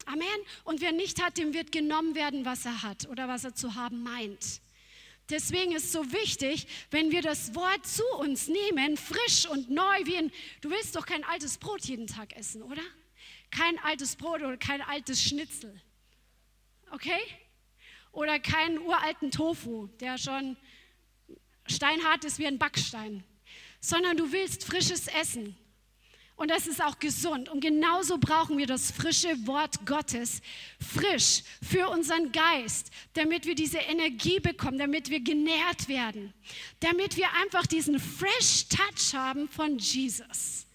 Amen. 0.05 0.29
Und 0.63 0.81
wer 0.81 0.93
nicht 0.93 1.21
hat, 1.21 1.37
dem 1.37 1.53
wird 1.53 1.73
genommen 1.73 2.15
werden, 2.15 2.45
was 2.45 2.65
er 2.65 2.83
hat 2.85 3.09
oder 3.09 3.27
was 3.27 3.43
er 3.43 3.57
zu 3.57 3.75
haben 3.75 4.05
meint. 4.05 4.61
Deswegen 5.29 5.73
ist 5.73 5.91
so 5.93 6.13
wichtig, 6.13 6.67
wenn 6.91 7.11
wir 7.11 7.23
das 7.23 7.55
Wort 7.55 7.87
zu 7.87 8.05
uns 8.19 8.49
nehmen, 8.49 8.97
frisch 8.97 9.47
und 9.47 9.71
neu, 9.71 10.05
wie 10.05 10.17
ein, 10.17 10.33
du 10.61 10.71
willst 10.71 10.95
doch 10.95 11.05
kein 11.05 11.25
altes 11.25 11.59
Brot 11.59 11.85
jeden 11.85 12.07
Tag 12.07 12.37
essen, 12.37 12.63
oder? 12.63 12.83
Kein 13.51 13.79
altes 13.81 14.17
Brot 14.17 14.41
oder 14.41 14.57
kein 14.57 14.83
altes 14.83 15.23
Schnitzel. 15.23 15.81
Okay? 16.93 17.21
oder 18.17 18.39
keinen 18.39 18.79
uralten 18.79 19.31
Tofu, 19.31 19.89
der 20.01 20.17
schon 20.17 20.57
steinhart 21.67 22.25
ist 22.25 22.39
wie 22.39 22.47
ein 22.47 22.59
Backstein, 22.59 23.23
sondern 23.81 24.17
du 24.17 24.33
willst 24.33 24.65
frisches 24.65 25.07
Essen. 25.07 25.55
Und 26.37 26.51
das 26.51 26.67
ist 26.67 26.83
auch 26.83 26.99
gesund. 26.99 27.49
Und 27.49 27.61
genauso 27.61 28.19
brauchen 28.19 28.59
wir 28.59 28.67
das 28.67 28.91
frische 28.91 29.47
Wort 29.47 29.87
Gottes, 29.87 30.43
frisch 30.79 31.43
für 31.63 31.89
unseren 31.89 32.31
Geist, 32.31 32.91
damit 33.15 33.47
wir 33.47 33.55
diese 33.55 33.79
Energie 33.79 34.39
bekommen, 34.39 34.77
damit 34.77 35.09
wir 35.09 35.21
genährt 35.21 35.89
werden, 35.89 36.35
damit 36.81 37.17
wir 37.17 37.33
einfach 37.43 37.67
diesen 37.67 37.99
fresh 37.99 38.67
Touch 38.69 39.15
haben 39.15 39.49
von 39.49 39.79
Jesus. 39.79 40.67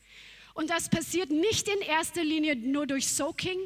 Und 0.55 0.72
das 0.72 0.89
passiert 0.89 1.30
nicht 1.30 1.68
in 1.68 1.80
erster 1.82 2.24
Linie 2.24 2.55
nur 2.55 2.88
durch 2.88 3.07
Soaking, 3.07 3.59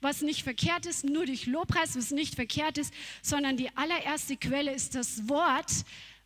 was 0.00 0.22
nicht 0.22 0.42
verkehrt 0.42 0.86
ist, 0.86 1.04
nur 1.04 1.26
durch 1.26 1.46
Lobpreis, 1.46 1.96
was 1.96 2.12
nicht 2.12 2.36
verkehrt 2.36 2.78
ist, 2.78 2.94
sondern 3.22 3.56
die 3.56 3.76
allererste 3.76 4.36
Quelle 4.36 4.72
ist 4.72 4.94
das 4.94 5.28
Wort 5.28 5.70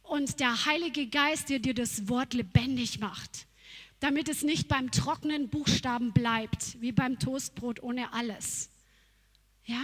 und 0.03 0.39
der 0.39 0.67
Heilige 0.67 1.09
Geist, 1.09 1.49
der 1.49 1.59
dir 1.61 1.75
das 1.75 2.09
Wort 2.09 2.35
lebendig 2.35 3.01
macht 3.01 3.47
damit 4.05 4.29
es 4.29 4.43
nicht 4.43 4.69
beim 4.69 4.91
trockenen 4.91 5.49
Buchstaben 5.49 6.13
bleibt, 6.13 6.79
wie 6.83 6.93
beim 6.93 7.19
Toastbrot 7.19 7.83
ohne 7.83 8.13
alles. 8.13 8.69
Ja? 9.65 9.83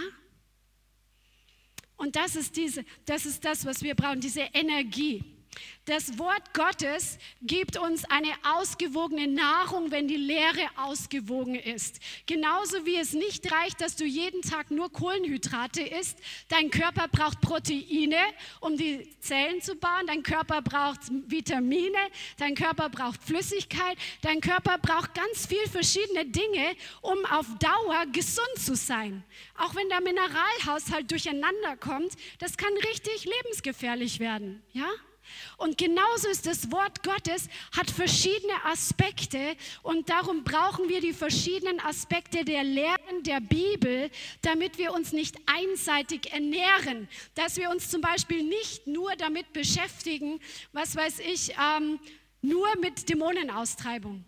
Und 1.97 2.17
das 2.17 2.37
ist, 2.37 2.55
diese, 2.55 2.85
das 3.07 3.25
ist 3.25 3.47
das, 3.47 3.65
was 3.65 3.83
wir 3.83 3.95
brauchen, 3.95 4.21
diese 4.21 4.43
Energie. 4.53 5.25
Das 5.87 6.19
Wort 6.19 6.55
Gottes 6.55 7.19
gibt 7.43 7.77
uns 7.77 8.05
eine 8.05 8.33
ausgewogene 8.45 9.27
Nahrung, 9.27 9.91
wenn 9.91 10.07
die 10.07 10.17
Lehre 10.17 10.69
ausgewogen 10.77 11.57
ist. 11.57 11.99
Genauso 12.27 12.87
wie 12.87 12.95
es 12.97 13.13
nicht 13.13 13.51
reicht, 13.51 13.81
dass 13.81 13.97
du 13.97 14.05
jeden 14.05 14.43
Tag 14.43 14.71
nur 14.71 14.93
Kohlenhydrate 14.93 15.83
isst. 15.83 16.19
Dein 16.49 16.71
Körper 16.71 17.09
braucht 17.09 17.41
Proteine, 17.41 18.21
um 18.61 18.77
die 18.77 19.09
Zellen 19.19 19.61
zu 19.63 19.75
bauen. 19.75 20.07
Dein 20.07 20.23
Körper 20.23 20.63
braucht 20.63 21.01
Vitamine. 21.27 21.99
Dein 22.37 22.55
Körper 22.55 22.89
braucht 22.89 23.21
Flüssigkeit. 23.25 23.99
Dein 24.23 24.41
Körper 24.41 24.79
braucht 24.79 25.15
ganz 25.15 25.47
viel 25.47 25.67
verschiedene 25.67 26.25
Dinge, 26.27 26.77
um 27.01 27.19
auf 27.27 27.47
Dauer 27.59 28.07
gesund 28.13 28.57
zu 28.59 28.77
sein. 28.77 29.25
Auch 29.59 29.75
wenn 29.75 29.89
der 29.89 30.03
Mineralhaushalt 30.03 31.11
durcheinander 31.11 31.77
kommt, 31.79 32.13
das 32.39 32.57
kann 32.57 32.73
richtig 32.75 33.25
lebensgefährlich 33.25 34.21
werden. 34.21 34.63
Ja? 34.73 34.87
Und 35.57 35.79
genauso 35.79 36.29
ist 36.29 36.47
das 36.47 36.71
Wort 36.73 37.03
Gottes, 37.03 37.49
hat 37.77 37.91
verschiedene 37.91 38.65
Aspekte 38.65 39.57
und 39.83 40.09
darum 40.09 40.45
brauchen 40.45 40.89
wir 40.89 41.01
die 41.01 41.13
verschiedenen 41.13 41.81
Aspekte 41.81 42.45
der 42.45 42.65
Lehren 42.65 43.23
der 43.23 43.41
Bibel, 43.41 44.11
damit 44.43 44.79
wir 44.79 44.93
uns 44.93 45.13
nicht 45.13 45.37
einseitig 45.47 46.33
ernähren, 46.33 47.09
dass 47.35 47.57
wir 47.57 47.71
uns 47.71 47.91
zum 47.91 48.01
Beispiel 48.01 48.43
nicht 48.43 48.87
nur 48.87 49.15
damit 49.17 49.53
beschäftigen, 49.53 50.41
was 50.73 50.97
weiß 50.97 51.21
ich, 51.21 51.55
ähm, 51.59 52.01
nur 52.43 52.69
mit 52.81 53.09
Dämonenaustreibung. 53.09 54.25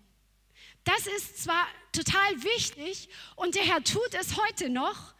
Das 0.85 1.07
ist 1.07 1.45
zwar 1.45 1.67
total 1.93 2.43
wichtig 2.43 3.09
und 3.37 3.55
der 3.55 3.63
Herr 3.63 3.85
tut 3.85 4.15
es 4.19 4.37
heute 4.37 4.69
noch, 4.69 5.12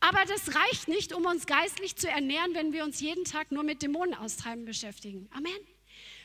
aber 0.00 0.24
das 0.24 0.54
reicht 0.54 0.88
nicht, 0.88 1.14
um 1.14 1.26
uns 1.26 1.46
geistlich 1.46 1.96
zu 1.96 2.08
ernähren, 2.08 2.54
wenn 2.54 2.72
wir 2.72 2.84
uns 2.84 3.00
jeden 3.00 3.24
Tag 3.24 3.52
nur 3.52 3.62
mit 3.62 3.82
Dämonen 3.82 4.14
austreiben 4.14 4.64
beschäftigen. 4.64 5.28
Amen. 5.32 5.52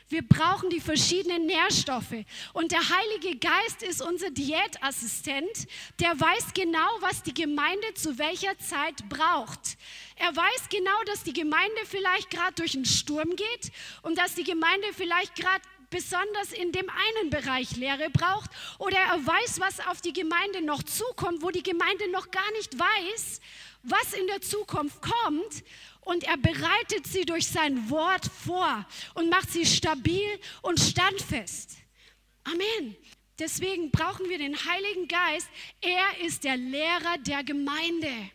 Wir 0.08 0.22
brauchen 0.22 0.70
die 0.70 0.80
verschiedenen 0.80 1.46
Nährstoffe. 1.46 2.24
Und 2.52 2.70
der 2.70 2.78
Heilige 2.78 3.38
Geist 3.38 3.82
ist 3.82 4.00
unser 4.00 4.30
Diätassistent, 4.30 5.66
der 5.98 6.18
weiß 6.20 6.54
genau, 6.54 6.88
was 7.00 7.24
die 7.24 7.34
Gemeinde 7.34 7.92
zu 7.94 8.16
welcher 8.16 8.56
Zeit 8.58 9.08
braucht. 9.08 9.76
Er 10.14 10.34
weiß 10.34 10.68
genau, 10.70 11.02
dass 11.06 11.24
die 11.24 11.32
Gemeinde 11.32 11.80
vielleicht 11.86 12.30
gerade 12.30 12.54
durch 12.54 12.76
einen 12.76 12.84
Sturm 12.84 13.34
geht 13.34 13.72
und 14.02 14.16
dass 14.16 14.36
die 14.36 14.44
Gemeinde 14.44 14.86
vielleicht 14.94 15.34
gerade 15.34 15.62
besonders 15.90 16.52
in 16.52 16.72
dem 16.72 16.88
einen 16.88 17.30
Bereich 17.30 17.76
Lehre 17.76 18.10
braucht 18.10 18.50
oder 18.78 18.98
er 18.98 19.26
weiß, 19.26 19.60
was 19.60 19.86
auf 19.86 20.00
die 20.00 20.12
Gemeinde 20.12 20.62
noch 20.62 20.82
zukommt, 20.82 21.42
wo 21.42 21.50
die 21.50 21.62
Gemeinde 21.62 22.10
noch 22.10 22.30
gar 22.30 22.50
nicht 22.52 22.78
weiß, 22.78 23.40
was 23.86 24.12
in 24.12 24.26
der 24.26 24.40
Zukunft 24.40 25.00
kommt. 25.00 25.64
Und 26.00 26.24
er 26.24 26.36
bereitet 26.36 27.06
sie 27.06 27.24
durch 27.24 27.48
sein 27.48 27.90
Wort 27.90 28.26
vor 28.26 28.86
und 29.14 29.28
macht 29.28 29.50
sie 29.50 29.66
stabil 29.66 30.38
und 30.62 30.78
standfest. 30.78 31.78
Amen. 32.44 32.96
Deswegen 33.38 33.90
brauchen 33.90 34.28
wir 34.28 34.38
den 34.38 34.56
Heiligen 34.56 35.08
Geist. 35.08 35.48
Er 35.80 36.24
ist 36.24 36.44
der 36.44 36.56
Lehrer 36.56 37.18
der 37.18 37.42
Gemeinde. 37.42 38.30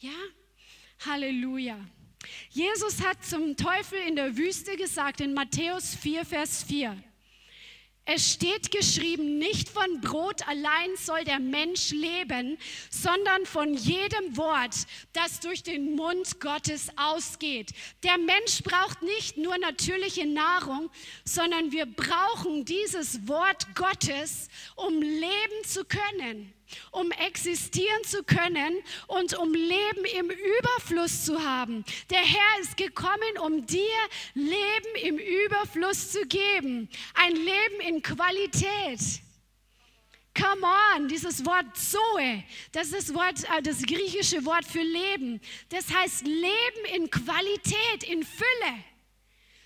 Ja? 0.00 0.10
Halleluja. 1.06 1.78
Jesus 2.50 3.02
hat 3.02 3.24
zum 3.24 3.56
Teufel 3.56 3.98
in 4.00 4.16
der 4.16 4.36
Wüste 4.36 4.76
gesagt 4.76 5.20
in 5.20 5.32
Matthäus 5.34 5.94
4, 5.94 6.24
Vers 6.24 6.64
4, 6.64 7.02
es 8.10 8.32
steht 8.32 8.70
geschrieben, 8.70 9.36
nicht 9.36 9.68
von 9.68 10.00
Brot 10.00 10.48
allein 10.48 10.96
soll 10.96 11.24
der 11.24 11.40
Mensch 11.40 11.90
leben, 11.90 12.56
sondern 12.88 13.44
von 13.44 13.74
jedem 13.74 14.34
Wort, 14.38 14.74
das 15.12 15.40
durch 15.40 15.62
den 15.62 15.94
Mund 15.94 16.40
Gottes 16.40 16.88
ausgeht. 16.96 17.72
Der 18.02 18.16
Mensch 18.16 18.62
braucht 18.64 19.02
nicht 19.02 19.36
nur 19.36 19.58
natürliche 19.58 20.26
Nahrung, 20.26 20.88
sondern 21.26 21.70
wir 21.70 21.84
brauchen 21.84 22.64
dieses 22.64 23.28
Wort 23.28 23.74
Gottes, 23.74 24.48
um 24.74 25.02
leben 25.02 25.64
zu 25.66 25.84
können 25.84 26.54
um 26.90 27.10
existieren 27.12 28.04
zu 28.04 28.22
können 28.22 28.76
und 29.06 29.36
um 29.38 29.52
Leben 29.52 30.04
im 30.18 30.30
Überfluss 30.30 31.24
zu 31.24 31.42
haben. 31.42 31.84
Der 32.10 32.20
Herr 32.20 32.60
ist 32.60 32.76
gekommen, 32.76 33.38
um 33.44 33.66
dir 33.66 33.80
Leben 34.34 34.94
im 35.02 35.18
Überfluss 35.18 36.12
zu 36.12 36.26
geben. 36.26 36.88
Ein 37.14 37.34
Leben 37.34 37.80
in 37.86 38.02
Qualität. 38.02 39.00
Come 40.34 40.64
on, 40.94 41.08
dieses 41.08 41.44
Wort 41.44 41.76
Zoe, 41.76 42.44
das 42.70 42.92
ist 42.92 43.08
das, 43.08 43.14
Wort, 43.14 43.42
äh, 43.44 43.62
das 43.62 43.82
griechische 43.82 44.44
Wort 44.44 44.64
für 44.64 44.82
Leben. 44.82 45.40
Das 45.68 45.92
heißt 45.92 46.24
Leben 46.26 46.84
in 46.94 47.10
Qualität, 47.10 48.04
in 48.08 48.22
Fülle. 48.22 48.84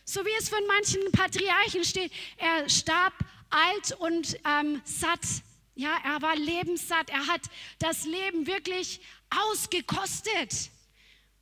So 0.05 0.25
wie 0.25 0.33
es 0.39 0.49
von 0.49 0.67
manchen 0.67 1.13
Patriarchen 1.13 1.85
steht, 1.85 2.11
er 2.39 2.69
starb 2.71 3.13
alt 3.51 3.93
und 3.99 4.39
ähm, 4.47 4.81
satt 4.85 5.21
ja, 5.75 5.97
er 6.05 6.21
war 6.21 6.37
lebenssatt. 6.37 7.11
Er 7.11 7.27
hat 7.27 7.43
das 7.79 8.05
Leben 8.05 8.47
wirklich 8.47 9.01
ausgekostet, 9.31 10.71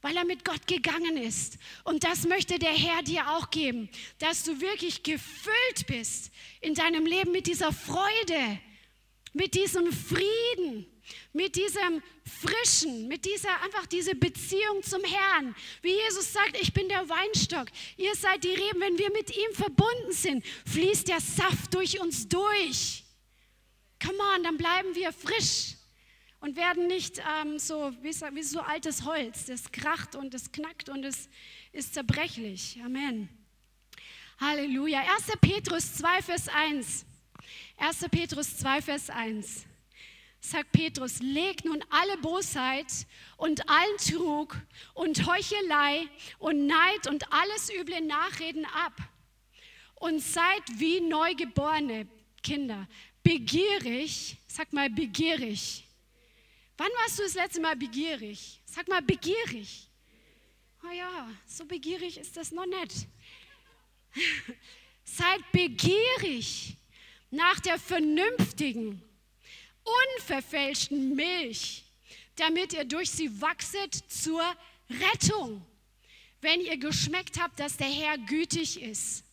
weil 0.03 0.17
er 0.17 0.25
mit 0.25 0.45
Gott 0.45 0.67
gegangen 0.67 1.17
ist. 1.17 1.59
Und 1.85 2.05
das 2.05 2.27
möchte 2.27 2.59
der 2.59 2.73
Herr 2.73 3.03
dir 3.03 3.31
auch 3.33 3.51
geben, 3.51 3.89
dass 4.19 4.45
du 4.45 4.61
wirklich 4.61 5.03
gefüllt 5.03 5.87
bist 5.87 6.31
in 6.61 6.75
deinem 6.75 7.07
Leben 7.07 7.33
mit 7.33 7.47
dieser 7.47 7.73
Freude, 7.73 8.61
mit 9.33 9.55
diesem 9.55 9.93
Frieden, 9.93 10.87
mit 11.33 11.57
diesem 11.57 12.03
Frischen, 12.25 13.09
mit 13.09 13.25
dieser 13.25 13.61
einfach 13.63 13.87
diese 13.87 14.15
Beziehung 14.15 14.83
zum 14.83 15.03
Herrn. 15.03 15.57
Wie 15.83 15.93
Jesus 15.93 16.33
sagt, 16.33 16.57
ich 16.61 16.73
bin 16.73 16.89
der 16.89 17.09
Weinstock, 17.09 17.67
ihr 17.97 18.15
seid 18.15 18.45
die 18.45 18.55
Reben. 18.55 18.81
Wenn 18.81 18.99
wir 18.99 19.11
mit 19.11 19.37
ihm 19.37 19.53
verbunden 19.55 20.13
sind, 20.13 20.45
fließt 20.67 21.09
der 21.09 21.21
Saft 21.21 21.75
durch 21.75 22.01
uns 22.01 22.29
durch. 22.29 23.05
Come 24.03 24.19
on, 24.35 24.43
dann 24.43 24.57
bleiben 24.57 24.95
wir 24.95 25.13
frisch 25.13 25.77
und 26.41 26.57
werden 26.57 26.87
nicht 26.87 27.23
ähm, 27.41 27.59
so 27.59 27.93
wie, 28.03 28.15
wie 28.35 28.43
so 28.43 28.61
altes 28.61 29.05
Holz. 29.05 29.47
Das 29.47 29.71
kracht 29.71 30.15
und 30.15 30.33
es 30.35 30.51
knackt 30.51 30.89
und 30.89 31.05
es 31.05 31.29
ist 31.73 31.95
zerbrechlich. 31.95 32.81
Amen. 32.85 33.29
Halleluja. 34.41 35.01
1. 35.01 35.39
Petrus 35.41 35.95
2, 35.97 36.23
Vers 36.23 36.49
1. 36.49 37.05
1. 37.77 38.09
Petrus 38.11 38.57
2, 38.57 38.83
Vers 38.83 39.11
1. 39.11 39.67
Sagt 40.41 40.73
Petrus, 40.73 41.21
legt 41.21 41.67
nun 41.67 41.85
alle 41.91 42.17
Bosheit 42.17 42.87
und 43.37 43.69
allen 43.69 43.97
Trug 43.99 44.57
und 44.95 45.27
Heuchelei 45.27 46.09
und 46.39 46.67
Neid 46.67 47.07
und 47.07 47.31
alles 47.31 47.71
üble 47.71 48.01
Nachreden 48.01 48.65
ab 48.65 48.97
und 49.97 50.21
seid 50.21 50.63
wie 50.77 51.03
neugeborene 51.03 52.09
Kinder 52.43 52.89
begierig. 53.23 54.37
Sag 54.47 54.73
mal 54.73 54.91
begierig. 54.91 55.85
Wann 56.77 56.91
warst 57.03 57.19
du 57.19 57.23
das 57.23 57.35
letzte 57.35 57.61
Mal 57.61 57.77
begierig? 57.77 58.61
Sag 58.65 58.89
mal 58.89 59.03
begierig. 59.03 59.89
Oh 60.83 60.93
ja, 60.93 61.31
so 61.47 61.65
begierig 61.67 62.17
ist 62.19 62.37
das 62.37 62.53
noch 62.53 62.67
nicht. 62.67 63.07
Seid 65.05 65.53
begierig 65.53 66.77
nach 67.31 67.61
der 67.61 67.79
vernünftigen, 67.79 69.03
unverfälschten 70.17 71.15
Milch, 71.15 71.85
damit 72.37 72.73
ihr 72.73 72.85
durch 72.85 73.11
sie 73.11 73.41
wachset 73.41 73.95
zur 74.09 74.43
Rettung, 74.89 75.65
wenn 76.41 76.61
ihr 76.61 76.79
geschmeckt 76.79 77.39
habt, 77.39 77.61
dass 77.61 77.77
der 77.77 77.91
Herr 77.91 78.19
gütig 78.19 78.81
ist. 78.81 79.25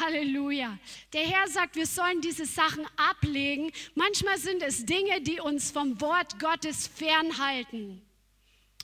Halleluja. 0.00 0.78
Der 1.12 1.26
Herr 1.26 1.48
sagt, 1.48 1.76
wir 1.76 1.86
sollen 1.86 2.20
diese 2.20 2.46
Sachen 2.46 2.86
ablegen. 2.96 3.72
Manchmal 3.94 4.38
sind 4.38 4.62
es 4.62 4.84
Dinge, 4.84 5.20
die 5.20 5.40
uns 5.40 5.70
vom 5.70 6.00
Wort 6.00 6.38
Gottes 6.38 6.86
fernhalten. 6.86 8.02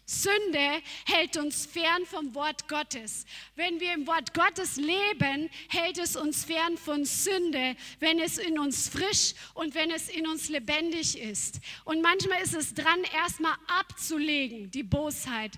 Sünde 0.07 0.83
hält 1.07 1.37
uns 1.39 1.65
fern 1.65 2.05
vom 2.05 2.35
Wort 2.35 2.69
Gottes. 2.69 3.25
Wenn 3.57 3.81
wir 3.81 3.95
im 3.95 4.07
Wort 4.07 4.35
Gottes 4.35 4.77
leben, 4.77 5.49
hält 5.69 5.99
es 5.99 6.15
uns 6.15 6.45
fern 6.45 6.77
von 6.77 7.07
Sünde, 7.07 7.75
wenn 8.01 8.19
es 8.19 8.37
in 8.37 8.59
uns 8.59 8.89
frisch 8.89 9.35
und 9.55 9.75
wenn 9.75 9.91
es 9.91 10.11
in 10.11 10.27
uns 10.27 10.51
lebendig 10.51 11.19
ist. 11.19 11.61
Und 11.85 12.03
manchmal 12.03 12.43
ist 12.43 12.55
es 12.55 12.75
dran, 12.75 13.03
erstmal 13.15 13.55
abzulegen, 13.67 14.71
die 14.71 14.83
Bosheit, 14.83 15.53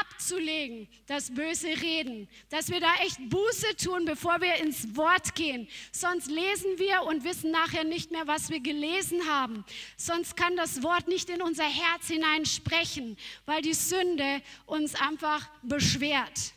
abzulegen, 0.00 0.88
das 1.06 1.32
böse 1.32 1.68
Reden, 1.68 2.28
dass 2.48 2.70
wir 2.70 2.80
da 2.80 2.94
echt 3.02 3.18
Buße 3.28 3.76
tun, 3.76 4.04
bevor 4.04 4.40
wir 4.40 4.54
ins 4.56 4.96
Wort 4.96 5.34
gehen. 5.34 5.68
Sonst 5.92 6.30
lesen 6.30 6.78
wir 6.78 7.02
und 7.04 7.24
wissen 7.24 7.50
nachher 7.50 7.84
nicht 7.84 8.10
mehr, 8.10 8.26
was 8.26 8.50
wir 8.50 8.60
gelesen 8.60 9.26
haben. 9.28 9.64
Sonst 9.96 10.36
kann 10.36 10.56
das 10.56 10.82
Wort 10.82 11.08
nicht 11.08 11.30
in 11.30 11.42
unser 11.42 11.64
Herz 11.64 12.08
hinein 12.08 12.46
sprechen, 12.46 13.16
weil 13.46 13.62
die 13.62 13.74
Sünde 13.74 14.42
uns 14.66 14.94
einfach 14.94 15.48
beschwert. 15.62 16.52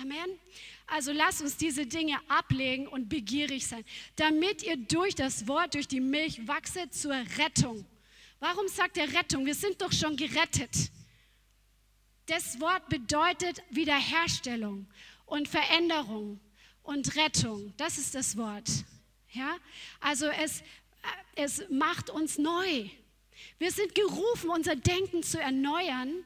Amen. 0.00 0.38
Also 0.86 1.12
lasst 1.12 1.42
uns 1.42 1.56
diese 1.56 1.86
Dinge 1.86 2.18
ablegen 2.28 2.86
und 2.88 3.08
begierig 3.08 3.66
sein, 3.66 3.84
damit 4.16 4.62
ihr 4.62 4.76
durch 4.76 5.14
das 5.14 5.46
Wort, 5.46 5.74
durch 5.74 5.86
die 5.86 6.00
Milch 6.00 6.46
wachset 6.48 6.94
zur 6.94 7.14
Rettung. 7.36 7.84
Warum 8.40 8.68
sagt 8.68 8.96
er 8.96 9.12
Rettung? 9.12 9.44
Wir 9.44 9.54
sind 9.54 9.82
doch 9.82 9.92
schon 9.92 10.16
gerettet. 10.16 10.70
Das 12.28 12.60
Wort 12.60 12.90
bedeutet 12.90 13.62
Wiederherstellung 13.70 14.86
und 15.24 15.48
Veränderung 15.48 16.38
und 16.82 17.16
Rettung. 17.16 17.72
Das 17.78 17.96
ist 17.96 18.14
das 18.14 18.36
Wort. 18.36 18.68
Ja? 19.32 19.56
Also 19.98 20.26
es, 20.26 20.62
es 21.36 21.64
macht 21.70 22.10
uns 22.10 22.36
neu. 22.36 22.90
Wir 23.58 23.70
sind 23.70 23.94
gerufen, 23.94 24.50
unser 24.50 24.76
Denken 24.76 25.22
zu 25.22 25.40
erneuern. 25.40 26.22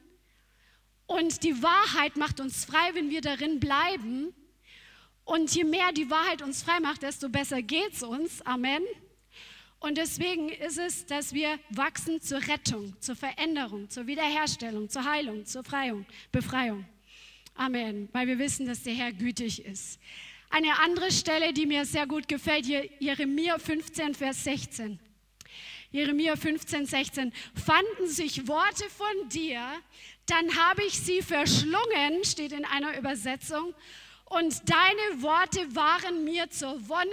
Und 1.05 1.41
die 1.41 1.63
Wahrheit 1.63 2.17
macht 2.17 2.41
uns 2.41 2.65
frei, 2.65 2.93
wenn 2.95 3.09
wir 3.09 3.21
darin 3.21 3.61
bleiben. 3.61 4.33
Und 5.23 5.55
je 5.55 5.63
mehr 5.63 5.93
die 5.93 6.09
Wahrheit 6.09 6.41
uns 6.41 6.63
frei 6.63 6.81
macht, 6.81 7.03
desto 7.03 7.29
besser 7.29 7.61
geht 7.61 7.93
es 7.93 8.03
uns. 8.03 8.41
Amen. 8.41 8.83
Und 9.83 9.97
deswegen 9.97 10.47
ist 10.47 10.79
es, 10.79 11.05
dass 11.07 11.33
wir 11.33 11.59
wachsen 11.69 12.21
zur 12.21 12.39
Rettung, 12.47 12.95
zur 13.01 13.17
Veränderung, 13.17 13.89
zur 13.89 14.07
Wiederherstellung, 14.07 14.87
zur 14.87 15.03
Heilung, 15.03 15.45
zur 15.45 15.61
Freiung, 15.65 16.05
Befreiung. 16.31 16.85
Amen. 17.53 18.07
Weil 18.13 18.27
wir 18.27 18.39
wissen, 18.39 18.65
dass 18.65 18.83
der 18.83 18.93
Herr 18.93 19.11
gütig 19.11 19.65
ist. 19.65 19.99
Eine 20.49 20.79
andere 20.79 21.11
Stelle, 21.11 21.51
die 21.51 21.65
mir 21.65 21.83
sehr 21.83 22.07
gut 22.07 22.29
gefällt, 22.29 22.65
Jeremia 22.65 23.59
15, 23.59 24.13
Vers 24.15 24.45
16. 24.45 24.99
Jeremia 25.91 26.37
15, 26.37 26.85
16. 26.85 27.33
Fanden 27.53 28.07
sich 28.07 28.47
Worte 28.47 28.85
von 28.89 29.27
dir, 29.27 29.61
dann 30.27 30.55
habe 30.55 30.85
ich 30.85 30.97
sie 30.97 31.21
verschlungen, 31.21 32.23
steht 32.23 32.53
in 32.53 32.63
einer 32.63 32.97
Übersetzung, 32.97 33.75
und 34.25 34.67
deine 34.69 35.21
Worte 35.21 35.75
waren 35.75 36.23
mir 36.23 36.49
zur 36.49 36.87
Wonne 36.89 37.11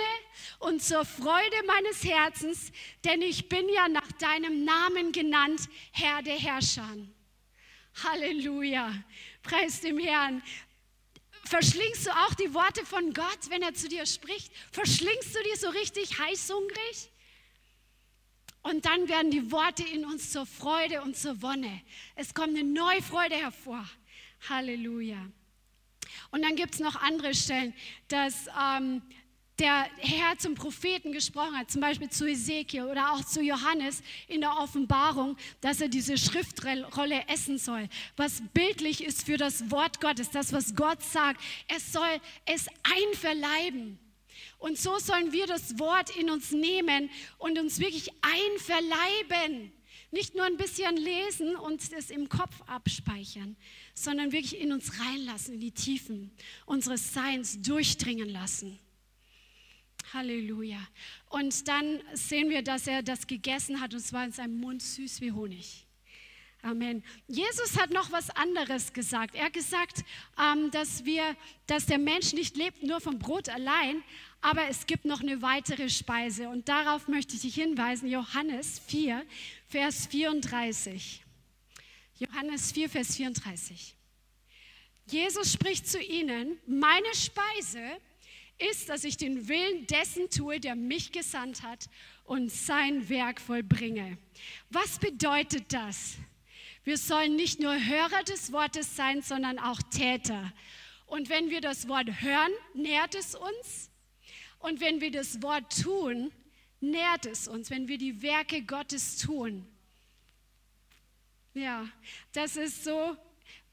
und 0.59 0.83
zur 0.83 1.05
Freude 1.05 1.57
meines 1.67 2.05
Herzens, 2.05 2.73
denn 3.05 3.21
ich 3.21 3.49
bin 3.49 3.69
ja 3.69 3.89
nach 3.89 4.11
deinem 4.13 4.65
Namen 4.65 5.13
genannt, 5.13 5.69
Herr 5.93 6.23
der 6.23 6.39
Herrscher. 6.39 6.97
Halleluja. 8.03 8.93
Preis 9.43 9.81
dem 9.81 9.99
Herrn. 9.99 10.43
Verschlingst 11.45 12.07
du 12.07 12.11
auch 12.11 12.35
die 12.35 12.55
Worte 12.55 12.87
von 12.87 13.13
Gott, 13.13 13.49
wenn 13.49 13.63
er 13.63 13.75
zu 13.75 13.89
dir 13.89 14.07
spricht? 14.07 14.53
Verschlingst 14.71 15.35
du 15.35 15.39
die 15.43 15.59
so 15.59 15.69
richtig 15.71 16.19
heißhungrig? 16.19 17.11
Und 18.63 18.85
dann 18.85 19.09
werden 19.09 19.31
die 19.31 19.51
Worte 19.51 19.83
in 19.83 20.05
uns 20.05 20.31
zur 20.31 20.47
Freude 20.47 21.03
und 21.03 21.17
zur 21.17 21.41
Wonne. 21.43 21.83
Es 22.15 22.35
kommt 22.35 22.57
eine 22.57 22.65
neue 22.65 23.03
Freude 23.03 23.35
hervor. 23.35 23.85
Halleluja. 24.49 25.31
Und 26.31 26.43
dann 26.43 26.57
gibt 26.57 26.74
es 26.74 26.81
noch 26.81 26.97
andere 26.97 27.35
Stellen, 27.35 27.74
dass 28.09 28.47
ähm, 28.61 29.03
der 29.61 29.91
Herr 29.99 30.39
zum 30.39 30.55
Propheten 30.55 31.12
gesprochen 31.12 31.57
hat, 31.57 31.70
zum 31.70 31.83
Beispiel 31.83 32.09
zu 32.09 32.26
Ezekiel 32.26 32.85
oder 32.85 33.12
auch 33.12 33.24
zu 33.24 33.43
Johannes 33.43 34.03
in 34.26 34.41
der 34.41 34.57
Offenbarung, 34.57 35.37
dass 35.61 35.81
er 35.81 35.89
diese 35.89 36.16
Schriftrolle 36.16 37.24
essen 37.28 37.59
soll, 37.59 37.89
was 38.16 38.43
bildlich 38.55 39.05
ist 39.05 39.26
für 39.26 39.37
das 39.37 39.70
Wort 39.70 40.01
Gottes, 40.01 40.31
das, 40.31 40.53
was 40.53 40.74
Gott 40.74 41.03
sagt. 41.03 41.41
Es 41.68 41.93
soll 41.93 42.20
es 42.47 42.66
einverleiben. 42.83 43.99
Und 44.59 44.78
so 44.78 44.99
sollen 44.99 45.33
wir 45.33 45.47
das 45.47 45.78
Wort 45.78 46.16
in 46.16 46.31
uns 46.31 46.53
nehmen 46.53 47.11
und 47.39 47.59
uns 47.59 47.81
wirklich 47.81 48.11
einverleiben. 48.22 49.72
Nicht 50.11 50.35
nur 50.35 50.45
ein 50.45 50.57
bisschen 50.57 50.97
lesen 50.97 51.55
und 51.55 51.81
es 51.93 52.11
im 52.11 52.28
Kopf 52.28 52.61
abspeichern, 52.66 53.57
sondern 53.95 54.32
wirklich 54.32 54.61
in 54.61 54.72
uns 54.72 55.01
reinlassen, 55.01 55.55
in 55.55 55.61
die 55.61 55.72
Tiefen 55.72 56.30
unseres 56.66 57.12
Seins 57.12 57.61
durchdringen 57.62 58.28
lassen. 58.28 58.78
Halleluja. 60.12 60.80
Und 61.28 61.68
dann 61.68 62.01
sehen 62.14 62.51
wir, 62.51 62.62
dass 62.62 62.86
er 62.86 63.03
das 63.03 63.26
gegessen 63.26 63.80
hat 63.80 63.93
und 63.93 64.01
es 64.01 64.12
war 64.12 64.24
in 64.24 64.32
seinem 64.32 64.59
Mund 64.59 64.82
süß 64.82 65.20
wie 65.20 65.32
Honig. 65.32 65.86
Amen. 66.62 67.03
Jesus 67.26 67.78
hat 67.78 67.91
noch 67.91 68.12
was 68.12 68.28
anderes 68.30 68.93
gesagt. 68.93 69.34
Er 69.34 69.47
hat 69.47 69.55
gesagt, 69.55 70.05
ähm, 70.38 70.70
dass, 70.70 71.07
wir, 71.07 71.34
dass 71.66 71.86
der 71.86 71.99
Mensch 71.99 72.34
nicht 72.34 72.57
lebt 72.57 72.82
nur 72.82 73.01
vom 73.01 73.18
Brot 73.18 73.49
allein, 73.49 74.03
aber 74.43 74.68
es 74.68 74.86
gibt 74.86 75.07
noch 75.07 75.22
eine 75.22 75.41
weitere 75.41 75.88
Speise. 75.88 76.51
Und 76.51 76.68
darauf 76.68 77.09
möchte 77.09 77.34
ich 77.34 77.43
dich 77.43 77.55
hinweisen, 77.55 78.09
Johannes 78.09 78.78
4, 78.88 79.24
Vers 79.68 80.07
34. 80.09 81.24
Johannes 82.21 82.73
4, 82.73 82.91
Vers 82.91 83.16
34. 83.16 83.97
Jesus 85.07 85.53
spricht 85.55 85.89
zu 85.89 85.99
ihnen, 85.99 86.59
meine 86.66 87.14
Speise 87.14 87.81
ist, 88.59 88.91
dass 88.91 89.05
ich 89.05 89.16
den 89.16 89.49
Willen 89.49 89.87
dessen 89.87 90.29
tue, 90.29 90.61
der 90.61 90.77
mich 90.77 91.12
gesandt 91.12 91.62
hat 91.62 91.89
und 92.25 92.53
sein 92.53 93.09
Werk 93.09 93.41
vollbringe. 93.41 94.18
Was 94.68 94.99
bedeutet 94.99 95.73
das? 95.73 96.16
Wir 96.85 96.99
sollen 96.99 97.37
nicht 97.37 97.59
nur 97.59 97.73
Hörer 97.73 98.23
des 98.25 98.53
Wortes 98.53 98.97
sein, 98.97 99.23
sondern 99.23 99.59
auch 99.59 99.81
Täter. 99.91 100.53
Und 101.07 101.31
wenn 101.31 101.49
wir 101.49 101.62
das 101.62 101.89
Wort 101.89 102.21
hören, 102.21 102.53
nährt 102.75 103.14
es 103.14 103.35
uns. 103.35 103.91
Und 104.59 104.83
wenn 104.83 105.01
wir 105.01 105.11
das 105.11 105.41
Wort 105.41 105.83
tun, 105.83 106.31
nährt 106.81 107.25
es 107.25 107.49
uns, 107.49 107.71
wenn 107.71 107.89
wir 107.89 107.97
die 107.97 108.21
Werke 108.21 108.62
Gottes 108.62 109.16
tun. 109.16 109.66
Ja, 111.55 111.89
das 112.33 112.57
ist 112.57 112.85
so 112.85 113.17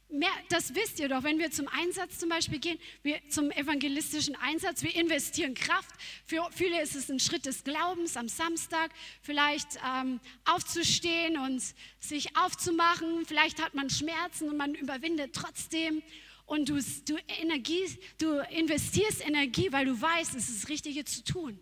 Mehr, 0.10 0.32
das 0.48 0.74
wisst 0.74 1.02
ihr 1.02 1.10
doch, 1.10 1.24
wenn 1.24 1.38
wir 1.38 1.52
zum 1.52 1.68
Einsatz 1.68 2.18
zum 2.18 2.30
Beispiel 2.30 2.60
gehen, 2.60 2.80
wir 3.04 3.20
zum 3.28 3.52
evangelistischen 3.52 4.38
Einsatz, 4.38 4.82
wir 4.82 4.96
investieren 4.96 5.54
Kraft. 5.54 5.90
Für 6.26 6.48
viele 6.54 6.82
ist 6.82 6.96
es 6.96 7.10
ein 7.12 7.20
Schritt 7.20 7.46
des 7.46 7.66
Glaubens 7.66 8.16
am 8.16 8.30
Samstag, 8.30 8.92
vielleicht 9.22 9.68
ähm, 9.86 10.22
aufzustehen 10.46 11.38
und 11.38 11.62
sich 12.00 12.38
aufzumachen. 12.38 13.26
Vielleicht 13.26 13.62
hat 13.62 13.74
man 13.74 13.90
Schmerzen 13.90 14.48
und 14.50 14.56
man 14.56 14.76
überwindet 14.76 15.36
trotzdem. 15.36 16.02
Und 16.46 16.70
du, 16.70 16.82
du, 17.06 17.18
Energie, 17.42 17.84
du 18.18 18.40
investierst 18.52 19.28
Energie, 19.28 19.74
weil 19.74 19.88
du 19.88 20.02
weißt, 20.02 20.36
es 20.36 20.48
ist 20.48 20.64
das 20.64 20.70
Richtige 20.70 21.04
zu 21.04 21.26
tun. 21.26 21.60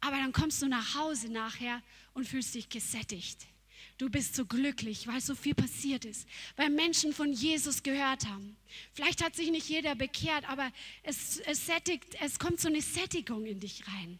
Aber 0.00 0.14
dann 0.14 0.32
kommst 0.32 0.62
du 0.62 0.68
nach 0.68 0.94
Hause 0.94 1.32
nachher 1.32 1.82
und 2.14 2.28
fühlst 2.28 2.54
dich 2.54 2.68
gesättigt 2.68 3.48
Du 3.98 4.10
bist 4.10 4.36
so 4.36 4.44
glücklich, 4.44 5.06
weil 5.06 5.22
so 5.22 5.34
viel 5.34 5.54
passiert 5.54 6.04
ist, 6.04 6.28
weil 6.56 6.68
Menschen 6.68 7.14
von 7.14 7.32
Jesus 7.32 7.82
gehört 7.82 8.26
haben. 8.26 8.56
Vielleicht 8.92 9.24
hat 9.24 9.34
sich 9.34 9.50
nicht 9.50 9.68
jeder 9.68 9.94
bekehrt, 9.94 10.46
aber 10.48 10.70
es, 11.02 11.38
es, 11.38 11.64
sättigt, 11.64 12.14
es 12.20 12.38
kommt 12.38 12.60
so 12.60 12.68
eine 12.68 12.82
Sättigung 12.82 13.46
in 13.46 13.58
dich 13.58 13.88
rein. 13.88 14.18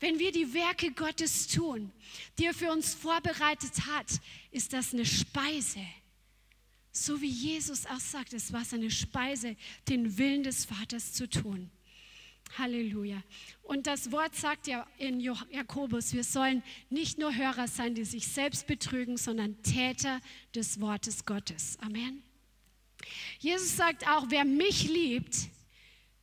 Wenn 0.00 0.18
wir 0.18 0.32
die 0.32 0.54
Werke 0.54 0.90
Gottes 0.92 1.48
tun, 1.48 1.92
die 2.38 2.46
er 2.46 2.54
für 2.54 2.72
uns 2.72 2.94
vorbereitet 2.94 3.86
hat, 3.86 4.06
ist 4.50 4.72
das 4.72 4.94
eine 4.94 5.04
Speise. 5.04 5.84
So 6.90 7.20
wie 7.20 7.28
Jesus 7.28 7.86
auch 7.86 8.00
sagt, 8.00 8.32
es 8.32 8.52
war 8.52 8.64
seine 8.64 8.90
Speise, 8.90 9.56
den 9.88 10.16
Willen 10.16 10.44
des 10.44 10.64
Vaters 10.64 11.12
zu 11.12 11.28
tun. 11.28 11.70
Halleluja. 12.58 13.22
Und 13.62 13.86
das 13.86 14.12
Wort 14.12 14.34
sagt 14.34 14.66
ja 14.66 14.86
in 14.98 15.20
Jakobus, 15.20 16.12
wir 16.12 16.24
sollen 16.24 16.62
nicht 16.90 17.18
nur 17.18 17.34
Hörer 17.34 17.68
sein, 17.68 17.94
die 17.94 18.04
sich 18.04 18.28
selbst 18.28 18.66
betrügen, 18.66 19.16
sondern 19.16 19.62
Täter 19.62 20.20
des 20.54 20.80
Wortes 20.80 21.24
Gottes. 21.24 21.78
Amen. 21.80 22.22
Jesus 23.38 23.76
sagt 23.76 24.06
auch, 24.08 24.26
wer 24.28 24.44
mich 24.44 24.88
liebt, 24.88 25.36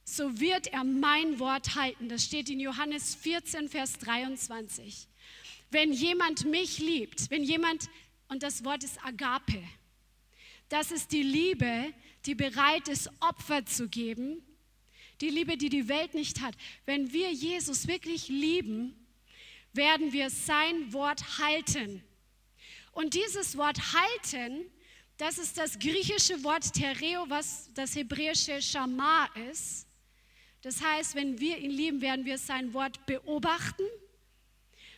so 0.04 0.40
wird 0.40 0.68
er 0.68 0.84
mein 0.84 1.40
Wort 1.40 1.76
halten. 1.76 2.10
Das 2.10 2.24
steht 2.24 2.50
in 2.50 2.60
Johannes 2.60 3.16
14, 3.16 3.70
Vers 3.70 3.98
23. 4.00 5.08
Wenn 5.70 5.94
jemand 5.94 6.46
mich 6.46 6.80
liebt, 6.80 7.30
wenn 7.30 7.44
jemand, 7.44 7.90
und 8.28 8.44
das 8.44 8.66
Wort 8.66 8.84
ist 8.84 9.04
Agape, 9.06 9.64
das 10.70 10.92
ist 10.92 11.12
die 11.12 11.24
Liebe, 11.24 11.94
die 12.26 12.36
bereit 12.36 12.88
ist, 12.88 13.10
Opfer 13.20 13.66
zu 13.66 13.90
geben, 13.90 14.42
die 15.22 15.30
Liebe, 15.30 15.58
die 15.58 15.70
die 15.70 15.88
Welt 15.88 16.14
nicht 16.14 16.42
hat. 16.42 16.56
Wenn 16.86 17.14
wir 17.14 17.32
Jesus 17.32 17.88
wirklich 17.88 18.28
lieben, 18.28 18.96
werden 19.74 20.12
wir 20.12 20.30
sein 20.30 20.92
Wort 20.92 21.38
halten. 21.38 22.04
Und 22.92 23.14
dieses 23.14 23.58
Wort 23.58 23.78
halten, 23.94 24.66
Das 25.22 25.38
ist 25.38 25.56
das 25.56 25.78
griechische 25.78 26.44
Wort 26.44 26.74
Tereo, 26.74 27.30
was 27.30 27.70
das 27.76 27.96
hebräische 27.96 28.60
Shama 28.60 29.30
ist. 29.52 29.86
Das 30.64 30.82
heißt, 30.82 31.14
wenn 31.14 31.40
wir 31.40 31.60
ihn 31.60 31.70
lieben, 31.70 32.02
werden 32.02 32.26
wir 32.26 32.40
sein 32.40 32.74
Wort 32.74 33.06
beobachten. 33.06 33.84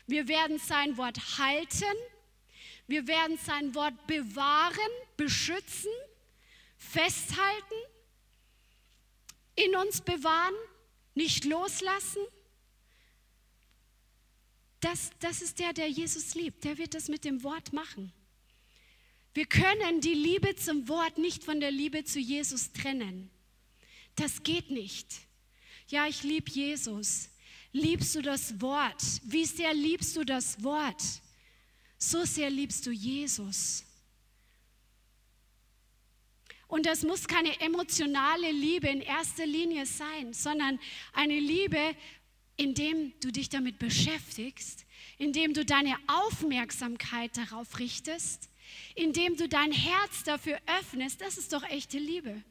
Wir 0.08 0.30
werden 0.30 0.60
sein 0.60 0.96
Wort 0.96 1.18
halten. 1.38 1.98
Wir 2.88 3.06
werden 3.06 3.38
sein 3.38 3.76
Wort 3.76 4.08
bewahren, 4.08 4.94
beschützen, 5.18 5.92
festhalten, 6.78 7.76
in 9.56 9.76
uns 9.76 10.02
bewahren, 10.02 10.56
nicht 11.16 11.46
loslassen. 11.46 12.22
Das, 14.80 15.12
das 15.20 15.42
ist 15.42 15.60
der, 15.60 15.74
der 15.74 15.88
Jesus 15.88 16.36
liebt. 16.36 16.64
Der 16.64 16.78
wird 16.78 16.94
das 16.94 17.08
mit 17.08 17.24
dem 17.24 17.44
Wort 17.44 17.72
machen. 17.72 18.12
Wir 19.34 19.46
können 19.46 20.02
die 20.02 20.14
Liebe 20.14 20.56
zum 20.56 20.88
Wort 20.88 21.18
nicht 21.18 21.44
von 21.44 21.60
der 21.60 21.72
Liebe 21.72 22.04
zu 22.04 22.20
Jesus 22.20 22.72
trennen. 22.72 23.32
Das 24.16 24.44
geht 24.44 24.70
nicht. 24.70 25.08
Ja, 25.88 26.08
ich 26.08 26.24
liebe 26.24 26.52
Jesus. 26.52 27.30
Liebst 27.72 28.14
du 28.16 28.22
das 28.22 28.62
Wort? 28.62 29.02
Wie 29.24 29.46
sehr 29.46 29.74
liebst 29.74 30.16
du 30.16 30.24
das 30.24 30.64
Wort? 30.64 31.02
So 31.98 32.26
sehr 32.26 32.50
liebst 32.50 32.86
du 32.86 32.92
Jesus. 32.92 33.84
Und 36.74 36.88
das 36.88 37.04
muss 37.04 37.28
keine 37.28 37.60
emotionale 37.60 38.52
Liebe 38.52 38.88
in 38.88 39.02
erster 39.02 39.46
Linie 39.46 39.86
sein, 39.86 40.34
sondern 40.34 40.80
eine 41.14 41.40
Liebe, 41.40 41.96
indem 42.58 43.14
du 43.20 43.32
dich 43.32 43.50
damit 43.50 43.78
beschäftigst, 43.78 44.88
indem 45.20 45.54
du 45.54 45.66
deine 45.66 45.96
Aufmerksamkeit 46.08 47.38
darauf 47.38 47.78
richtest, 47.78 48.50
indem 48.96 49.38
du 49.38 49.48
dein 49.48 49.72
Herz 49.72 50.24
dafür 50.24 50.60
öffnest. 50.80 51.22
Das 51.22 51.38
ist 51.38 51.54
doch 51.54 51.62
echte 51.62 52.00
Liebe. 52.00 52.44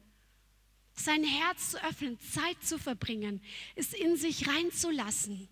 Sein 0.93 1.25
Herz 1.25 1.71
zu 1.71 1.83
öffnen, 1.83 2.17
Zeit 2.21 2.63
zu 2.63 2.79
verbringen, 2.79 3.41
es 3.75 3.91
in 3.91 4.15
sich 4.15 4.47
reinzulassen, 4.47 5.49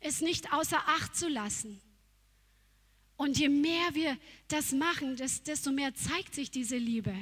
es 0.00 0.22
nicht 0.22 0.54
außer 0.54 0.78
Acht 0.86 1.14
zu 1.14 1.28
lassen. 1.28 1.78
Und 3.18 3.36
je 3.36 3.48
mehr 3.48 3.94
wir 3.94 4.16
das 4.46 4.70
machen, 4.70 5.16
desto 5.16 5.72
mehr 5.72 5.92
zeigt 5.92 6.36
sich 6.36 6.52
diese 6.52 6.76
Liebe. 6.76 7.12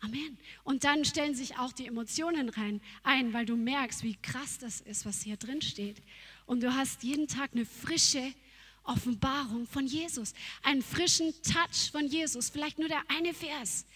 Amen. 0.00 0.36
Und 0.64 0.82
dann 0.82 1.04
stellen 1.04 1.36
sich 1.36 1.58
auch 1.58 1.72
die 1.72 1.86
Emotionen 1.86 2.48
rein 2.48 2.80
ein, 3.04 3.32
weil 3.32 3.46
du 3.46 3.54
merkst, 3.54 4.02
wie 4.02 4.16
krass 4.16 4.58
das 4.58 4.80
ist, 4.80 5.06
was 5.06 5.22
hier 5.22 5.36
drin 5.36 5.62
steht. 5.62 6.02
Und 6.44 6.64
du 6.64 6.74
hast 6.74 7.04
jeden 7.04 7.28
Tag 7.28 7.50
eine 7.54 7.64
frische 7.64 8.34
Offenbarung 8.82 9.68
von 9.68 9.86
Jesus, 9.86 10.34
einen 10.64 10.82
frischen 10.82 11.32
Touch 11.44 11.92
von 11.92 12.08
Jesus. 12.08 12.50
Vielleicht 12.50 12.80
nur 12.80 12.88
der 12.88 13.02
eine 13.08 13.32
Vers. 13.32 13.86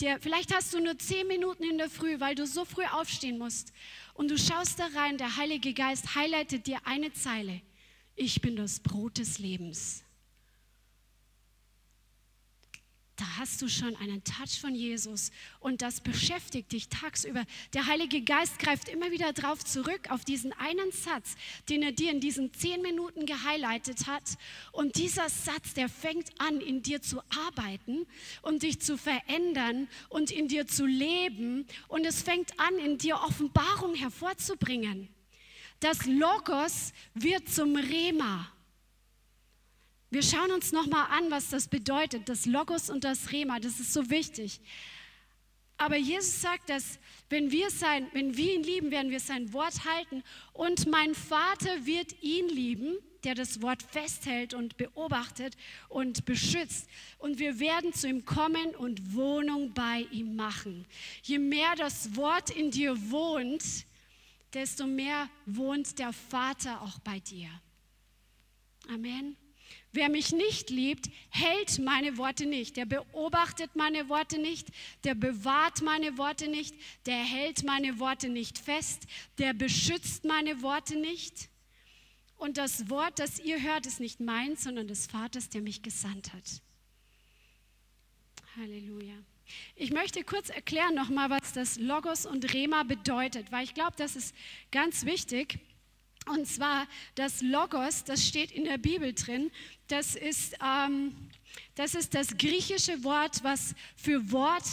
Der, 0.00 0.20
vielleicht 0.20 0.54
hast 0.54 0.72
du 0.72 0.78
nur 0.78 0.96
zehn 0.98 1.26
Minuten 1.26 1.64
in 1.64 1.78
der 1.78 1.90
Früh, 1.90 2.20
weil 2.20 2.36
du 2.36 2.46
so 2.46 2.64
früh 2.64 2.84
aufstehen 2.84 3.38
musst. 3.38 3.72
Und 4.14 4.30
du 4.30 4.38
schaust 4.38 4.78
da 4.78 4.86
rein, 4.94 5.18
der 5.18 5.36
Heilige 5.36 5.74
Geist 5.74 6.14
highlightet 6.14 6.68
dir 6.68 6.78
eine 6.86 7.12
Zeile. 7.12 7.60
Ich 8.14 8.40
bin 8.40 8.54
das 8.54 8.78
Brot 8.78 9.18
des 9.18 9.40
Lebens. 9.40 10.01
Da 13.22 13.38
hast 13.38 13.62
du 13.62 13.68
schon 13.68 13.94
einen 13.96 14.24
Touch 14.24 14.60
von 14.60 14.74
Jesus 14.74 15.30
und 15.60 15.80
das 15.80 16.00
beschäftigt 16.00 16.72
dich 16.72 16.88
tagsüber. 16.88 17.44
Der 17.72 17.86
Heilige 17.86 18.20
Geist 18.20 18.58
greift 18.58 18.88
immer 18.88 19.12
wieder 19.12 19.32
darauf 19.32 19.64
zurück, 19.64 20.10
auf 20.10 20.24
diesen 20.24 20.52
einen 20.54 20.90
Satz, 20.90 21.36
den 21.68 21.84
er 21.84 21.92
dir 21.92 22.10
in 22.10 22.18
diesen 22.18 22.52
zehn 22.52 22.82
Minuten 22.82 23.24
gehighlightet 23.24 24.08
hat. 24.08 24.24
Und 24.72 24.96
dieser 24.96 25.28
Satz, 25.28 25.72
der 25.74 25.88
fängt 25.88 26.30
an, 26.40 26.60
in 26.60 26.82
dir 26.82 27.00
zu 27.00 27.22
arbeiten 27.46 28.06
und 28.42 28.64
dich 28.64 28.80
zu 28.80 28.98
verändern 28.98 29.86
und 30.08 30.32
in 30.32 30.48
dir 30.48 30.66
zu 30.66 30.84
leben. 30.84 31.64
Und 31.86 32.04
es 32.04 32.22
fängt 32.22 32.58
an, 32.58 32.76
in 32.78 32.98
dir 32.98 33.20
Offenbarung 33.20 33.94
hervorzubringen. 33.94 35.08
Das 35.78 36.06
Logos 36.06 36.92
wird 37.14 37.48
zum 37.48 37.76
Rema. 37.76 38.52
Wir 40.12 40.22
schauen 40.22 40.50
uns 40.50 40.72
nochmal 40.72 41.06
an, 41.08 41.30
was 41.30 41.48
das 41.48 41.68
bedeutet, 41.68 42.28
das 42.28 42.44
Logos 42.44 42.90
und 42.90 43.02
das 43.02 43.32
Rema, 43.32 43.58
das 43.60 43.80
ist 43.80 43.94
so 43.94 44.10
wichtig. 44.10 44.60
Aber 45.78 45.96
Jesus 45.96 46.42
sagt, 46.42 46.68
dass 46.68 46.98
wenn 47.30 47.50
wir, 47.50 47.70
sein, 47.70 48.08
wenn 48.12 48.36
wir 48.36 48.56
ihn 48.56 48.62
lieben, 48.62 48.90
werden 48.90 49.10
wir 49.10 49.20
sein 49.20 49.54
Wort 49.54 49.86
halten 49.86 50.22
und 50.52 50.86
mein 50.86 51.14
Vater 51.14 51.86
wird 51.86 52.22
ihn 52.22 52.46
lieben, 52.50 52.98
der 53.24 53.34
das 53.34 53.62
Wort 53.62 53.82
festhält 53.82 54.52
und 54.52 54.76
beobachtet 54.76 55.56
und 55.88 56.26
beschützt. 56.26 56.90
Und 57.16 57.38
wir 57.38 57.58
werden 57.58 57.94
zu 57.94 58.06
ihm 58.06 58.26
kommen 58.26 58.74
und 58.76 59.14
Wohnung 59.14 59.72
bei 59.72 60.06
ihm 60.10 60.36
machen. 60.36 60.84
Je 61.22 61.38
mehr 61.38 61.74
das 61.74 62.14
Wort 62.16 62.50
in 62.50 62.70
dir 62.70 63.10
wohnt, 63.10 63.64
desto 64.52 64.86
mehr 64.86 65.30
wohnt 65.46 65.98
der 65.98 66.12
Vater 66.12 66.82
auch 66.82 66.98
bei 66.98 67.18
dir. 67.18 67.48
Amen. 68.92 69.38
Wer 69.94 70.08
mich 70.08 70.32
nicht 70.32 70.70
liebt, 70.70 71.10
hält 71.28 71.78
meine 71.78 72.16
Worte 72.16 72.46
nicht. 72.46 72.78
Der 72.78 72.86
beobachtet 72.86 73.76
meine 73.76 74.08
Worte 74.08 74.38
nicht. 74.38 74.68
Der 75.04 75.14
bewahrt 75.14 75.82
meine 75.82 76.16
Worte 76.16 76.48
nicht. 76.48 76.74
Der 77.04 77.18
hält 77.18 77.62
meine 77.64 77.98
Worte 77.98 78.30
nicht 78.30 78.58
fest. 78.58 79.06
Der 79.36 79.52
beschützt 79.52 80.24
meine 80.24 80.62
Worte 80.62 80.96
nicht. 80.96 81.50
Und 82.38 82.56
das 82.56 82.88
Wort, 82.88 83.18
das 83.18 83.38
ihr 83.38 83.62
hört, 83.62 83.86
ist 83.86 84.00
nicht 84.00 84.18
meins, 84.18 84.64
sondern 84.64 84.88
des 84.88 85.06
Vaters, 85.06 85.50
der 85.50 85.60
mich 85.60 85.82
gesandt 85.82 86.32
hat. 86.32 86.62
Halleluja. 88.56 89.14
Ich 89.76 89.92
möchte 89.92 90.24
kurz 90.24 90.48
erklären 90.48 90.94
nochmal, 90.94 91.28
was 91.28 91.52
das 91.52 91.78
Logos 91.78 92.24
und 92.24 92.52
Rema 92.54 92.82
bedeutet, 92.82 93.52
weil 93.52 93.64
ich 93.64 93.74
glaube, 93.74 93.94
das 93.96 94.16
ist 94.16 94.34
ganz 94.70 95.04
wichtig. 95.04 95.60
Und 96.26 96.46
zwar 96.46 96.86
das 97.14 97.42
Logos, 97.42 98.04
das 98.04 98.26
steht 98.26 98.52
in 98.52 98.64
der 98.64 98.78
Bibel 98.78 99.12
drin, 99.12 99.50
das 99.88 100.14
ist, 100.14 100.54
ähm, 100.64 101.14
das 101.74 101.94
ist 101.94 102.14
das 102.14 102.36
griechische 102.36 103.02
Wort, 103.04 103.42
was 103.42 103.74
für 103.96 104.30
Wort 104.30 104.64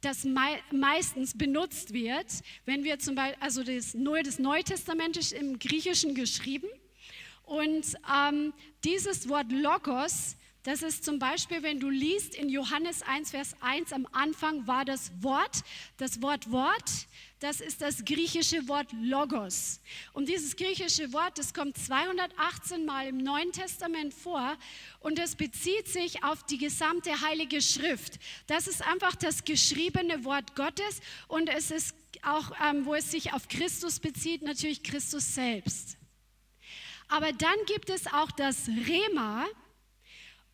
das 0.00 0.24
mei 0.24 0.62
meistens 0.70 1.36
benutzt 1.36 1.92
wird. 1.92 2.26
Wenn 2.64 2.84
wir 2.84 2.98
zum 2.98 3.14
Beispiel, 3.14 3.42
also 3.42 3.62
das, 3.62 3.94
Neue, 3.94 4.22
das 4.22 4.38
Neue 4.38 4.64
Testament 4.64 5.16
ist 5.16 5.32
im 5.32 5.58
Griechischen 5.58 6.14
geschrieben. 6.14 6.68
Und 7.44 7.94
ähm, 8.12 8.52
dieses 8.84 9.28
Wort 9.28 9.50
Logos, 9.52 10.36
das 10.66 10.82
ist 10.82 11.04
zum 11.04 11.20
Beispiel, 11.20 11.62
wenn 11.62 11.78
du 11.78 11.88
liest 11.88 12.34
in 12.34 12.48
Johannes 12.48 13.02
1, 13.02 13.30
Vers 13.30 13.54
1, 13.60 13.92
am 13.92 14.08
Anfang 14.10 14.66
war 14.66 14.84
das 14.84 15.12
Wort, 15.20 15.62
das 15.96 16.20
Wort 16.22 16.50
Wort, 16.50 17.06
das 17.38 17.60
ist 17.60 17.82
das 17.82 18.04
griechische 18.04 18.66
Wort 18.66 18.88
Logos. 19.00 19.80
Und 20.12 20.28
dieses 20.28 20.56
griechische 20.56 21.12
Wort, 21.12 21.38
das 21.38 21.54
kommt 21.54 21.78
218 21.78 22.84
Mal 22.84 23.06
im 23.06 23.18
Neuen 23.18 23.52
Testament 23.52 24.12
vor 24.12 24.56
und 24.98 25.20
es 25.20 25.36
bezieht 25.36 25.86
sich 25.86 26.24
auf 26.24 26.42
die 26.42 26.58
gesamte 26.58 27.20
Heilige 27.20 27.62
Schrift. 27.62 28.18
Das 28.48 28.66
ist 28.66 28.84
einfach 28.84 29.14
das 29.14 29.44
geschriebene 29.44 30.24
Wort 30.24 30.56
Gottes 30.56 31.00
und 31.28 31.48
es 31.48 31.70
ist 31.70 31.94
auch, 32.22 32.50
ähm, 32.60 32.86
wo 32.86 32.94
es 32.94 33.12
sich 33.12 33.32
auf 33.32 33.46
Christus 33.46 34.00
bezieht, 34.00 34.42
natürlich 34.42 34.82
Christus 34.82 35.32
selbst. 35.32 35.96
Aber 37.06 37.32
dann 37.32 37.56
gibt 37.66 37.88
es 37.88 38.08
auch 38.08 38.32
das 38.32 38.66
Rema, 38.66 39.46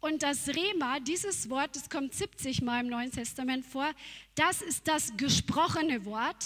und 0.02 0.24
das 0.24 0.48
Rema, 0.48 0.98
dieses 0.98 1.48
Wort, 1.48 1.76
das 1.76 1.88
kommt 1.88 2.12
70 2.12 2.60
Mal 2.60 2.80
im 2.80 2.88
Neuen 2.88 3.12
Testament 3.12 3.64
vor, 3.64 3.88
das 4.34 4.60
ist 4.60 4.88
das 4.88 5.16
gesprochene 5.16 6.04
Wort 6.04 6.44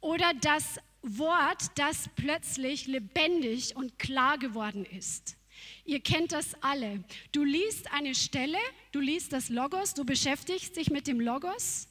oder 0.00 0.32
das 0.40 0.78
Wort, 1.02 1.62
das 1.74 2.08
plötzlich 2.14 2.86
lebendig 2.86 3.74
und 3.74 3.98
klar 3.98 4.38
geworden 4.38 4.84
ist. 4.86 5.36
Ihr 5.84 6.00
kennt 6.00 6.30
das 6.30 6.54
alle. 6.62 7.02
Du 7.32 7.42
liest 7.42 7.92
eine 7.92 8.14
Stelle, 8.14 8.58
du 8.92 9.00
liest 9.00 9.32
das 9.32 9.48
Logos, 9.48 9.94
du 9.94 10.04
beschäftigst 10.04 10.76
dich 10.76 10.90
mit 10.90 11.08
dem 11.08 11.20
Logos 11.20 11.88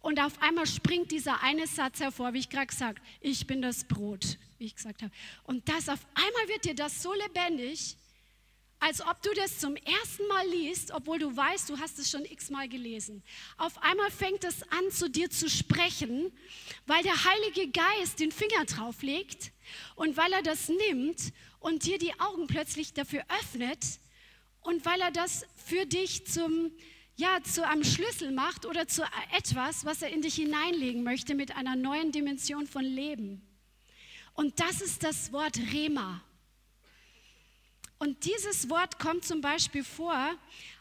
und 0.00 0.20
auf 0.20 0.42
einmal 0.42 0.66
springt 0.66 1.12
dieser 1.12 1.40
eine 1.40 1.68
Satz 1.68 2.00
hervor, 2.00 2.34
wie 2.34 2.40
ich 2.40 2.50
gerade 2.50 2.66
gesagt, 2.66 3.00
ich 3.20 3.46
bin 3.46 3.62
das 3.62 3.84
Brot, 3.84 4.38
wie 4.58 4.66
ich 4.66 4.74
gesagt 4.74 5.02
habe. 5.02 5.12
Und 5.44 5.68
das 5.68 5.88
auf 5.88 6.04
einmal 6.14 6.48
wird 6.48 6.64
dir 6.64 6.74
das 6.74 7.00
so 7.00 7.14
lebendig, 7.14 7.96
als 8.84 9.00
ob 9.00 9.22
du 9.22 9.30
das 9.32 9.60
zum 9.60 9.76
ersten 9.76 10.26
Mal 10.28 10.46
liest, 10.46 10.90
obwohl 10.90 11.18
du 11.18 11.34
weißt, 11.34 11.70
du 11.70 11.78
hast 11.78 11.98
es 11.98 12.10
schon 12.10 12.26
x-mal 12.26 12.68
gelesen. 12.68 13.22
Auf 13.56 13.82
einmal 13.82 14.10
fängt 14.10 14.44
es 14.44 14.62
an, 14.64 14.90
zu 14.90 15.08
dir 15.08 15.30
zu 15.30 15.48
sprechen, 15.48 16.30
weil 16.84 17.02
der 17.02 17.24
Heilige 17.24 17.70
Geist 17.70 18.20
den 18.20 18.30
Finger 18.30 18.66
drauf 18.66 19.00
legt 19.00 19.52
und 19.94 20.18
weil 20.18 20.30
er 20.34 20.42
das 20.42 20.68
nimmt 20.68 21.32
und 21.60 21.86
dir 21.86 21.96
die 21.96 22.12
Augen 22.20 22.46
plötzlich 22.46 22.92
dafür 22.92 23.22
öffnet 23.40 23.82
und 24.60 24.84
weil 24.84 25.00
er 25.00 25.12
das 25.12 25.46
für 25.56 25.86
dich 25.86 26.26
zum, 26.26 26.70
ja, 27.16 27.42
zu 27.42 27.66
einem 27.66 27.84
Schlüssel 27.84 28.32
macht 28.32 28.66
oder 28.66 28.86
zu 28.86 29.02
etwas, 29.34 29.86
was 29.86 30.02
er 30.02 30.10
in 30.10 30.20
dich 30.20 30.34
hineinlegen 30.34 31.02
möchte 31.04 31.34
mit 31.34 31.56
einer 31.56 31.74
neuen 31.74 32.12
Dimension 32.12 32.66
von 32.66 32.84
Leben. 32.84 33.40
Und 34.34 34.60
das 34.60 34.82
ist 34.82 35.04
das 35.04 35.32
Wort 35.32 35.56
Rema. 35.72 36.22
Und 37.98 38.24
dieses 38.24 38.68
Wort 38.68 38.98
kommt 38.98 39.24
zum 39.24 39.40
Beispiel 39.40 39.84
vor, 39.84 40.36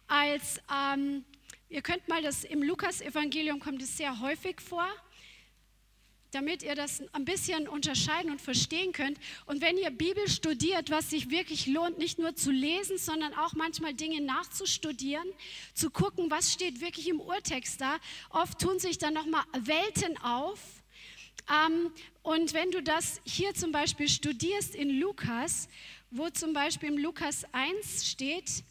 als 0.07 0.59
ähm, 0.71 1.23
Ihr 1.73 1.81
könnt 1.81 2.07
mal 2.07 2.21
das 2.21 2.43
im 2.43 2.61
Lukas-Evangelium 2.61 3.59
kommt 3.59 3.81
es 3.81 3.97
sehr 3.97 4.19
häufig 4.19 4.61
vor, 4.61 4.85
damit 6.29 6.61
ihr 6.61 6.75
das 6.75 7.01
ein 7.13 7.25
bisschen 7.25 7.67
unterscheiden 7.67 8.29
und 8.29 8.39
verstehen 8.39 8.91
könnt. 8.91 9.17
Und 9.47 9.59
wenn 9.59 9.79
ihr 9.79 9.89
Bibel 9.89 10.29
studiert, 10.29 10.91
was 10.91 11.09
sich 11.09 11.31
wirklich 11.31 11.65
lohnt, 11.65 11.97
nicht 11.97 12.19
nur 12.19 12.35
zu 12.35 12.51
lesen, 12.51 12.99
sondern 12.99 13.33
auch 13.33 13.53
manchmal 13.53 13.95
Dinge 13.95 14.21
nachzustudieren, 14.21 15.27
zu 15.73 15.89
gucken, 15.89 16.29
was 16.29 16.53
steht 16.53 16.79
wirklich 16.79 17.07
im 17.07 17.19
Urtext 17.19 17.81
da. 17.81 17.97
Oft 18.29 18.59
tun 18.59 18.77
sich 18.77 18.99
dann 18.99 19.15
nochmal 19.15 19.43
Welten 19.53 20.15
auf. 20.19 20.59
Ähm, 21.49 21.91
und 22.21 22.53
wenn 22.53 22.69
du 22.69 22.83
das 22.83 23.19
hier 23.25 23.55
zum 23.55 23.71
Beispiel 23.71 24.07
studierst 24.07 24.75
in 24.75 24.99
Lukas, 24.99 25.69
wo 26.15 26.29
zum 26.29 26.53
Beispiel 26.53 26.89
im 26.89 26.97
Lukas 26.99 27.43
1 27.53 28.07
steht, 28.07 28.63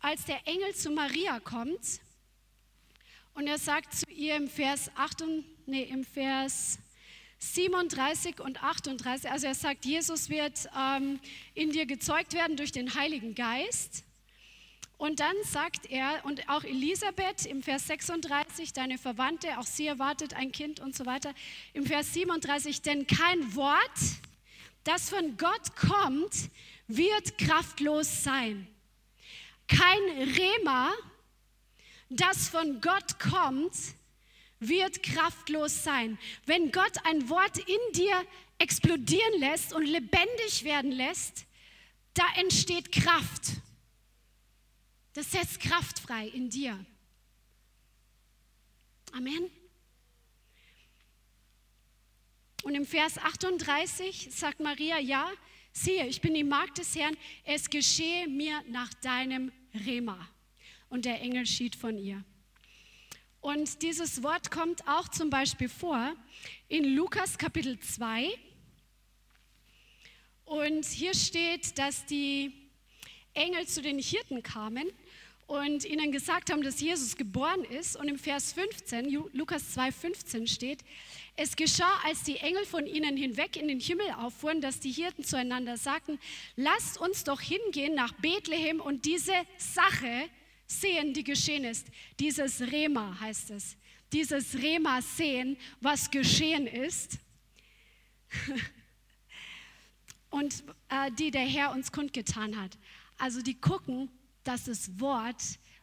als 0.00 0.26
der 0.26 0.46
Engel 0.46 0.74
zu 0.74 0.90
Maria 0.90 1.40
kommt 1.40 2.00
und 3.32 3.46
er 3.46 3.56
sagt 3.56 3.94
zu 3.94 4.10
ihr 4.10 4.36
im 4.36 4.48
Vers 4.48 4.90
8, 4.94 5.24
nee, 5.64 5.84
im 5.84 6.04
Vers 6.04 6.78
37 7.38 8.40
und 8.40 8.62
38, 8.62 9.30
also 9.30 9.46
er 9.46 9.54
sagt, 9.54 9.86
Jesus 9.86 10.28
wird 10.28 10.68
ähm, 10.78 11.20
in 11.54 11.70
dir 11.70 11.86
gezeugt 11.86 12.34
werden 12.34 12.58
durch 12.58 12.72
den 12.72 12.94
Heiligen 12.94 13.34
Geist. 13.34 14.04
Und 14.98 15.20
dann 15.20 15.36
sagt 15.44 15.86
er, 15.86 16.22
und 16.24 16.48
auch 16.50 16.64
Elisabeth 16.64 17.46
im 17.46 17.62
Vers 17.62 17.86
36, 17.86 18.74
deine 18.74 18.98
Verwandte, 18.98 19.58
auch 19.58 19.66
sie 19.66 19.86
erwartet 19.86 20.34
ein 20.34 20.52
Kind 20.52 20.80
und 20.80 20.94
so 20.94 21.06
weiter. 21.06 21.32
Im 21.72 21.86
Vers 21.86 22.12
37, 22.12 22.82
denn 22.82 23.06
kein 23.06 23.54
Wort, 23.54 24.27
das 24.88 25.10
von 25.10 25.36
Gott 25.36 25.76
kommt, 25.76 26.50
wird 26.86 27.36
kraftlos 27.36 28.24
sein. 28.24 28.66
Kein 29.66 30.00
Rema, 30.16 30.94
das 32.08 32.48
von 32.48 32.80
Gott 32.80 33.18
kommt, 33.18 33.74
wird 34.60 35.02
kraftlos 35.02 35.84
sein. 35.84 36.18
Wenn 36.46 36.72
Gott 36.72 37.04
ein 37.04 37.28
Wort 37.28 37.58
in 37.58 37.92
dir 37.92 38.24
explodieren 38.56 39.40
lässt 39.40 39.74
und 39.74 39.84
lebendig 39.84 40.64
werden 40.64 40.90
lässt, 40.90 41.44
da 42.14 42.24
entsteht 42.36 42.90
Kraft. 42.90 43.58
Das 45.12 45.30
setzt 45.32 45.60
Kraft 45.60 45.98
frei 45.98 46.28
in 46.28 46.48
dir. 46.48 46.82
Amen. 49.12 49.50
Und 52.62 52.74
im 52.74 52.84
Vers 52.84 53.18
38 53.18 54.28
sagt 54.30 54.60
Maria, 54.60 54.98
ja, 54.98 55.30
siehe, 55.72 56.06
ich 56.06 56.20
bin 56.20 56.34
die 56.34 56.44
Magd 56.44 56.78
des 56.78 56.94
Herrn, 56.96 57.16
es 57.44 57.70
geschehe 57.70 58.28
mir 58.28 58.62
nach 58.68 58.92
deinem 58.94 59.52
Rema. 59.86 60.28
Und 60.88 61.04
der 61.04 61.20
Engel 61.20 61.46
schied 61.46 61.76
von 61.76 61.98
ihr. 61.98 62.24
Und 63.40 63.82
dieses 63.82 64.22
Wort 64.22 64.50
kommt 64.50 64.86
auch 64.88 65.08
zum 65.08 65.30
Beispiel 65.30 65.68
vor 65.68 66.14
in 66.68 66.96
Lukas 66.96 67.38
Kapitel 67.38 67.78
2. 67.78 68.28
Und 70.44 70.84
hier 70.84 71.14
steht, 71.14 71.78
dass 71.78 72.04
die 72.06 72.52
Engel 73.34 73.66
zu 73.68 73.82
den 73.82 73.98
Hirten 73.98 74.42
kamen 74.42 74.88
und 75.48 75.86
ihnen 75.86 76.12
gesagt 76.12 76.52
haben, 76.52 76.62
dass 76.62 76.78
Jesus 76.78 77.16
geboren 77.16 77.64
ist. 77.64 77.96
Und 77.96 78.06
im 78.06 78.18
Vers 78.18 78.52
15, 78.52 79.10
Lukas 79.32 79.72
2, 79.72 79.90
15 79.90 80.46
steht, 80.46 80.84
es 81.36 81.56
geschah, 81.56 81.90
als 82.04 82.22
die 82.22 82.36
Engel 82.36 82.66
von 82.66 82.86
ihnen 82.86 83.16
hinweg 83.16 83.56
in 83.56 83.66
den 83.66 83.80
Himmel 83.80 84.06
auffuhren, 84.18 84.60
dass 84.60 84.78
die 84.78 84.90
Hirten 84.90 85.24
zueinander 85.24 85.78
sagten, 85.78 86.18
lasst 86.56 87.00
uns 87.00 87.24
doch 87.24 87.40
hingehen 87.40 87.94
nach 87.94 88.12
Bethlehem 88.12 88.80
und 88.80 89.06
diese 89.06 89.32
Sache 89.56 90.28
sehen, 90.66 91.14
die 91.14 91.24
geschehen 91.24 91.64
ist. 91.64 91.86
Dieses 92.20 92.60
Rema 92.60 93.18
heißt 93.18 93.50
es. 93.50 93.76
Dieses 94.12 94.54
Rema 94.54 95.00
sehen, 95.00 95.56
was 95.80 96.10
geschehen 96.10 96.66
ist. 96.66 97.18
und 100.30 100.62
äh, 100.90 101.10
die 101.12 101.30
der 101.30 101.46
Herr 101.46 101.72
uns 101.72 101.90
kundgetan 101.90 102.60
hat. 102.60 102.76
Also 103.16 103.40
die 103.40 103.58
gucken, 103.58 104.10
dass 104.48 104.64
das 104.64 104.98
Wort, 104.98 105.42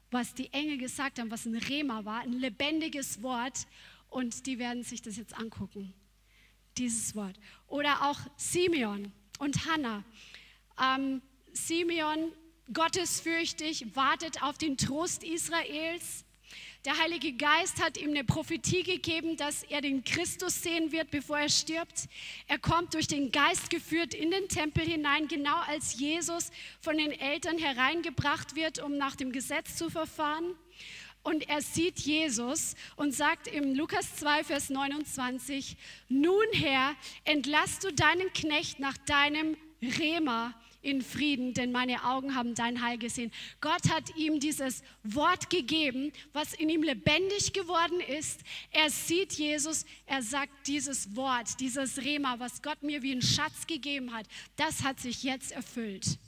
was 0.10 0.34
die 0.34 0.52
Engel 0.52 0.80
gesagt 0.80 1.20
haben, 1.20 1.30
was 1.30 1.46
ein 1.46 1.56
Rema 1.56 2.04
war, 2.04 2.22
ein 2.22 2.34
lebendiges 2.34 3.22
Wort, 3.22 3.68
und 4.10 4.48
die 4.48 4.58
werden 4.58 4.84
sich 4.84 5.04
das 5.04 5.18
jetzt 5.18 5.38
angucken. 5.38 5.94
Dieses 6.78 7.16
Wort. 7.16 7.38
Oder 7.68 8.10
auch 8.10 8.20
Simeon 8.38 9.12
und 9.38 9.68
Hannah. 9.68 10.04
Ähm, 10.82 11.22
Simeon 11.54 12.32
gottesfürchtig, 12.74 13.96
wartet 13.96 14.42
auf 14.42 14.58
den 14.58 14.78
Trost 14.78 15.24
Israels. 15.24 16.25
Der 16.86 17.00
Heilige 17.00 17.34
Geist 17.34 17.82
hat 17.82 17.98
ihm 17.98 18.12
eine 18.12 18.24
Prophetie 18.24 18.84
gegeben, 18.84 19.38
dass 19.38 19.64
er 19.64 19.82
den 19.82 20.04
Christus 20.04 20.62
sehen 20.62 20.92
wird, 20.92 21.10
bevor 21.10 21.40
er 21.40 21.50
stirbt. 21.50 22.08
Er 22.48 22.60
kommt 22.60 22.94
durch 22.94 23.08
den 23.08 23.32
Geist 23.32 23.72
geführt 23.72 24.14
in 24.14 24.30
den 24.30 24.48
Tempel 24.50 24.86
hinein, 24.86 25.28
genau 25.28 25.58
als 25.68 26.00
Jesus 26.00 26.52
von 26.82 26.96
den 26.96 27.12
Eltern 27.12 27.58
hereingebracht 27.58 28.56
wird, 28.56 28.78
um 28.78 28.98
nach 28.98 29.16
dem 29.16 29.32
Gesetz 29.32 29.78
zu 29.78 29.90
verfahren. 29.90 30.54
Und 31.24 31.50
er 31.50 31.64
sieht 31.64 32.02
Jesus 32.02 32.76
und 32.98 33.16
sagt 33.16 33.48
im 33.48 33.74
Lukas 33.74 34.18
2, 34.18 34.44
Vers 34.44 34.70
29, 34.70 35.78
nun 36.08 36.46
Herr, 36.52 36.96
entlass 37.24 37.80
du 37.80 37.92
deinen 37.92 38.32
Knecht 38.34 38.78
nach 38.80 38.98
deinem 38.98 39.58
Rema 39.82 40.54
in 40.86 41.02
Frieden, 41.02 41.54
denn 41.54 41.72
meine 41.72 42.06
Augen 42.06 42.36
haben 42.36 42.56
dein 42.56 42.82
Heil 42.82 42.98
gesehen. 42.98 43.32
Gott 43.60 43.90
hat 43.90 44.16
ihm 44.16 44.40
dieses 44.40 44.84
Wort 45.04 45.50
gegeben, 45.50 46.12
was 46.32 46.54
in 46.54 46.70
ihm 46.70 46.84
lebendig 46.84 47.54
geworden 47.54 48.00
ist. 48.00 48.42
Er 48.72 48.90
sieht 48.90 49.34
Jesus, 49.34 49.86
er 50.06 50.22
sagt 50.22 50.68
dieses 50.68 51.16
Wort, 51.16 51.60
dieses 51.60 51.98
Rema, 51.98 52.40
was 52.40 52.62
Gott 52.62 52.84
mir 52.84 53.02
wie 53.02 53.14
ein 53.14 53.22
Schatz 53.22 53.66
gegeben 53.68 54.14
hat, 54.14 54.28
das 54.56 54.84
hat 54.84 55.00
sich 55.00 55.24
jetzt 55.24 55.52
erfüllt. 55.52 56.20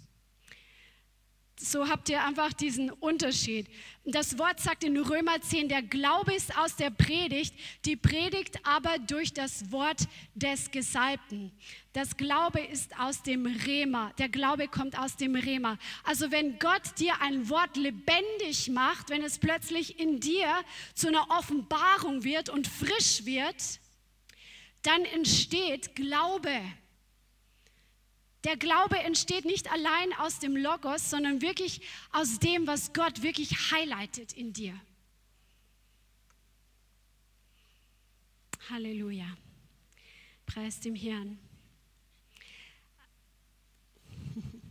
So 1.60 1.90
habt 1.90 2.08
ihr 2.10 2.24
einfach 2.24 2.54
diesen 2.54 2.92
Unterschied. 2.92 3.68
Das 4.06 4.38
Wort 4.38 4.60
sagt 4.60 4.84
in 4.84 4.96
Römer 4.96 5.42
10, 5.42 5.70
der 5.70 5.82
Glaube 5.82 6.36
ist 6.36 6.56
aus 6.56 6.76
der 6.76 6.92
Predigt, 6.92 7.56
die 7.84 7.96
Predigt 7.96 8.60
aber 8.64 9.00
durch 9.00 9.34
das 9.34 9.72
Wort 9.72 10.08
des 10.36 10.70
Gesalbten. 10.70 11.52
Das 11.94 12.16
Glaube 12.16 12.60
ist 12.60 13.00
aus 13.00 13.24
dem 13.24 13.48
Rema. 13.48 14.14
Der 14.20 14.30
Glaube 14.30 14.68
kommt 14.68 15.00
aus 15.00 15.16
dem 15.16 15.34
Rema. 15.34 15.80
Also 16.04 16.30
wenn 16.30 16.60
Gott 16.60 17.00
dir 17.00 17.20
ein 17.22 17.50
Wort 17.50 17.76
lebendig 17.76 18.70
macht, 18.70 19.10
wenn 19.10 19.24
es 19.24 19.40
plötzlich 19.40 20.00
in 20.00 20.20
dir 20.20 20.54
zu 20.94 21.08
einer 21.08 21.28
Offenbarung 21.32 22.24
wird 22.24 22.50
und 22.50 22.68
frisch 22.68 23.26
wird, 23.26 23.80
dann 24.84 25.04
entsteht 25.06 25.96
Glaube. 25.96 26.62
Der 28.48 28.56
Glaube 28.56 28.98
entsteht 29.00 29.44
nicht 29.44 29.70
allein 29.70 30.14
aus 30.20 30.40
dem 30.40 30.56
Logos, 30.56 31.10
sondern 31.10 31.42
wirklich 31.42 31.82
aus 32.14 32.40
dem, 32.40 32.66
was 32.66 32.94
Gott 32.94 33.22
wirklich 33.22 33.72
highlightet 33.74 34.32
in 34.32 34.54
dir. 34.54 34.74
Halleluja. 38.70 39.26
Preis 40.46 40.80
dem 40.80 40.96
Herrn. 40.96 41.38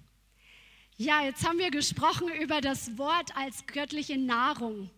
Ja, 0.97 1.23
jetzt 1.23 1.47
haben 1.47 1.59
wir 1.59 1.71
gesprochen 1.71 2.29
über 2.29 2.63
das 2.63 2.97
Wort 2.97 3.37
als 3.37 3.67
göttliche 3.67 4.17
Nahrung. 4.17 4.89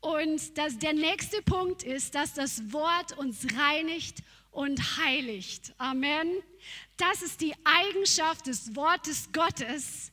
Und 0.00 0.56
das, 0.56 0.78
der 0.78 0.94
nächste 0.94 1.42
Punkt 1.42 1.82
ist, 1.82 2.14
dass 2.14 2.32
das 2.32 2.72
Wort 2.72 3.18
uns 3.18 3.46
reinigt 3.54 4.22
und 4.50 4.96
heiligt. 4.96 5.74
Amen. 5.76 6.28
Das 7.00 7.22
ist 7.22 7.40
die 7.40 7.54
Eigenschaft 7.64 8.46
des 8.46 8.76
Wortes 8.76 9.30
Gottes, 9.32 10.12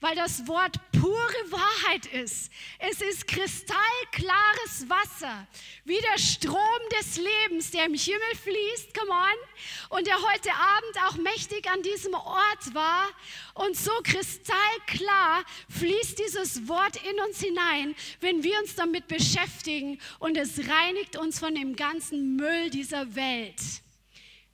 weil 0.00 0.16
das 0.16 0.48
Wort 0.48 0.80
pure 0.90 1.52
Wahrheit 1.52 2.06
ist. 2.06 2.50
Es 2.80 3.00
ist 3.00 3.28
kristallklares 3.28 4.88
Wasser, 4.88 5.46
wie 5.84 6.00
der 6.00 6.18
Strom 6.18 6.58
des 6.98 7.18
Lebens, 7.18 7.70
der 7.70 7.84
im 7.84 7.94
Himmel 7.94 8.34
fließt, 8.42 8.92
come 8.98 9.12
on, 9.12 9.96
und 9.96 10.08
der 10.08 10.16
heute 10.16 10.50
Abend 10.52 11.06
auch 11.06 11.16
mächtig 11.18 11.70
an 11.70 11.82
diesem 11.82 12.14
Ort 12.14 12.74
war. 12.74 13.06
Und 13.54 13.76
so 13.76 13.92
kristallklar 14.02 15.44
fließt 15.68 16.18
dieses 16.18 16.66
Wort 16.66 16.96
in 17.08 17.20
uns 17.20 17.38
hinein, 17.38 17.94
wenn 18.18 18.42
wir 18.42 18.58
uns 18.58 18.74
damit 18.74 19.06
beschäftigen 19.06 20.00
und 20.18 20.36
es 20.36 20.58
reinigt 20.68 21.16
uns 21.16 21.38
von 21.38 21.54
dem 21.54 21.76
ganzen 21.76 22.34
Müll 22.34 22.70
dieser 22.70 23.14
Welt. 23.14 23.60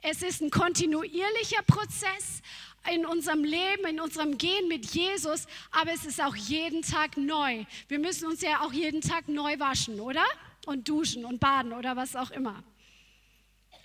Es 0.02 0.22
ist 0.22 0.40
ein 0.40 0.50
kontinuierlicher 0.50 1.62
Prozess 1.66 2.40
in 2.90 3.04
unserem 3.04 3.44
Leben, 3.44 3.86
in 3.86 4.00
unserem 4.00 4.38
Gehen 4.38 4.68
mit 4.68 4.86
Jesus, 4.86 5.46
aber 5.70 5.92
es 5.92 6.06
ist 6.06 6.22
auch 6.22 6.34
jeden 6.34 6.82
Tag 6.82 7.16
neu. 7.18 7.64
Wir 7.88 7.98
müssen 7.98 8.26
uns 8.26 8.40
ja 8.40 8.62
auch 8.62 8.72
jeden 8.72 9.02
Tag 9.02 9.28
neu 9.28 9.58
waschen, 9.58 10.00
oder? 10.00 10.24
Und 10.66 10.88
duschen 10.88 11.24
und 11.24 11.40
baden 11.40 11.72
oder 11.72 11.96
was 11.96 12.16
auch 12.16 12.30
immer. 12.30 12.62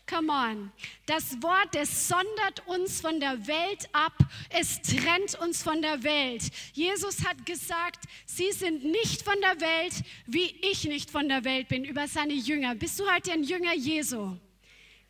Come 0.07 0.31
on. 0.31 0.71
Das 1.07 1.41
Wort, 1.41 1.75
es 1.75 2.07
sondert 2.07 2.65
uns 2.67 3.01
von 3.01 3.19
der 3.19 3.47
Welt 3.47 3.89
ab. 3.91 4.13
Es 4.49 4.81
trennt 4.81 5.35
uns 5.41 5.63
von 5.63 5.81
der 5.81 6.03
Welt. 6.03 6.43
Jesus 6.73 7.25
hat 7.25 7.43
gesagt, 7.45 8.05
sie 8.25 8.51
sind 8.51 8.85
nicht 8.85 9.23
von 9.23 9.35
der 9.41 9.59
Welt, 9.59 10.03
wie 10.27 10.55
ich 10.61 10.85
nicht 10.85 11.09
von 11.09 11.27
der 11.27 11.43
Welt 11.43 11.69
bin, 11.69 11.83
über 11.83 12.07
seine 12.07 12.33
Jünger. 12.33 12.75
Bist 12.75 12.99
du 12.99 13.11
heute 13.11 13.31
ein 13.31 13.43
Jünger 13.43 13.73
Jesu? 13.73 14.37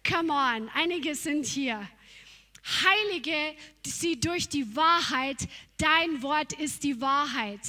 Come 0.08 0.32
on. 0.32 0.70
Einige 0.76 1.16
sind 1.16 1.46
hier. 1.46 1.88
Heilige 2.84 3.56
sie 3.86 4.20
durch 4.20 4.48
die 4.48 4.76
Wahrheit. 4.76 5.48
Dein 5.78 6.22
Wort 6.22 6.54
ist 6.54 6.84
die 6.84 7.00
Wahrheit. 7.02 7.62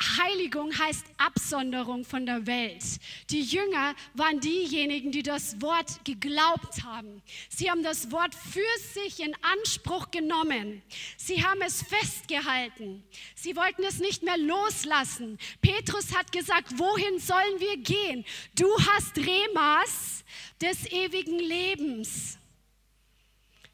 Heiligung 0.00 0.76
heißt 0.78 1.04
Absonderung 1.18 2.04
von 2.04 2.24
der 2.24 2.46
Welt. 2.46 2.82
Die 3.28 3.42
Jünger 3.42 3.94
waren 4.14 4.40
diejenigen, 4.40 5.12
die 5.12 5.22
das 5.22 5.60
Wort 5.60 6.04
geglaubt 6.04 6.82
haben. 6.84 7.22
Sie 7.50 7.70
haben 7.70 7.82
das 7.82 8.10
Wort 8.10 8.34
für 8.34 8.60
sich 8.94 9.20
in 9.20 9.34
Anspruch 9.42 10.10
genommen. 10.10 10.82
Sie 11.18 11.44
haben 11.44 11.60
es 11.60 11.82
festgehalten. 11.82 13.04
Sie 13.34 13.54
wollten 13.56 13.84
es 13.84 13.98
nicht 13.98 14.22
mehr 14.22 14.38
loslassen. 14.38 15.38
Petrus 15.60 16.16
hat 16.16 16.32
gesagt, 16.32 16.78
wohin 16.78 17.18
sollen 17.18 17.60
wir 17.60 17.76
gehen? 17.76 18.24
Du 18.54 18.68
hast 18.78 19.18
Remas 19.18 20.24
des 20.60 20.86
ewigen 20.90 21.38
Lebens. 21.38 22.38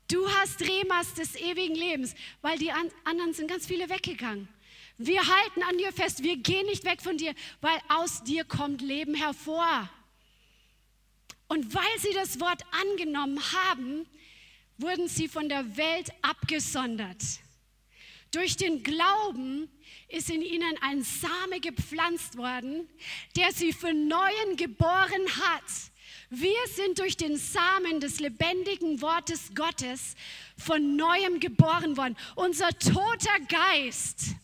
Du 0.09 0.29
hast 0.29 0.61
Remas 0.61 1.15
des 1.15 1.35
ewigen 1.37 1.75
Lebens, 1.75 2.15
weil 2.41 2.59
die 2.59 2.71
anderen 2.71 3.33
sind 3.33 3.49
ganz 3.49 3.67
viele 3.67 3.89
weggegangen. 3.89 4.49
Wir 4.99 5.21
halten 5.21 5.63
an 5.63 5.77
dir 5.77 5.93
fest, 5.93 6.23
wir 6.23 6.37
gehen 6.39 6.67
nicht 6.67 6.85
weg 6.85 7.03
von 7.03 7.19
dir, 7.19 7.35
weil 7.61 7.79
aus 7.89 8.25
dir 8.25 8.45
kommt 8.45 8.81
Leben 8.81 9.15
hervor. 9.15 9.91
Und 11.49 11.75
weil 11.75 11.99
sie 11.99 12.13
das 12.15 12.41
Wort 12.41 12.63
angenommen 12.71 13.41
haben, 13.53 14.07
wurden 14.79 15.09
sie 15.09 15.29
von 15.29 15.49
der 15.49 15.77
Welt 15.77 16.11
abgesondert. 16.23 17.23
Durch 18.33 18.57
den 18.57 18.83
Glauben 18.83 19.69
ist 20.09 20.31
in 20.31 20.43
ihnen 20.43 20.77
ein 20.81 21.03
Same 21.03 21.61
gepflanzt 21.61 22.37
worden, 22.37 22.89
der 23.37 23.53
sie 23.53 23.73
für 23.73 23.95
Neuen 23.95 24.57
geboren 24.57 25.27
hat. 25.41 25.63
Wir 26.31 26.67
sind 26.75 26.99
durch 26.99 27.17
den 27.17 27.37
Samen 27.37 28.01
des 28.01 28.19
lebendigen 28.19 29.01
Wortes 29.01 29.55
Gottes 29.55 30.15
von 30.59 30.97
Neuem 30.97 31.39
geboren 31.39 31.97
worden. 31.97 32.17
Unser 32.35 32.71
toter 32.79 33.39
Geist 33.49 34.35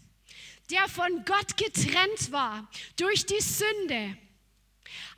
der 0.72 0.88
von 0.88 1.24
Gott 1.24 1.56
getrennt 1.56 2.32
war 2.32 2.66
durch 2.96 3.26
die 3.26 3.40
Sünde, 3.40 4.16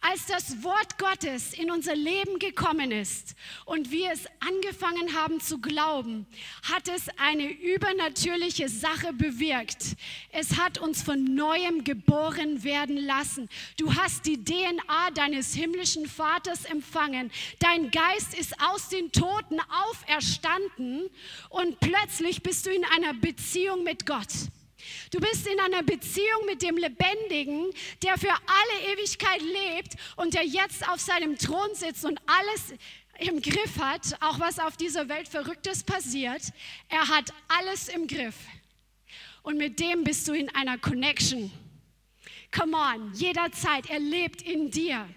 als 0.01 0.27
das 0.27 0.63
Wort 0.63 0.99
Gottes 0.99 1.55
in 1.55 1.71
unser 1.71 1.95
Leben 1.95 2.39
gekommen 2.39 2.91
ist 2.91 3.35
und 3.65 3.91
wir 3.91 4.11
es 4.13 4.27
angefangen 4.41 5.15
haben 5.15 5.41
zu 5.41 5.61
glauben, 5.61 6.27
hat 6.65 6.89
es 6.89 7.09
eine 7.19 7.49
übernatürliche 7.51 8.69
Sache 8.69 9.13
bewirkt. 9.13 9.97
Es 10.31 10.59
hat 10.59 10.79
uns 10.79 11.03
von 11.03 11.25
neuem 11.35 11.85
geboren 11.85 12.65
werden 12.65 12.97
lassen. 12.97 13.49
Du 13.79 13.95
hast 13.95 14.27
die 14.27 14.45
DNA 14.45 15.11
deines 15.15 15.55
himmlischen 15.55 16.07
Vaters 16.07 16.65
empfangen. 16.65 17.31
Dein 17.61 17.91
Geist 17.91 18.35
ist 18.35 18.61
aus 18.61 18.89
den 18.89 19.11
Toten 19.13 19.59
auferstanden 19.89 21.09
und 21.49 21.81
plötzlich 21.81 22.43
bist 22.43 22.67
du 22.67 22.71
in 22.71 22.85
einer 22.85 23.15
Beziehung 23.15 23.85
mit 23.85 24.05
Gott. 24.05 24.29
Du 25.11 25.21
bist 25.21 25.47
in 25.47 25.59
einer 25.61 25.83
Beziehung 25.83 26.47
mit 26.47 26.63
dem 26.63 26.77
Lebendigen, 26.77 27.71
der 28.03 28.19
für 28.19 28.31
alle 28.33 28.93
Ewigkeit 28.93 29.41
lebt 29.41 29.95
und 30.17 30.35
der 30.35 30.45
jetzt 30.45 30.89
auf 30.89 31.01
seinem 31.01 31.39
Thron 31.39 31.75
sitzt 31.75 32.05
und 32.05 32.21
alles 32.27 32.75
im 33.19 33.41
Griff 33.41 33.79
hat, 33.79 34.17
auch 34.21 34.41
was 34.41 34.59
auf 34.59 34.77
dieser 34.77 35.09
Welt 35.09 35.29
Verrücktes 35.29 35.85
passiert. 35.85 36.43
Er 36.89 37.09
hat 37.09 37.33
alles 37.49 37.89
im 37.89 38.07
Griff. 38.07 38.37
Und 39.43 39.59
mit 39.59 39.79
dem 39.79 40.05
bist 40.05 40.27
du 40.27 40.33
in 40.33 40.49
einer 40.55 40.79
Connection. 40.79 41.51
Come 42.51 42.77
on, 42.77 43.13
jederzeit, 43.15 43.91
er 43.91 43.99
lebt 43.99 44.43
in 44.43 44.71
dir. 44.71 45.09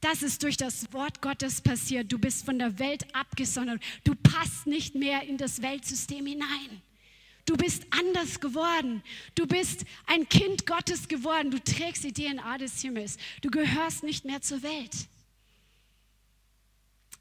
Das 0.00 0.22
ist 0.22 0.42
durch 0.42 0.56
das 0.56 0.92
Wort 0.92 1.20
Gottes 1.20 1.60
passiert. 1.60 2.10
Du 2.10 2.18
bist 2.18 2.44
von 2.44 2.58
der 2.58 2.78
Welt 2.80 3.06
abgesondert. 3.14 3.80
Du 4.02 4.14
passt 4.16 4.66
nicht 4.66 4.96
mehr 4.96 5.22
in 5.22 5.36
das 5.36 5.62
Weltsystem 5.62 6.26
hinein. 6.26 6.82
Du 7.44 7.56
bist 7.56 7.84
anders 7.90 8.40
geworden. 8.40 9.02
Du 9.34 9.46
bist 9.46 9.84
ein 10.06 10.28
Kind 10.28 10.66
Gottes 10.66 11.08
geworden. 11.08 11.50
Du 11.50 11.62
trägst 11.62 12.04
die 12.04 12.12
DNA 12.12 12.58
des 12.58 12.80
Himmels. 12.80 13.16
Du 13.40 13.50
gehörst 13.50 14.04
nicht 14.04 14.24
mehr 14.24 14.42
zur 14.42 14.62
Welt. 14.62 15.08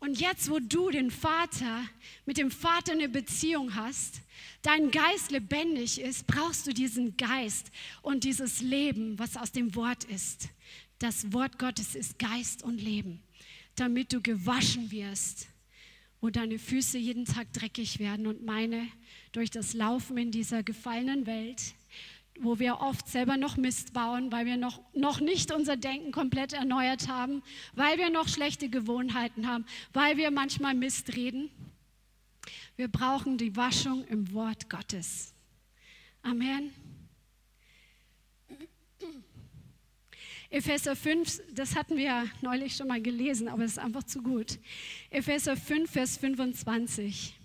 Und 0.01 0.19
jetzt, 0.19 0.49
wo 0.49 0.57
du 0.59 0.89
den 0.89 1.11
Vater, 1.11 1.85
mit 2.25 2.37
dem 2.37 2.49
Vater 2.49 2.93
eine 2.93 3.07
Beziehung 3.07 3.75
hast, 3.75 4.21
dein 4.63 4.89
Geist 4.89 5.29
lebendig 5.29 6.01
ist, 6.01 6.25
brauchst 6.25 6.65
du 6.65 6.73
diesen 6.73 7.17
Geist 7.17 7.71
und 8.01 8.23
dieses 8.23 8.61
Leben, 8.61 9.19
was 9.19 9.37
aus 9.37 9.51
dem 9.51 9.75
Wort 9.75 10.03
ist. 10.05 10.49
Das 10.97 11.31
Wort 11.33 11.59
Gottes 11.59 11.93
ist 11.93 12.17
Geist 12.17 12.63
und 12.63 12.81
Leben, 12.81 13.21
damit 13.75 14.11
du 14.11 14.21
gewaschen 14.21 14.89
wirst, 14.89 15.47
wo 16.19 16.31
deine 16.31 16.57
Füße 16.57 16.97
jeden 16.97 17.25
Tag 17.25 17.53
dreckig 17.53 17.99
werden 17.99 18.25
und 18.25 18.43
meine 18.43 18.87
durch 19.31 19.49
das 19.49 19.73
Laufen 19.73 20.17
in 20.17 20.31
dieser 20.31 20.63
gefallenen 20.63 21.25
Welt, 21.25 21.73
wo 22.39 22.59
wir 22.59 22.79
oft 22.79 23.07
selber 23.07 23.37
noch 23.37 23.57
Mist 23.57 23.93
bauen, 23.93 24.31
weil 24.31 24.45
wir 24.45 24.57
noch, 24.57 24.81
noch 24.93 25.19
nicht 25.19 25.51
unser 25.51 25.77
Denken 25.77 26.11
komplett 26.11 26.53
erneuert 26.53 27.07
haben, 27.07 27.43
weil 27.73 27.97
wir 27.97 28.09
noch 28.09 28.27
schlechte 28.27 28.69
Gewohnheiten 28.69 29.47
haben, 29.47 29.65
weil 29.93 30.17
wir 30.17 30.31
manchmal 30.31 30.73
Mist 30.73 31.15
reden. 31.15 31.49
Wir 32.75 32.87
brauchen 32.87 33.37
die 33.37 33.55
Waschung 33.55 34.05
im 34.05 34.33
Wort 34.33 34.69
Gottes. 34.69 35.33
Amen. 36.23 36.73
Epheser 40.49 40.97
5, 40.97 41.41
das 41.53 41.75
hatten 41.75 41.95
wir 41.95 42.25
neulich 42.41 42.75
schon 42.75 42.87
mal 42.87 43.01
gelesen, 43.01 43.47
aber 43.47 43.63
es 43.63 43.73
ist 43.73 43.79
einfach 43.79 44.03
zu 44.03 44.21
gut. 44.21 44.59
Epheser 45.09 45.55
5, 45.55 45.89
Vers 45.89 46.17
25 46.17 47.35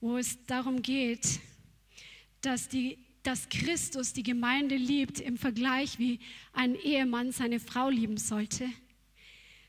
wo 0.00 0.16
es 0.16 0.44
darum 0.46 0.82
geht, 0.82 1.40
dass, 2.40 2.68
die, 2.68 2.98
dass 3.22 3.48
Christus 3.48 4.12
die 4.12 4.22
Gemeinde 4.22 4.76
liebt 4.76 5.20
im 5.20 5.36
Vergleich, 5.36 5.98
wie 5.98 6.20
ein 6.52 6.74
Ehemann 6.74 7.32
seine 7.32 7.60
Frau 7.60 7.90
lieben 7.90 8.16
sollte. 8.16 8.68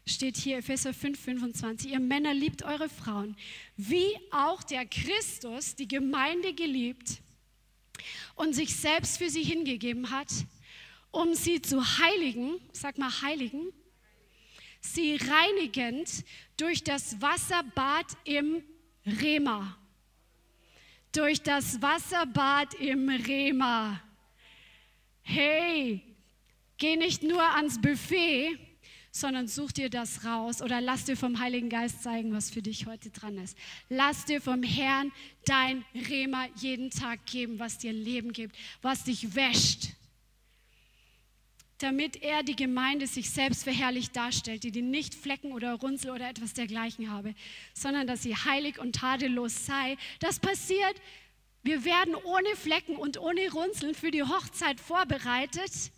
Steht 0.05 0.37
hier 0.37 0.57
Epheser 0.57 0.93
5, 0.93 1.19
25. 1.19 1.91
Ihr 1.91 1.99
Männer 1.99 2.33
liebt 2.33 2.63
eure 2.63 2.89
Frauen, 2.89 3.35
wie 3.77 4.17
auch 4.31 4.63
der 4.63 4.85
Christus 4.85 5.75
die 5.75 5.87
Gemeinde 5.87 6.53
geliebt 6.53 7.21
und 8.35 8.53
sich 8.53 8.75
selbst 8.75 9.17
für 9.17 9.29
sie 9.29 9.43
hingegeben 9.43 10.09
hat, 10.09 10.31
um 11.11 11.35
sie 11.35 11.61
zu 11.61 11.83
heiligen, 11.99 12.55
sag 12.71 12.97
mal 12.97 13.11
heiligen, 13.21 13.67
sie 14.79 15.17
reinigend 15.17 16.23
durch 16.57 16.83
das 16.83 17.21
Wasserbad 17.21 18.07
im 18.23 18.63
Rema 19.05 19.77
durch 21.11 21.41
das 21.41 21.81
Wasserbad 21.81 22.73
im 22.75 23.09
Rema. 23.09 24.01
Hey, 25.21 26.01
geh 26.77 26.95
nicht 26.95 27.23
nur 27.23 27.43
ans 27.55 27.79
Buffet, 27.79 28.57
sondern 29.11 29.47
such 29.47 29.73
dir 29.73 29.89
das 29.89 30.25
raus 30.25 30.61
oder 30.61 30.79
lass 30.79 31.05
dir 31.05 31.17
vom 31.17 31.39
Heiligen 31.39 31.69
Geist 31.69 32.01
zeigen, 32.03 32.33
was 32.33 32.49
für 32.49 32.61
dich 32.61 32.85
heute 32.85 33.09
dran 33.09 33.37
ist. 33.37 33.57
Lass 33.89 34.25
dir 34.25 34.41
vom 34.41 34.63
Herrn 34.63 35.11
dein 35.45 35.83
Rema 35.93 36.47
jeden 36.55 36.89
Tag 36.89 37.25
geben, 37.25 37.59
was 37.59 37.77
dir 37.77 37.91
Leben 37.91 38.31
gibt, 38.31 38.55
was 38.81 39.03
dich 39.03 39.35
wäscht 39.35 39.89
damit 41.83 42.21
er 42.21 42.43
die 42.43 42.55
Gemeinde 42.55 43.07
sich 43.07 43.29
selbst 43.29 43.63
verherrlicht 43.63 44.15
darstellt, 44.15 44.63
die 44.63 44.71
die 44.71 44.81
nicht 44.81 45.15
Flecken 45.15 45.51
oder 45.51 45.73
Runzel 45.73 46.11
oder 46.11 46.29
etwas 46.29 46.53
dergleichen 46.53 47.11
habe, 47.11 47.33
sondern 47.73 48.07
dass 48.07 48.23
sie 48.23 48.35
heilig 48.35 48.79
und 48.79 48.95
tadellos 48.95 49.65
sei. 49.65 49.97
Das 50.19 50.39
passiert, 50.39 50.95
wir 51.63 51.85
werden 51.85 52.15
ohne 52.15 52.55
Flecken 52.55 52.95
und 52.95 53.19
ohne 53.19 53.51
Runzeln 53.51 53.95
für 53.95 54.11
die 54.11 54.23
Hochzeit 54.23 54.79
vorbereitet 54.79 55.91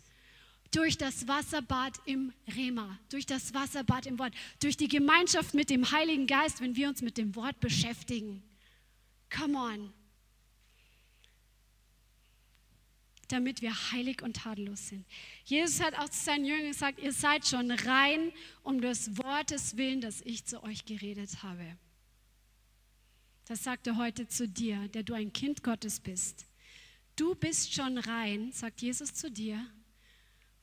durch 0.70 0.98
das 0.98 1.28
Wasserbad 1.28 1.94
im 2.04 2.32
Rema, 2.54 2.98
durch 3.10 3.26
das 3.26 3.54
Wasserbad 3.54 4.06
im 4.06 4.18
Wort, 4.18 4.34
durch 4.60 4.76
die 4.76 4.88
Gemeinschaft 4.88 5.54
mit 5.54 5.70
dem 5.70 5.90
Heiligen 5.90 6.26
Geist, 6.26 6.60
wenn 6.60 6.76
wir 6.76 6.88
uns 6.88 7.00
mit 7.00 7.16
dem 7.16 7.36
Wort 7.36 7.60
beschäftigen. 7.60 8.42
Come 9.30 9.56
on. 9.56 10.03
Damit 13.34 13.60
wir 13.62 13.74
heilig 13.90 14.22
und 14.22 14.36
tadellos 14.36 14.88
sind. 14.88 15.04
Jesus 15.44 15.80
hat 15.80 15.98
auch 15.98 16.08
zu 16.08 16.24
seinen 16.24 16.44
Jüngern 16.44 16.68
gesagt, 16.68 17.00
ihr 17.00 17.12
seid 17.12 17.46
schon 17.46 17.70
rein 17.70 18.32
um 18.62 18.80
des 18.80 19.18
Wortes 19.18 19.76
willen, 19.76 20.00
das 20.00 20.20
ich 20.20 20.44
zu 20.44 20.62
euch 20.62 20.84
geredet 20.84 21.42
habe. 21.42 21.76
Das 23.46 23.64
sagt 23.64 23.88
er 23.88 23.96
heute 23.96 24.28
zu 24.28 24.48
dir, 24.48 24.88
der 24.88 25.02
du 25.02 25.14
ein 25.14 25.32
Kind 25.32 25.62
Gottes 25.62 26.00
bist. 26.00 26.46
Du 27.16 27.34
bist 27.34 27.74
schon 27.74 27.98
rein, 27.98 28.52
sagt 28.52 28.80
Jesus 28.80 29.12
zu 29.12 29.30
dir, 29.30 29.66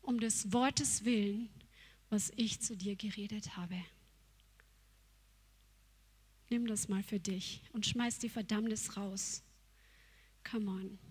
um 0.01 0.19
des 0.19 0.51
Wortes 0.51 1.05
willen, 1.05 1.49
was 2.09 2.31
ich 2.37 2.61
zu 2.61 2.75
dir 2.75 2.95
geredet 2.95 3.57
habe. 3.57 3.83
Nimm 6.49 6.67
das 6.67 6.87
mal 6.87 7.03
für 7.03 7.19
dich 7.19 7.61
und 7.73 7.85
schmeiß 7.85 8.19
die 8.19 8.29
Verdammnis 8.29 8.97
raus. 8.97 9.43
Come 10.43 10.69
on. 10.71 11.10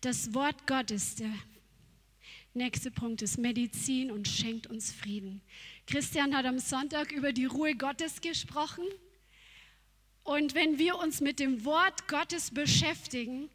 Das 0.00 0.32
Wort 0.32 0.66
Gottes, 0.66 1.16
der 1.16 1.30
nächste 2.54 2.90
Punkt 2.90 3.20
ist 3.20 3.36
Medizin 3.36 4.10
und 4.10 4.26
schenkt 4.26 4.66
uns 4.66 4.90
Frieden. 4.90 5.42
Christian 5.86 6.34
hat 6.34 6.46
am 6.46 6.58
Sonntag 6.58 7.12
über 7.12 7.34
die 7.34 7.44
Ruhe 7.44 7.74
Gottes 7.74 8.22
gesprochen. 8.22 8.84
Und 10.24 10.54
wenn 10.54 10.78
wir 10.78 10.96
uns 10.96 11.20
mit 11.20 11.38
dem 11.38 11.66
Wort 11.66 12.08
Gottes 12.08 12.50
beschäftigen, 12.50 13.50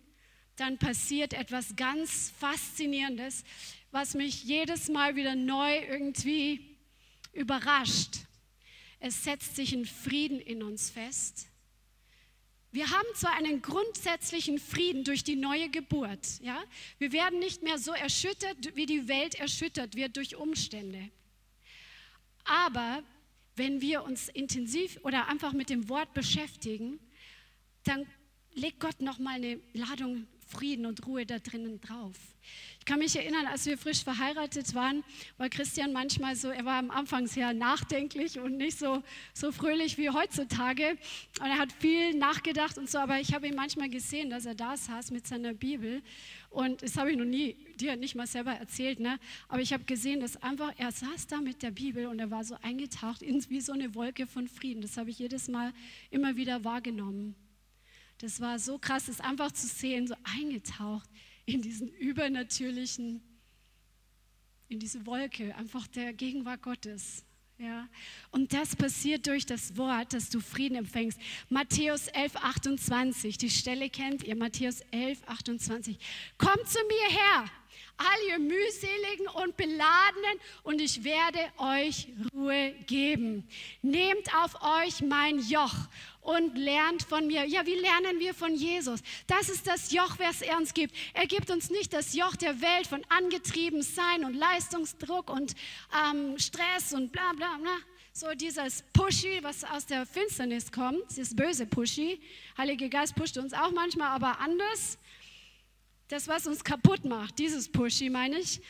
dann 0.55 0.77
passiert 0.77 1.33
etwas 1.33 1.75
ganz 1.75 2.31
Faszinierendes, 2.39 3.43
was 3.89 4.13
mich 4.13 4.43
jedes 4.43 4.87
Mal 4.87 5.15
wieder 5.15 5.33
neu 5.33 5.79
irgendwie 5.79 6.77
überrascht. 7.33 8.17
Es 8.99 9.23
setzt 9.23 9.55
sich 9.55 9.73
ein 9.73 9.87
Frieden 9.87 10.39
in 10.39 10.61
uns 10.61 10.91
fest. 10.91 11.47
Wir 12.76 12.91
haben 12.91 13.07
zwar 13.13 13.32
einen 13.36 13.61
grundsätzlichen 13.61 14.59
Frieden 14.59 15.05
durch 15.05 15.23
die 15.23 15.38
neue 15.38 15.69
Geburt. 15.69 16.41
Ja? 16.41 16.61
Wir 16.97 17.13
werden 17.13 17.39
nicht 17.39 17.63
mehr 17.63 17.78
so 17.78 17.93
erschüttert, 17.93 18.76
wie 18.76 18.86
die 18.86 19.07
Welt 19.07 19.36
erschüttert 19.36 19.95
wird 19.95 20.17
durch 20.17 20.36
Umstände. 20.36 21.09
Aber 22.43 23.01
wenn 23.55 23.80
wir 23.80 24.03
uns 24.03 24.28
intensiv 24.28 24.99
oder 25.03 25.30
einfach 25.30 25.53
mit 25.53 25.69
dem 25.69 25.88
Wort 25.88 26.13
beschäftigen, 26.13 26.99
dann 27.86 28.05
legt 28.55 28.82
Gott 28.82 28.99
noch 28.99 29.19
mal 29.19 29.36
eine 29.36 29.61
Ladung 29.71 30.28
Frieden 30.45 30.86
und 30.86 31.07
Ruhe 31.07 31.26
da 31.26 31.39
drinnen 31.39 31.80
drauf. 31.80 32.17
Ich 32.86 32.91
kann 32.91 32.99
mich 32.99 33.15
erinnern, 33.15 33.47
als 33.47 33.65
wir 33.65 33.79
frisch 33.79 34.03
verheiratet 34.03 34.75
waren, 34.75 35.03
war 35.39 35.49
Christian 35.49 35.91
manchmal 35.91 36.36
so, 36.36 36.49
er 36.49 36.65
war 36.65 36.77
am 36.77 36.91
Anfang 36.91 37.25
sehr 37.25 37.51
nachdenklich 37.51 38.38
und 38.38 38.57
nicht 38.57 38.77
so, 38.77 39.01
so 39.33 39.51
fröhlich 39.51 39.97
wie 39.97 40.11
heutzutage. 40.11 40.91
Und 41.39 41.47
er 41.47 41.57
hat 41.57 41.71
viel 41.71 42.13
nachgedacht 42.13 42.77
und 42.77 42.88
so, 42.88 42.99
aber 42.99 43.19
ich 43.19 43.33
habe 43.33 43.47
ihn 43.47 43.55
manchmal 43.55 43.89
gesehen, 43.89 44.29
dass 44.29 44.45
er 44.45 44.53
da 44.53 44.77
saß 44.77 45.09
mit 45.09 45.25
seiner 45.25 45.55
Bibel. 45.55 46.03
Und 46.51 46.83
das 46.83 46.95
habe 46.95 47.09
ich 47.09 47.17
noch 47.17 47.25
nie, 47.25 47.55
dir 47.75 47.95
nicht 47.95 48.13
mal 48.13 48.27
selber 48.27 48.51
erzählt, 48.51 48.99
ne? 48.99 49.17
aber 49.47 49.61
ich 49.61 49.73
habe 49.73 49.86
gesehen, 49.86 50.19
dass 50.19 50.38
einfach, 50.43 50.71
er 50.77 50.91
saß 50.91 51.25
da 51.25 51.41
mit 51.41 51.63
der 51.63 51.71
Bibel 51.71 52.05
und 52.05 52.19
er 52.19 52.29
war 52.29 52.43
so 52.43 52.55
eingetaucht 52.61 53.23
in 53.23 53.43
wie 53.49 53.61
so 53.61 53.73
eine 53.73 53.95
Wolke 53.95 54.27
von 54.27 54.47
Frieden. 54.47 54.83
Das 54.83 54.95
habe 54.97 55.09
ich 55.09 55.17
jedes 55.17 55.47
Mal 55.47 55.73
immer 56.11 56.36
wieder 56.36 56.63
wahrgenommen. 56.63 57.33
Das 58.19 58.39
war 58.41 58.59
so 58.59 58.77
krass, 58.77 59.07
das 59.07 59.21
einfach 59.21 59.51
zu 59.53 59.65
sehen, 59.65 60.05
so 60.05 60.13
eingetaucht 60.38 61.09
in 61.45 61.61
diesen 61.61 61.89
übernatürlichen, 61.89 63.21
in 64.67 64.79
diese 64.79 65.05
Wolke, 65.05 65.55
einfach 65.55 65.87
der 65.87 66.13
Gegenwart 66.13 66.61
Gottes. 66.61 67.23
Ja, 67.57 67.87
und 68.31 68.51
das 68.51 68.75
passiert 68.75 69.27
durch 69.27 69.45
das 69.45 69.77
Wort, 69.77 70.11
dass 70.11 70.29
du 70.29 70.41
Frieden 70.41 70.75
empfängst. 70.75 71.17
Matthäus 71.47 72.09
11, 72.09 72.35
28, 72.35 73.37
die 73.37 73.49
Stelle 73.49 73.89
kennt 73.89 74.23
ihr, 74.23 74.35
Matthäus 74.35 74.81
11, 74.91 75.23
28. 75.25 75.97
Kommt 76.37 76.67
zu 76.67 76.79
mir 76.79 77.17
her, 77.17 77.45
all 77.95 78.27
ihr 78.27 78.39
mühseligen 78.39 79.27
und 79.41 79.55
beladenen, 79.55 80.37
und 80.63 80.81
ich 80.81 81.05
werde 81.05 81.39
euch 81.57 82.09
Ruhe 82.33 82.73
geben. 82.87 83.47
Nehmt 83.81 84.35
auf 84.35 84.61
euch 84.61 84.99
mein 85.01 85.39
Joch 85.39 85.87
und 86.26 86.57
lernt 86.57 87.03
von 87.03 87.28
mir. 87.28 87.45
Ja, 87.45 87.65
wie 87.65 87.76
lernen 87.76 88.19
wir 88.19 88.34
von 88.34 88.55
Jesus? 88.55 89.01
Das 89.28 89.47
ist 89.47 89.67
das 89.67 89.91
Joch, 89.91 90.17
was 90.17 90.41
er 90.41 90.57
uns 90.57 90.73
gibt. 90.73 90.95
Er 91.13 91.28
gibt 91.28 91.51
uns 91.51 91.69
nicht 91.69 91.93
das 91.93 92.15
Joch 92.15 92.36
der 92.36 92.61
Welt 92.61 92.88
von 92.88 93.03
angetrieben 93.09 93.84
sein 93.84 94.26
und 94.26 94.34
Leistungsdruck 94.34 95.30
und 95.30 95.53
ähm, 96.09 96.38
Stress 96.39 96.93
und 96.93 97.11
bla 97.11 97.32
bla 97.34 97.57
bla. 97.57 97.78
So 98.11 98.28
dieses 98.34 98.84
Pushy, 98.93 99.39
was 99.43 99.63
aus 99.63 99.86
der 99.86 100.05
Finsternis 100.05 100.71
kommt, 100.71 101.03
das 101.15 101.36
böse 101.36 101.67
Pushy. 101.67 102.19
Heilige 102.57 102.89
Geist 102.89 103.15
pusht 103.15 103.38
uns 103.38 103.53
auch 103.53 103.71
manchmal, 103.71 104.07
aber 104.09 104.39
anders 104.39 104.97
das, 106.07 106.28
was 106.28 106.47
uns 106.47 106.63
kaputt 106.63 107.05
macht, 107.05 107.38
dieses 107.38 107.71
Pushy 107.71 108.09
meine 108.09 108.39
ich. 108.39 108.61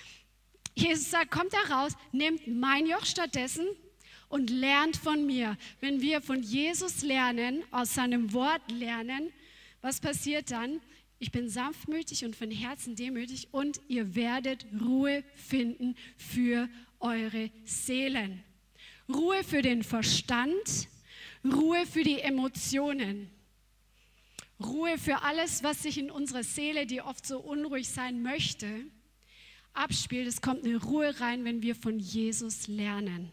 Jesus 0.74 1.10
sagt, 1.10 1.32
kommt 1.32 1.54
da 1.54 1.74
raus, 1.74 1.94
nehmt 2.12 2.48
mein 2.48 2.86
Joch 2.86 3.06
stattdessen 3.06 3.66
und 4.36 4.50
lernt 4.50 4.98
von 4.98 5.26
mir. 5.26 5.58
Wenn 5.80 6.02
wir 6.02 6.20
von 6.20 6.44
Jesus 6.44 7.04
lernen, 7.04 7.64
aus 7.72 7.94
seinem 7.94 8.34
Wort 8.34 8.70
lernen, 8.70 9.32
was 9.80 10.02
passiert 10.02 10.52
dann? 10.52 10.82
Ich 11.20 11.32
bin 11.32 11.48
sanftmütig 11.48 12.26
und 12.26 12.36
von 12.36 12.52
Herzen 12.52 12.98
demütig 12.98 13.48
und 13.54 13.80
ihr 13.88 14.14
werdet 14.14 14.66
Ruhe 14.82 15.24
finden 15.36 15.96
für 16.18 16.68
eure 17.00 17.50
Seelen. 17.64 18.44
Ruhe 19.08 19.42
für 19.46 19.62
den 19.62 19.84
Verstand, 19.84 20.90
Ruhe 21.46 21.86
für 21.86 22.04
die 22.04 22.20
Emotionen. 22.20 23.30
Ruhe 24.62 24.98
für 24.98 25.22
alles, 25.22 25.64
was 25.64 25.82
sich 25.84 25.98
in 25.98 26.12
unserer 26.12 26.44
Seele, 26.44 26.86
die 26.86 27.02
oft 27.02 27.26
so 27.26 27.40
unruhig 27.40 27.88
sein 27.88 28.22
möchte, 28.22 28.68
abspielt. 29.74 30.28
Es 30.28 30.42
kommt 30.42 30.66
eine 30.66 30.76
Ruhe 30.76 31.18
rein, 31.22 31.46
wenn 31.46 31.62
wir 31.62 31.76
von 31.76 32.00
Jesus 32.00 32.68
lernen. 32.68 33.32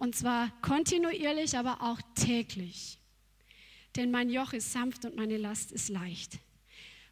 Und 0.00 0.16
zwar 0.16 0.50
kontinuierlich, 0.62 1.58
aber 1.58 1.82
auch 1.82 2.00
täglich. 2.14 2.98
Denn 3.96 4.10
mein 4.10 4.30
Joch 4.30 4.54
ist 4.54 4.72
sanft 4.72 5.04
und 5.04 5.14
meine 5.14 5.36
Last 5.36 5.72
ist 5.72 5.90
leicht. 5.90 6.38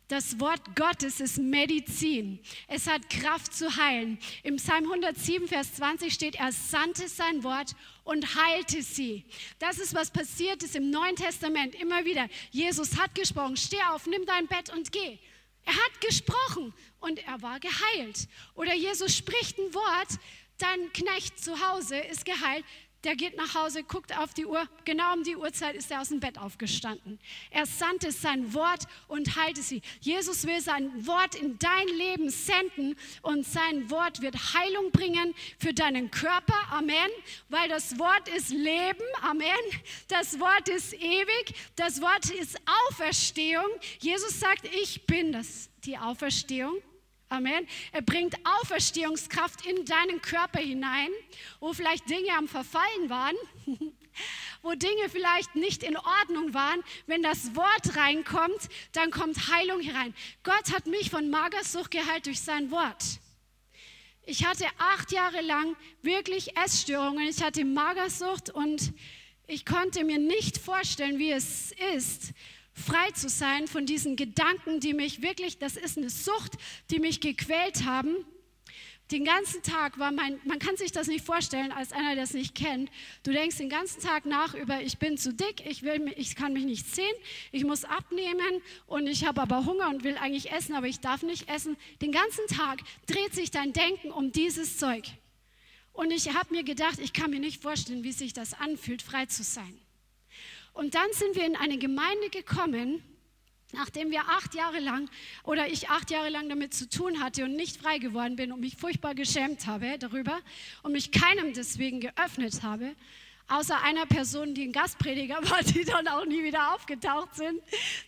Das 0.08 0.40
Wort 0.40 0.74
Gottes 0.74 1.20
ist 1.20 1.36
Medizin. 1.36 2.40
Es 2.66 2.86
hat 2.86 3.10
Kraft 3.10 3.52
zu 3.52 3.76
heilen. 3.76 4.18
Im 4.42 4.56
Psalm 4.56 4.84
107, 4.84 5.48
Vers 5.48 5.74
20 5.74 6.14
steht, 6.14 6.36
er 6.36 6.50
sandte 6.50 7.08
sein 7.08 7.44
Wort 7.44 7.76
und 8.04 8.34
heilte 8.36 8.82
sie. 8.82 9.26
Das 9.58 9.78
ist, 9.78 9.94
was 9.94 10.10
passiert 10.10 10.62
ist 10.62 10.74
im 10.74 10.88
Neuen 10.88 11.14
Testament 11.14 11.74
immer 11.74 12.06
wieder. 12.06 12.26
Jesus 12.52 12.98
hat 12.98 13.14
gesprochen, 13.14 13.58
steh 13.58 13.82
auf, 13.90 14.06
nimm 14.06 14.24
dein 14.24 14.46
Bett 14.46 14.72
und 14.74 14.92
geh. 14.92 15.18
Er 15.66 15.74
hat 15.74 16.00
gesprochen 16.00 16.72
und 17.00 17.18
er 17.26 17.42
war 17.42 17.60
geheilt. 17.60 18.28
Oder 18.54 18.72
Jesus 18.74 19.14
spricht 19.14 19.58
ein 19.58 19.74
Wort, 19.74 20.18
dein 20.58 20.92
Knecht 20.92 21.42
zu 21.42 21.60
Hause 21.68 21.98
ist 21.98 22.24
geheilt, 22.24 22.64
der 23.04 23.14
geht 23.14 23.36
nach 23.36 23.54
Hause, 23.54 23.84
guckt 23.84 24.16
auf 24.18 24.34
die 24.34 24.44
Uhr. 24.44 24.68
Genau 24.84 25.14
um 25.14 25.22
die 25.22 25.36
Uhrzeit 25.36 25.76
ist 25.76 25.90
er 25.90 26.00
aus 26.00 26.08
dem 26.08 26.18
Bett 26.18 26.36
aufgestanden. 26.36 27.20
Er 27.50 27.64
sandte 27.64 28.10
sein 28.10 28.52
Wort 28.54 28.86
und 29.06 29.36
heilte 29.36 29.62
sie. 29.62 29.82
Jesus 30.00 30.46
will 30.46 30.60
sein 30.60 31.06
Wort 31.06 31.36
in 31.36 31.58
dein 31.60 31.86
Leben 31.96 32.28
senden 32.28 32.96
und 33.22 33.46
sein 33.46 33.88
Wort 33.90 34.20
wird 34.20 34.34
Heilung 34.54 34.90
bringen 34.90 35.32
für 35.58 35.72
deinen 35.72 36.10
Körper. 36.10 36.56
Amen. 36.72 37.08
Weil 37.48 37.68
das 37.68 37.98
Wort 38.00 38.28
ist 38.28 38.50
Leben. 38.50 39.04
Amen. 39.22 39.46
Das 40.08 40.40
Wort 40.40 40.68
ist 40.68 40.92
ewig. 40.94 41.54
Das 41.76 42.02
Wort 42.02 42.30
ist 42.30 42.60
Auferstehung. 42.88 43.68
Jesus 44.00 44.40
sagt, 44.40 44.64
ich 44.74 45.06
bin 45.06 45.30
das, 45.32 45.70
die 45.84 45.96
Auferstehung 45.96 46.82
Amen. 47.30 47.66
Er 47.92 48.00
bringt 48.00 48.36
Auferstehungskraft 48.60 49.66
in 49.66 49.84
deinen 49.84 50.22
Körper 50.22 50.60
hinein, 50.60 51.10
wo 51.60 51.74
vielleicht 51.74 52.08
Dinge 52.08 52.32
am 52.38 52.48
Verfallen 52.48 53.10
waren, 53.10 53.36
wo 54.62 54.72
Dinge 54.72 55.10
vielleicht 55.10 55.54
nicht 55.54 55.82
in 55.82 55.96
Ordnung 55.98 56.54
waren. 56.54 56.82
Wenn 57.06 57.22
das 57.22 57.54
Wort 57.54 57.96
reinkommt, 57.96 58.68
dann 58.92 59.10
kommt 59.10 59.52
Heilung 59.52 59.80
herein. 59.80 60.14
Gott 60.42 60.72
hat 60.72 60.86
mich 60.86 61.10
von 61.10 61.28
Magersucht 61.28 61.90
geheilt 61.90 62.24
durch 62.24 62.40
sein 62.40 62.70
Wort. 62.70 63.04
Ich 64.24 64.46
hatte 64.46 64.66
acht 64.78 65.12
Jahre 65.12 65.42
lang 65.42 65.76
wirklich 66.00 66.56
Essstörungen. 66.56 67.28
Ich 67.28 67.42
hatte 67.42 67.64
Magersucht 67.64 68.48
und 68.50 68.94
ich 69.46 69.66
konnte 69.66 70.04
mir 70.04 70.18
nicht 70.18 70.58
vorstellen, 70.58 71.18
wie 71.18 71.30
es 71.30 71.72
ist, 71.94 72.32
frei 72.78 73.10
zu 73.12 73.28
sein 73.28 73.66
von 73.66 73.86
diesen 73.86 74.16
Gedanken, 74.16 74.80
die 74.80 74.94
mich 74.94 75.22
wirklich, 75.22 75.58
das 75.58 75.76
ist 75.76 75.98
eine 75.98 76.10
Sucht, 76.10 76.52
die 76.90 77.00
mich 77.00 77.20
gequält 77.20 77.84
haben. 77.84 78.16
Den 79.10 79.24
ganzen 79.24 79.62
Tag 79.62 79.98
war 79.98 80.12
mein, 80.12 80.38
man 80.44 80.58
kann 80.58 80.76
sich 80.76 80.92
das 80.92 81.06
nicht 81.06 81.24
vorstellen, 81.24 81.72
als 81.72 81.92
einer, 81.92 82.14
der 82.14 82.24
es 82.24 82.34
nicht 82.34 82.54
kennt. 82.54 82.90
Du 83.22 83.32
denkst 83.32 83.56
den 83.56 83.70
ganzen 83.70 84.02
Tag 84.02 84.26
nach 84.26 84.54
über, 84.54 84.82
ich 84.82 84.98
bin 84.98 85.16
zu 85.16 85.32
dick, 85.32 85.64
ich, 85.66 85.82
will, 85.82 86.12
ich 86.16 86.36
kann 86.36 86.52
mich 86.52 86.64
nicht 86.64 86.94
sehen, 86.94 87.14
ich 87.50 87.64
muss 87.64 87.84
abnehmen 87.84 88.60
und 88.86 89.06
ich 89.06 89.24
habe 89.24 89.40
aber 89.40 89.64
Hunger 89.64 89.88
und 89.88 90.04
will 90.04 90.18
eigentlich 90.18 90.52
essen, 90.52 90.74
aber 90.74 90.88
ich 90.88 91.00
darf 91.00 91.22
nicht 91.22 91.48
essen. 91.48 91.78
Den 92.02 92.12
ganzen 92.12 92.46
Tag 92.48 92.80
dreht 93.06 93.34
sich 93.34 93.50
dein 93.50 93.72
Denken 93.72 94.10
um 94.10 94.30
dieses 94.30 94.76
Zeug. 94.76 95.04
Und 95.94 96.10
ich 96.12 96.34
habe 96.34 96.54
mir 96.54 96.62
gedacht, 96.62 96.98
ich 97.02 97.14
kann 97.14 97.30
mir 97.30 97.40
nicht 97.40 97.62
vorstellen, 97.62 98.04
wie 98.04 98.12
sich 98.12 98.34
das 98.34 98.52
anfühlt, 98.52 99.00
frei 99.00 99.24
zu 99.24 99.42
sein. 99.42 99.80
Und 100.78 100.94
dann 100.94 101.12
sind 101.12 101.34
wir 101.34 101.44
in 101.44 101.56
eine 101.56 101.76
Gemeinde 101.76 102.30
gekommen, 102.30 103.02
nachdem 103.72 104.12
wir 104.12 104.20
acht 104.28 104.54
Jahre 104.54 104.78
lang 104.78 105.10
oder 105.42 105.66
ich 105.66 105.90
acht 105.90 106.08
Jahre 106.12 106.28
lang 106.28 106.48
damit 106.48 106.72
zu 106.72 106.88
tun 106.88 107.20
hatte 107.20 107.44
und 107.44 107.56
nicht 107.56 107.82
frei 107.82 107.98
geworden 107.98 108.36
bin 108.36 108.52
und 108.52 108.60
mich 108.60 108.76
furchtbar 108.76 109.16
geschämt 109.16 109.66
habe 109.66 109.98
darüber 109.98 110.38
und 110.84 110.92
mich 110.92 111.10
keinem 111.10 111.52
deswegen 111.52 111.98
geöffnet 111.98 112.62
habe. 112.62 112.94
außer 113.48 113.82
einer 113.82 114.06
Person, 114.06 114.54
die 114.54 114.66
ein 114.66 114.72
Gastprediger 114.72 115.38
war, 115.50 115.64
die 115.64 115.84
dann 115.84 116.06
auch 116.06 116.24
nie 116.24 116.44
wieder 116.44 116.72
aufgetaucht 116.76 117.34
sind. 117.34 117.60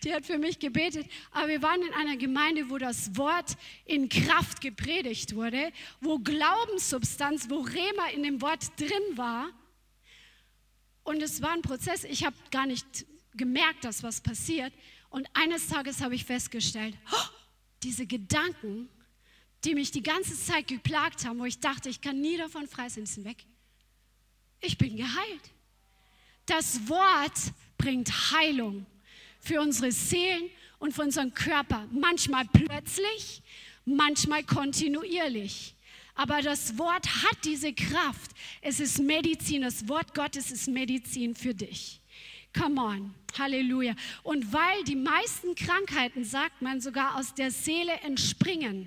Die 0.04 0.14
hat 0.14 0.24
für 0.24 0.38
mich 0.38 0.60
gebetet. 0.60 1.08
Aber 1.32 1.48
wir 1.48 1.62
waren 1.62 1.82
in 1.82 1.92
einer 1.94 2.16
Gemeinde, 2.16 2.70
wo 2.70 2.78
das 2.78 3.16
Wort 3.16 3.56
in 3.84 4.08
Kraft 4.08 4.60
gepredigt 4.60 5.34
wurde, 5.34 5.72
wo 6.00 6.20
Glaubenssubstanz, 6.20 7.50
wo 7.50 7.62
Rema 7.62 8.10
in 8.14 8.22
dem 8.22 8.40
Wort 8.40 8.60
drin 8.78 9.16
war. 9.16 9.50
Und 11.02 11.22
es 11.22 11.42
war 11.42 11.52
ein 11.52 11.62
Prozess. 11.62 12.04
Ich 12.04 12.24
habe 12.24 12.36
gar 12.50 12.66
nicht 12.66 13.06
gemerkt, 13.34 13.84
dass 13.84 14.02
was 14.02 14.20
passiert. 14.20 14.72
Und 15.08 15.28
eines 15.34 15.68
Tages 15.68 16.00
habe 16.00 16.14
ich 16.14 16.24
festgestellt, 16.24 16.96
oh, 17.12 17.28
diese 17.82 18.06
Gedanken, 18.06 18.88
die 19.64 19.74
mich 19.74 19.90
die 19.90 20.02
ganze 20.02 20.38
Zeit 20.38 20.68
geplagt 20.68 21.24
haben, 21.24 21.38
wo 21.38 21.44
ich 21.44 21.58
dachte, 21.58 21.88
ich 21.88 22.00
kann 22.00 22.20
nie 22.20 22.36
davon 22.36 22.66
frei 22.66 22.88
sein, 22.88 23.06
sind 23.06 23.24
weg. 23.24 23.44
Ich 24.60 24.78
bin 24.78 24.96
geheilt. 24.96 25.50
Das 26.46 26.88
Wort 26.88 27.38
bringt 27.78 28.10
Heilung 28.32 28.86
für 29.40 29.60
unsere 29.60 29.92
Seelen 29.92 30.50
und 30.78 30.92
für 30.94 31.02
unseren 31.02 31.32
Körper. 31.34 31.86
Manchmal 31.90 32.44
plötzlich, 32.46 33.42
manchmal 33.84 34.44
kontinuierlich. 34.44 35.74
Aber 36.20 36.42
das 36.42 36.76
Wort 36.76 37.06
hat 37.06 37.38
diese 37.44 37.72
Kraft. 37.72 38.32
Es 38.60 38.78
ist 38.78 38.98
Medizin. 38.98 39.62
Das 39.62 39.88
Wort 39.88 40.14
Gottes 40.14 40.50
ist 40.50 40.68
Medizin 40.68 41.34
für 41.34 41.54
dich. 41.54 42.02
Come 42.54 42.78
on. 42.78 43.14
Halleluja. 43.38 43.94
Und 44.22 44.52
weil 44.52 44.84
die 44.84 44.96
meisten 44.96 45.54
Krankheiten, 45.54 46.26
sagt 46.26 46.60
man, 46.60 46.82
sogar 46.82 47.16
aus 47.16 47.32
der 47.32 47.50
Seele 47.50 47.94
entspringen. 48.02 48.86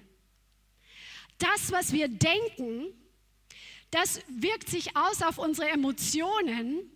Das, 1.40 1.72
was 1.72 1.92
wir 1.92 2.08
denken, 2.08 2.94
das 3.90 4.22
wirkt 4.28 4.70
sich 4.70 4.96
aus 4.96 5.24
auf 5.24 5.40
unsere 5.40 5.70
Emotionen 5.70 6.88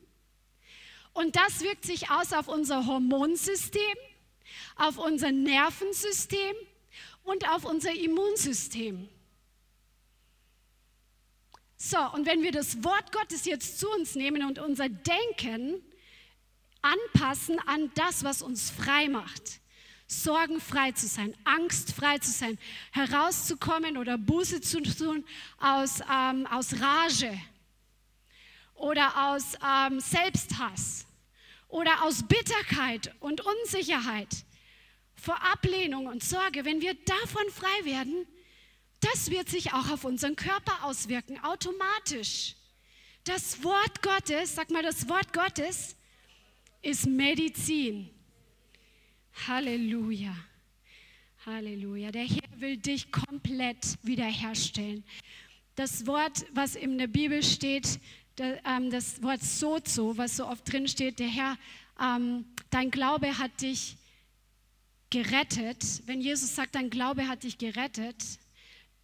und 1.14 1.36
das 1.36 1.62
wirkt 1.62 1.84
sich 1.84 2.12
aus 2.12 2.32
auf 2.34 2.48
unser 2.48 2.86
Hormonsystem, 2.86 3.98
auf 4.76 5.00
unser 5.00 5.32
Nervensystem 5.32 6.54
und 7.24 7.50
auf 7.50 7.66
unser 7.66 7.92
Immunsystem. 7.92 9.10
So, 11.78 12.00
und 12.14 12.26
wenn 12.26 12.42
wir 12.42 12.52
das 12.52 12.84
Wort 12.84 13.12
Gottes 13.12 13.46
jetzt 13.46 13.80
zu 13.80 13.88
uns 13.92 14.16
nehmen 14.16 14.44
und 14.44 14.58
unser 14.58 14.90
Denken 14.90 15.84
anpassen 16.82 17.60
an 17.68 17.92
das, 17.94 18.24
was 18.24 18.42
uns 18.42 18.72
frei 18.72 19.08
macht, 19.10 19.60
sorgenfrei 20.08 20.94
zu 20.94 21.06
sein, 21.06 21.36
angstfrei 21.44 22.18
zu 22.18 22.32
sein, 22.32 22.58
herauszukommen 22.92 23.98
oder 23.98 24.18
Buße 24.18 24.62
zu 24.62 24.82
tun 24.82 25.24
aus, 25.60 26.00
ähm, 26.12 26.48
aus 26.48 26.82
Rage 26.82 27.38
oder 28.74 29.30
aus 29.30 29.54
ähm, 29.64 30.00
Selbsthass 30.00 31.06
oder 31.68 32.04
aus 32.04 32.24
Bitterkeit 32.24 33.14
und 33.20 33.42
Unsicherheit, 33.42 34.30
vor 35.16 35.40
Ablehnung 35.44 36.08
und 36.08 36.24
Sorge. 36.24 36.66
Wenn 36.66 36.82
wir 36.82 36.94
davon 36.94 37.44
frei 37.52 37.86
werden, 37.86 38.26
das 39.02 39.30
wird 39.30 39.50
sich 39.50 39.74
auch 39.74 39.90
auf 39.90 40.04
unseren 40.04 40.36
Körper 40.36 40.84
auswirken, 40.84 41.40
automatisch. 41.44 42.56
Das 43.24 43.64
Wort 43.64 44.02
Gottes, 44.02 44.56
sag 44.56 44.70
mal, 44.72 44.84
das 44.84 45.08
Wort 45.10 45.34
Gottes 45.34 45.96
ist 46.82 47.06
Medizin. 47.06 48.10
Halleluja. 49.48 50.36
Halleluja. 51.46 52.12
Der 52.12 52.26
Herr 52.26 52.60
will 52.60 52.78
dich 52.78 53.12
komplett 53.12 53.98
wiederherstellen. 54.04 55.04
Das 55.76 56.08
Wort, 56.08 56.46
was 56.54 56.76
in 56.76 56.98
der 56.98 57.08
Bibel 57.08 57.44
steht, 57.44 58.00
ähm, 58.40 58.90
das 58.90 59.22
Wort 59.22 59.44
Sozo, 59.44 60.18
was 60.18 60.38
so 60.38 60.48
oft 60.48 60.72
drin 60.72 60.88
steht, 60.88 61.20
der 61.20 61.28
Herr, 61.28 61.58
ähm, 62.00 62.46
dein 62.70 62.92
Glaube 62.92 63.38
hat 63.38 63.62
dich 63.62 63.98
gerettet. 65.10 65.84
Wenn 66.06 66.22
Jesus 66.22 66.56
sagt, 66.56 66.76
dein 66.76 66.90
Glaube 66.90 67.28
hat 67.28 67.44
dich 67.44 67.58
gerettet, 67.58 68.24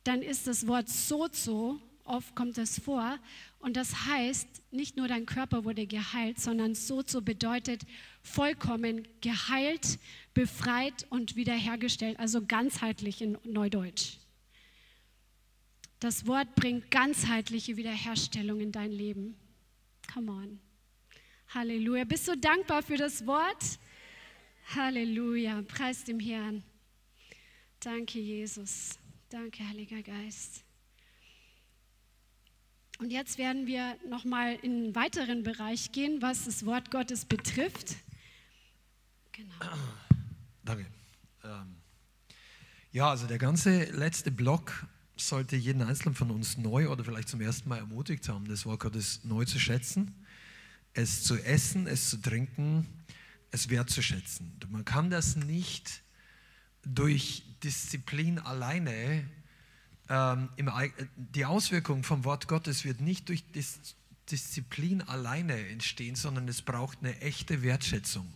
dann 0.03 0.21
ist 0.21 0.47
das 0.47 0.67
Wort 0.67 0.89
Sozo, 0.89 1.79
oft 2.03 2.35
kommt 2.35 2.57
das 2.57 2.79
vor, 2.79 3.17
und 3.59 3.77
das 3.77 4.05
heißt, 4.07 4.47
nicht 4.71 4.97
nur 4.97 5.07
dein 5.07 5.25
Körper 5.25 5.63
wurde 5.63 5.87
geheilt, 5.87 6.39
sondern 6.39 6.75
Sozo 6.75 7.21
bedeutet 7.21 7.83
vollkommen 8.21 9.07
geheilt, 9.21 9.99
befreit 10.33 11.05
und 11.09 11.35
wiederhergestellt, 11.35 12.19
also 12.19 12.45
ganzheitlich 12.45 13.21
in 13.21 13.37
Neudeutsch. 13.45 14.17
Das 15.99 16.27
Wort 16.27 16.53
bringt 16.55 16.91
ganzheitliche 16.91 17.77
Wiederherstellung 17.77 18.59
in 18.59 18.73
dein 18.73 18.91
Leben. 18.91 19.37
Come 20.13 20.31
on. 20.31 20.59
Halleluja. 21.53 22.03
Bist 22.03 22.27
du 22.27 22.35
dankbar 22.35 22.83
für 22.83 22.97
das 22.97 23.25
Wort? 23.25 23.79
Halleluja. 24.75 25.61
Preis 25.61 26.03
dem 26.03 26.19
Herrn. 26.19 26.61
Danke, 27.79 28.19
Jesus. 28.19 28.97
Danke, 29.33 29.67
Heiliger 29.67 30.03
Geist. 30.03 30.63
Und 32.99 33.11
jetzt 33.11 33.39
werden 33.39 33.65
wir 33.65 33.97
nochmal 34.07 34.59
in 34.61 34.71
einen 34.71 34.95
weiteren 34.95 35.41
Bereich 35.41 35.91
gehen, 35.91 36.21
was 36.21 36.45
das 36.45 36.67
Wort 36.67 36.91
Gottes 36.91 37.25
betrifft. 37.25 37.95
Genau. 39.31 39.55
Danke. 40.63 40.85
Ähm, 41.43 41.77
ja, 42.91 43.09
also 43.09 43.25
der 43.25 43.39
ganze 43.39 43.85
letzte 43.85 44.29
Block 44.29 44.85
sollte 45.15 45.55
jeden 45.55 45.81
Einzelnen 45.81 46.13
von 46.13 46.29
uns 46.29 46.59
neu 46.59 46.89
oder 46.89 47.03
vielleicht 47.03 47.29
zum 47.29 47.41
ersten 47.41 47.67
Mal 47.67 47.79
ermutigt 47.79 48.29
haben, 48.29 48.47
das 48.47 48.67
Wort 48.67 48.81
Gottes 48.81 49.23
neu 49.23 49.45
zu 49.45 49.57
schätzen, 49.57 50.13
es 50.93 51.23
zu 51.23 51.43
essen, 51.43 51.87
es 51.87 52.11
zu 52.11 52.17
trinken, 52.17 52.85
es 53.49 53.71
wertzuschätzen. 53.71 54.59
Man 54.69 54.85
kann 54.85 55.09
das 55.09 55.35
nicht 55.35 56.03
durch 56.85 57.52
Disziplin 57.63 58.39
alleine, 58.39 59.27
ähm, 60.09 60.49
im, 60.57 60.69
die 61.15 61.45
Auswirkung 61.45 62.03
vom 62.03 62.23
Wort 62.23 62.47
Gottes 62.47 62.85
wird 62.85 63.01
nicht 63.01 63.29
durch 63.29 63.43
Dis 63.51 63.95
Disziplin 64.31 65.01
alleine 65.01 65.67
entstehen, 65.67 66.15
sondern 66.15 66.47
es 66.47 66.61
braucht 66.61 66.99
eine 67.01 67.19
echte 67.19 67.61
Wertschätzung. 67.61 68.33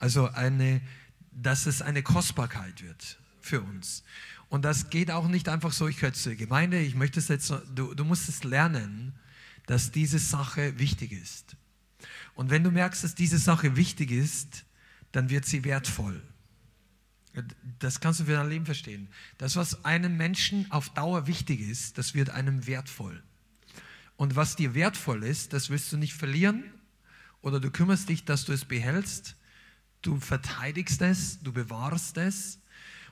Also 0.00 0.28
eine, 0.28 0.80
dass 1.30 1.66
es 1.66 1.80
eine 1.80 2.02
Kostbarkeit 2.02 2.82
wird 2.82 3.18
für 3.40 3.60
uns. 3.60 4.02
Und 4.48 4.64
das 4.64 4.90
geht 4.90 5.10
auch 5.10 5.28
nicht 5.28 5.48
einfach 5.48 5.72
so, 5.72 5.86
ich 5.86 5.96
gehöre 5.96 6.12
zur 6.12 6.34
Gemeinde, 6.34 6.80
ich 6.80 6.94
möchte 6.94 7.20
es 7.20 7.28
jetzt, 7.28 7.52
du, 7.74 7.94
du 7.94 8.04
musst 8.04 8.28
es 8.28 8.44
lernen, 8.44 9.14
dass 9.66 9.92
diese 9.92 10.18
Sache 10.18 10.78
wichtig 10.78 11.12
ist. 11.12 11.56
Und 12.34 12.50
wenn 12.50 12.62
du 12.62 12.70
merkst, 12.70 13.04
dass 13.04 13.14
diese 13.14 13.38
Sache 13.38 13.76
wichtig 13.76 14.10
ist, 14.10 14.64
dann 15.12 15.30
wird 15.30 15.46
sie 15.46 15.64
wertvoll. 15.64 16.20
Das 17.78 18.00
kannst 18.00 18.20
du 18.20 18.24
für 18.24 18.32
dein 18.32 18.48
Leben 18.48 18.66
verstehen. 18.66 19.08
Das, 19.38 19.56
was 19.56 19.84
einem 19.84 20.16
Menschen 20.16 20.70
auf 20.70 20.88
Dauer 20.90 21.26
wichtig 21.26 21.60
ist, 21.60 21.98
das 21.98 22.14
wird 22.14 22.30
einem 22.30 22.66
wertvoll. 22.66 23.22
Und 24.16 24.36
was 24.36 24.56
dir 24.56 24.74
wertvoll 24.74 25.22
ist, 25.24 25.52
das 25.52 25.68
wirst 25.68 25.92
du 25.92 25.96
nicht 25.96 26.14
verlieren 26.14 26.64
oder 27.42 27.60
du 27.60 27.70
kümmerst 27.70 28.08
dich, 28.08 28.24
dass 28.24 28.44
du 28.44 28.52
es 28.52 28.64
behältst, 28.64 29.36
du 30.02 30.18
verteidigst 30.18 31.02
es, 31.02 31.40
du 31.42 31.52
bewahrst 31.52 32.16
es. 32.16 32.58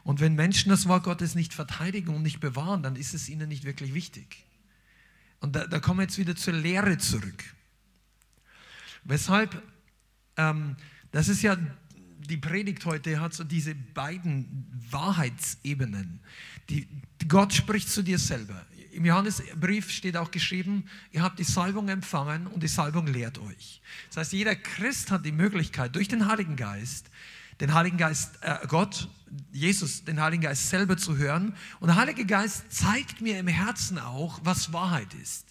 Und 0.02 0.20
wenn 0.20 0.34
Menschen 0.34 0.70
das 0.70 0.88
Wort 0.88 1.04
Gottes 1.04 1.34
nicht 1.34 1.54
verteidigen 1.54 2.14
und 2.14 2.22
nicht 2.22 2.40
bewahren, 2.40 2.82
dann 2.82 2.96
ist 2.96 3.14
es 3.14 3.28
ihnen 3.28 3.48
nicht 3.48 3.64
wirklich 3.64 3.94
wichtig. 3.94 4.44
Und 5.40 5.56
da, 5.56 5.66
da 5.66 5.78
kommen 5.78 5.98
wir 5.98 6.04
jetzt 6.04 6.18
wieder 6.18 6.36
zur 6.36 6.54
Lehre 6.54 6.96
zurück. 6.98 7.44
Weshalb, 9.04 9.62
ähm, 10.36 10.76
das 11.12 11.28
ist 11.28 11.42
ja, 11.42 11.56
die 12.28 12.36
Predigt 12.36 12.84
heute 12.86 13.20
hat 13.20 13.34
so 13.34 13.44
diese 13.44 13.74
beiden 13.74 14.66
Wahrheitsebenen. 14.90 16.20
Die, 16.68 16.86
Gott 17.28 17.52
spricht 17.52 17.90
zu 17.90 18.02
dir 18.02 18.18
selber. 18.18 18.64
Im 18.92 19.04
Johannesbrief 19.04 19.90
steht 19.90 20.16
auch 20.16 20.30
geschrieben, 20.30 20.84
ihr 21.10 21.22
habt 21.22 21.38
die 21.38 21.44
Salbung 21.44 21.88
empfangen 21.88 22.46
und 22.46 22.62
die 22.62 22.68
Salbung 22.68 23.06
lehrt 23.08 23.38
euch. 23.38 23.82
Das 24.08 24.18
heißt, 24.18 24.32
jeder 24.32 24.54
Christ 24.54 25.10
hat 25.10 25.24
die 25.24 25.32
Möglichkeit, 25.32 25.96
durch 25.96 26.08
den 26.08 26.28
Heiligen 26.28 26.56
Geist, 26.56 27.10
den 27.60 27.74
Heiligen 27.74 27.98
Geist, 27.98 28.38
äh, 28.42 28.58
Gott, 28.68 29.08
Jesus, 29.52 30.04
den 30.04 30.20
Heiligen 30.20 30.42
Geist 30.42 30.70
selber 30.70 30.96
zu 30.96 31.16
hören. 31.16 31.54
Und 31.80 31.88
der 31.88 31.96
Heilige 31.96 32.24
Geist 32.24 32.72
zeigt 32.72 33.20
mir 33.20 33.38
im 33.38 33.48
Herzen 33.48 33.98
auch, 33.98 34.40
was 34.44 34.72
Wahrheit 34.72 35.12
ist. 35.14 35.46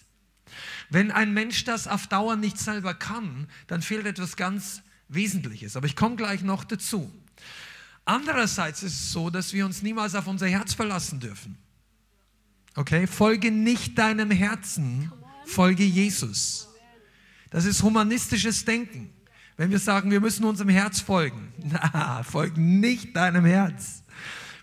Wenn 0.88 1.10
ein 1.10 1.34
Mensch 1.34 1.64
das 1.64 1.86
auf 1.86 2.06
Dauer 2.06 2.36
nicht 2.36 2.58
selber 2.58 2.94
kann, 2.94 3.48
dann 3.66 3.82
fehlt 3.82 4.06
etwas 4.06 4.36
ganz 4.36 4.82
Wesentliches. 5.08 5.76
Aber 5.76 5.86
ich 5.86 5.96
komme 5.96 6.16
gleich 6.16 6.42
noch 6.42 6.64
dazu. 6.64 7.10
Andererseits 8.04 8.82
ist 8.82 8.92
es 8.92 9.12
so, 9.12 9.30
dass 9.30 9.52
wir 9.52 9.64
uns 9.64 9.82
niemals 9.82 10.14
auf 10.14 10.26
unser 10.26 10.46
Herz 10.46 10.74
verlassen 10.74 11.20
dürfen. 11.20 11.56
Okay, 12.76 13.06
folge 13.06 13.50
nicht 13.50 13.98
deinem 13.98 14.30
Herzen, 14.30 15.12
folge 15.46 15.84
Jesus. 15.84 16.68
Das 17.50 17.64
ist 17.64 17.82
humanistisches 17.82 18.64
Denken. 18.64 19.10
Wenn 19.56 19.70
wir 19.70 19.78
sagen, 19.78 20.10
wir 20.10 20.20
müssen 20.20 20.44
unserem 20.44 20.70
Herz 20.70 21.00
folgen, 21.00 21.52
na, 21.62 22.22
folge 22.24 22.60
nicht 22.60 23.14
deinem 23.14 23.44
Herz. 23.44 24.02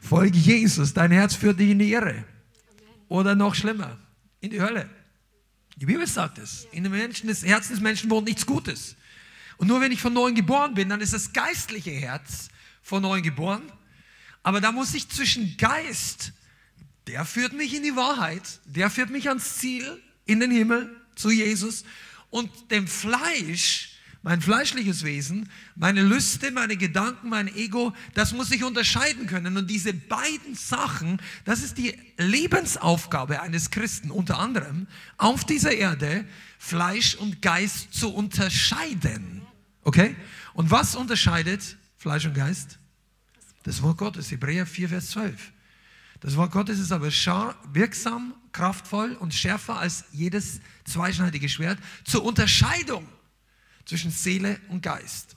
Folge 0.01 0.37
Jesus. 0.37 0.93
Dein 0.93 1.11
Herz 1.11 1.35
führt 1.35 1.59
dich 1.59 1.69
in 1.69 1.79
die 1.79 1.93
Irre. 1.93 2.25
Oder 3.07 3.35
noch 3.35 3.55
schlimmer, 3.55 3.97
in 4.41 4.49
die 4.49 4.61
Hölle. 4.61 4.89
Die 5.77 5.85
Bibel 5.85 6.05
sagt 6.05 6.37
es. 6.37 6.67
In 6.71 6.83
dem 6.83 6.93
Herzen 6.93 7.27
des 7.27 7.79
Menschen 7.79 8.09
wohnt 8.09 8.27
nichts 8.27 8.45
Gutes. 8.45 8.95
Und 9.61 9.67
nur 9.67 9.79
wenn 9.79 9.91
ich 9.91 10.01
von 10.01 10.11
neuem 10.11 10.33
geboren 10.33 10.73
bin, 10.73 10.89
dann 10.89 11.01
ist 11.01 11.13
das 11.13 11.33
geistliche 11.33 11.91
Herz 11.91 12.49
von 12.81 13.03
neuem 13.03 13.21
geboren. 13.21 13.61
Aber 14.41 14.59
da 14.59 14.71
muss 14.71 14.95
ich 14.95 15.07
zwischen 15.07 15.55
Geist, 15.57 16.33
der 17.05 17.25
führt 17.25 17.53
mich 17.53 17.75
in 17.75 17.83
die 17.83 17.95
Wahrheit, 17.95 18.41
der 18.65 18.89
führt 18.89 19.11
mich 19.11 19.29
ans 19.29 19.57
Ziel, 19.57 20.01
in 20.25 20.39
den 20.39 20.49
Himmel, 20.49 20.89
zu 21.13 21.29
Jesus, 21.29 21.83
und 22.31 22.49
dem 22.71 22.87
Fleisch, 22.87 23.99
mein 24.23 24.41
fleischliches 24.41 25.03
Wesen, 25.03 25.47
meine 25.75 26.01
Lüste, 26.01 26.49
meine 26.49 26.75
Gedanken, 26.75 27.29
mein 27.29 27.47
Ego, 27.55 27.93
das 28.15 28.33
muss 28.33 28.49
ich 28.49 28.63
unterscheiden 28.63 29.27
können. 29.27 29.57
Und 29.57 29.69
diese 29.69 29.93
beiden 29.93 30.55
Sachen, 30.55 31.21
das 31.45 31.61
ist 31.61 31.77
die 31.77 31.95
Lebensaufgabe 32.17 33.43
eines 33.43 33.69
Christen, 33.69 34.09
unter 34.09 34.39
anderem 34.39 34.87
auf 35.17 35.45
dieser 35.45 35.73
Erde, 35.73 36.25
Fleisch 36.57 37.13
und 37.13 37.43
Geist 37.43 37.93
zu 37.93 38.11
unterscheiden. 38.11 39.40
Okay? 39.83 40.15
Und 40.53 40.71
was 40.71 40.95
unterscheidet 40.95 41.77
Fleisch 41.97 42.25
und 42.25 42.33
Geist? 42.33 42.79
Das 43.63 43.81
Wort 43.81 43.97
Gottes, 43.97 44.31
Hebräer 44.31 44.65
4, 44.65 44.89
Vers 44.89 45.11
12. 45.11 45.51
Das 46.19 46.35
Wort 46.35 46.51
Gottes 46.51 46.79
ist 46.79 46.91
aber 46.91 47.07
wirksam, 47.07 48.35
kraftvoll 48.51 49.13
und 49.13 49.33
schärfer 49.33 49.77
als 49.77 50.05
jedes 50.11 50.59
zweischneidige 50.85 51.49
Schwert 51.49 51.79
zur 52.03 52.23
Unterscheidung 52.23 53.07
zwischen 53.85 54.11
Seele 54.11 54.59
und 54.69 54.81
Geist. 54.81 55.35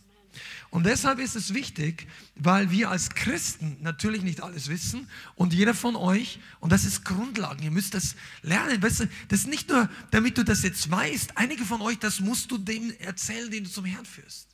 Und 0.75 0.87
deshalb 0.87 1.21
ist 1.21 1.37
es 1.37 1.55
wichtig, 1.55 2.09
weil 2.35 2.73
wir 2.73 2.91
als 2.91 3.11
Christen 3.11 3.77
natürlich 3.81 4.23
nicht 4.23 4.43
alles 4.43 4.67
wissen 4.67 5.09
und 5.37 5.55
jeder 5.55 5.73
von 5.73 5.95
euch, 5.95 6.41
und 6.59 6.73
das 6.73 6.85
ist 6.85 7.05
Grundlagen, 7.05 7.63
ihr 7.63 7.71
müsst 7.71 7.95
das 7.95 8.17
lernen. 8.43 8.83
Weißt 8.83 8.99
du, 8.99 9.09
das 9.29 9.39
ist 9.43 9.47
nicht 9.47 9.69
nur, 9.69 9.89
damit 10.11 10.37
du 10.37 10.43
das 10.43 10.65
jetzt 10.65 10.91
weißt, 10.91 11.39
einige 11.39 11.65
von 11.65 11.81
euch, 11.81 12.01
das 12.01 12.19
musst 12.19 12.51
du 12.51 12.59
dem 12.59 12.93
erzählen, 12.99 13.53
den 13.53 13.63
du 13.63 13.71
zum 13.71 13.85
Herrn 13.85 14.05
führst. 14.05 14.49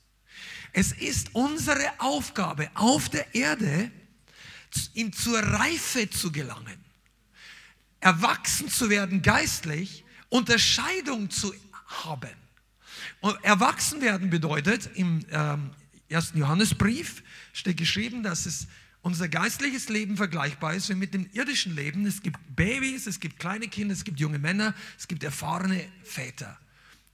Es 0.74 0.92
ist 0.92 1.30
unsere 1.32 1.90
Aufgabe 1.96 2.70
auf 2.74 3.08
der 3.08 3.34
Erde, 3.34 3.90
in 4.92 5.14
zur 5.14 5.38
Reife 5.38 6.10
zu 6.10 6.30
gelangen, 6.30 6.84
erwachsen 8.00 8.68
zu 8.68 8.90
werden 8.90 9.22
geistlich, 9.22 10.04
Unterscheidung 10.28 11.30
zu 11.30 11.54
haben. 12.04 12.36
Und 13.20 13.42
erwachsen 13.42 14.02
werden 14.02 14.28
bedeutet, 14.28 14.90
im 14.96 15.24
ähm, 15.30 15.70
ersten 16.10 16.38
Johannesbrief 16.38 17.22
steht 17.52 17.76
geschrieben, 17.76 18.22
dass 18.22 18.46
es 18.46 18.66
unser 19.02 19.28
geistliches 19.28 19.88
Leben 19.88 20.16
vergleichbar 20.16 20.74
ist 20.74 20.88
wie 20.90 20.94
mit 20.94 21.14
dem 21.14 21.28
irdischen 21.32 21.74
Leben. 21.74 22.04
Es 22.04 22.22
gibt 22.22 22.38
Babys, 22.54 23.06
es 23.06 23.20
gibt 23.20 23.38
kleine 23.38 23.68
Kinder, 23.68 23.94
es 23.94 24.04
gibt 24.04 24.20
junge 24.20 24.38
Männer, 24.38 24.74
es 24.98 25.08
gibt 25.08 25.24
erfahrene 25.24 25.82
Väter. 26.04 26.58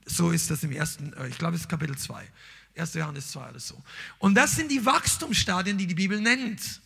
So 0.05 0.31
ist 0.31 0.51
das 0.51 0.63
im 0.63 0.73
ersten, 0.73 1.13
äh, 1.15 1.29
ich 1.29 1.39
glaube, 1.39 1.55
es 1.55 1.63
ist 1.63 1.69
Kapitel 1.69 1.97
2. 1.97 2.27
1. 2.77 2.95
Johannes 2.95 3.31
2 3.33 3.51
oder 3.51 3.61
so. 3.61 3.83
Und 4.19 4.35
das 4.35 4.57
sind 4.57 4.71
die 4.71 4.85
Wachstumsstadien, 4.85 5.79
die 5.79 5.87
die 5.87 5.95
Bibel 5.95 6.21
nennt. 6.21 6.81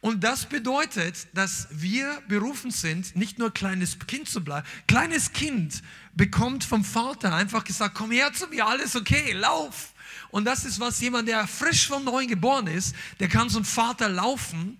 Und 0.00 0.24
das 0.24 0.46
bedeutet, 0.46 1.26
dass 1.34 1.68
wir 1.70 2.22
berufen 2.28 2.70
sind, 2.70 3.16
nicht 3.16 3.38
nur 3.38 3.52
kleines 3.52 3.98
Kind 3.98 4.28
zu 4.28 4.42
bleiben. 4.42 4.66
Kleines 4.86 5.32
Kind 5.32 5.82
bekommt 6.14 6.64
vom 6.64 6.84
Vater 6.84 7.34
einfach 7.34 7.64
gesagt, 7.64 7.94
komm 7.94 8.10
her 8.10 8.32
zu 8.32 8.46
mir, 8.46 8.66
alles 8.66 8.96
okay, 8.96 9.32
lauf. 9.32 9.92
Und 10.30 10.44
das 10.44 10.64
ist 10.64 10.78
was 10.78 11.00
jemand, 11.00 11.28
der 11.28 11.46
frisch 11.46 11.88
von 11.88 12.04
neuem 12.04 12.28
geboren 12.28 12.66
ist, 12.66 12.94
der 13.18 13.28
kann 13.28 13.50
zum 13.50 13.64
Vater 13.64 14.08
laufen 14.08 14.78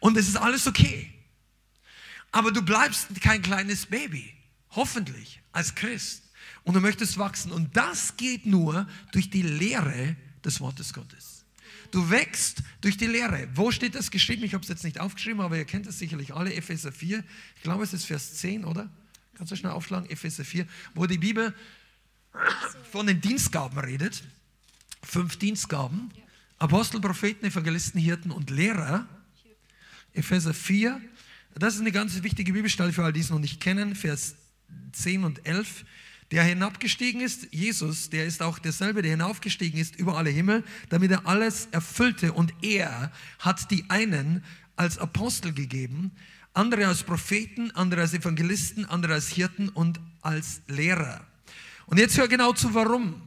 und 0.00 0.16
es 0.16 0.28
ist 0.28 0.36
alles 0.36 0.66
okay. 0.66 1.12
Aber 2.32 2.52
du 2.52 2.62
bleibst 2.62 3.08
kein 3.20 3.42
kleines 3.42 3.86
Baby, 3.86 4.34
hoffentlich, 4.70 5.40
als 5.52 5.74
Christ. 5.74 6.22
Und 6.64 6.74
du 6.74 6.80
möchtest 6.80 7.16
wachsen. 7.16 7.52
Und 7.52 7.76
das 7.76 8.16
geht 8.16 8.44
nur 8.44 8.88
durch 9.12 9.30
die 9.30 9.42
Lehre 9.42 10.16
des 10.44 10.60
Wortes 10.60 10.92
Gottes. 10.92 11.44
Du 11.92 12.10
wächst 12.10 12.62
durch 12.80 12.96
die 12.96 13.06
Lehre. 13.06 13.48
Wo 13.54 13.70
steht 13.70 13.94
das 13.94 14.10
geschrieben? 14.10 14.42
Ich 14.42 14.52
habe 14.52 14.62
es 14.62 14.68
jetzt 14.68 14.82
nicht 14.82 14.98
aufgeschrieben, 14.98 15.40
aber 15.40 15.56
ihr 15.56 15.64
kennt 15.64 15.86
es 15.86 15.98
sicherlich 15.98 16.34
alle. 16.34 16.52
Epheser 16.52 16.90
4. 16.90 17.22
Ich 17.56 17.62
glaube, 17.62 17.84
es 17.84 17.92
ist 17.92 18.04
Vers 18.04 18.34
10, 18.34 18.64
oder? 18.64 18.90
Kannst 19.36 19.52
du 19.52 19.56
schnell 19.56 19.72
aufschlagen? 19.72 20.10
Epheser 20.10 20.44
4, 20.44 20.66
wo 20.94 21.06
die 21.06 21.18
Bibel 21.18 21.54
von 22.90 23.06
den 23.06 23.20
Dienstgaben 23.20 23.78
redet. 23.78 24.24
Fünf 25.06 25.36
Dienstgaben. 25.36 26.10
Apostel, 26.58 27.00
Propheten, 27.00 27.46
Evangelisten, 27.46 28.00
Hirten 28.00 28.32
und 28.32 28.50
Lehrer. 28.50 29.06
Epheser 30.12 30.52
4. 30.52 31.00
Das 31.54 31.74
ist 31.74 31.80
eine 31.80 31.92
ganz 31.92 32.20
wichtige 32.22 32.52
Bibelstelle 32.52 32.92
für 32.92 33.04
all 33.04 33.12
die, 33.12 33.20
es 33.20 33.30
noch 33.30 33.38
nicht 33.38 33.60
kennen. 33.60 33.94
Vers 33.94 34.34
10 34.92 35.24
und 35.24 35.46
11 35.46 35.84
der 36.32 36.42
hinabgestiegen 36.42 37.20
ist, 37.20 37.46
Jesus, 37.52 38.10
der 38.10 38.26
ist 38.26 38.42
auch 38.42 38.58
derselbe, 38.58 39.00
der 39.00 39.12
hinaufgestiegen 39.12 39.78
ist 39.78 39.94
über 39.94 40.18
alle 40.18 40.30
Himmel, 40.30 40.64
damit 40.88 41.12
er 41.12 41.24
alles 41.24 41.68
erfüllte. 41.70 42.32
Und 42.32 42.52
er 42.62 43.12
hat 43.38 43.70
die 43.70 43.84
einen 43.88 44.42
als 44.74 44.98
Apostel 44.98 45.52
gegeben, 45.52 46.10
andere 46.52 46.88
als 46.88 47.04
Propheten, 47.04 47.70
andere 47.76 48.00
als 48.00 48.12
Evangelisten, 48.12 48.86
andere 48.86 49.14
als 49.14 49.28
Hirten 49.28 49.68
und 49.68 50.00
als 50.20 50.62
Lehrer. 50.66 51.24
Und 51.86 51.98
jetzt 51.98 52.18
hör 52.18 52.26
genau 52.26 52.52
zu, 52.52 52.74
warum. 52.74 53.22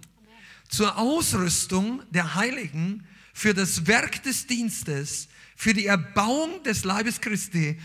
Zur 0.70 0.98
Ausrüstung 0.98 2.02
der 2.12 2.36
Heiligen 2.36 3.06
für 3.34 3.54
das 3.54 3.88
Werk 3.88 4.24
des 4.24 4.48
Dienstes, 4.48 5.28
für 5.56 5.74
die 5.74 5.88
Erbauung 5.88 6.64
des 6.64 6.86
Leibes 6.86 7.20
Christi, 7.20 7.78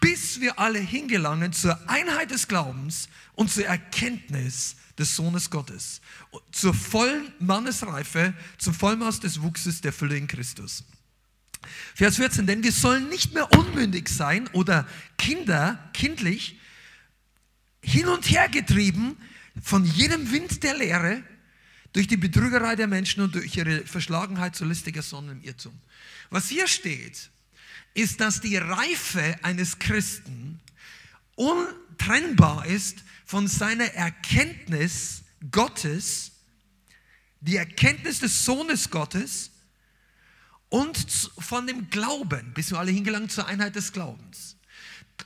bis 0.00 0.40
wir 0.40 0.58
alle 0.58 0.78
hingelangen 0.78 1.52
zur 1.52 1.78
Einheit 1.88 2.30
des 2.30 2.48
Glaubens 2.48 3.08
und 3.34 3.50
zur 3.50 3.66
Erkenntnis 3.66 4.76
des 4.98 5.14
Sohnes 5.14 5.50
Gottes, 5.50 6.00
zur 6.50 6.74
vollen 6.74 7.32
Mannesreife, 7.38 8.34
zum 8.58 8.74
Vollmaß 8.74 9.20
des 9.20 9.42
Wuchses 9.42 9.80
der 9.80 9.92
Fülle 9.92 10.16
in 10.16 10.26
Christus. 10.26 10.84
Vers 11.94 12.16
14, 12.16 12.46
denn 12.46 12.62
wir 12.62 12.72
sollen 12.72 13.08
nicht 13.08 13.34
mehr 13.34 13.52
unmündig 13.52 14.08
sein 14.08 14.48
oder 14.52 14.86
Kinder, 15.18 15.90
kindlich, 15.92 16.58
hin 17.82 18.08
und 18.08 18.30
her 18.30 18.48
getrieben 18.48 19.16
von 19.62 19.84
jedem 19.84 20.32
Wind 20.32 20.62
der 20.62 20.76
Lehre, 20.76 21.22
durch 21.92 22.06
die 22.06 22.16
Betrügerei 22.16 22.76
der 22.76 22.86
Menschen 22.86 23.22
und 23.22 23.34
durch 23.34 23.56
ihre 23.56 23.84
Verschlagenheit 23.86 24.54
zu 24.54 24.64
listiger 24.64 25.02
Sonne 25.02 25.32
im 25.32 25.42
Irrtum. 25.42 25.78
Was 26.30 26.48
hier 26.48 26.68
steht, 26.68 27.30
ist, 27.94 28.20
dass 28.20 28.40
die 28.40 28.56
Reife 28.56 29.36
eines 29.42 29.78
Christen 29.78 30.60
untrennbar 31.34 32.66
ist 32.66 33.02
von 33.24 33.48
seiner 33.48 33.92
Erkenntnis 33.94 35.22
Gottes, 35.50 36.32
die 37.40 37.56
Erkenntnis 37.56 38.20
des 38.20 38.44
Sohnes 38.44 38.90
Gottes 38.90 39.50
und 40.68 40.98
von 41.38 41.66
dem 41.66 41.90
Glauben, 41.90 42.52
bis 42.54 42.70
wir 42.70 42.78
alle 42.78 42.92
hingelangt 42.92 43.32
zur 43.32 43.46
Einheit 43.46 43.74
des 43.74 43.92
Glaubens. 43.92 44.56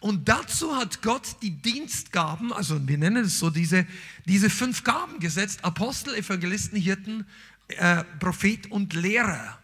Und 0.00 0.28
dazu 0.28 0.76
hat 0.76 1.02
Gott 1.02 1.36
die 1.42 1.50
Dienstgaben, 1.50 2.52
also 2.52 2.86
wir 2.86 2.98
nennen 2.98 3.24
es 3.24 3.38
so, 3.38 3.50
diese, 3.50 3.86
diese 4.26 4.50
fünf 4.50 4.84
Gaben 4.84 5.20
gesetzt, 5.20 5.64
Apostel, 5.64 6.14
Evangelisten, 6.14 6.78
Hirten, 6.78 7.26
äh, 7.68 8.04
Prophet 8.18 8.70
und 8.70 8.94
Lehrer. 8.94 9.58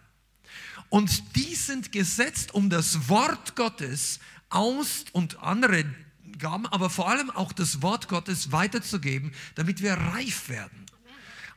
Und 0.88 1.36
die 1.36 1.54
sind 1.54 1.92
gesetzt, 1.92 2.52
um 2.52 2.68
das 2.68 3.08
Wort 3.08 3.54
Gottes 3.54 4.18
aus 4.48 5.04
und 5.12 5.38
andere 5.42 5.84
Gaben, 6.38 6.66
aber 6.66 6.90
vor 6.90 7.08
allem 7.08 7.30
auch 7.30 7.52
das 7.52 7.82
Wort 7.82 8.08
Gottes 8.08 8.50
weiterzugeben, 8.50 9.32
damit 9.54 9.82
wir 9.82 9.94
reif 9.94 10.48
werden. 10.48 10.86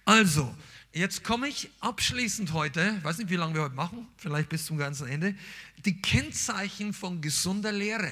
Also, 0.06 0.54
jetzt 0.92 1.24
komme 1.24 1.48
ich 1.48 1.70
abschließend 1.80 2.54
heute, 2.54 2.96
ich 2.98 3.04
weiß 3.04 3.18
nicht, 3.18 3.30
wie 3.30 3.36
lange 3.36 3.56
wir 3.56 3.64
heute 3.64 3.76
machen, 3.76 4.08
vielleicht 4.18 4.50
bis 4.50 4.66
zum 4.66 4.78
ganzen 4.78 5.08
Ende, 5.08 5.36
die 5.86 6.02
Kennzeichen 6.02 6.94
von 6.94 7.22
gesunder 7.22 7.72
Lehre. 7.72 8.12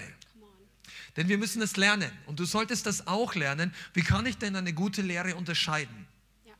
Denn 1.18 1.28
wir 1.28 1.38
müssen 1.38 1.62
es 1.62 1.76
lernen 1.76 2.12
und 2.26 2.40
du 2.40 2.46
solltest 2.46 2.86
das 2.86 3.08
auch 3.08 3.36
lernen. 3.36 3.74
Wie 3.94 4.02
kann 4.02 4.26
ich 4.26 4.38
denn 4.38 4.56
eine 4.56 4.74
gute 4.74 5.02
Lehre 5.02 5.36
unterscheiden? 5.36 6.08
Ja. 6.46 6.54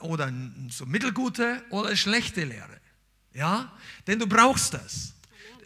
Oder 0.00 0.32
so 0.68 0.86
mittelgute 0.86 1.62
oder 1.70 1.94
schlechte 1.96 2.44
Lehre? 2.44 2.80
Ja, 3.32 3.72
denn 4.06 4.18
du 4.18 4.26
brauchst 4.26 4.74
das. 4.74 5.14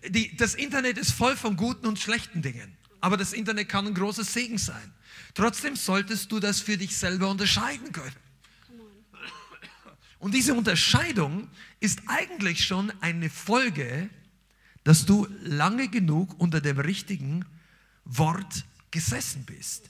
Die, 0.08 0.36
das 0.36 0.54
Internet 0.54 0.98
ist 0.98 1.12
voll 1.12 1.36
von 1.36 1.56
guten 1.56 1.86
und 1.86 1.98
schlechten 1.98 2.42
Dingen. 2.42 2.76
Aber 3.00 3.16
das 3.16 3.32
Internet 3.32 3.68
kann 3.68 3.86
ein 3.86 3.94
großes 3.94 4.32
Segen 4.32 4.58
sein. 4.58 4.92
Trotzdem 5.34 5.76
solltest 5.76 6.30
du 6.32 6.40
das 6.40 6.60
für 6.60 6.76
dich 6.76 6.96
selber 6.96 7.28
unterscheiden 7.28 7.92
können. 7.92 8.16
Und 10.18 10.32
diese 10.32 10.54
Unterscheidung 10.54 11.48
ist 11.80 12.00
eigentlich 12.06 12.64
schon 12.64 12.90
eine 13.02 13.28
Folge, 13.28 14.08
dass 14.82 15.04
du 15.04 15.26
lange 15.42 15.88
genug 15.88 16.38
unter 16.40 16.60
dem 16.60 16.78
richtigen 16.78 17.44
Wort 18.04 18.64
gesessen 18.90 19.44
bist. 19.44 19.88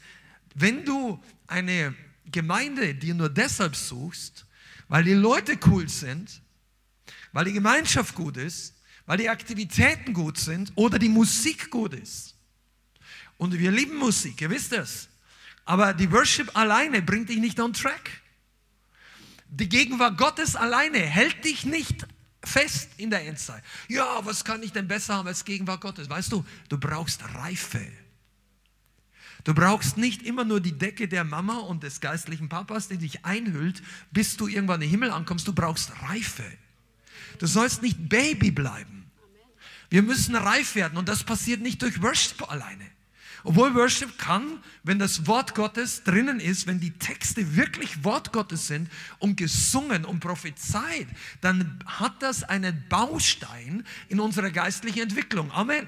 Wenn 0.55 0.85
du 0.85 1.23
eine 1.47 1.95
Gemeinde 2.31 2.95
dir 2.95 3.15
nur 3.15 3.28
deshalb 3.28 3.77
suchst, 3.77 4.47
weil 4.89 5.05
die 5.05 5.15
Leute 5.15 5.59
cool 5.66 5.89
sind, 5.89 6.41
weil 7.32 7.47
die 7.47 7.53
Gemeinschaft 7.53 8.15
gut 8.15 8.36
ist, 8.36 8.74
weil 9.07 9.19
die 9.19 9.28
Aktivitäten 9.28 10.12
gut 10.12 10.39
sind 10.39 10.73
oder 10.77 10.99
die 10.99 11.09
Musik 11.09 11.70
gut 11.70 11.95
ist. 11.95 12.35
Und 13.36 13.59
wir 13.59 13.70
lieben 13.70 13.97
Musik, 13.97 14.41
ihr 14.41 14.51
wisst 14.51 14.73
das. 14.73 15.09
Aber 15.65 15.93
die 15.93 16.11
Worship 16.11 16.57
alleine 16.57 17.03
bringt 17.03 17.28
dich 17.28 17.39
nicht 17.39 17.59
on 17.59 17.73
track. 17.73 18.23
Die 19.49 19.69
Gegenwart 19.69 20.19
Gottes 20.19 20.57
alleine 20.57 20.99
hält 20.99 21.45
dich 21.45 21.65
nicht 21.65 22.07
fest 22.43 22.91
in 22.97 23.11
der 23.11 23.27
Endzeit. 23.27 23.62
Ja, 23.89 24.24
was 24.24 24.45
kann 24.45 24.62
ich 24.62 24.73
denn 24.73 24.86
besser 24.89 25.15
haben 25.15 25.28
als 25.28 25.45
Gegenwart 25.45 25.81
Gottes? 25.81 26.09
Weißt 26.09 26.32
du, 26.32 26.45
du 26.69 26.78
brauchst 26.78 27.23
Reife. 27.35 27.86
Du 29.45 29.53
brauchst 29.53 29.99
nicht 29.99 30.23
immer 30.23 30.45
nur 30.45 30.61
die 30.61 30.77
Decke 30.77 31.07
der 31.07 31.23
Mama 31.23 31.59
und 31.59 31.83
des 31.83 32.01
geistlichen 32.01 32.49
Papas, 32.49 32.89
die 32.89 32.97
dich 32.97 33.25
einhüllt, 33.27 33.83
bis 34.11 34.37
du 34.39 34.49
irgendwann 34.49 34.81
im 34.81 34.89
Himmel 34.89 35.11
ankommst. 35.11 35.47
Du 35.47 35.53
brauchst 35.53 35.93
Reife. 36.03 36.45
Du 37.39 37.47
sollst 37.47 37.83
nicht 37.83 38.09
Baby 38.09 38.51
bleiben. 38.51 39.05
Wir 39.91 40.03
müssen 40.03 40.35
reif 40.35 40.75
werden 40.75 40.97
und 40.97 41.09
das 41.09 41.25
passiert 41.25 41.61
nicht 41.61 41.83
durch 41.83 42.03
Worship 42.03 42.51
alleine. 42.51 42.94
Obwohl 43.45 43.75
Worship 43.75 44.19
kann, 44.19 44.59
wenn 44.85 44.99
das 44.99 45.27
Wort 45.27 45.55
Gottes 45.55 46.03
drinnen 46.03 46.41
ist, 46.41 46.66
wenn 46.66 46.81
die 46.81 46.93
Texte 46.93 47.57
wirklich 47.57 48.03
Wort 48.03 48.33
Gottes 48.33 48.66
sind 48.66 48.89
und 49.19 49.37
gesungen 49.37 50.07
und 50.07 50.21
prophezeit, 50.21 51.07
dann 51.43 51.79
hat 51.85 52.23
das 52.23 52.43
einen 52.43 52.85
Baustein 52.89 53.85
in 54.09 54.19
unserer 54.19 54.51
geistlichen 54.51 55.03
Entwicklung. 55.03 55.53
Amen. 55.53 55.87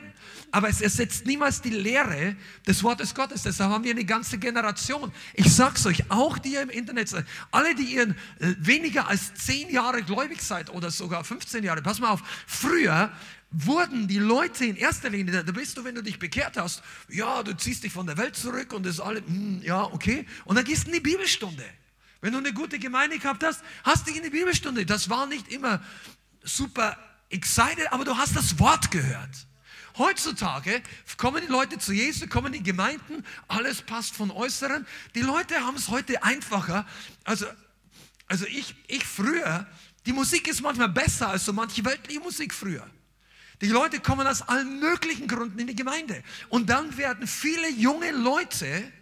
Aber 0.51 0.69
es 0.69 0.83
ersetzt 0.83 1.27
niemals 1.27 1.63
die 1.63 1.71
Lehre 1.71 2.37
des 2.67 2.83
Wortes 2.83 3.15
Gottes. 3.15 3.43
Deshalb 3.43 3.71
haben 3.71 3.85
wir 3.85 3.91
eine 3.91 4.05
ganze 4.05 4.39
Generation. 4.39 5.11
Ich 5.33 5.53
sag's 5.53 5.87
euch, 5.87 6.11
auch 6.11 6.37
die 6.39 6.53
ihr 6.53 6.63
im 6.63 6.71
Internet 6.71 7.09
seid, 7.09 7.27
alle, 7.51 7.75
die 7.75 7.95
ihr 7.95 8.09
äh, 8.11 8.15
weniger 8.59 9.09
als 9.09 9.35
zehn 9.35 9.71
Jahre 9.71 10.03
gläubig 10.03 10.43
seid 10.43 10.71
oder 10.71 10.91
sogar 10.91 11.25
15 11.25 11.65
Jahre, 11.65 11.81
pass 11.81 12.01
mal 12.01 12.11
auf, 12.11 12.23
früher 12.47 13.11
wurden 13.65 14.07
die 14.07 14.19
Leute 14.19 14.67
in 14.67 14.77
erster 14.77 15.09
Linie, 15.09 15.43
da 15.43 15.53
bist 15.53 15.79
du, 15.79 15.85
wenn 15.85 15.95
du 15.95 16.03
dich 16.03 16.19
bekehrt 16.19 16.57
hast, 16.59 16.83
ja, 17.09 17.43
du 17.43 17.57
ziehst 17.57 17.85
dich 17.85 17.93
von 17.93 18.07
der 18.07 18.19
Welt 18.19 18.37
zurück 18.37 18.73
und 18.73 18.85
das 18.85 18.97
ist 18.97 19.01
alles, 19.01 19.23
mm, 19.27 19.63
ja, 19.63 19.85
okay. 19.85 20.27
Und 20.45 20.57
dann 20.57 20.65
gehst 20.65 20.85
du 20.85 20.89
in 20.89 20.95
die 20.95 21.01
Bibelstunde. 21.01 21.65
Wenn 22.21 22.33
du 22.33 22.39
eine 22.39 22.53
gute 22.53 22.79
Gemeinde 22.79 23.19
gehabt 23.19 23.43
hast, 23.43 23.63
hast 23.83 24.03
du 24.03 24.11
dich 24.11 24.19
in 24.19 24.25
die 24.25 24.31
Bibelstunde. 24.31 24.85
Das 24.85 25.09
war 25.09 25.27
nicht 25.27 25.49
immer 25.49 25.83
super 26.43 26.99
excited, 27.31 27.91
aber 27.93 28.05
du 28.05 28.17
hast 28.17 28.37
das 28.37 28.59
Wort 28.59 28.91
gehört. 28.91 29.47
Heutzutage 29.97 30.83
kommen 31.17 31.43
die 31.47 31.51
Leute 31.51 31.79
zu 31.79 31.95
Jesus, 31.95 32.29
kommen 32.29 32.53
die 32.53 32.63
Gemeinden, 32.63 33.25
alles 33.49 33.81
passt 33.81 34.15
von 34.15 34.31
Äußeren. 34.31 34.87
Die 35.15 35.23
Leute 35.23 35.55
haben 35.61 35.77
es 35.77 35.89
heute 35.89 36.23
einfacher. 36.23 36.87
Also, 37.25 37.47
also 38.27 38.45
ich, 38.47 38.75
ich 38.89 39.07
früher, 39.07 39.67
die 40.05 40.13
Musik 40.13 40.49
ist 40.49 40.61
manchmal 40.61 40.91
besser 40.91 41.29
als 41.29 41.47
so 41.47 41.55
manche 41.55 41.83
weltliche 41.85 42.21
Musik 42.21 42.53
früher. 42.53 42.87
Die 43.61 43.69
Leute 43.69 44.01
kommen 44.01 44.27
aus 44.27 44.43
allen 44.43 44.81
möglichen 44.81 45.29
Gründen 45.29 45.59
in 45.59 45.67
die 45.67 45.75
Gemeinde. 45.75 46.23
Und 46.49 46.69
dann 46.69 46.97
werden 46.97 47.27
viele 47.27 47.71
junge 47.71 48.13
Leute 48.13 48.93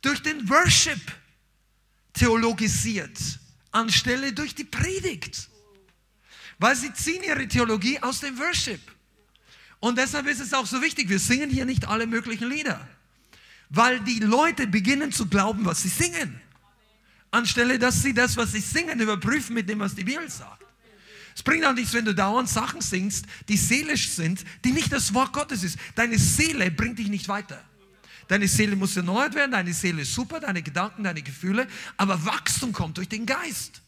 durch 0.00 0.22
den 0.22 0.48
Worship 0.48 1.00
theologisiert, 2.12 3.18
anstelle 3.72 4.32
durch 4.32 4.54
die 4.54 4.64
Predigt. 4.64 5.48
Weil 6.58 6.76
sie 6.76 6.92
ziehen 6.92 7.22
ihre 7.22 7.46
Theologie 7.48 8.00
aus 8.00 8.20
dem 8.20 8.38
Worship. 8.38 8.80
Und 9.80 9.98
deshalb 9.98 10.26
ist 10.26 10.40
es 10.40 10.52
auch 10.54 10.66
so 10.66 10.80
wichtig, 10.82 11.08
wir 11.08 11.18
singen 11.18 11.50
hier 11.50 11.64
nicht 11.64 11.86
alle 11.86 12.06
möglichen 12.06 12.48
Lieder. 12.48 12.86
Weil 13.70 14.00
die 14.00 14.18
Leute 14.20 14.66
beginnen 14.66 15.12
zu 15.12 15.26
glauben, 15.26 15.64
was 15.64 15.82
sie 15.82 15.88
singen. 15.88 16.40
Anstelle, 17.30 17.78
dass 17.78 18.02
sie 18.02 18.14
das, 18.14 18.36
was 18.36 18.52
sie 18.52 18.60
singen, 18.60 19.00
überprüfen 19.00 19.54
mit 19.54 19.68
dem, 19.68 19.80
was 19.80 19.94
die 19.94 20.04
Bibel 20.04 20.28
sagt. 20.30 20.64
Es 21.38 21.44
bringt 21.44 21.64
auch 21.64 21.72
nichts, 21.72 21.94
wenn 21.94 22.04
du 22.04 22.16
dauernd 22.16 22.48
Sachen 22.48 22.80
singst, 22.80 23.24
die 23.48 23.56
seelisch 23.56 24.08
sind, 24.08 24.44
die 24.64 24.72
nicht 24.72 24.92
das 24.92 25.14
Wort 25.14 25.32
Gottes 25.32 25.62
ist. 25.62 25.78
Deine 25.94 26.18
Seele 26.18 26.68
bringt 26.68 26.98
dich 26.98 27.06
nicht 27.06 27.28
weiter. 27.28 27.62
Deine 28.26 28.48
Seele 28.48 28.74
muss 28.74 28.96
erneuert 28.96 29.36
werden, 29.36 29.52
deine 29.52 29.72
Seele 29.72 30.02
ist 30.02 30.12
super, 30.12 30.40
deine 30.40 30.62
Gedanken, 30.62 31.04
deine 31.04 31.22
Gefühle, 31.22 31.68
aber 31.96 32.24
Wachstum 32.24 32.72
kommt 32.72 32.96
durch 32.96 33.08
den 33.08 33.24
Geist. 33.24 33.82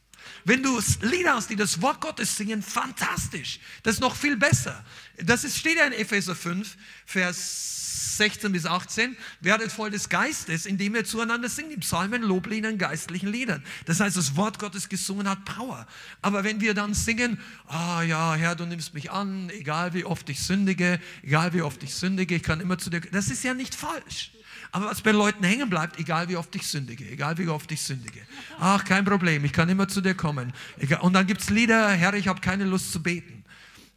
Wenn 0.44 0.62
du 0.62 0.80
Lieder 1.02 1.34
hast, 1.34 1.50
die 1.50 1.56
das 1.56 1.80
Wort 1.82 2.00
Gottes 2.00 2.36
singen, 2.36 2.62
fantastisch. 2.62 3.60
Das 3.82 3.94
ist 3.94 4.00
noch 4.00 4.16
viel 4.16 4.36
besser. 4.36 4.84
Das 5.18 5.44
ist, 5.44 5.56
steht 5.56 5.76
ja 5.76 5.86
in 5.86 5.92
Epheser 5.92 6.34
5, 6.34 6.76
Vers 7.06 7.80
16 8.20 8.52
bis 8.52 8.66
18, 8.66 9.16
werdet 9.40 9.72
voll 9.72 9.90
des 9.90 10.10
Geistes, 10.10 10.66
indem 10.66 10.94
ihr 10.94 11.04
zueinander 11.06 11.48
singt, 11.48 11.72
in 11.72 11.80
Psalmen, 11.80 12.22
Lobliedern, 12.22 12.76
geistlichen 12.76 13.32
Liedern. 13.32 13.64
Das 13.86 14.00
heißt, 14.00 14.14
das 14.14 14.36
Wort 14.36 14.58
Gottes 14.58 14.90
gesungen 14.90 15.26
hat 15.28 15.44
Power. 15.46 15.86
Aber 16.20 16.44
wenn 16.44 16.60
wir 16.60 16.74
dann 16.74 16.92
singen, 16.92 17.40
ah 17.66 18.02
ja, 18.02 18.34
Herr, 18.34 18.56
du 18.56 18.66
nimmst 18.66 18.92
mich 18.92 19.10
an, 19.10 19.48
egal 19.50 19.94
wie 19.94 20.04
oft 20.04 20.28
ich 20.28 20.42
sündige, 20.42 21.00
egal 21.22 21.54
wie 21.54 21.62
oft 21.62 21.82
ich 21.82 21.94
sündige, 21.94 22.34
ich 22.34 22.42
kann 22.42 22.60
immer 22.60 22.76
zu 22.76 22.90
dir, 22.90 23.00
das 23.00 23.28
ist 23.30 23.42
ja 23.42 23.54
nicht 23.54 23.74
falsch. 23.74 24.32
Aber 24.72 24.86
was 24.86 25.00
bei 25.00 25.10
Leuten 25.10 25.42
hängen 25.44 25.68
bleibt, 25.68 25.98
egal 25.98 26.28
wie 26.28 26.36
oft 26.36 26.54
ich 26.54 26.66
sündige, 26.66 27.08
egal 27.10 27.36
wie 27.38 27.48
oft 27.48 27.70
ich 27.72 27.82
sündige. 27.82 28.20
Ach, 28.58 28.84
kein 28.84 29.04
Problem, 29.04 29.44
ich 29.44 29.52
kann 29.52 29.68
immer 29.68 29.88
zu 29.88 30.00
dir 30.00 30.14
kommen. 30.14 30.52
Und 31.00 31.12
dann 31.12 31.26
gibt 31.26 31.40
es 31.40 31.50
Lieder, 31.50 31.90
Herr, 31.90 32.14
ich 32.14 32.28
habe 32.28 32.40
keine 32.40 32.64
Lust 32.64 32.92
zu 32.92 33.02
beten. 33.02 33.44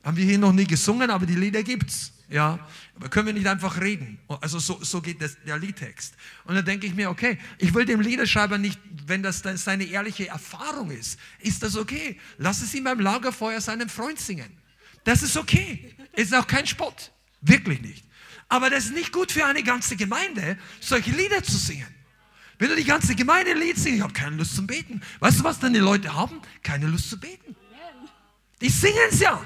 Haben 0.04 0.18
wir 0.18 0.26
hier 0.26 0.38
noch 0.38 0.52
nie 0.52 0.66
gesungen, 0.66 1.10
aber 1.10 1.26
die 1.26 1.36
Lieder 1.36 1.64
gibt's. 1.64 2.12
Ja, 2.30 2.58
aber 2.96 3.10
können 3.10 3.28
wir 3.28 3.34
nicht 3.34 3.46
einfach 3.46 3.80
reden? 3.80 4.18
Also 4.42 4.58
so, 4.58 4.84
so 4.84 5.02
geht 5.02 5.22
das, 5.22 5.38
der 5.46 5.60
Liedtext. 5.60 6.16
Und 6.46 6.56
dann 6.56 6.66
denke 6.66 6.88
ich 6.88 6.96
mir, 6.96 7.12
okay, 7.12 7.38
ich 7.60 7.74
will 7.76 7.86
dem 7.86 8.02
Liederschreiber 8.02 8.58
nicht, 8.58 8.80
wenn 9.06 9.22
das 9.22 9.44
seine 9.56 9.84
ehrliche 9.84 10.30
Erfahrung 10.30 10.90
ist, 10.90 11.20
ist 11.40 11.62
das 11.62 11.76
okay. 11.76 12.20
Lass 12.40 12.64
es 12.64 12.74
ihm 12.74 12.86
beim 12.86 13.00
Lagerfeuer 13.00 13.62
seinem 13.62 13.88
Freund 13.88 14.20
singen. 14.20 14.50
Das 15.04 15.22
ist 15.22 15.38
okay. 15.38 15.94
Ist 16.14 16.34
auch 16.34 16.48
kein 16.48 16.66
Spott. 16.66 17.12
Wirklich 17.42 17.82
nicht. 17.82 18.04
Aber 18.54 18.70
das 18.70 18.86
ist 18.86 18.94
nicht 18.94 19.12
gut 19.12 19.32
für 19.32 19.48
eine 19.48 19.64
ganze 19.64 19.96
Gemeinde, 19.96 20.60
solche 20.80 21.10
Lieder 21.10 21.42
zu 21.42 21.58
singen. 21.58 21.88
Wenn 22.60 22.70
du 22.70 22.76
die 22.76 22.84
ganze 22.84 23.16
Gemeinde 23.16 23.50
ein 23.50 23.58
Lied 23.58 23.80
singst, 23.80 23.98
ich 23.98 24.02
habe 24.04 24.14
keine 24.14 24.36
Lust 24.36 24.56
zum 24.56 24.68
Beten. 24.68 25.02
Weißt 25.22 25.40
du, 25.40 25.44
was 25.44 25.58
dann 25.58 25.74
die 25.74 25.80
Leute 25.80 26.14
haben? 26.14 26.40
Keine 26.62 26.86
Lust 26.86 27.10
zu 27.10 27.20
beten. 27.20 27.56
Die 28.62 28.70
singen 28.70 29.10
es 29.10 29.22
ja. 29.22 29.44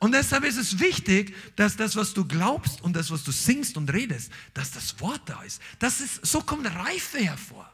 Und 0.00 0.12
deshalb 0.12 0.44
ist 0.44 0.58
es 0.58 0.78
wichtig, 0.78 1.34
dass 1.56 1.76
das, 1.78 1.96
was 1.96 2.12
du 2.12 2.26
glaubst 2.26 2.82
und 2.82 2.94
das, 2.94 3.10
was 3.10 3.24
du 3.24 3.32
singst 3.32 3.78
und 3.78 3.90
redest, 3.90 4.30
dass 4.52 4.70
das 4.70 5.00
Wort 5.00 5.22
da 5.24 5.42
ist. 5.42 5.62
Das 5.78 6.02
ist 6.02 6.26
so 6.26 6.42
kommt 6.42 6.66
Reife 6.66 7.16
hervor. 7.16 7.72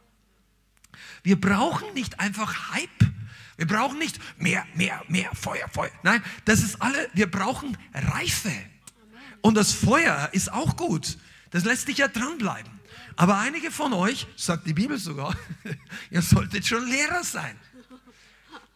Wir 1.25 1.41
brauchen 1.41 1.93
nicht 1.93 2.21
einfach 2.21 2.73
Hype. 2.73 3.11
Wir 3.57 3.67
brauchen 3.67 3.99
nicht 3.99 4.21
mehr, 4.39 4.65
mehr, 4.77 5.03
mehr 5.09 5.35
Feuer, 5.35 5.69
Feuer. 5.73 5.91
Nein, 6.05 6.23
das 6.45 6.63
ist 6.63 6.81
alle, 6.81 7.11
wir 7.15 7.29
brauchen 7.29 7.77
Reife. 7.93 8.53
Und 9.43 9.56
das 9.56 9.73
Feuer 9.73 10.31
ist 10.32 10.52
auch 10.52 10.77
gut. 10.77 11.19
Das 11.51 11.64
lässt 11.64 11.89
dich 11.89 11.98
ja 11.98 12.09
dranbleiben. 12.09 12.73
Aber 13.16 13.39
einige 13.39 13.70
von 13.70 13.93
euch, 13.93 14.27
sagt 14.36 14.66
die 14.66 14.73
Bibel 14.73 14.98
sogar, 14.98 15.36
ihr 16.10 16.23
solltet 16.23 16.66
schon 16.66 16.86
Lehrer 16.89 17.23
sein. 17.23 17.59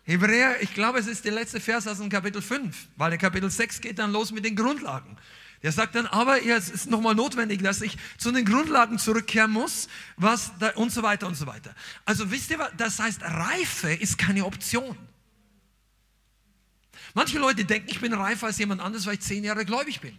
Hebräer, 0.03 0.63
ich 0.63 0.73
glaube, 0.75 0.99
es 0.99 1.07
ist 1.07 1.25
der 1.25 1.33
letzte 1.33 1.59
Vers 1.59 1.89
aus 1.89 1.99
dem 1.99 2.11
Kapitel 2.11 2.41
5, 2.41 2.89
weil 2.97 3.11
der 3.11 3.19
Kapitel 3.19 3.51
6 3.51 3.81
geht 3.81 3.99
dann 3.99 4.13
los 4.13 4.31
mit 4.31 4.45
den 4.45 4.55
Grundlagen. 4.55 5.17
Der 5.63 5.73
sagt 5.73 5.95
dann, 5.95 6.07
aber 6.07 6.45
es 6.45 6.69
ist 6.69 6.91
nochmal 6.91 7.15
notwendig, 7.15 7.63
dass 7.63 7.81
ich 7.81 7.97
zu 8.19 8.31
den 8.31 8.45
Grundlagen 8.45 8.99
zurückkehren 8.99 9.51
muss, 9.51 9.89
was 10.17 10.53
da, 10.59 10.71
und 10.75 10.93
so 10.93 11.03
weiter 11.03 11.27
und 11.27 11.35
so 11.35 11.47
weiter. 11.47 11.75
Also 12.05 12.31
wisst 12.31 12.51
ihr 12.51 12.59
das 12.77 13.01
heißt, 13.01 13.23
Reife 13.23 13.93
ist 13.93 14.19
keine 14.19 14.45
Option. 14.45 14.97
Manche 17.15 17.39
Leute 17.39 17.65
denken, 17.65 17.89
ich 17.91 18.01
bin 18.01 18.13
reifer 18.13 18.47
als 18.47 18.59
jemand 18.59 18.81
anderes, 18.83 19.07
weil 19.07 19.15
ich 19.15 19.21
zehn 19.21 19.43
Jahre 19.43 19.65
gläubig 19.65 20.01
bin. 20.01 20.17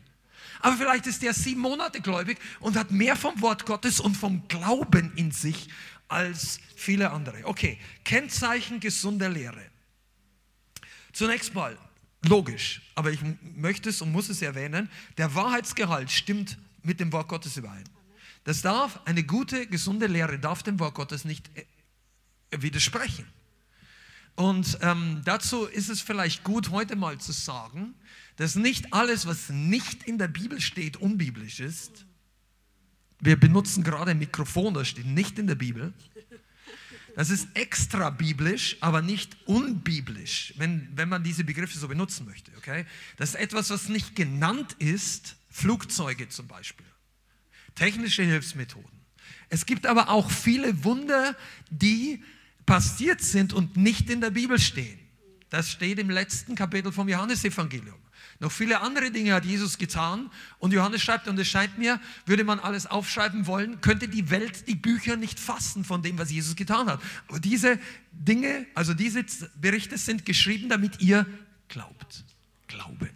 Aber 0.62 0.78
vielleicht 0.78 1.08
ist 1.08 1.22
der 1.22 1.34
sieben 1.34 1.62
Monate 1.62 2.02
gläubig 2.02 2.40
und 2.60 2.76
hat 2.78 2.92
mehr 2.92 3.16
vom 3.16 3.42
Wort 3.42 3.66
Gottes 3.66 4.00
und 4.00 4.16
vom 4.16 4.48
Glauben 4.48 5.14
in 5.16 5.32
sich 5.32 5.70
als 6.08 6.60
viele 6.76 7.12
andere. 7.12 7.46
Okay, 7.46 7.80
Kennzeichen 8.04 8.80
gesunder 8.80 9.30
Lehre. 9.30 9.64
Zunächst 11.14 11.54
mal, 11.54 11.78
logisch, 12.26 12.82
aber 12.96 13.12
ich 13.12 13.20
möchte 13.56 13.90
es 13.90 14.02
und 14.02 14.12
muss 14.12 14.30
es 14.30 14.42
erwähnen, 14.42 14.90
der 15.18 15.34
Wahrheitsgehalt 15.36 16.12
stimmt 16.12 16.58
mit 16.84 17.00
dem 17.00 17.12
Wort 17.12 17.28
Gottes 17.28 17.58
überein. 17.58 17.84
Das 18.44 18.62
darf, 18.62 19.02
eine 19.06 19.24
gute, 19.24 19.68
gesunde 19.68 20.08
Lehre 20.08 20.40
darf 20.40 20.64
dem 20.64 20.80
Wort 20.80 20.96
Gottes 20.96 21.26
nicht 21.26 21.50
äh, 21.56 21.66
widersprechen. 22.62 23.28
Und 24.36 24.78
ähm, 24.82 25.22
dazu 25.26 25.66
ist 25.66 25.90
es 25.90 26.00
vielleicht 26.00 26.44
gut, 26.44 26.70
heute 26.70 26.96
mal 26.96 27.18
zu 27.18 27.32
sagen, 27.32 27.96
dass 28.38 28.56
nicht 28.56 28.94
alles, 28.94 29.26
was 29.26 29.50
nicht 29.50 30.04
in 30.04 30.18
der 30.18 30.28
Bibel 30.28 30.62
steht, 30.62 30.98
unbiblisch 30.98 31.60
ist. 31.60 32.06
Wir 33.20 33.36
benutzen 33.36 33.84
gerade 33.84 34.12
ein 34.12 34.20
Mikrofon, 34.20 34.74
das 34.74 34.88
steht 34.88 35.08
nicht 35.08 35.38
in 35.40 35.48
der 35.48 35.56
Bibel. 35.56 35.94
Das 37.16 37.32
ist 37.32 37.48
extra 37.56 38.12
biblisch, 38.12 38.78
aber 38.80 39.02
nicht 39.02 39.38
unbiblisch, 39.48 40.54
wenn, 40.58 40.88
wenn 40.94 41.10
man 41.10 41.24
diese 41.24 41.44
Begriffe 41.44 41.78
so 41.80 41.88
benutzen 41.88 42.28
möchte. 42.28 42.52
Okay? 42.58 42.86
Das 43.18 43.30
ist 43.30 43.36
etwas, 43.36 43.72
was 43.72 43.90
nicht 43.90 44.16
genannt 44.16 44.76
ist, 44.78 45.36
Flugzeuge 45.50 46.30
zum 46.30 46.48
Beispiel, 46.48 46.86
technische 47.74 48.22
Hilfsmethoden. 48.22 49.00
Es 49.50 49.66
gibt 49.66 49.88
aber 49.88 50.10
auch 50.10 50.30
viele 50.30 50.84
Wunder, 50.84 51.36
die 51.72 52.24
passiert 52.68 53.22
sind 53.22 53.52
und 53.52 53.78
nicht 53.78 54.12
in 54.12 54.22
der 54.22 54.30
Bibel 54.30 54.60
stehen. 54.60 55.00
Das 55.50 55.72
steht 55.72 55.98
im 55.98 56.12
letzten 56.12 56.54
Kapitel 56.54 56.92
vom 56.92 57.10
Johannesevangelium. 57.10 57.98
Noch 58.40 58.52
viele 58.52 58.82
andere 58.82 59.10
Dinge 59.10 59.34
hat 59.34 59.46
Jesus 59.46 59.78
getan. 59.78 60.30
Und 60.60 60.72
Johannes 60.72 61.02
schreibt, 61.02 61.28
und 61.28 61.40
es 61.40 61.48
scheint 61.48 61.78
mir, 61.78 62.00
würde 62.26 62.44
man 62.44 62.60
alles 62.60 62.86
aufschreiben 62.86 63.48
wollen, 63.48 63.82
könnte 63.82 64.08
die 64.08 64.30
Welt 64.30 64.68
die 64.68 64.76
Bücher 64.76 65.16
nicht 65.16 65.40
fassen 65.40 65.84
von 65.84 66.04
dem, 66.04 66.20
was 66.20 66.32
Jesus 66.32 66.56
getan 66.56 66.88
hat. 66.88 67.02
Aber 67.28 67.40
diese 67.40 67.80
Dinge, 68.12 68.68
also 68.76 68.94
diese 68.94 69.26
Berichte 69.56 69.98
sind 69.98 70.26
geschrieben, 70.26 70.70
damit 70.70 71.02
ihr 71.02 71.26
glaubt. 71.68 72.26
Glauben. 72.68 73.10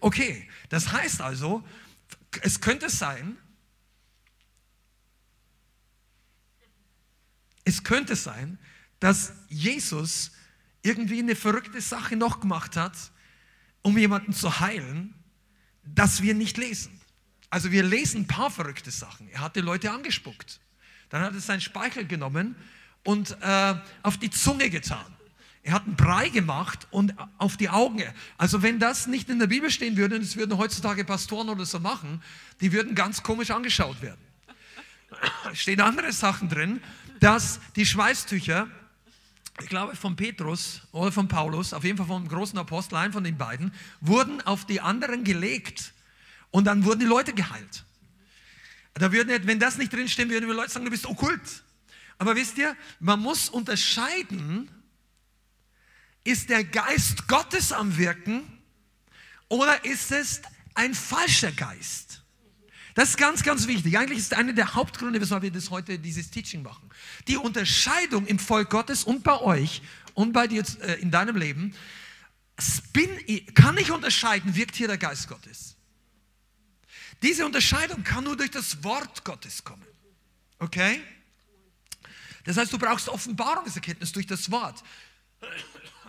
Okay, 0.00 0.48
das 0.70 0.92
heißt 0.92 1.20
also, 1.20 1.62
es 2.40 2.60
könnte 2.60 2.88
sein, 2.88 3.36
es 7.64 7.84
könnte 7.84 8.16
sein, 8.16 8.58
dass 9.00 9.32
Jesus 9.48 10.32
irgendwie 10.82 11.18
eine 11.18 11.36
verrückte 11.36 11.80
Sache 11.80 12.16
noch 12.16 12.40
gemacht 12.40 12.76
hat, 12.76 12.96
um 13.82 13.96
jemanden 13.96 14.32
zu 14.32 14.60
heilen, 14.60 15.14
dass 15.84 16.22
wir 16.22 16.34
nicht 16.34 16.56
lesen. 16.56 17.00
Also 17.50 17.70
wir 17.70 17.82
lesen 17.82 18.22
ein 18.22 18.26
paar 18.26 18.50
verrückte 18.50 18.90
Sachen. 18.90 19.28
Er 19.30 19.40
hat 19.40 19.56
die 19.56 19.60
Leute 19.60 19.90
angespuckt. 19.90 20.60
Dann 21.08 21.22
hat 21.22 21.32
er 21.32 21.40
seinen 21.40 21.60
Speichel 21.60 22.06
genommen 22.06 22.56
und 23.04 23.36
äh, 23.40 23.74
auf 24.02 24.18
die 24.18 24.30
Zunge 24.30 24.68
getan. 24.68 25.06
Er 25.62 25.72
hat 25.74 25.84
einen 25.84 25.96
Brei 25.96 26.28
gemacht 26.28 26.86
und 26.90 27.14
auf 27.38 27.56
die 27.56 27.68
Augen. 27.68 28.02
Also 28.36 28.62
wenn 28.62 28.78
das 28.78 29.06
nicht 29.06 29.28
in 29.28 29.38
der 29.38 29.48
Bibel 29.48 29.70
stehen 29.70 29.96
würde, 29.96 30.16
und 30.16 30.22
es 30.22 30.36
würden 30.36 30.56
heutzutage 30.56 31.04
Pastoren 31.04 31.48
oder 31.48 31.66
so 31.66 31.80
machen, 31.80 32.22
die 32.60 32.72
würden 32.72 32.94
ganz 32.94 33.22
komisch 33.22 33.50
angeschaut 33.50 34.00
werden. 34.00 34.20
Stehen 35.54 35.80
andere 35.80 36.12
Sachen 36.12 36.48
drin, 36.48 36.80
dass 37.20 37.60
die 37.76 37.86
Schweißtücher 37.86 38.68
ich 39.60 39.68
glaube 39.68 39.96
von 39.96 40.16
Petrus 40.16 40.82
oder 40.92 41.12
von 41.12 41.28
Paulus, 41.28 41.72
auf 41.72 41.84
jeden 41.84 41.96
Fall 41.96 42.06
vom 42.06 42.28
großen 42.28 42.58
Apostel, 42.58 42.96
ein 42.96 43.12
von 43.12 43.24
den 43.24 43.36
beiden, 43.36 43.72
wurden 44.00 44.40
auf 44.42 44.64
die 44.64 44.80
anderen 44.80 45.24
gelegt 45.24 45.92
und 46.50 46.64
dann 46.64 46.84
wurden 46.84 47.00
die 47.00 47.06
Leute 47.06 47.32
geheilt. 47.32 47.84
Da 48.94 49.12
würden, 49.12 49.46
wenn 49.46 49.60
das 49.60 49.78
nicht 49.78 49.92
drinstehen, 49.92 50.30
würden 50.30 50.48
wir 50.48 50.54
Leute 50.54 50.70
sagen, 50.70 50.84
du 50.84 50.90
bist 50.90 51.06
okkult. 51.06 51.62
Aber 52.18 52.34
wisst 52.34 52.58
ihr, 52.58 52.76
man 52.98 53.20
muss 53.20 53.48
unterscheiden, 53.48 54.68
ist 56.24 56.50
der 56.50 56.64
Geist 56.64 57.28
Gottes 57.28 57.72
am 57.72 57.96
Wirken 57.96 58.42
oder 59.48 59.84
ist 59.84 60.10
es 60.10 60.42
ein 60.74 60.94
falscher 60.94 61.52
Geist? 61.52 62.07
Das 62.98 63.10
ist 63.10 63.16
ganz, 63.16 63.44
ganz 63.44 63.68
wichtig. 63.68 63.96
Eigentlich 63.96 64.18
ist 64.18 64.34
einer 64.34 64.52
der 64.52 64.74
Hauptgründe, 64.74 65.20
weshalb 65.20 65.44
wir 65.44 65.52
das 65.52 65.70
heute, 65.70 66.00
dieses 66.00 66.32
Teaching 66.32 66.64
machen. 66.64 66.90
Die 67.28 67.36
Unterscheidung 67.36 68.26
im 68.26 68.40
Volk 68.40 68.70
Gottes 68.70 69.04
und 69.04 69.22
bei 69.22 69.40
euch 69.40 69.82
und 70.14 70.32
bei 70.32 70.48
dir 70.48 70.64
äh, 70.80 70.94
in 70.94 71.12
deinem 71.12 71.36
Leben, 71.36 71.76
bin, 72.92 73.08
kann 73.54 73.76
ich 73.76 73.92
unterscheiden, 73.92 74.56
wirkt 74.56 74.74
hier 74.74 74.88
der 74.88 74.98
Geist 74.98 75.28
Gottes. 75.28 75.76
Diese 77.22 77.46
Unterscheidung 77.46 78.02
kann 78.02 78.24
nur 78.24 78.36
durch 78.36 78.50
das 78.50 78.82
Wort 78.82 79.22
Gottes 79.22 79.62
kommen. 79.62 79.86
Okay? 80.58 81.00
Das 82.42 82.56
heißt, 82.56 82.72
du 82.72 82.78
brauchst 82.78 83.08
Offenbarungserkenntnis 83.08 84.10
durch 84.10 84.26
das 84.26 84.50
Wort. 84.50 84.82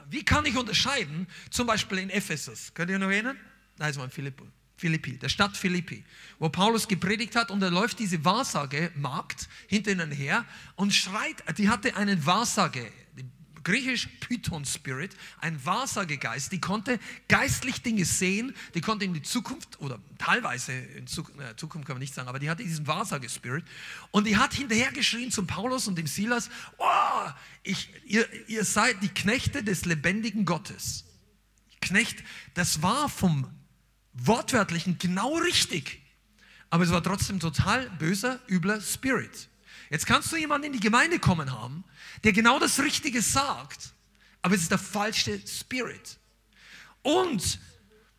Wie 0.09 0.25
kann 0.25 0.43
ich 0.47 0.57
unterscheiden? 0.57 1.27
Zum 1.51 1.67
Beispiel 1.67 1.99
in 1.99 2.09
Ephesus. 2.09 2.73
Könnt 2.73 2.89
ihr 2.89 2.97
noch 2.97 3.11
erinnern? 3.11 3.37
Nein, 3.77 3.91
es 3.91 3.97
war 3.99 4.09
Philippus. 4.09 4.47
Philippi, 4.79 5.17
der 5.17 5.29
Stadt 5.29 5.57
Philippi, 5.57 6.05
wo 6.39 6.47
Paulus 6.47 6.87
gepredigt 6.87 7.35
hat 7.35 7.51
und 7.51 7.59
da 7.59 7.67
läuft 7.67 7.99
diese 7.99 8.23
Wahrsagemagd 8.23 9.49
hinter 9.67 9.91
ihnen 9.91 10.11
her 10.11 10.45
und 10.75 10.93
schreit, 10.93 11.43
die 11.57 11.67
hatte 11.67 11.97
einen 11.97 12.25
Wahrsage, 12.25 12.89
griechisch 13.63 14.07
Python 14.21 14.63
Spirit, 14.63 15.15
ein 15.41 15.63
Wahrsagegeist, 15.65 16.51
die 16.53 16.61
konnte 16.61 16.97
geistlich 17.27 17.81
Dinge 17.81 18.05
sehen, 18.05 18.55
die 18.73 18.79
konnte 18.79 19.03
in 19.03 19.13
die 19.13 19.21
Zukunft 19.21 19.81
oder 19.81 19.99
teilweise 20.17 20.71
in 20.71 21.07
Zukunft 21.07 21.85
kann 21.85 21.95
man 21.95 21.99
nicht 21.99 22.13
sagen, 22.13 22.29
aber 22.29 22.39
die 22.39 22.49
hatte 22.49 22.63
diesen 22.63 22.87
Wahrsagespirit 22.87 23.65
und 24.11 24.27
die 24.27 24.37
hat 24.37 24.53
hinterher 24.53 24.93
geschrien 24.93 25.29
zum 25.29 25.45
Paulus 25.45 25.89
und 25.89 25.97
dem 25.97 26.07
Silas, 26.07 26.49
oh, 26.77 27.29
ich, 27.63 27.89
ihr, 28.05 28.25
ihr 28.47 28.63
seid 28.63 29.03
die 29.03 29.09
Knechte 29.09 29.61
des 29.61 29.83
lebendigen 29.83 30.45
Gottes. 30.45 31.03
Knecht, 31.81 32.23
das 32.53 32.81
war 32.81 33.09
vom 33.09 33.58
wortwörtlichen 34.25 34.97
genau 34.97 35.37
richtig. 35.37 36.01
Aber 36.69 36.83
es 36.83 36.91
war 36.91 37.03
trotzdem 37.03 37.39
total 37.39 37.89
böser, 37.91 38.39
übler 38.47 38.81
Spirit. 38.81 39.49
Jetzt 39.89 40.05
kannst 40.05 40.31
du 40.31 40.37
jemanden 40.37 40.67
in 40.67 40.73
die 40.73 40.79
Gemeinde 40.79 41.19
kommen 41.19 41.51
haben, 41.51 41.83
der 42.23 42.31
genau 42.31 42.59
das 42.59 42.79
Richtige 42.79 43.21
sagt, 43.21 43.93
aber 44.41 44.55
es 44.55 44.61
ist 44.61 44.71
der 44.71 44.77
falsche 44.77 45.39
Spirit. 45.47 46.19
Und 47.01 47.59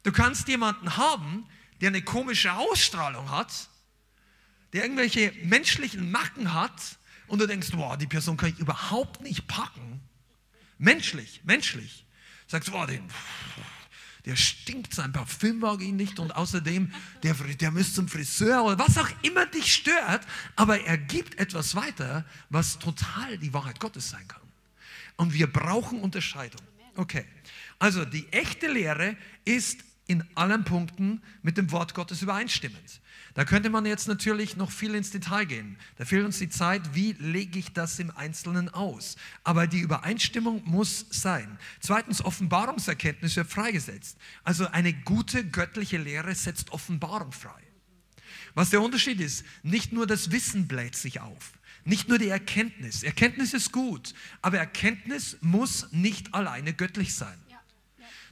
du 0.02 0.10
kannst 0.10 0.48
jemanden 0.48 0.96
haben, 0.96 1.46
der 1.80 1.88
eine 1.88 2.02
komische 2.02 2.52
Ausstrahlung 2.52 3.30
hat, 3.30 3.68
der 4.72 4.82
irgendwelche 4.82 5.32
menschlichen 5.44 6.10
Macken 6.10 6.52
hat 6.54 6.98
und 7.28 7.40
du 7.40 7.46
denkst, 7.46 7.68
wow, 7.72 7.96
die 7.96 8.06
Person 8.06 8.36
kann 8.36 8.50
ich 8.50 8.58
überhaupt 8.58 9.20
nicht 9.22 9.46
packen. 9.46 10.00
Menschlich, 10.78 11.40
menschlich. 11.44 12.06
Sagst 12.46 12.68
du, 12.68 12.72
wow, 12.72 12.86
den, 12.86 13.08
der 14.24 14.36
stinkt, 14.36 14.94
sein 14.94 15.12
Parfüm 15.12 15.60
mag 15.60 15.80
ihn 15.80 15.96
nicht 15.96 16.18
und 16.18 16.34
außerdem, 16.34 16.92
der, 17.22 17.34
der 17.34 17.70
müsste 17.70 17.94
zum 17.96 18.08
Friseur 18.08 18.64
oder 18.64 18.78
was 18.78 18.98
auch 18.98 19.08
immer 19.22 19.46
dich 19.46 19.74
stört, 19.74 20.26
aber 20.56 20.80
er 20.80 20.98
gibt 20.98 21.38
etwas 21.38 21.74
weiter, 21.74 22.24
was 22.48 22.78
total 22.78 23.38
die 23.38 23.52
Wahrheit 23.52 23.80
Gottes 23.80 24.10
sein 24.10 24.26
kann. 24.28 24.42
Und 25.16 25.32
wir 25.34 25.46
brauchen 25.46 26.00
Unterscheidung. 26.00 26.60
Okay, 26.96 27.24
also 27.78 28.04
die 28.04 28.26
echte 28.32 28.70
Lehre 28.70 29.16
ist 29.44 29.78
in 30.10 30.24
allen 30.34 30.64
Punkten 30.64 31.22
mit 31.40 31.56
dem 31.56 31.70
Wort 31.70 31.94
Gottes 31.94 32.20
übereinstimmend. 32.20 33.00
Da 33.34 33.44
könnte 33.44 33.70
man 33.70 33.86
jetzt 33.86 34.08
natürlich 34.08 34.56
noch 34.56 34.72
viel 34.72 34.96
ins 34.96 35.12
Detail 35.12 35.44
gehen. 35.44 35.76
Da 35.98 36.04
fehlt 36.04 36.26
uns 36.26 36.40
die 36.40 36.48
Zeit, 36.48 36.96
wie 36.96 37.12
lege 37.12 37.60
ich 37.60 37.72
das 37.72 38.00
im 38.00 38.10
Einzelnen 38.16 38.68
aus. 38.70 39.14
Aber 39.44 39.68
die 39.68 39.78
Übereinstimmung 39.78 40.62
muss 40.64 41.06
sein. 41.10 41.58
Zweitens, 41.78 42.24
Offenbarungserkenntnis 42.24 43.36
wird 43.36 43.46
freigesetzt. 43.46 44.18
Also 44.42 44.66
eine 44.66 44.92
gute 44.92 45.46
göttliche 45.46 45.98
Lehre 45.98 46.34
setzt 46.34 46.72
Offenbarung 46.72 47.30
frei. 47.30 47.62
Was 48.54 48.70
der 48.70 48.82
Unterschied 48.82 49.20
ist, 49.20 49.44
nicht 49.62 49.92
nur 49.92 50.08
das 50.08 50.32
Wissen 50.32 50.66
bläht 50.66 50.96
sich 50.96 51.20
auf, 51.20 51.52
nicht 51.84 52.08
nur 52.08 52.18
die 52.18 52.30
Erkenntnis. 52.30 53.04
Erkenntnis 53.04 53.54
ist 53.54 53.70
gut, 53.70 54.12
aber 54.42 54.58
Erkenntnis 54.58 55.36
muss 55.40 55.86
nicht 55.92 56.34
alleine 56.34 56.74
göttlich 56.74 57.14
sein. 57.14 57.38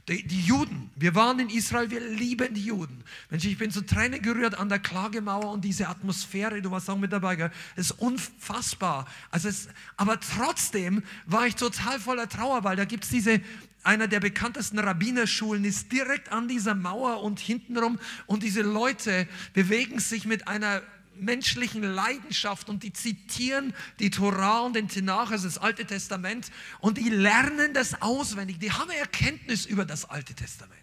Die, 0.09 0.23
die, 0.23 0.41
Juden, 0.41 0.89
wir 0.95 1.13
waren 1.13 1.39
in 1.39 1.49
Israel, 1.49 1.91
wir 1.91 1.99
lieben 1.99 2.55
die 2.55 2.65
Juden. 2.65 3.03
Mensch, 3.29 3.45
ich 3.45 3.59
bin 3.59 3.69
so 3.69 3.81
Tränen 3.81 4.19
gerührt 4.23 4.57
an 4.57 4.67
der 4.67 4.79
Klagemauer 4.79 5.51
und 5.51 5.63
diese 5.63 5.87
Atmosphäre, 5.87 6.63
du 6.63 6.71
warst 6.71 6.89
auch 6.89 6.97
mit 6.97 7.13
dabei, 7.13 7.35
gell? 7.35 7.51
Ist 7.75 7.91
unfassbar. 7.91 9.07
Also 9.29 9.49
es, 9.49 9.67
aber 9.97 10.19
trotzdem 10.19 11.03
war 11.27 11.45
ich 11.45 11.55
total 11.55 11.99
voller 11.99 12.27
Trauer, 12.27 12.63
weil 12.63 12.75
da 12.75 12.85
gibt 12.85 13.03
es 13.03 13.11
diese, 13.11 13.39
einer 13.83 14.07
der 14.07 14.19
bekanntesten 14.19 14.79
Rabbinerschulen 14.79 15.63
ist 15.63 15.91
direkt 15.91 16.31
an 16.31 16.47
dieser 16.47 16.73
Mauer 16.73 17.21
und 17.21 17.39
hintenrum 17.39 17.99
und 18.25 18.41
diese 18.41 18.63
Leute 18.63 19.27
bewegen 19.53 19.99
sich 19.99 20.25
mit 20.25 20.47
einer 20.47 20.81
menschlichen 21.19 21.83
Leidenschaft 21.83 22.69
und 22.69 22.83
die 22.83 22.93
zitieren 22.93 23.73
die 23.99 24.09
Torah 24.09 24.61
und 24.61 24.75
den 24.75 24.87
Tenach, 24.87 25.31
also 25.31 25.47
das 25.47 25.57
Alte 25.57 25.85
Testament, 25.85 26.51
und 26.79 26.97
die 26.97 27.09
lernen 27.09 27.73
das 27.73 28.01
auswendig. 28.01 28.59
Die 28.59 28.71
haben 28.71 28.89
Erkenntnis 28.89 29.65
über 29.65 29.85
das 29.85 30.05
Alte 30.05 30.33
Testament. 30.33 30.79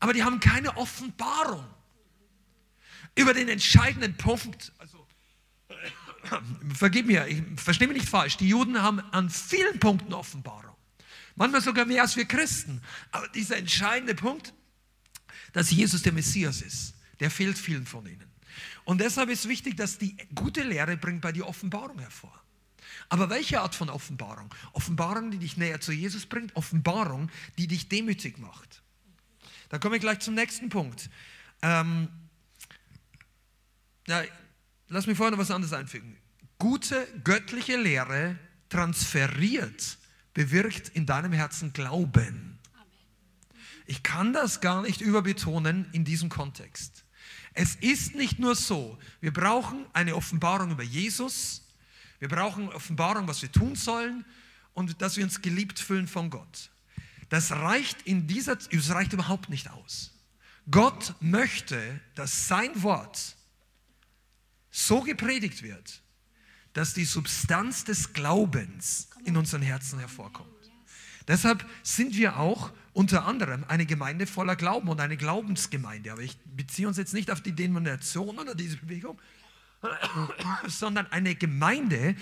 Aber 0.00 0.12
die 0.12 0.22
haben 0.22 0.40
keine 0.40 0.76
Offenbarung 0.76 1.66
über 3.14 3.34
den 3.34 3.48
entscheidenden 3.48 4.16
Punkt. 4.16 4.72
Also, 4.78 5.06
vergib 6.74 7.06
mir, 7.06 7.26
ich 7.26 7.42
verstehe 7.56 7.88
mich 7.88 7.98
nicht 7.98 8.08
falsch. 8.08 8.36
Die 8.36 8.48
Juden 8.48 8.82
haben 8.82 9.00
an 9.12 9.30
vielen 9.30 9.78
Punkten 9.80 10.12
Offenbarung. 10.12 10.74
Manchmal 11.36 11.62
sogar 11.62 11.84
mehr 11.84 12.02
als 12.02 12.16
wir 12.16 12.26
Christen. 12.26 12.80
Aber 13.10 13.28
dieser 13.28 13.56
entscheidende 13.56 14.14
Punkt, 14.14 14.52
dass 15.52 15.70
Jesus 15.70 16.02
der 16.02 16.12
Messias 16.12 16.60
ist, 16.62 16.94
der 17.20 17.30
fehlt 17.30 17.58
vielen 17.58 17.86
von 17.86 18.06
ihnen. 18.06 18.23
Und 18.84 19.00
deshalb 19.00 19.30
ist 19.30 19.48
wichtig, 19.48 19.76
dass 19.76 19.98
die 19.98 20.16
gute 20.34 20.62
Lehre 20.62 20.96
bringt 20.96 21.22
bei 21.22 21.32
dir 21.32 21.46
Offenbarung 21.46 21.98
hervor. 21.98 22.44
Aber 23.08 23.30
welche 23.30 23.60
Art 23.60 23.74
von 23.74 23.90
Offenbarung? 23.90 24.54
Offenbarung, 24.72 25.30
die 25.30 25.38
dich 25.38 25.56
näher 25.56 25.80
zu 25.80 25.92
Jesus 25.92 26.26
bringt, 26.26 26.54
Offenbarung, 26.56 27.30
die 27.58 27.66
dich 27.66 27.88
demütig 27.88 28.38
macht. 28.38 28.82
Da 29.68 29.78
komme 29.78 29.96
ich 29.96 30.02
gleich 30.02 30.20
zum 30.20 30.34
nächsten 30.34 30.68
Punkt. 30.68 31.10
Ähm, 31.62 32.08
na, 34.06 34.22
lass 34.88 35.06
mich 35.06 35.16
vorher 35.16 35.32
noch 35.32 35.38
was 35.38 35.50
anderes 35.50 35.72
einfügen. 35.72 36.16
Gute 36.58 37.06
göttliche 37.24 37.76
Lehre 37.76 38.38
transferiert, 38.68 39.98
bewirkt 40.34 40.90
in 40.90 41.06
deinem 41.06 41.32
Herzen 41.32 41.72
Glauben. 41.72 42.58
Ich 43.86 44.02
kann 44.02 44.32
das 44.32 44.60
gar 44.60 44.82
nicht 44.82 45.00
überbetonen 45.00 45.86
in 45.92 46.04
diesem 46.04 46.28
Kontext. 46.28 47.03
Es 47.54 47.76
ist 47.76 48.14
nicht 48.14 48.38
nur 48.38 48.56
so, 48.56 48.98
wir 49.20 49.32
brauchen 49.32 49.86
eine 49.92 50.16
Offenbarung 50.16 50.72
über 50.72 50.82
Jesus, 50.82 51.62
wir 52.18 52.28
brauchen 52.28 52.68
Offenbarung, 52.70 53.28
was 53.28 53.42
wir 53.42 53.52
tun 53.52 53.76
sollen 53.76 54.24
und 54.72 55.00
dass 55.00 55.16
wir 55.16 55.24
uns 55.24 55.40
geliebt 55.40 55.78
fühlen 55.78 56.08
von 56.08 56.30
Gott. 56.30 56.70
Das 57.28 57.52
reicht 57.52 58.02
in 58.02 58.26
dieser, 58.26 58.58
es 58.70 58.90
reicht 58.90 59.12
überhaupt 59.12 59.48
nicht 59.48 59.70
aus. 59.70 60.12
Gott 60.70 61.14
möchte, 61.20 62.00
dass 62.14 62.48
sein 62.48 62.82
Wort 62.82 63.36
so 64.70 65.02
gepredigt 65.02 65.62
wird, 65.62 66.02
dass 66.72 66.94
die 66.94 67.04
Substanz 67.04 67.84
des 67.84 68.12
Glaubens 68.12 69.08
in 69.24 69.36
unseren 69.36 69.62
Herzen 69.62 69.98
hervorkommt. 70.00 70.50
Deshalb 71.28 71.64
sind 71.82 72.16
wir 72.16 72.38
auch 72.38 72.72
unter 72.94 73.26
anderem 73.26 73.64
eine 73.68 73.84
Gemeinde 73.84 74.26
voller 74.26 74.56
Glauben 74.56 74.88
und 74.88 75.00
eine 75.00 75.16
Glaubensgemeinde. 75.16 76.12
Aber 76.12 76.22
ich 76.22 76.38
beziehe 76.44 76.88
uns 76.88 76.96
jetzt 76.96 77.12
nicht 77.12 77.30
auf 77.30 77.42
die 77.42 77.52
Denomination 77.52 78.38
oder 78.38 78.54
diese 78.54 78.78
Bewegung, 78.78 79.18
sondern 80.68 81.06
eine 81.10 81.34
Gemeinde. 81.34 82.14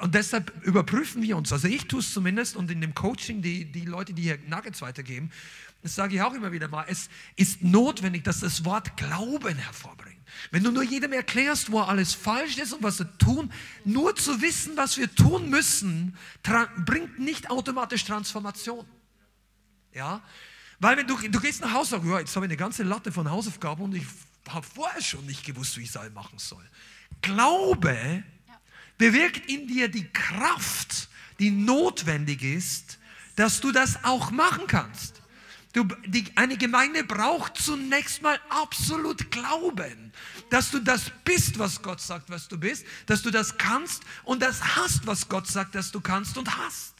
Und 0.00 0.14
deshalb 0.14 0.52
überprüfen 0.64 1.22
wir 1.22 1.36
uns. 1.36 1.52
Also 1.52 1.66
ich 1.66 1.88
tue 1.88 2.00
es 2.00 2.12
zumindest 2.12 2.56
und 2.56 2.70
in 2.70 2.80
dem 2.80 2.94
Coaching, 2.94 3.42
die, 3.42 3.64
die 3.64 3.86
Leute, 3.86 4.12
die 4.12 4.22
hier 4.22 4.38
Nuggets 4.46 4.82
weitergeben, 4.82 5.30
das 5.82 5.96
sage 5.96 6.14
ich 6.14 6.22
auch 6.22 6.34
immer 6.34 6.52
wieder 6.52 6.68
mal, 6.68 6.84
es 6.88 7.08
ist 7.34 7.62
notwendig, 7.62 8.22
dass 8.22 8.40
das 8.40 8.64
Wort 8.64 8.96
Glauben 8.96 9.56
hervorbringt. 9.56 10.20
Wenn 10.50 10.62
du 10.62 10.70
nur 10.70 10.84
jedem 10.84 11.12
erklärst, 11.12 11.72
wo 11.72 11.80
alles 11.80 12.14
falsch 12.14 12.58
ist 12.58 12.72
und 12.72 12.82
was 12.82 12.98
sie 12.98 13.08
tun, 13.18 13.50
nur 13.84 14.14
zu 14.14 14.40
wissen, 14.40 14.76
was 14.76 14.96
wir 14.96 15.12
tun 15.12 15.50
müssen, 15.50 16.16
bringt 16.84 17.18
nicht 17.18 17.50
automatisch 17.50 18.04
Transformation. 18.04 18.86
Ja? 19.94 20.22
Weil 20.80 20.96
wenn 20.96 21.06
du, 21.06 21.16
du 21.16 21.40
gehst 21.40 21.60
nach 21.60 21.72
Hause 21.72 21.96
und 21.96 22.02
sagst, 22.02 22.12
ja, 22.12 22.18
jetzt 22.20 22.36
habe 22.36 22.46
ich 22.46 22.50
eine 22.50 22.56
ganze 22.56 22.82
Latte 22.82 23.12
von 23.12 23.30
Hausaufgaben 23.30 23.82
und 23.84 23.94
ich 23.94 24.04
habe 24.48 24.66
vorher 24.66 25.00
schon 25.00 25.24
nicht 25.26 25.44
gewusst, 25.44 25.76
wie 25.76 25.82
ich 25.82 25.94
es 25.94 26.12
machen 26.12 26.38
soll. 26.38 26.64
Glaube 27.20 28.24
bewirkt 28.98 29.50
in 29.50 29.66
dir 29.66 29.88
die 29.88 30.08
Kraft, 30.12 31.08
die 31.38 31.50
notwendig 31.50 32.42
ist, 32.42 32.98
dass 33.36 33.60
du 33.60 33.72
das 33.72 34.04
auch 34.04 34.30
machen 34.30 34.66
kannst. 34.66 35.22
Du, 35.72 35.84
die, 36.06 36.24
eine 36.36 36.58
Gemeinde 36.58 37.02
braucht 37.02 37.56
zunächst 37.56 38.20
mal 38.20 38.38
absolut 38.50 39.30
Glauben, 39.30 40.12
dass 40.50 40.70
du 40.70 40.78
das 40.80 41.10
bist, 41.24 41.58
was 41.58 41.80
Gott 41.80 42.00
sagt, 42.00 42.28
was 42.28 42.46
du 42.46 42.58
bist, 42.58 42.84
dass 43.06 43.22
du 43.22 43.30
das 43.30 43.56
kannst 43.56 44.02
und 44.24 44.42
das 44.42 44.76
hast, 44.76 45.06
was 45.06 45.28
Gott 45.28 45.46
sagt, 45.46 45.74
dass 45.74 45.90
du 45.90 46.00
kannst 46.00 46.36
und 46.36 46.56
hast. 46.58 46.94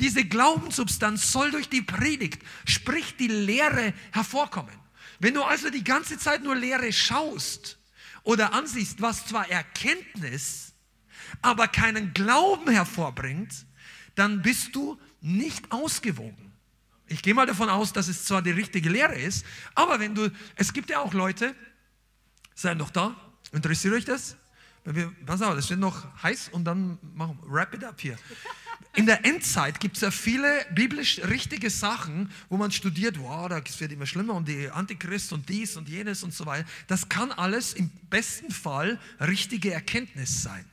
Diese 0.00 0.24
Glaubenssubstanz 0.24 1.30
soll 1.30 1.50
durch 1.50 1.68
die 1.68 1.82
Predigt, 1.82 2.42
sprich 2.64 3.16
die 3.16 3.28
Lehre, 3.28 3.92
hervorkommen. 4.12 4.74
Wenn 5.18 5.34
du 5.34 5.42
also 5.42 5.68
die 5.68 5.84
ganze 5.84 6.18
Zeit 6.18 6.42
nur 6.42 6.56
Lehre 6.56 6.92
schaust 6.92 7.78
oder 8.22 8.54
ansiehst, 8.54 9.02
was 9.02 9.26
zwar 9.26 9.48
Erkenntnis, 9.50 10.72
aber 11.42 11.68
keinen 11.68 12.14
Glauben 12.14 12.70
hervorbringt, 12.70 13.66
dann 14.14 14.42
bist 14.42 14.74
du 14.74 14.98
nicht 15.20 15.70
ausgewogen. 15.70 16.52
Ich 17.06 17.22
gehe 17.22 17.34
mal 17.34 17.46
davon 17.46 17.68
aus, 17.68 17.92
dass 17.92 18.08
es 18.08 18.24
zwar 18.24 18.40
die 18.40 18.50
richtige 18.50 18.88
Lehre 18.88 19.18
ist, 19.18 19.44
aber 19.74 20.00
wenn 20.00 20.14
du, 20.14 20.30
es 20.56 20.72
gibt 20.72 20.90
ja 20.90 21.00
auch 21.00 21.12
Leute, 21.12 21.54
seid 22.54 22.78
noch 22.78 22.90
da, 22.90 23.14
interessiert 23.52 23.94
euch 23.94 24.04
das? 24.04 24.36
Wir, 24.84 25.12
pass 25.26 25.42
auf, 25.42 25.54
das 25.54 25.68
wird 25.68 25.80
noch 25.80 26.06
heiß 26.22 26.48
und 26.52 26.64
dann 26.64 26.98
machen 27.14 27.38
wir, 27.42 27.52
wrap 27.52 27.74
it 27.74 27.84
up 27.84 28.00
hier. 28.00 28.16
In 28.94 29.06
der 29.06 29.24
Endzeit 29.24 29.78
gibt 29.78 29.96
es 29.96 30.02
ja 30.02 30.10
viele 30.10 30.66
biblisch 30.74 31.20
richtige 31.20 31.70
Sachen, 31.70 32.30
wo 32.48 32.56
man 32.56 32.72
studiert, 32.72 33.20
wow, 33.20 33.48
das 33.48 33.78
wird 33.78 33.92
immer 33.92 34.06
schlimmer 34.06 34.34
und 34.34 34.48
die 34.48 34.68
Antichrist 34.68 35.32
und 35.32 35.48
dies 35.48 35.76
und 35.76 35.88
jenes 35.88 36.24
und 36.24 36.34
so 36.34 36.44
weiter. 36.44 36.68
Das 36.88 37.08
kann 37.08 37.30
alles 37.30 37.72
im 37.72 37.88
besten 38.10 38.50
Fall 38.50 38.98
richtige 39.20 39.72
Erkenntnis 39.72 40.42
sein. 40.42 40.64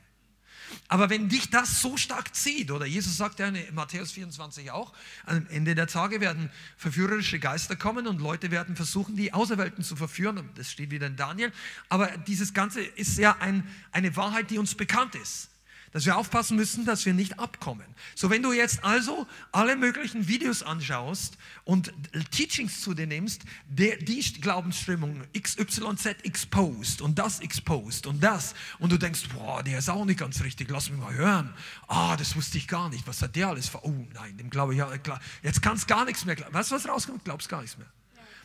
Aber 0.88 1.10
wenn 1.10 1.28
dich 1.28 1.48
das 1.50 1.80
so 1.80 1.96
stark 1.96 2.34
zieht, 2.34 2.72
oder 2.72 2.86
Jesus 2.86 3.16
sagt 3.16 3.38
ja 3.38 3.46
in 3.46 3.74
Matthäus 3.74 4.10
24 4.12 4.72
auch, 4.72 4.92
am 5.24 5.46
Ende 5.48 5.74
der 5.74 5.86
Tage 5.86 6.20
werden 6.20 6.50
verführerische 6.76 7.38
Geister 7.38 7.76
kommen 7.76 8.06
und 8.06 8.20
Leute 8.20 8.50
werden 8.50 8.74
versuchen, 8.74 9.16
die 9.16 9.32
Auserwählten 9.32 9.84
zu 9.84 9.96
verführen. 9.96 10.50
Das 10.56 10.72
steht 10.72 10.90
wieder 10.90 11.06
in 11.06 11.16
Daniel. 11.16 11.52
Aber 11.88 12.08
dieses 12.26 12.52
Ganze 12.52 12.82
ist 12.82 13.16
ja 13.16 13.36
ein, 13.38 13.66
eine 13.92 14.14
Wahrheit, 14.16 14.50
die 14.50 14.58
uns 14.58 14.74
bekannt 14.74 15.14
ist 15.14 15.50
dass 15.92 16.06
wir 16.06 16.16
aufpassen 16.16 16.56
müssen, 16.56 16.84
dass 16.84 17.06
wir 17.06 17.14
nicht 17.14 17.38
abkommen. 17.38 17.86
So, 18.14 18.30
wenn 18.30 18.42
du 18.42 18.52
jetzt 18.52 18.84
also 18.84 19.26
alle 19.52 19.76
möglichen 19.76 20.28
Videos 20.28 20.62
anschaust 20.62 21.38
und 21.64 21.92
Teachings 22.30 22.80
zu 22.80 22.94
dir 22.94 23.06
nimmst, 23.06 23.42
der, 23.68 23.96
die 23.96 24.18
Glaubensströmung 24.40 25.22
XYZ 25.38 26.06
exposed 26.24 27.00
und 27.00 27.18
das 27.18 27.40
exposed 27.40 28.06
und 28.06 28.20
das 28.22 28.54
und 28.78 28.92
du 28.92 28.98
denkst, 28.98 29.28
boah, 29.34 29.62
der 29.62 29.78
ist 29.78 29.88
auch 29.88 30.04
nicht 30.04 30.18
ganz 30.18 30.42
richtig, 30.42 30.68
lass 30.70 30.90
mich 30.90 31.00
mal 31.00 31.14
hören. 31.14 31.54
Ah, 31.86 32.16
das 32.16 32.36
wusste 32.36 32.58
ich 32.58 32.68
gar 32.68 32.88
nicht, 32.88 33.06
was 33.06 33.22
hat 33.22 33.36
der 33.36 33.48
alles 33.48 33.68
vor? 33.68 33.84
Oh 33.84 34.06
nein, 34.14 34.36
dem 34.36 34.50
glaube 34.50 34.72
ich 34.72 34.78
ja, 34.78 34.98
klar. 34.98 35.20
Jetzt 35.42 35.62
kannst 35.62 35.88
gar 35.88 36.04
nichts 36.04 36.24
mehr 36.24 36.36
glauben. 36.36 36.54
Weißt 36.54 36.70
du, 36.70 36.74
was 36.74 36.88
rauskommt? 36.88 37.24
Glaubst 37.24 37.48
gar 37.48 37.62
nichts 37.62 37.78
mehr. 37.78 37.88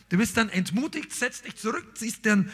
Du 0.08 0.18
bist 0.18 0.36
dann 0.36 0.48
entmutigt, 0.48 1.12
setzt 1.12 1.46
dich 1.46 1.56
zurück, 1.56 1.96
ziehst 1.96 2.26
dann 2.26 2.50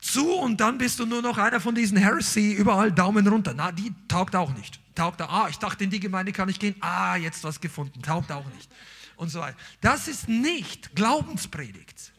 zu 0.00 0.32
und 0.32 0.60
dann 0.60 0.78
bist 0.78 0.98
du 0.98 1.06
nur 1.06 1.22
noch 1.22 1.38
einer 1.38 1.60
von 1.60 1.74
diesen 1.74 1.96
Heresy, 1.96 2.52
überall 2.52 2.92
Daumen 2.92 3.26
runter. 3.26 3.52
Na, 3.54 3.72
die 3.72 3.92
taugt 4.06 4.36
auch 4.36 4.52
nicht. 4.54 4.80
Taugt. 4.94 5.20
Ah, 5.20 5.46
ich 5.48 5.58
dachte, 5.58 5.84
in 5.84 5.90
die 5.90 6.00
Gemeinde 6.00 6.32
kann 6.32 6.48
ich 6.48 6.58
gehen. 6.58 6.76
Ah, 6.80 7.16
jetzt 7.16 7.44
was 7.44 7.60
gefunden. 7.60 8.02
Taugt 8.02 8.32
auch 8.32 8.46
nicht. 8.54 8.70
Und 9.16 9.28
so 9.28 9.40
weiter. 9.40 9.56
Das 9.80 10.08
ist 10.08 10.28
nicht 10.28 10.94
Glaubenspredigt. 10.94 12.12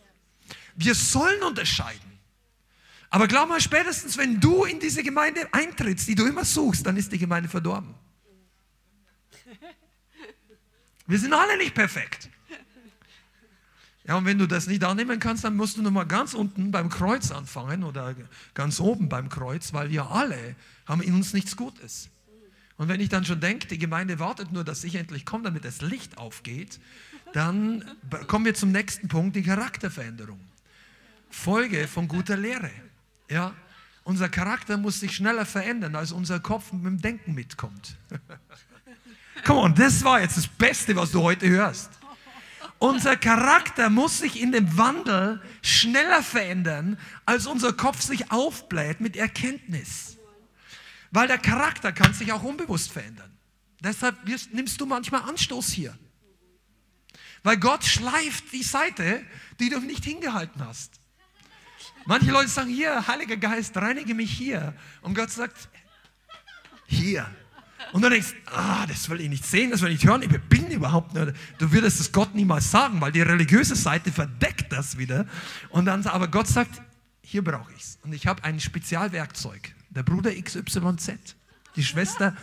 Wir 0.76 0.96
sollen 0.96 1.42
unterscheiden. 1.44 2.10
Aber 3.10 3.28
glaub 3.28 3.50
mal, 3.50 3.60
spätestens 3.60 4.18
wenn 4.18 4.40
du 4.40 4.66
in 4.66 4.80
diese 4.80 5.04
Gemeinde 5.04 5.48
eintrittst, 5.52 6.08
die 6.08 6.16
du 6.16 6.26
immer 6.26 6.46
suchst, 6.46 6.86
dann 6.86 6.96
ist 6.96 7.12
die 7.12 7.18
Gemeinde 7.18 7.50
verdorben. 7.50 7.96
Wir 11.08 11.18
sind 11.18 11.34
alle 11.34 11.58
nicht 11.58 11.74
perfekt. 11.74 12.30
Ja, 14.10 14.16
und 14.16 14.26
wenn 14.26 14.40
du 14.40 14.48
das 14.48 14.66
nicht 14.66 14.84
annehmen 14.84 15.20
kannst, 15.20 15.44
dann 15.44 15.56
musst 15.56 15.78
du 15.78 15.84
nochmal 15.84 16.08
ganz 16.08 16.34
unten 16.34 16.72
beim 16.72 16.90
Kreuz 16.90 17.30
anfangen 17.30 17.84
oder 17.84 18.16
ganz 18.56 18.80
oben 18.80 19.08
beim 19.08 19.30
Kreuz, 19.30 19.72
weil 19.72 19.92
wir 19.92 20.10
alle 20.10 20.56
haben 20.88 21.04
in 21.04 21.14
uns 21.14 21.34
nichts 21.34 21.56
Gutes. 21.56 22.10
Und 22.78 22.88
wenn 22.88 23.02
ich 23.02 23.10
dann 23.10 23.24
schon 23.24 23.40
denke, 23.40 23.68
die 23.68 23.78
Gemeinde 23.78 24.18
wartet 24.18 24.52
nur, 24.52 24.64
dass 24.64 24.84
ich 24.84 24.96
endlich 24.96 25.28
komme, 25.28 25.44
damit 25.44 25.64
das 25.64 25.84
Licht 25.84 26.18
aufgeht, 26.18 26.80
dann 27.34 27.86
kommen 28.26 28.46
wir 28.46 28.56
zum 28.56 28.72
nächsten 28.72 29.10
Punkt, 29.10 29.36
die 29.36 29.44
Charakterveränderung. 29.44 30.40
Folge 31.30 31.88
von 31.88 32.08
guter 32.08 32.36
Lehre. 32.36 32.72
Ja, 33.30 33.54
unser 34.06 34.28
Charakter 34.28 34.78
muss 34.78 35.02
sich 35.02 35.16
schneller 35.16 35.46
verändern, 35.46 35.96
als 35.96 36.12
unser 36.14 36.40
Kopf 36.40 36.74
mit 36.74 36.86
dem 36.86 37.00
Denken 37.00 37.36
mitkommt. 37.36 37.96
Come 39.46 39.60
on, 39.60 39.76
das 39.76 40.04
war 40.04 40.20
jetzt 40.20 40.36
das 40.36 40.48
Beste, 40.48 40.96
was 40.96 41.12
du 41.12 41.22
heute 41.22 41.48
hörst. 41.48 41.99
Unser 42.80 43.18
Charakter 43.18 43.90
muss 43.90 44.20
sich 44.20 44.40
in 44.40 44.54
dem 44.54 44.78
Wandel 44.78 45.42
schneller 45.62 46.24
verändern, 46.24 46.98
als 47.26 47.46
unser 47.46 47.74
Kopf 47.74 48.02
sich 48.02 48.32
aufbläht 48.32 49.02
mit 49.02 49.18
Erkenntnis. 49.18 50.18
Weil 51.12 51.28
der 51.28 51.38
Charakter 51.38 51.92
kann 51.92 52.14
sich 52.14 52.32
auch 52.32 52.44
unbewusst 52.44 52.92
verändern. 52.92 53.38
Deshalb 53.82 54.18
nimmst 54.54 54.80
du 54.80 54.86
manchmal 54.86 55.24
Anstoß 55.24 55.70
hier. 55.70 55.98
Weil 57.44 57.58
Gott 57.58 57.84
schleift 57.84 58.52
die 58.54 58.64
Seite, 58.64 59.26
die 59.60 59.70
du 59.70 59.80
nicht 59.80 60.06
hingehalten 60.06 60.66
hast. 60.66 61.00
Manche 62.06 62.32
Leute 62.32 62.50
sagen, 62.50 62.70
hier, 62.70 63.08
Heiliger 63.08 63.38
Geist, 63.38 63.76
reinige 63.78 64.14
mich 64.14 64.32
hier. 64.32 64.74
Und 65.02 65.16
Gott 65.16 65.32
sagt, 65.32 65.70
hier. 66.88 67.30
Und 67.92 68.04
du 68.04 68.10
denkst, 68.10 68.34
ah, 68.46 68.86
das 68.88 69.10
will 69.10 69.22
ich 69.22 69.30
nicht 69.30 69.46
sehen, 69.46 69.72
das 69.72 69.82
will 69.82 69.90
ich 69.90 70.02
nicht 70.02 70.10
hören, 70.10 70.22
ich 70.22 70.30
bin 70.30 70.70
überhaupt 70.70 71.14
nicht. 71.14 71.34
Du 71.58 71.72
würdest 71.72 72.00
es 72.00 72.12
Gott 72.12 72.36
niemals 72.36 72.70
sagen, 72.70 73.02
weil 73.02 73.12
die 73.12 73.22
religiöse 73.22 73.76
Seite 73.76 74.12
verdeckt 74.12 74.72
das 74.72 74.98
wieder. 74.98 75.26
Und 75.70 75.86
dann, 75.86 76.06
aber 76.06 76.28
Gott 76.28 76.48
sagt, 76.48 76.82
hier 77.22 77.44
brauche 77.44 77.72
ich 77.74 77.82
es. 77.82 78.00
Und 78.04 78.14
ich 78.14 78.28
habe 78.28 78.44
ein 78.44 78.60
Spezialwerkzeug. 78.60 79.74
Der 79.90 80.04
Bruder 80.04 80.32
XYZ, 80.32 81.36
die 81.76 81.84
Schwester, 81.84 82.36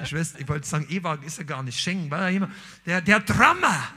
die 0.00 0.06
Schwester, 0.06 0.38
ich 0.40 0.48
wollte 0.48 0.68
sagen, 0.68 0.86
Eva 0.88 1.14
ist 1.14 1.38
ja 1.38 1.44
gar 1.44 1.62
nicht 1.62 1.78
Schengen, 1.78 2.10
war 2.10 2.30
ja 2.30 2.36
immer, 2.36 2.50
der, 2.86 3.00
der 3.00 3.20
Drummer, 3.20 3.88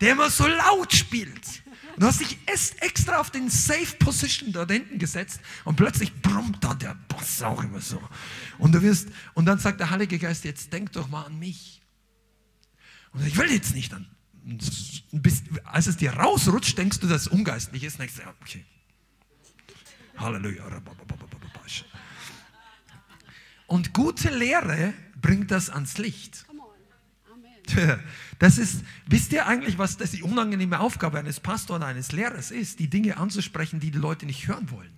der 0.00 0.12
immer 0.12 0.28
so 0.30 0.46
laut 0.46 0.92
spielt. 0.92 1.62
Und 1.96 2.02
du 2.02 2.06
hast 2.08 2.20
dich 2.20 2.36
extra 2.46 3.18
auf 3.18 3.30
den 3.30 3.48
Safe 3.48 3.96
Position 3.98 4.52
dort 4.52 4.70
hinten 4.70 4.98
gesetzt 4.98 5.40
und 5.64 5.76
plötzlich 5.76 6.12
brummt 6.20 6.62
da 6.62 6.74
der 6.74 6.94
Boss 7.08 7.40
auch 7.40 7.64
immer 7.64 7.80
so. 7.80 8.02
Und 8.58 8.72
du 8.72 8.82
wirst, 8.82 9.08
und 9.32 9.46
dann 9.46 9.58
sagt 9.58 9.80
der 9.80 9.88
Heilige 9.88 10.18
Geist, 10.18 10.44
jetzt 10.44 10.74
denk 10.74 10.92
doch 10.92 11.08
mal 11.08 11.24
an 11.24 11.38
mich. 11.38 11.80
Und 13.12 13.26
ich 13.26 13.38
will 13.38 13.50
jetzt 13.50 13.74
nicht 13.74 13.94
an. 13.94 14.06
Bis, 15.10 15.42
als 15.64 15.86
es 15.86 15.96
dir 15.96 16.12
rausrutscht, 16.12 16.76
denkst 16.76 17.00
du, 17.00 17.06
dass 17.06 17.22
es 17.22 17.28
ungeistlich 17.28 17.82
ist. 17.82 17.98
Denkst 17.98 18.16
du, 18.16 18.22
ja, 18.22 18.34
okay. 18.42 18.66
Halleluja. 20.18 20.64
Und 23.66 23.94
gute 23.94 24.30
Lehre 24.36 24.92
bringt 25.20 25.50
das 25.50 25.70
ans 25.70 25.96
Licht. 25.96 26.45
Das 28.38 28.58
ist, 28.58 28.84
wisst 29.06 29.32
ihr 29.32 29.46
eigentlich, 29.46 29.78
was 29.78 29.96
das 29.96 30.10
die 30.10 30.22
unangenehme 30.22 30.80
Aufgabe 30.80 31.18
eines 31.18 31.40
Pastors, 31.40 31.82
eines 31.82 32.12
Lehrers 32.12 32.50
ist, 32.50 32.78
die 32.80 32.90
Dinge 32.90 33.16
anzusprechen, 33.16 33.80
die 33.80 33.90
die 33.90 33.98
Leute 33.98 34.26
nicht 34.26 34.46
hören 34.46 34.70
wollen? 34.70 34.92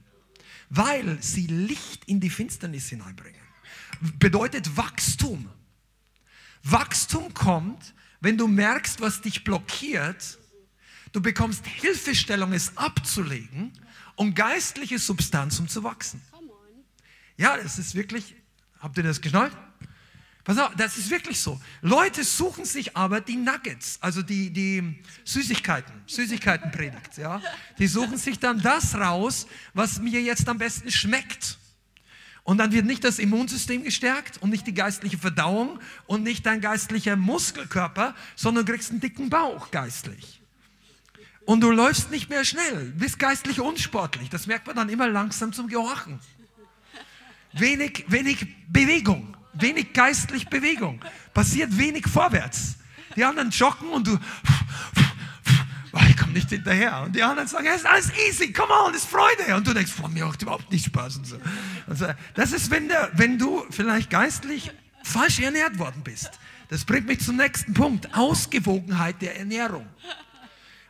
Weil 0.71 1.23
sie 1.23 1.47
Licht 1.47 2.05
in 2.07 2.19
die 2.19 2.31
Finsternis 2.31 2.89
hineinbringen. 2.89 3.41
Bedeutet 4.19 4.77
Wachstum. 4.77 5.49
Wachstum 6.65 7.33
kommt, 7.33 7.95
wenn 8.21 8.37
du 8.37 8.49
merkst, 8.49 9.01
was 9.01 9.21
dich 9.21 9.45
blockiert, 9.45 10.39
du 11.13 11.21
bekommst 11.21 11.65
Hilfestellung, 11.65 12.53
es 12.53 12.77
abzulegen 12.77 13.73
und 14.17 14.35
geistliche 14.35 14.99
Substanz, 14.99 15.61
um 15.61 15.69
zu 15.69 15.85
wachsen. 15.85 16.21
Ja, 17.37 17.57
das 17.57 17.79
ist 17.79 17.95
wirklich, 17.95 18.35
habt 18.81 18.97
ihr 18.97 19.05
das 19.05 19.21
geschnallt? 19.21 19.57
Pass 20.49 20.57
auf, 20.57 20.75
das 20.77 20.97
ist 20.97 21.11
wirklich 21.11 21.39
so. 21.39 21.61
Leute 21.83 22.25
suchen 22.25 22.65
sich 22.65 22.97
aber 22.97 23.21
die 23.21 23.37
Nuggets, 23.37 23.99
also 24.01 24.23
die, 24.23 24.49
die 24.49 24.99
Süßigkeiten, 25.23 25.93
Süßigkeitenpredigt, 26.07 27.19
ja. 27.19 27.43
Die 27.79 27.87
suchen 27.87 28.17
sich 28.17 28.39
dann 28.39 28.59
das 28.63 28.95
raus, 28.95 29.47
was 29.75 30.01
mir 30.01 30.23
jetzt 30.23 30.49
am 30.49 30.57
besten 30.57 30.91
schmeckt. 30.91 31.59
Und 32.45 32.57
dann 32.57 32.73
wird 32.73 32.87
nicht 32.87 33.05
das 33.05 33.19
Immunsystem 33.19 33.85
gestärkt 33.85 34.39
und 34.41 34.49
nicht 34.49 34.67
die 34.67 34.73
geistliche 34.73 35.19
Verdauung 35.19 35.81
und 36.07 36.23
nicht 36.23 36.47
dein 36.47 36.63
geistlicher 36.63 37.17
Muskelkörper, 37.17 38.15
sondern 38.35 38.65
du 38.65 38.73
kriegst 38.73 38.91
einen 38.91 39.01
dicken 39.01 39.29
Bauch 39.29 39.71
geistlich. 39.71 40.41
Und 41.45 41.61
du 41.61 41.71
läufst 41.71 42.11
nicht 42.11 42.31
mehr 42.31 42.47
schnell, 42.47 42.95
bist 42.97 43.19
geistlich 43.19 43.61
unsportlich. 43.61 44.31
Das 44.31 44.47
merkt 44.47 44.67
man 44.67 44.77
dann 44.77 44.89
immer 44.89 45.09
langsam 45.09 45.53
zum 45.53 45.69
Gehorchen. 45.69 46.19
Wenig, 47.53 48.07
wenig 48.09 48.47
Bewegung 48.67 49.37
wenig 49.61 49.93
geistlich 49.93 50.49
Bewegung, 50.49 51.01
passiert 51.35 51.77
wenig 51.77 52.07
vorwärts. 52.07 52.77
Die 53.17 53.25
anderen 53.25 53.51
joggen 53.51 53.89
und 53.91 54.07
du, 54.07 54.19
oh, 55.93 56.01
ich 56.09 56.17
komme 56.17 56.33
nicht 56.33 56.51
hinterher. 56.51 57.03
Und 57.03 57.17
die 57.17 57.23
anderen 57.23 57.49
sagen, 57.49 57.67
es 57.67 57.81
ist 57.81 57.87
alles 57.87 58.13
easy, 58.29 58.53
come 58.53 58.73
on, 58.73 58.93
es 58.93 59.03
ist 59.03 59.11
Freude. 59.11 59.57
Und 59.57 59.67
du 59.67 59.75
denkst, 59.75 59.93
boah, 60.01 60.09
mir 60.09 60.27
macht 60.27 60.43
überhaupt 60.43 60.71
nicht 60.71 60.87
Spaß. 60.87 61.17
Und 61.17 61.27
so. 61.27 61.37
Und 61.87 61.99
so. 61.99 62.07
Das 62.35 62.53
ist, 62.53 62.71
wenn, 62.71 62.89
der, 62.89 63.11
wenn 63.15 63.39
du 63.39 63.65
vielleicht 63.71 64.11
geistlich 64.11 64.71
falsch 65.03 65.41
ernährt 65.41 65.79
worden 65.79 66.03
bist. 66.05 66.31
Das 66.69 66.85
bringt 66.85 67.07
mich 67.07 67.21
zum 67.21 67.37
nächsten 67.37 67.73
Punkt. 67.75 68.15
Ausgewogenheit 68.15 69.23
der 69.23 69.39
Ernährung. 69.39 69.87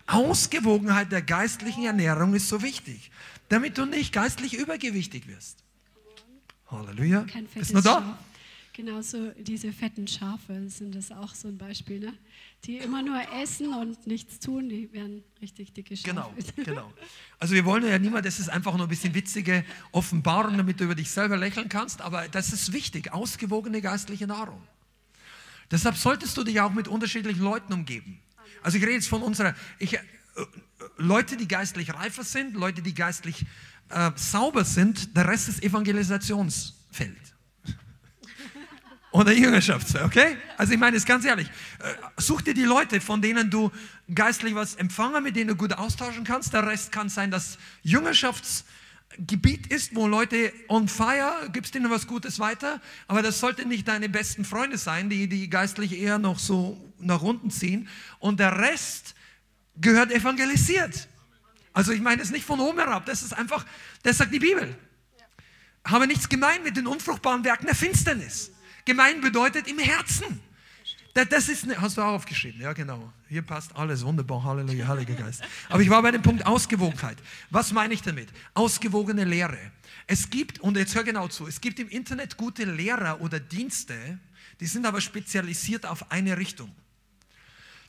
Ausgewogenheit 0.06 1.12
der 1.12 1.22
geistlichen 1.22 1.84
Ernährung 1.84 2.34
ist 2.34 2.48
so 2.48 2.62
wichtig, 2.62 3.10
damit 3.48 3.78
du 3.78 3.84
nicht 3.84 4.12
geistlich 4.12 4.54
übergewichtig 4.54 5.28
wirst. 5.28 5.62
Halleluja. 6.70 7.26
Ist 7.54 7.72
nur 7.72 7.82
da? 7.82 8.18
Genauso 8.78 9.32
diese 9.32 9.72
fetten 9.72 10.06
Schafe 10.06 10.70
sind 10.70 10.94
das 10.94 11.10
auch 11.10 11.34
so 11.34 11.48
ein 11.48 11.58
Beispiel, 11.58 11.98
ne? 11.98 12.14
die 12.62 12.76
immer 12.76 13.02
nur 13.02 13.20
essen 13.42 13.74
und 13.74 14.06
nichts 14.06 14.38
tun, 14.38 14.68
die 14.68 14.92
werden 14.92 15.24
richtig 15.42 15.72
dicke 15.72 15.96
Schafe. 15.96 16.10
Genau, 16.10 16.32
genau. 16.64 16.92
Also 17.40 17.54
wir 17.54 17.64
wollen 17.64 17.84
ja 17.84 17.98
niemand, 17.98 18.24
das 18.24 18.38
ist 18.38 18.48
einfach 18.48 18.76
nur 18.76 18.86
ein 18.86 18.88
bisschen 18.88 19.12
witzige 19.14 19.64
Offenbarung, 19.90 20.56
damit 20.56 20.78
du 20.78 20.84
über 20.84 20.94
dich 20.94 21.10
selber 21.10 21.36
lächeln 21.36 21.68
kannst, 21.68 22.00
aber 22.02 22.28
das 22.28 22.52
ist 22.52 22.72
wichtig, 22.72 23.12
ausgewogene 23.12 23.80
geistliche 23.80 24.28
Nahrung. 24.28 24.62
Deshalb 25.72 25.96
solltest 25.96 26.36
du 26.36 26.44
dich 26.44 26.60
auch 26.60 26.72
mit 26.72 26.86
unterschiedlichen 26.86 27.42
Leuten 27.42 27.72
umgeben. 27.72 28.20
Also 28.62 28.78
ich 28.78 28.84
rede 28.84 28.92
jetzt 28.92 29.08
von 29.08 29.22
unserer, 29.22 29.56
ich, 29.80 29.94
äh, 29.94 30.00
Leute, 30.98 31.36
die 31.36 31.48
geistlich 31.48 31.92
reifer 31.92 32.22
sind, 32.22 32.54
Leute, 32.54 32.80
die 32.80 32.94
geistlich 32.94 33.44
äh, 33.88 34.12
sauber 34.14 34.64
sind, 34.64 35.16
der 35.16 35.26
Rest 35.26 35.48
ist 35.48 35.64
Evangelisationsfeld. 35.64 37.27
Oder 39.10 39.32
Jüngerschaftsfeld, 39.32 40.04
okay? 40.04 40.36
Also 40.58 40.74
ich 40.74 40.78
meine 40.78 40.96
es 40.96 41.06
ganz 41.06 41.24
ehrlich. 41.24 41.48
Äh, 41.78 41.94
such 42.18 42.42
dir 42.42 42.52
die 42.52 42.64
Leute, 42.64 43.00
von 43.00 43.22
denen 43.22 43.50
du 43.50 43.72
geistlich 44.14 44.54
was 44.54 44.74
empfangen, 44.74 45.22
mit 45.22 45.34
denen 45.34 45.48
du 45.48 45.56
gut 45.56 45.72
austauschen 45.72 46.24
kannst. 46.24 46.52
Der 46.52 46.66
Rest 46.66 46.92
kann 46.92 47.08
sein, 47.08 47.30
dass 47.30 47.56
Jüngerschaftsgebiet 47.82 49.68
ist, 49.68 49.94
wo 49.94 50.06
Leute 50.06 50.52
on 50.68 50.88
fire, 50.88 51.48
gibst 51.52 51.74
ihnen 51.74 51.90
was 51.90 52.06
Gutes 52.06 52.38
weiter, 52.38 52.82
aber 53.06 53.22
das 53.22 53.40
sollte 53.40 53.66
nicht 53.66 53.88
deine 53.88 54.10
besten 54.10 54.44
Freunde 54.44 54.76
sein, 54.76 55.08
die, 55.08 55.26
die 55.26 55.48
geistlich 55.48 55.98
eher 55.98 56.18
noch 56.18 56.38
so 56.38 56.78
nach 56.98 57.22
unten 57.22 57.50
ziehen. 57.50 57.88
Und 58.18 58.40
der 58.40 58.58
Rest 58.58 59.14
gehört 59.80 60.12
evangelisiert. 60.12 61.08
Also 61.72 61.92
ich 61.92 62.02
meine 62.02 62.20
es 62.20 62.30
nicht 62.30 62.44
von 62.44 62.60
oben 62.60 62.78
herab, 62.78 63.06
das 63.06 63.22
ist 63.22 63.32
einfach, 63.32 63.64
das 64.02 64.18
sagt 64.18 64.34
die 64.34 64.38
Bibel. 64.38 64.76
Habe 65.84 66.06
nichts 66.06 66.28
gemein 66.28 66.62
mit 66.62 66.76
den 66.76 66.86
unfruchtbaren 66.86 67.42
Werken 67.44 67.64
der 67.64 67.74
Finsternis. 67.74 68.50
Gemein 68.88 69.20
bedeutet 69.20 69.68
im 69.68 69.78
Herzen. 69.78 70.40
Das 71.12 71.50
ist, 71.50 71.64
eine, 71.64 71.78
hast 71.78 71.98
du 71.98 72.00
auch 72.00 72.14
aufgeschrieben, 72.14 72.62
ja 72.62 72.72
genau. 72.72 73.12
Hier 73.28 73.42
passt 73.42 73.76
alles 73.76 74.02
wunderbar, 74.02 74.42
Halleluja, 74.42 74.88
Heiliger 74.88 75.12
Geist. 75.12 75.42
Aber 75.68 75.82
ich 75.82 75.90
war 75.90 76.00
bei 76.00 76.10
dem 76.10 76.22
Punkt 76.22 76.46
Ausgewogenheit. 76.46 77.18
Was 77.50 77.70
meine 77.72 77.92
ich 77.92 78.00
damit? 78.00 78.30
Ausgewogene 78.54 79.24
Lehre. 79.24 79.58
Es 80.06 80.30
gibt, 80.30 80.60
und 80.60 80.78
jetzt 80.78 80.94
hör 80.94 81.04
genau 81.04 81.28
zu, 81.28 81.46
es 81.46 81.60
gibt 81.60 81.78
im 81.80 81.90
Internet 81.90 82.38
gute 82.38 82.64
Lehrer 82.64 83.20
oder 83.20 83.38
Dienste, 83.38 84.18
die 84.58 84.66
sind 84.66 84.86
aber 84.86 85.02
spezialisiert 85.02 85.84
auf 85.84 86.10
eine 86.10 86.38
Richtung. 86.38 86.74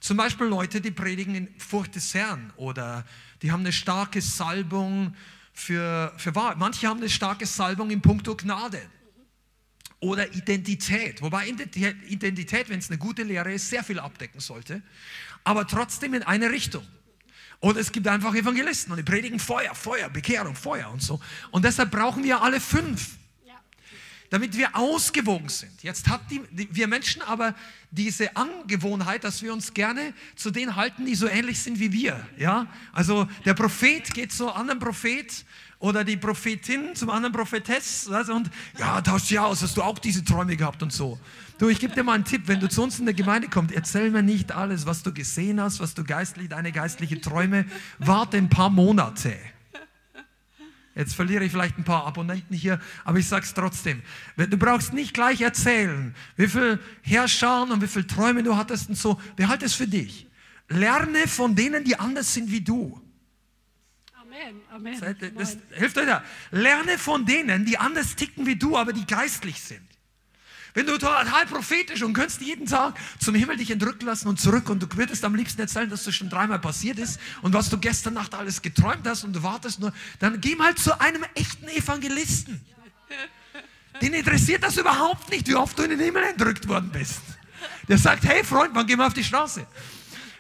Zum 0.01 0.17
Beispiel 0.17 0.47
Leute, 0.47 0.81
die 0.81 0.91
predigen 0.91 1.34
in 1.34 1.59
Furcht 1.59 1.95
des 1.95 2.13
Herrn 2.13 2.51
oder 2.57 3.05
die 3.41 3.53
haben 3.53 3.61
eine 3.61 3.71
starke 3.71 4.21
Salbung 4.21 5.15
für, 5.53 6.11
für 6.17 6.35
Wahrheit. 6.35 6.57
Manche 6.57 6.89
haben 6.89 6.99
eine 6.99 7.09
starke 7.09 7.45
Salbung 7.45 7.89
in 7.89 8.01
puncto 8.01 8.35
Gnade 8.35 8.81
oder 9.99 10.34
Identität. 10.34 11.21
Wobei 11.21 11.47
Identität, 11.47 12.69
wenn 12.69 12.80
es 12.80 12.89
eine 12.89 12.97
gute 12.97 13.23
Lehre 13.23 13.53
ist, 13.53 13.69
sehr 13.69 13.84
viel 13.84 13.99
abdecken 13.99 14.39
sollte, 14.39 14.81
aber 15.43 15.67
trotzdem 15.67 16.13
in 16.13 16.23
eine 16.23 16.51
Richtung. 16.51 16.85
Oder 17.61 17.81
es 17.81 17.91
gibt 17.91 18.07
einfach 18.07 18.34
Evangelisten 18.34 18.91
und 18.91 18.97
die 18.97 19.03
predigen 19.03 19.39
Feuer, 19.39 19.76
Feuer, 19.76 20.09
Bekehrung, 20.09 20.55
Feuer 20.55 20.89
und 20.89 21.01
so. 21.01 21.19
Und 21.51 21.65
deshalb 21.65 21.91
brauchen 21.91 22.23
wir 22.23 22.41
alle 22.41 22.61
fünf, 22.61 23.17
damit 24.30 24.55
wir 24.55 24.76
ausgewogen 24.76 25.49
sind. 25.49 25.84
Jetzt 25.84 26.07
hat 26.07 26.21
die, 26.30 26.41
die, 26.51 26.73
wir 26.73 26.88
Menschen 26.88 27.21
aber 27.21 27.55
diese 27.91 28.35
Angewohnheit, 28.35 29.23
dass 29.23 29.41
wir 29.41 29.51
uns 29.51 29.73
gerne 29.73 30.13
zu 30.35 30.51
denen 30.51 30.76
halten, 30.76 31.05
die 31.05 31.15
so 31.15 31.27
ähnlich 31.27 31.59
sind 31.59 31.80
wie 31.80 31.91
wir. 31.91 32.26
Ja? 32.38 32.67
Also 32.93 33.27
der 33.45 33.55
Prophet 33.55 34.13
geht 34.13 34.31
zu 34.31 34.47
einem 34.47 34.61
anderen 34.61 34.80
Prophet 34.80 35.45
oder 35.80 36.03
die 36.03 36.18
Prophetin 36.18 36.93
zum 36.93 37.10
anderen 37.10 37.34
Prophetess 37.34 38.07
und 38.07 38.51
ja, 38.77 39.01
tausch 39.01 39.30
dich 39.30 39.39
aus, 39.39 39.61
hast 39.61 39.77
du 39.77 39.81
auch 39.81 39.97
diese 39.97 40.23
Träume 40.23 40.57
gehabt 40.57 40.84
und 40.84 40.91
so. 40.91 41.18
Du, 41.57 41.69
ich 41.69 41.80
gebe 41.80 41.95
dir 41.95 42.03
mal 42.03 42.14
einen 42.14 42.26
Tipp, 42.26 42.43
wenn 42.45 42.60
du 42.60 42.68
zu 42.68 42.84
uns 42.84 42.99
in 42.99 43.06
der 43.06 43.14
Gemeinde 43.14 43.47
kommst, 43.47 43.73
erzähl 43.73 44.11
mir 44.11 44.22
nicht 44.22 44.51
alles, 44.51 44.85
was 44.85 45.03
du 45.03 45.14
gesehen 45.14 45.60
hast, 45.61 45.80
was 45.80 45.93
du 45.93 46.03
geistlich, 46.03 46.49
deine 46.49 46.72
geistlichen 46.72 47.22
Träume, 47.22 47.65
warte 47.97 48.38
ein 48.38 48.49
paar 48.49 48.69
Monate. 48.69 49.38
Jetzt 50.95 51.15
verliere 51.15 51.45
ich 51.45 51.51
vielleicht 51.51 51.77
ein 51.77 51.85
paar 51.85 52.06
Abonnenten 52.06 52.53
hier, 52.53 52.80
aber 53.06 53.19
ich 53.19 53.27
sage 53.27 53.45
es 53.45 53.53
trotzdem. 53.53 54.01
Du 54.35 54.57
brauchst 54.57 54.91
nicht 54.91 55.14
gleich 55.14 55.39
erzählen, 55.39 56.14
wie 56.35 56.47
viel 56.47 56.77
Herrscher 57.03 57.64
und 57.64 57.81
wie 57.81 57.88
viele 57.88 58.06
Träume 58.06 58.43
du 58.43 58.57
hattest 58.57 58.89
und 58.89 58.97
so. 58.97 59.19
Behalte 59.38 59.65
es 59.65 59.73
für 59.73 59.88
dich. 59.88 60.27
Lerne 60.68 61.27
von 61.27 61.56
denen, 61.56 61.85
die 61.85 61.97
anders 61.97 62.34
sind 62.34 62.51
wie 62.51 62.61
du. 62.61 62.99
Amen. 64.39 64.61
Amen. 65.01 65.35
Das, 65.35 65.57
hilft 65.75 65.97
euch 65.97 66.05
da. 66.05 66.23
Lerne 66.51 66.97
von 66.97 67.25
denen, 67.25 67.65
die 67.65 67.77
anders 67.77 68.15
ticken 68.15 68.45
wie 68.45 68.55
du, 68.55 68.77
aber 68.77 68.93
die 68.93 69.05
geistlich 69.05 69.61
sind. 69.61 69.81
Wenn 70.73 70.85
du 70.85 70.93
total 70.93 71.45
prophetisch 71.47 72.03
und 72.03 72.13
könntest 72.13 72.41
jeden 72.41 72.67
Tag 72.67 72.95
zum 73.19 73.33
Himmel 73.33 73.57
dich 73.57 73.71
entrücken 73.71 74.05
lassen 74.05 74.27
und 74.27 74.39
zurück 74.39 74.69
und 74.69 74.83
du 74.83 74.87
würdest 74.95 75.25
am 75.25 75.33
liebsten 75.33 75.61
erzählen, 75.61 75.89
dass 75.89 76.03
das 76.03 76.15
schon 76.15 76.29
dreimal 76.29 76.59
passiert 76.59 76.99
ist 76.99 77.19
und 77.41 77.53
was 77.53 77.69
du 77.69 77.77
gestern 77.79 78.13
Nacht 78.13 78.35
alles 78.35 78.61
geträumt 78.61 79.05
hast 79.07 79.23
und 79.23 79.33
du 79.33 79.41
wartest 79.41 79.79
nur, 79.79 79.91
dann 80.19 80.39
geh 80.39 80.55
mal 80.55 80.75
zu 80.75 80.99
einem 80.99 81.25
echten 81.33 81.67
Evangelisten. 81.69 82.61
Den 84.01 84.13
interessiert 84.13 84.63
das 84.63 84.77
überhaupt 84.77 85.29
nicht, 85.31 85.47
wie 85.47 85.55
oft 85.55 85.77
du 85.77 85.83
in 85.83 85.89
den 85.89 85.99
Himmel 85.99 86.23
entrückt 86.23 86.67
worden 86.67 86.91
bist. 86.91 87.21
Der 87.87 87.97
sagt, 87.97 88.23
hey 88.23 88.43
Freund, 88.43 88.73
wann 88.73 88.85
gehen 88.85 88.99
wir 88.99 89.07
auf 89.07 89.13
die 89.13 89.23
Straße? 89.23 89.65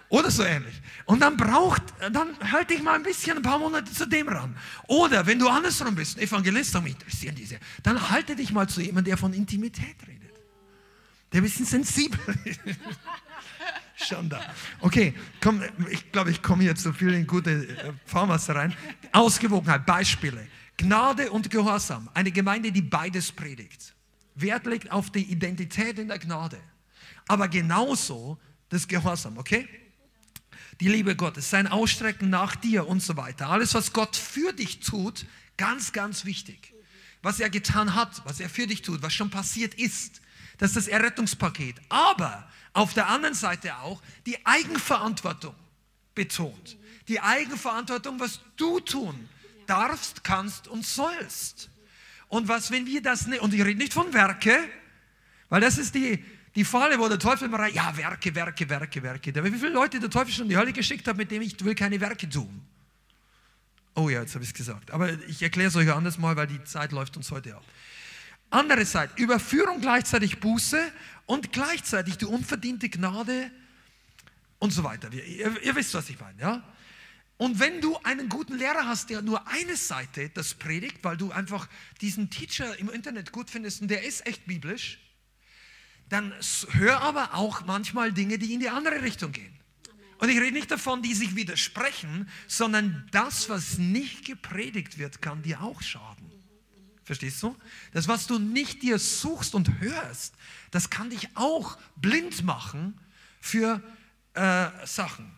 Oder 0.09 0.31
so 0.31 0.43
ähnlich. 0.43 0.73
Und 1.05 1.21
dann 1.21 1.37
braucht, 1.37 1.83
dann 2.11 2.35
halt 2.51 2.71
dich 2.71 2.81
mal 2.81 2.95
ein 2.95 3.03
bisschen, 3.03 3.37
ein 3.37 3.43
paar 3.43 3.59
Monate 3.59 3.91
zu 3.91 4.07
dem 4.07 4.27
ran. 4.27 4.57
Oder 4.87 5.25
wenn 5.27 5.37
du 5.37 5.47
andersrum 5.47 5.93
bist, 5.93 6.17
Evangelist, 6.17 6.73
mich 6.81 6.93
interessieren 6.93 7.35
diese, 7.35 7.59
dann 7.83 8.09
halte 8.09 8.35
dich 8.35 8.51
mal 8.51 8.67
zu 8.67 8.81
jemandem, 8.81 9.11
der 9.11 9.17
von 9.17 9.33
Intimität 9.33 9.95
redet. 10.07 10.33
Der 11.31 11.41
ein 11.41 11.43
bisschen 11.43 11.65
sensibel 11.65 12.19
ist. 12.45 12.59
Schon 14.07 14.29
da. 14.29 14.41
Okay, 14.79 15.13
komm, 15.41 15.61
ich 15.91 16.11
glaube, 16.11 16.31
ich 16.31 16.41
komme 16.41 16.63
jetzt 16.63 16.81
so 16.81 16.91
viel 16.91 17.13
in 17.13 17.27
gute 17.27 17.51
äh, 17.51 17.93
Fahrmasse 18.05 18.55
rein. 18.55 18.73
Ausgewogenheit, 19.11 19.85
Beispiele. 19.85 20.47
Gnade 20.77 21.29
und 21.29 21.51
Gehorsam. 21.51 22.09
Eine 22.13 22.31
Gemeinde, 22.31 22.71
die 22.71 22.81
beides 22.81 23.31
predigt. 23.31 23.93
Wert 24.35 24.65
legt 24.65 24.91
auf 24.91 25.11
die 25.11 25.23
Identität 25.23 25.99
in 25.99 26.07
der 26.07 26.17
Gnade. 26.17 26.57
Aber 27.27 27.47
genauso 27.47 28.39
das 28.69 28.87
Gehorsam, 28.87 29.37
okay? 29.37 29.67
Die 30.79 30.87
Liebe 30.87 31.15
Gottes, 31.15 31.49
sein 31.49 31.67
Ausstrecken 31.67 32.29
nach 32.29 32.55
dir 32.55 32.87
und 32.87 33.01
so 33.01 33.17
weiter. 33.17 33.49
Alles, 33.49 33.73
was 33.73 33.91
Gott 33.93 34.15
für 34.15 34.53
dich 34.53 34.79
tut, 34.79 35.25
ganz, 35.57 35.91
ganz 35.91 36.25
wichtig. 36.25 36.73
Was 37.21 37.39
er 37.39 37.49
getan 37.49 37.95
hat, 37.95 38.21
was 38.25 38.39
er 38.39 38.49
für 38.49 38.65
dich 38.65 38.81
tut, 38.81 39.01
was 39.01 39.13
schon 39.13 39.29
passiert 39.29 39.73
ist, 39.73 40.21
das 40.57 40.71
ist 40.71 40.77
das 40.77 40.87
Errettungspaket. 40.87 41.75
Aber 41.89 42.49
auf 42.73 42.93
der 42.93 43.07
anderen 43.07 43.35
Seite 43.35 43.77
auch 43.77 44.01
die 44.25 44.45
Eigenverantwortung 44.45 45.55
betont. 46.15 46.77
Die 47.07 47.19
Eigenverantwortung, 47.19 48.19
was 48.19 48.39
du 48.55 48.79
tun 48.79 49.29
darfst, 49.67 50.23
kannst 50.23 50.67
und 50.67 50.85
sollst. 50.85 51.69
Und 52.27 52.47
was, 52.47 52.71
wenn 52.71 52.85
wir 52.85 53.01
das 53.01 53.27
nicht, 53.27 53.41
und 53.41 53.53
ich 53.53 53.63
rede 53.63 53.79
nicht 53.79 53.93
von 53.93 54.13
Werke, 54.13 54.57
weil 55.49 55.61
das 55.61 55.77
ist 55.77 55.95
die, 55.95 56.23
die 56.59 56.65
Falle, 56.65 56.99
wo 56.99 57.07
der 57.07 57.17
Teufel 57.17 57.47
immer 57.47 57.59
rein, 57.59 57.73
ja, 57.73 57.95
Werke, 57.95 58.35
Werke, 58.35 58.67
Werke, 58.67 59.01
Werke. 59.01 59.33
Wie 59.45 59.57
viele 59.57 59.69
Leute 59.69 59.97
der 59.97 60.09
Teufel 60.09 60.33
schon 60.33 60.43
in 60.43 60.49
die 60.49 60.57
Hölle 60.57 60.73
geschickt 60.73 61.07
hat, 61.07 61.15
mit 61.15 61.31
dem 61.31 61.41
ich 61.41 61.63
will 61.63 61.73
keine 61.73 62.01
Werke 62.01 62.27
tun. 62.27 62.61
Oh 63.95 64.09
ja, 64.09 64.19
jetzt 64.19 64.35
habe 64.35 64.43
ich 64.43 64.49
es 64.49 64.53
gesagt. 64.53 64.91
Aber 64.91 65.09
ich 65.29 65.41
erkläre 65.41 65.69
es 65.69 65.77
euch 65.77 65.89
anders 65.89 66.17
mal, 66.17 66.35
weil 66.35 66.47
die 66.47 66.61
Zeit 66.65 66.91
läuft 66.91 67.15
uns 67.15 67.31
heute 67.31 67.55
ab. 67.55 67.63
Andere 68.49 68.83
Seite, 68.83 69.13
Überführung 69.15 69.79
gleichzeitig 69.79 70.41
Buße 70.41 70.81
und 71.27 71.53
gleichzeitig 71.53 72.17
die 72.17 72.25
unverdiente 72.25 72.89
Gnade 72.89 73.51
und 74.57 74.73
so 74.73 74.83
weiter. 74.83 75.13
Ihr, 75.13 75.63
ihr 75.63 75.75
wisst, 75.77 75.93
was 75.93 76.09
ich 76.09 76.19
meine, 76.19 76.41
ja? 76.41 76.61
Und 77.37 77.61
wenn 77.61 77.79
du 77.79 77.95
einen 78.03 78.27
guten 78.27 78.57
Lehrer 78.57 78.85
hast, 78.85 79.09
der 79.09 79.21
nur 79.21 79.47
eine 79.47 79.77
Seite 79.77 80.29
das 80.33 80.55
predigt, 80.55 80.97
weil 81.03 81.15
du 81.15 81.31
einfach 81.31 81.69
diesen 82.01 82.29
Teacher 82.29 82.77
im 82.79 82.89
Internet 82.89 83.31
gut 83.31 83.49
findest 83.49 83.81
und 83.81 83.87
der 83.87 84.03
ist 84.03 84.27
echt 84.27 84.45
biblisch, 84.45 84.99
dann 86.09 86.33
hör 86.71 87.01
aber 87.01 87.35
auch 87.35 87.65
manchmal 87.65 88.11
Dinge, 88.11 88.37
die 88.37 88.53
in 88.53 88.59
die 88.59 88.69
andere 88.69 89.01
Richtung 89.01 89.31
gehen. 89.31 89.53
Und 90.17 90.29
ich 90.29 90.39
rede 90.39 90.51
nicht 90.51 90.69
davon, 90.69 91.01
die 91.01 91.13
sich 91.13 91.35
widersprechen, 91.35 92.29
sondern 92.47 93.07
das, 93.11 93.47
was 93.47 93.77
nicht 93.77 94.25
gepredigt 94.25 94.97
wird, 94.97 95.21
kann 95.21 95.43
dir 95.43 95.61
auch 95.61 95.81
schaden. 95.81 96.29
Verstehst 97.05 97.41
du? 97.41 97.55
Das, 97.93 98.07
was 98.07 98.27
du 98.27 98.37
nicht 98.37 98.83
dir 98.83 98.99
suchst 98.99 99.55
und 99.55 99.79
hörst, 99.79 100.35
das 100.71 100.89
kann 100.89 101.09
dich 101.09 101.29
auch 101.35 101.77
blind 101.95 102.43
machen 102.43 102.99
für 103.39 103.81
äh, 104.33 104.67
Sachen. 104.85 105.31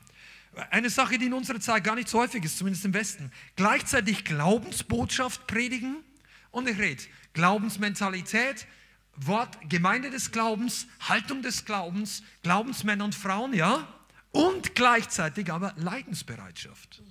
Eine 0.70 0.90
Sache, 0.90 1.18
die 1.18 1.28
in 1.28 1.34
unserer 1.34 1.62
Zeit 1.62 1.84
gar 1.84 1.96
nicht 1.96 2.10
so 2.10 2.20
häufig 2.20 2.44
ist, 2.44 2.58
zumindest 2.58 2.84
im 2.84 2.94
Westen. 2.94 3.32
Gleichzeitig 3.56 4.26
Glaubensbotschaft 4.26 5.48
predigen 5.48 6.04
und 6.50 6.68
ich 6.68 6.78
rede 6.78 7.04
Glaubensmentalität, 7.34 8.68
Wort 9.16 9.58
Gemeinde 9.70 10.10
des 10.10 10.32
Glaubens, 10.32 10.88
Haltung 11.02 11.42
des 11.42 11.66
Glaubens, 11.66 12.24
Glaubensmänner 12.44 13.06
und 13.06 13.16
Frauen, 13.16 13.54
ja, 13.54 13.88
und 14.32 14.76
gleichzeitig 14.76 15.52
aber 15.52 15.74
Leidensbereitschaft. 15.78 17.02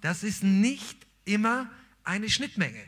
Das 0.00 0.22
ist 0.22 0.42
nicht 0.42 1.06
immer 1.24 1.70
eine 2.04 2.28
Schnittmenge. 2.30 2.84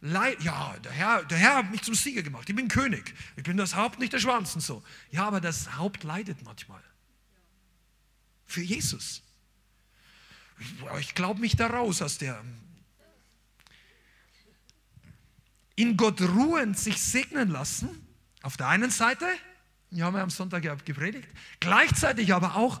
Leid, 0.00 0.42
ja, 0.42 0.76
der 0.84 0.92
Herr, 0.92 1.24
der 1.24 1.38
Herr 1.38 1.56
hat 1.56 1.70
mich 1.70 1.82
zum 1.82 1.94
Sieger 1.94 2.22
gemacht. 2.22 2.48
Ich 2.48 2.54
bin 2.54 2.68
König. 2.68 3.14
Ich 3.36 3.42
bin 3.42 3.56
das 3.56 3.74
Haupt, 3.74 3.98
nicht 3.98 4.12
der 4.12 4.20
Schwanz 4.20 4.54
und 4.54 4.60
so. 4.60 4.84
Ja, 5.10 5.26
aber 5.26 5.40
das 5.40 5.76
Haupt 5.76 6.04
leidet 6.04 6.42
manchmal 6.44 6.82
für 8.46 8.62
Jesus. 8.62 9.22
Ich 11.00 11.14
glaube 11.14 11.40
mich 11.40 11.56
da 11.56 11.66
raus 11.66 12.00
aus 12.00 12.18
der. 12.18 12.42
In 15.76 15.96
Gott 15.96 16.20
ruhen, 16.20 16.74
sich 16.74 17.00
segnen 17.00 17.48
lassen, 17.48 17.88
auf 18.42 18.56
der 18.56 18.68
einen 18.68 18.90
Seite, 18.90 19.26
ja, 19.90 20.06
haben 20.06 20.14
wir 20.14 20.22
am 20.22 20.30
Sonntag 20.30 20.64
ja 20.64 20.74
gepredigt, 20.74 21.28
gleichzeitig 21.60 22.34
aber 22.34 22.56
auch 22.56 22.80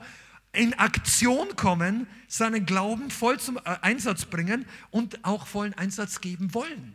in 0.52 0.74
Aktion 0.74 1.54
kommen, 1.56 2.06
seinen 2.28 2.66
Glauben 2.66 3.10
voll 3.10 3.38
zum 3.38 3.58
äh, 3.58 3.60
Einsatz 3.82 4.24
bringen 4.24 4.66
und 4.90 5.24
auch 5.24 5.46
vollen 5.46 5.74
Einsatz 5.74 6.20
geben 6.20 6.54
wollen. 6.54 6.94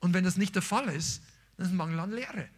Und 0.00 0.14
wenn 0.14 0.24
das 0.24 0.36
nicht 0.36 0.54
der 0.54 0.62
Fall 0.62 0.88
ist, 0.88 1.22
dann 1.56 1.66
ist 1.66 1.72
ein 1.72 1.76
Mangel 1.76 2.00
an 2.00 2.10
Lehre. 2.10 2.48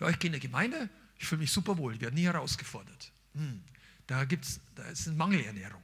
Ja, 0.00 0.08
ich 0.08 0.18
gehe 0.18 0.28
in 0.28 0.34
eine 0.34 0.40
Gemeinde, 0.40 0.88
ich 1.18 1.26
fühle 1.26 1.40
mich 1.40 1.52
super 1.52 1.76
wohl, 1.76 1.94
ich 1.94 2.00
werde 2.00 2.16
nie 2.16 2.24
herausgefordert. 2.24 3.12
Hm, 3.34 3.62
da 4.06 4.24
gibt's, 4.24 4.60
da 4.74 4.82
ist 4.84 5.06
eine 5.06 5.16
Mangelernährung. 5.16 5.82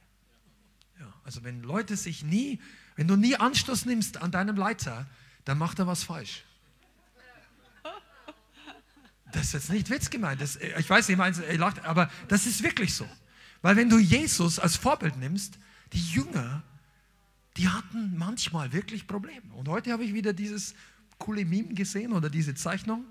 Ja, 0.99 1.13
also 1.23 1.43
wenn 1.43 1.61
Leute 1.61 1.95
sich 1.95 2.23
nie, 2.23 2.59
wenn 2.95 3.07
du 3.07 3.15
nie 3.15 3.35
Anstoß 3.35 3.85
nimmst 3.85 4.21
an 4.21 4.31
deinem 4.31 4.55
Leiter, 4.55 5.07
dann 5.45 5.57
macht 5.57 5.79
er 5.79 5.87
was 5.87 6.03
falsch. 6.03 6.43
Das 9.31 9.45
ist 9.45 9.53
jetzt 9.53 9.69
nicht 9.69 9.89
Witz 9.89 10.09
gemeint. 10.09 10.41
Das, 10.41 10.57
ich 10.57 10.89
weiß, 10.89 11.07
ich 11.07 11.17
meine, 11.17 11.41
er 11.45 11.57
lacht, 11.57 11.85
aber 11.85 12.11
das 12.27 12.45
ist 12.45 12.63
wirklich 12.63 12.93
so. 12.93 13.07
Weil 13.61 13.77
wenn 13.77 13.89
du 13.89 13.97
Jesus 13.97 14.59
als 14.59 14.75
Vorbild 14.75 15.15
nimmst, 15.17 15.57
die 15.93 16.01
Jünger, 16.01 16.63
die 17.55 17.69
hatten 17.69 18.17
manchmal 18.17 18.73
wirklich 18.73 19.07
Probleme. 19.07 19.53
Und 19.53 19.69
heute 19.69 19.93
habe 19.93 20.03
ich 20.03 20.13
wieder 20.13 20.33
dieses 20.33 20.75
coole 21.17 21.45
Meme 21.45 21.73
gesehen 21.73 22.11
oder 22.11 22.29
diese 22.29 22.55
Zeichnung. 22.55 23.05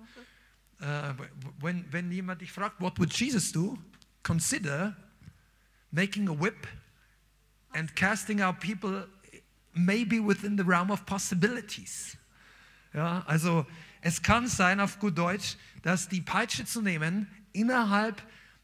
Uh, 0.82 1.14
wenn, 1.60 1.90
wenn 1.92 2.10
jemand 2.10 2.40
dich 2.40 2.52
fragt, 2.52 2.80
what 2.80 2.98
would 2.98 3.12
Jesus 3.12 3.52
do? 3.52 3.78
consider 4.22 4.96
making 5.92 6.28
a 6.28 6.32
whip 6.32 6.66
and 7.74 7.94
casting 7.96 8.40
out 8.40 8.60
people 8.60 9.06
maybe 9.72 10.20
within 10.20 10.56
the 10.56 10.64
realm 10.64 10.90
of 10.90 11.04
possibilities. 11.06 12.16
Ja, 12.92 13.22
also 13.26 13.66
es 14.00 14.22
kann 14.22 14.48
sein, 14.48 14.80
auf 14.80 14.98
gut 14.98 15.16
Deutsch, 15.16 15.56
dass 15.82 16.08
die 16.08 16.20
Peitsche 16.20 16.64
zu 16.64 16.82
nehmen 16.82 17.26
innerhalb 17.52 18.22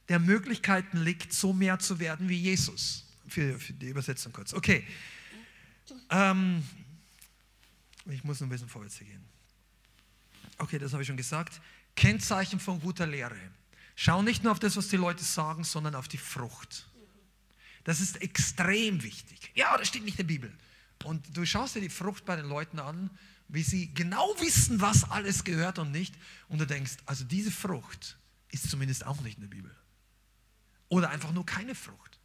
der 0.09 0.19
Möglichkeiten 0.19 0.99
liegt, 0.99 1.33
so 1.33 1.53
mehr 1.53 1.79
zu 1.79 1.99
werden 1.99 2.29
wie 2.29 2.39
Jesus. 2.39 3.05
Für, 3.29 3.59
für 3.59 3.73
die 3.73 3.89
Übersetzung 3.89 4.33
kurz. 4.33 4.55
Okay. 4.55 4.87
Ähm, 6.11 6.63
ich 8.07 8.23
muss 8.23 8.41
noch 8.41 8.47
ein 8.47 8.51
bisschen 8.51 8.69
vorwärts 8.69 8.99
gehen. 8.99 9.25
Okay, 10.59 10.79
das 10.79 10.93
habe 10.93 11.03
ich 11.03 11.07
schon 11.09 11.17
gesagt. 11.17 11.61
Kennzeichen 11.97 12.61
von 12.61 12.81
guter 12.81 13.07
Lehre. 13.07 13.37
Schau 13.97 14.23
nicht 14.23 14.45
nur 14.45 14.53
auf 14.53 14.59
das, 14.59 14.77
was 14.77 14.89
die 14.89 14.97
Leute 14.97 15.25
sagen, 15.25 15.65
sondern 15.65 15.95
auf 15.95 16.07
die 16.07 16.19
Frucht. 16.19 16.87
Das 17.85 18.01
ist 18.01 18.21
extrem 18.21 19.03
wichtig. 19.03 19.51
Ja, 19.55 19.77
das 19.77 19.89
steht 19.89 20.05
nicht 20.05 20.19
in 20.19 20.27
der 20.27 20.35
Bibel. 20.35 20.53
Und 21.05 21.37
du 21.37 21.45
schaust 21.45 21.75
dir 21.75 21.81
die 21.81 21.89
Frucht 21.89 22.25
bei 22.25 22.37
den 22.37 22.47
Leuten 22.47 22.79
an, 22.79 23.11
wie 23.49 23.63
sie 23.63 23.93
genau 23.95 24.35
wissen, 24.41 24.81
was 24.81 25.09
alles 25.11 25.45
gehört 25.45 25.79
und 25.79 25.93
nicht. 25.93 26.15
Und 26.49 26.61
du 26.61 26.67
denkst, 26.67 26.97
also 27.07 27.25
diese 27.25 27.51
Frucht 27.51 28.19
ist 28.51 28.71
zumindest 28.71 29.07
auch 29.07 29.21
nicht 29.21 29.37
in 29.37 29.43
der 29.43 29.49
Bibel. 29.49 29.75
Oder 30.89 31.11
einfach 31.11 31.33
nur 31.33 31.47
keine 31.47 31.75
Frucht. 31.75 32.17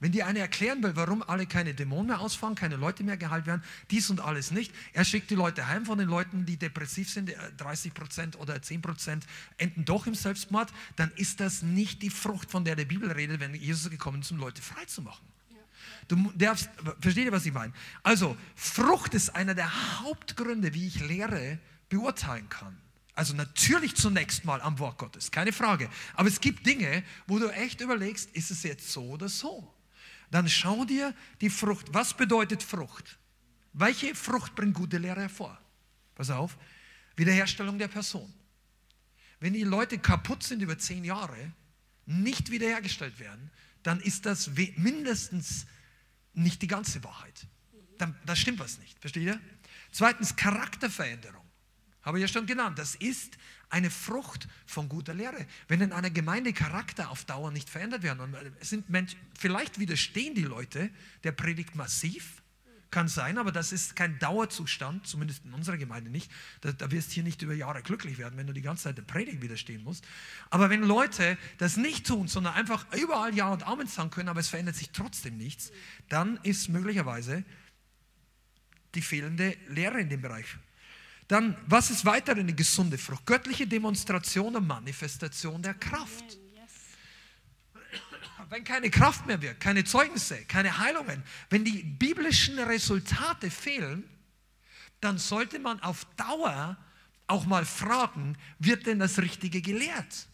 Wenn 0.00 0.12
dir 0.12 0.26
einer 0.26 0.40
erklären 0.40 0.82
will, 0.82 0.96
warum 0.96 1.22
alle 1.22 1.46
keine 1.46 1.74
Dämonen 1.74 2.06
mehr 2.06 2.20
ausfahren, 2.20 2.54
keine 2.54 2.76
Leute 2.76 3.04
mehr 3.04 3.18
geheilt 3.18 3.44
werden, 3.44 3.62
dies 3.90 4.08
und 4.08 4.20
alles 4.20 4.50
nicht, 4.50 4.72
er 4.94 5.04
schickt 5.04 5.30
die 5.30 5.34
Leute 5.34 5.66
heim 5.66 5.84
von 5.84 5.98
den 5.98 6.08
Leuten, 6.08 6.46
die 6.46 6.56
depressiv 6.56 7.10
sind, 7.10 7.30
30 7.58 7.92
Prozent 7.92 8.38
oder 8.38 8.62
10 8.62 8.80
Prozent 8.80 9.26
enden 9.58 9.84
doch 9.84 10.06
im 10.06 10.14
Selbstmord, 10.14 10.72
dann 10.96 11.12
ist 11.16 11.40
das 11.40 11.60
nicht 11.60 12.02
die 12.02 12.08
Frucht, 12.08 12.50
von 12.50 12.64
der 12.64 12.76
der 12.76 12.86
Bibel 12.86 13.12
redet, 13.12 13.40
wenn 13.40 13.54
Jesus 13.54 13.90
gekommen 13.90 14.22
ist, 14.22 14.30
um 14.30 14.38
Leute 14.38 14.62
frei 14.62 14.86
zu 14.86 15.02
machen. 15.02 15.29
Du 16.10 16.32
darfst, 16.34 16.68
versteht 17.00 17.26
ihr, 17.26 17.32
was 17.32 17.46
ich 17.46 17.52
meine? 17.52 17.72
Also, 18.02 18.36
Frucht 18.56 19.14
ist 19.14 19.30
einer 19.30 19.54
der 19.54 20.00
Hauptgründe, 20.00 20.74
wie 20.74 20.88
ich 20.88 21.00
Lehre 21.00 21.58
beurteilen 21.88 22.48
kann. 22.48 22.76
Also 23.14 23.34
natürlich 23.34 23.96
zunächst 23.96 24.44
mal 24.44 24.60
am 24.62 24.78
Wort 24.78 24.98
Gottes, 24.98 25.30
keine 25.30 25.52
Frage. 25.52 25.88
Aber 26.14 26.28
es 26.28 26.40
gibt 26.40 26.66
Dinge, 26.66 27.04
wo 27.26 27.38
du 27.38 27.48
echt 27.48 27.80
überlegst, 27.80 28.30
ist 28.30 28.50
es 28.50 28.62
jetzt 28.62 28.90
so 28.90 29.02
oder 29.10 29.28
so? 29.28 29.74
dann 30.30 30.48
schau 30.48 30.84
dir 30.84 31.14
die 31.40 31.50
Frucht. 31.50 31.92
Was 31.92 32.14
bedeutet 32.14 32.62
Frucht? 32.62 33.18
Welche 33.72 34.14
Frucht 34.14 34.54
bringt 34.54 34.74
gute 34.74 34.98
Lehre 34.98 35.22
hervor? 35.22 35.60
Pass 36.14 36.30
auf, 36.30 36.56
Wiederherstellung 37.16 37.78
der 37.78 37.88
Person. 37.88 38.32
Wenn 39.40 39.52
die 39.52 39.64
Leute 39.64 39.98
kaputt 39.98 40.42
sind 40.42 40.62
über 40.62 40.78
zehn 40.78 41.04
Jahre, 41.04 41.52
nicht 42.06 42.50
wiederhergestellt 42.50 43.18
werden, 43.18 43.50
dann 43.82 44.00
ist 44.00 44.26
das 44.26 44.50
mindestens 44.76 45.66
nicht 46.34 46.62
die 46.62 46.66
ganze 46.66 47.02
Wahrheit. 47.04 47.46
Dann, 47.98 48.16
da 48.24 48.34
stimmt 48.34 48.58
was 48.58 48.78
nicht, 48.78 48.98
versteht 48.98 49.24
ihr? 49.24 49.40
Zweitens 49.92 50.36
Charakterveränderung. 50.36 51.44
Habe 52.02 52.18
ich 52.18 52.22
ja 52.22 52.28
schon 52.28 52.46
genannt. 52.46 52.78
Das 52.78 52.94
ist 52.94 53.36
eine 53.68 53.90
Frucht 53.90 54.48
von 54.64 54.88
guter 54.88 55.12
Lehre. 55.12 55.46
Wenn 55.68 55.82
in 55.82 55.92
einer 55.92 56.10
Gemeinde 56.10 56.52
Charakter 56.52 57.10
auf 57.10 57.24
Dauer 57.24 57.50
nicht 57.50 57.68
verändert 57.68 58.02
werden, 58.02 58.20
und 58.20 58.36
sind 58.60 58.88
Menschen, 58.88 59.18
vielleicht 59.38 59.78
widerstehen 59.78 60.34
die 60.34 60.44
Leute 60.44 60.90
der 61.24 61.32
Predigt 61.32 61.74
massiv, 61.74 62.39
kann 62.90 63.08
sein, 63.08 63.38
aber 63.38 63.52
das 63.52 63.72
ist 63.72 63.94
kein 63.96 64.18
Dauerzustand, 64.18 65.06
zumindest 65.06 65.44
in 65.44 65.52
unserer 65.52 65.76
Gemeinde 65.76 66.10
nicht. 66.10 66.30
Da, 66.60 66.72
da 66.72 66.90
wirst 66.90 67.10
du 67.10 67.14
hier 67.14 67.22
nicht 67.22 67.42
über 67.42 67.54
Jahre 67.54 67.82
glücklich 67.82 68.18
werden, 68.18 68.36
wenn 68.36 68.46
du 68.46 68.52
die 68.52 68.62
ganze 68.62 68.84
Zeit 68.84 68.98
der 68.98 69.02
Predigt 69.02 69.42
widerstehen 69.42 69.84
musst. 69.84 70.04
Aber 70.50 70.70
wenn 70.70 70.82
Leute 70.82 71.38
das 71.58 71.76
nicht 71.76 72.06
tun, 72.06 72.28
sondern 72.28 72.54
einfach 72.54 72.86
überall 72.94 73.34
Ja 73.34 73.52
und 73.52 73.66
Amen 73.66 73.86
sagen 73.86 74.10
können, 74.10 74.28
aber 74.28 74.40
es 74.40 74.48
verändert 74.48 74.76
sich 74.76 74.90
trotzdem 74.90 75.36
nichts, 75.36 75.70
dann 76.08 76.38
ist 76.42 76.68
möglicherweise 76.68 77.44
die 78.94 79.02
fehlende 79.02 79.56
Lehre 79.68 80.00
in 80.00 80.08
dem 80.08 80.20
Bereich 80.20 80.56
dann, 81.30 81.56
was 81.66 81.90
ist 81.90 82.04
weiter 82.04 82.32
eine 82.32 82.52
gesunde 82.52 82.98
Frucht? 82.98 83.24
Göttliche 83.24 83.64
Demonstration 83.64 84.56
und 84.56 84.66
Manifestation 84.66 85.62
der 85.62 85.74
Kraft. 85.74 86.38
Wenn 88.50 88.64
keine 88.64 88.90
Kraft 88.90 89.26
mehr 89.26 89.40
wird, 89.40 89.60
keine 89.60 89.84
Zeugnisse, 89.84 90.44
keine 90.46 90.78
Heilungen, 90.78 91.22
wenn 91.50 91.64
die 91.64 91.84
biblischen 91.84 92.58
Resultate 92.58 93.48
fehlen, 93.48 94.02
dann 95.00 95.18
sollte 95.18 95.60
man 95.60 95.80
auf 95.80 96.04
Dauer 96.16 96.76
auch 97.28 97.46
mal 97.46 97.64
fragen, 97.64 98.36
wird 98.58 98.86
denn 98.86 98.98
das 98.98 99.18
Richtige 99.18 99.62
gelehrt? 99.62 100.26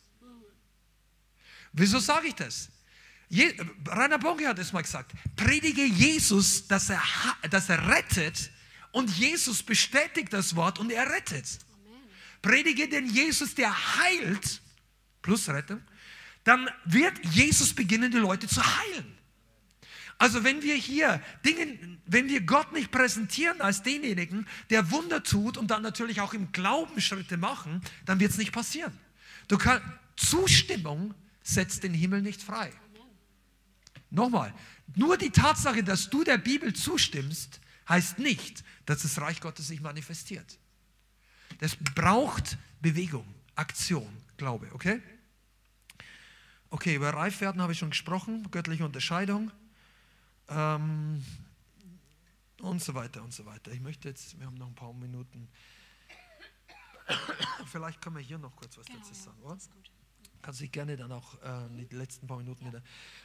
Wieso 1.72 1.98
sage 1.98 2.28
ich 2.28 2.34
das? 2.34 2.70
Je, 3.28 3.54
Rainer 3.86 4.18
Bonke 4.18 4.48
hat 4.48 4.58
es 4.58 4.72
mal 4.72 4.80
gesagt, 4.80 5.12
predige 5.36 5.84
Jesus, 5.84 6.66
dass 6.66 6.88
er, 6.88 7.02
dass 7.50 7.68
er 7.68 7.86
rettet 7.86 8.50
und 8.92 9.10
Jesus 9.10 9.62
bestätigt 9.62 10.32
das 10.32 10.56
Wort 10.56 10.78
und 10.78 10.90
er 10.90 11.10
rettet. 11.10 11.58
predige 12.40 12.88
den 12.88 13.10
Jesus, 13.10 13.54
der 13.54 13.98
heilt, 13.98 14.62
plus 15.20 15.48
Rettung, 15.50 15.82
dann 16.46 16.70
wird 16.84 17.12
Jesus 17.24 17.74
beginnen, 17.74 18.12
die 18.12 18.18
Leute 18.18 18.46
zu 18.46 18.62
heilen. 18.62 19.18
Also 20.16 20.44
wenn 20.44 20.62
wir 20.62 20.76
hier 20.76 21.20
Dinge, 21.44 21.98
wenn 22.06 22.28
wir 22.28 22.40
Gott 22.40 22.72
nicht 22.72 22.92
präsentieren 22.92 23.60
als 23.60 23.82
denjenigen, 23.82 24.46
der 24.70 24.92
Wunder 24.92 25.24
tut 25.24 25.58
und 25.58 25.72
dann 25.72 25.82
natürlich 25.82 26.20
auch 26.20 26.34
im 26.34 26.52
Glauben 26.52 27.00
Schritte 27.00 27.36
machen, 27.36 27.82
dann 28.04 28.20
wird 28.20 28.30
es 28.30 28.38
nicht 28.38 28.52
passieren. 28.52 28.96
Du 29.48 29.58
kann, 29.58 29.82
Zustimmung 30.14 31.14
setzt 31.42 31.82
den 31.82 31.92
Himmel 31.92 32.22
nicht 32.22 32.40
frei. 32.40 32.72
Nochmal, 34.10 34.54
nur 34.94 35.18
die 35.18 35.30
Tatsache, 35.30 35.82
dass 35.82 36.10
du 36.10 36.22
der 36.22 36.38
Bibel 36.38 36.72
zustimmst, 36.72 37.60
heißt 37.88 38.20
nicht, 38.20 38.62
dass 38.86 39.02
das 39.02 39.20
Reich 39.20 39.40
Gottes 39.40 39.66
sich 39.66 39.80
manifestiert. 39.80 40.60
Das 41.58 41.76
braucht 41.96 42.56
Bewegung, 42.80 43.26
Aktion, 43.56 44.08
Glaube, 44.36 44.68
okay? 44.72 45.02
Okay, 46.70 46.94
über 46.94 47.10
Reifwerden 47.10 47.62
habe 47.62 47.72
ich 47.72 47.78
schon 47.78 47.90
gesprochen, 47.90 48.50
göttliche 48.50 48.84
Unterscheidung 48.84 49.52
ähm, 50.48 51.24
und 52.60 52.82
so 52.82 52.94
weiter 52.94 53.22
und 53.22 53.32
so 53.32 53.46
weiter. 53.46 53.70
Ich 53.72 53.80
möchte 53.80 54.08
jetzt, 54.08 54.38
wir 54.38 54.46
haben 54.46 54.56
noch 54.56 54.66
ein 54.66 54.74
paar 54.74 54.92
Minuten. 54.92 55.48
Vielleicht 57.66 58.00
können 58.00 58.16
wir 58.16 58.22
hier 58.22 58.38
noch 58.38 58.54
kurz 58.56 58.76
was 58.78 58.86
genau, 58.86 58.98
dazu 58.98 59.14
sagen, 59.14 59.40
oder? 59.42 59.56
Kannst 60.46 60.60
dich 60.60 60.70
gerne 60.70 60.96
dann 60.96 61.10
auch 61.10 61.42
äh, 61.42 61.84
die 61.90 61.96
letzten 61.96 62.28
paar 62.28 62.36
Minuten 62.36 62.64
wieder. 62.68 62.80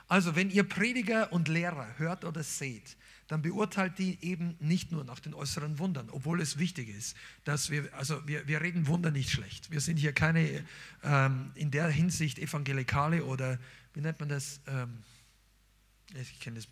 Also, 0.07 0.35
wenn 0.35 0.49
ihr 0.49 0.63
Prediger 0.63 1.31
und 1.31 1.49
Lehrer 1.49 1.99
hört 1.99 2.25
oder 2.25 2.41
seht, 2.41 2.97
dann 3.27 3.43
beurteilt 3.43 3.99
die 3.99 4.17
eben 4.23 4.57
nicht 4.59 4.91
nur 4.91 5.03
nach 5.03 5.19
den 5.19 5.35
äußeren 5.35 5.77
Wundern, 5.77 6.09
obwohl 6.09 6.41
es 6.41 6.57
wichtig 6.57 6.89
ist, 6.89 7.15
dass 7.43 7.69
wir, 7.69 7.93
also 7.93 8.27
wir, 8.27 8.47
wir 8.47 8.61
reden 8.61 8.87
Wunder 8.87 9.11
nicht 9.11 9.29
schlecht. 9.29 9.69
Wir 9.69 9.81
sind 9.81 9.97
hier 9.97 10.13
keine 10.13 10.65
ähm, 11.03 11.51
in 11.53 11.69
der 11.69 11.89
Hinsicht 11.89 12.39
Evangelikale 12.39 13.23
oder 13.23 13.59
wie 13.93 14.01
nennt 14.01 14.19
man 14.19 14.29
das? 14.29 14.59
Ähm, 14.65 15.03
ich 16.19 16.39
kenne 16.39 16.55
das 16.55 16.65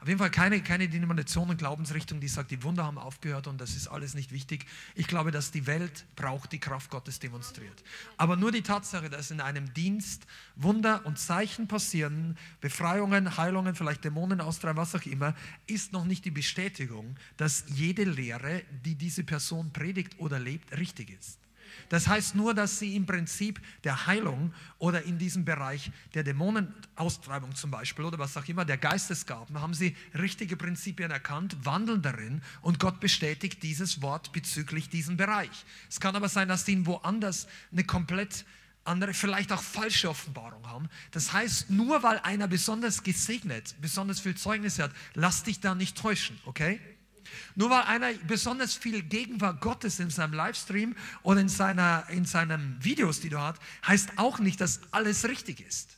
auf 0.00 0.08
jeden 0.08 0.18
Fall 0.18 0.30
keine, 0.30 0.62
keine 0.62 0.88
Denomination 0.88 1.50
und 1.50 1.58
Glaubensrichtung, 1.58 2.20
die 2.20 2.28
sagt, 2.28 2.50
die 2.50 2.62
Wunder 2.62 2.84
haben 2.84 2.98
aufgehört 2.98 3.46
und 3.46 3.60
das 3.60 3.76
ist 3.76 3.88
alles 3.88 4.14
nicht 4.14 4.32
wichtig. 4.32 4.66
Ich 4.94 5.06
glaube, 5.06 5.30
dass 5.30 5.50
die 5.50 5.66
Welt 5.66 6.06
braucht, 6.16 6.52
die 6.52 6.58
Kraft 6.58 6.90
Gottes 6.90 7.18
demonstriert. 7.18 7.82
Aber 8.16 8.36
nur 8.36 8.52
die 8.52 8.62
Tatsache, 8.62 9.10
dass 9.10 9.30
in 9.30 9.40
einem 9.40 9.72
Dienst 9.74 10.26
Wunder 10.56 11.04
und 11.04 11.18
Zeichen 11.18 11.68
passieren, 11.68 12.36
Befreiungen, 12.60 13.36
Heilungen, 13.36 13.74
vielleicht 13.74 14.04
Dämonen 14.04 14.40
austreiben, 14.40 14.76
was 14.76 14.94
auch 14.94 15.06
immer, 15.06 15.34
ist 15.66 15.92
noch 15.92 16.04
nicht 16.04 16.24
die 16.24 16.30
Bestätigung, 16.30 17.16
dass 17.36 17.64
jede 17.68 18.04
Lehre, 18.04 18.62
die 18.84 18.94
diese 18.94 19.24
Person 19.24 19.72
predigt 19.72 20.18
oder 20.18 20.38
lebt, 20.38 20.76
richtig 20.76 21.10
ist. 21.10 21.37
Das 21.88 22.08
heißt 22.08 22.34
nur, 22.34 22.54
dass 22.54 22.78
sie 22.78 22.96
im 22.96 23.06
Prinzip 23.06 23.60
der 23.84 24.06
Heilung 24.06 24.52
oder 24.78 25.02
in 25.02 25.18
diesem 25.18 25.44
Bereich 25.44 25.90
der 26.14 26.24
Dämonenaustreibung 26.24 27.54
zum 27.54 27.70
Beispiel 27.70 28.04
oder 28.04 28.18
was 28.18 28.36
auch 28.36 28.46
immer, 28.46 28.64
der 28.64 28.78
Geistesgaben, 28.78 29.60
haben 29.60 29.74
sie 29.74 29.96
richtige 30.14 30.56
Prinzipien 30.56 31.10
erkannt, 31.10 31.56
wandeln 31.64 32.02
darin 32.02 32.42
und 32.62 32.78
Gott 32.78 33.00
bestätigt 33.00 33.62
dieses 33.62 34.02
Wort 34.02 34.32
bezüglich 34.32 34.88
diesem 34.88 35.16
Bereich. 35.16 35.64
Es 35.88 36.00
kann 36.00 36.16
aber 36.16 36.28
sein, 36.28 36.48
dass 36.48 36.64
sie 36.64 36.86
woanders 36.86 37.46
eine 37.72 37.84
komplett 37.84 38.44
andere 38.84 39.14
vielleicht 39.14 39.52
auch 39.52 39.62
falsche 39.62 40.08
Offenbarung 40.08 40.66
haben. 40.66 40.88
Das 41.12 41.32
heißt, 41.32 41.70
nur 41.70 42.02
weil 42.02 42.18
einer 42.20 42.48
besonders 42.48 43.02
gesegnet, 43.02 43.76
besonders 43.80 44.20
viel 44.20 44.34
Zeugnis 44.34 44.78
hat, 44.78 44.92
lass 45.14 45.42
dich 45.42 45.60
da 45.60 45.74
nicht 45.74 45.96
täuschen, 45.96 46.38
okay? 46.46 46.80
Nur 47.54 47.70
weil 47.70 47.82
einer 47.82 48.12
besonders 48.26 48.74
viel 48.74 49.02
Gegenwart 49.02 49.60
Gottes 49.60 50.00
in 50.00 50.10
seinem 50.10 50.32
Livestream 50.32 50.96
oder 51.22 51.40
in, 51.40 51.48
seiner, 51.48 52.08
in 52.08 52.24
seinen 52.24 52.76
Videos, 52.82 53.20
die 53.20 53.28
du 53.28 53.38
hast, 53.38 53.60
heißt 53.86 54.12
auch 54.16 54.38
nicht, 54.38 54.60
dass 54.60 54.80
alles 54.92 55.28
richtig 55.28 55.60
ist. 55.60 55.97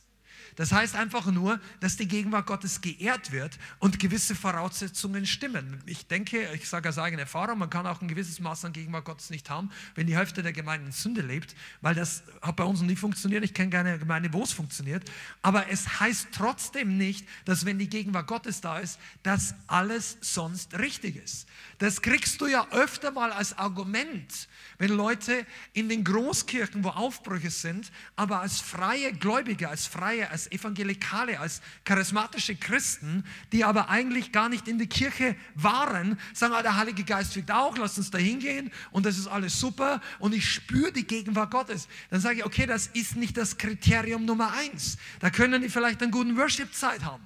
Das 0.61 0.71
heißt 0.71 0.95
einfach 0.95 1.25
nur, 1.25 1.59
dass 1.79 1.97
die 1.97 2.07
Gegenwart 2.07 2.45
Gottes 2.45 2.81
geehrt 2.81 3.31
wird 3.31 3.57
und 3.79 3.97
gewisse 3.97 4.35
Voraussetzungen 4.35 5.25
stimmen. 5.25 5.81
Ich 5.87 6.05
denke, 6.05 6.53
ich 6.53 6.69
sage 6.69 6.87
aus 6.87 6.99
eigener 6.99 7.23
Erfahrung, 7.23 7.57
man 7.57 7.71
kann 7.71 7.87
auch 7.87 7.99
ein 7.99 8.07
gewisses 8.07 8.39
Maß 8.39 8.65
an 8.65 8.71
Gegenwart 8.71 9.05
Gottes 9.05 9.31
nicht 9.31 9.49
haben, 9.49 9.71
wenn 9.95 10.05
die 10.05 10.15
Hälfte 10.15 10.43
der 10.43 10.53
Gemeinde 10.53 10.85
in 10.85 10.91
Sünde 10.91 11.21
lebt, 11.21 11.55
weil 11.81 11.95
das 11.95 12.21
hat 12.43 12.57
bei 12.57 12.63
uns 12.63 12.79
noch 12.79 12.85
nie 12.85 12.95
funktioniert. 12.95 13.43
Ich 13.43 13.55
kenne 13.55 13.71
keine 13.71 13.97
Gemeinde, 13.97 14.31
wo 14.33 14.43
es 14.43 14.51
funktioniert. 14.51 15.03
Aber 15.41 15.67
es 15.71 15.99
heißt 15.99 16.27
trotzdem 16.31 16.95
nicht, 16.95 17.27
dass 17.45 17.65
wenn 17.65 17.79
die 17.79 17.89
Gegenwart 17.89 18.27
Gottes 18.27 18.61
da 18.61 18.77
ist, 18.77 18.99
dass 19.23 19.55
alles 19.65 20.19
sonst 20.21 20.77
richtig 20.77 21.15
ist. 21.15 21.47
Das 21.79 22.03
kriegst 22.03 22.39
du 22.39 22.45
ja 22.45 22.67
öfter 22.69 23.09
mal 23.09 23.31
als 23.31 23.57
Argument, 23.57 24.47
wenn 24.77 24.91
Leute 24.91 25.43
in 25.73 25.89
den 25.89 26.03
Großkirchen, 26.03 26.83
wo 26.83 26.89
Aufbrüche 26.89 27.49
sind, 27.49 27.91
aber 28.15 28.41
als 28.41 28.61
freie 28.61 29.11
Gläubige, 29.11 29.67
als 29.67 29.87
freie, 29.87 30.29
als 30.29 30.50
Evangelikale, 30.51 31.39
als 31.39 31.61
charismatische 31.83 32.55
Christen, 32.55 33.23
die 33.51 33.63
aber 33.63 33.89
eigentlich 33.89 34.31
gar 34.31 34.49
nicht 34.49 34.67
in 34.67 34.77
der 34.77 34.87
Kirche 34.87 35.35
waren, 35.55 36.19
sagen, 36.33 36.53
ah, 36.53 36.61
der 36.61 36.77
Heilige 36.77 37.03
Geist 37.03 37.35
wirkt 37.35 37.51
auch, 37.51 37.77
lass 37.77 37.97
uns 37.97 38.11
da 38.11 38.17
hingehen 38.17 38.71
und 38.91 39.05
das 39.05 39.17
ist 39.17 39.27
alles 39.27 39.59
super 39.59 40.01
und 40.19 40.33
ich 40.33 40.49
spüre 40.49 40.91
die 40.91 41.05
Gegenwart 41.05 41.51
Gottes. 41.51 41.87
Dann 42.09 42.21
sage 42.21 42.39
ich, 42.39 42.45
okay, 42.45 42.65
das 42.65 42.87
ist 42.87 43.15
nicht 43.15 43.37
das 43.37 43.57
Kriterium 43.57 44.25
Nummer 44.25 44.53
eins. 44.53 44.97
Da 45.19 45.29
können 45.29 45.61
die 45.61 45.69
vielleicht 45.69 46.01
einen 46.01 46.11
guten 46.11 46.37
Worship-Zeit 46.37 47.03
haben. 47.03 47.23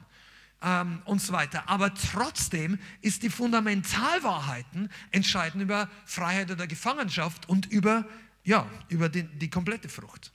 Ähm, 0.62 1.02
und 1.06 1.22
so 1.22 1.34
weiter. 1.34 1.68
Aber 1.68 1.94
trotzdem 1.94 2.80
ist 3.02 3.24
die 3.24 3.30
Fundamentalwahrheiten 3.30 4.90
entscheidend 5.12 5.62
über 5.62 5.90
Freiheit 6.06 6.50
oder 6.50 6.66
Gefangenschaft 6.66 7.48
und 7.50 7.66
über, 7.68 8.06
ja, 8.44 8.68
über 8.90 9.10
die, 9.10 9.24
die 9.24 9.50
komplette 9.50 9.90
Frucht. 9.90 10.32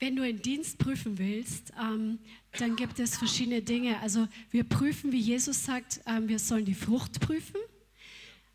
Wenn 0.00 0.16
du 0.16 0.22
einen 0.22 0.40
Dienst 0.40 0.78
prüfen 0.78 1.18
willst, 1.18 1.72
ähm, 1.78 2.18
dann 2.58 2.74
gibt 2.74 2.98
es 2.98 3.18
verschiedene 3.18 3.60
Dinge. 3.60 4.00
Also 4.00 4.26
wir 4.50 4.64
prüfen, 4.64 5.12
wie 5.12 5.20
Jesus 5.20 5.64
sagt, 5.64 6.00
ähm, 6.06 6.26
wir 6.26 6.38
sollen 6.38 6.64
die 6.64 6.74
Frucht 6.74 7.20
prüfen. 7.20 7.60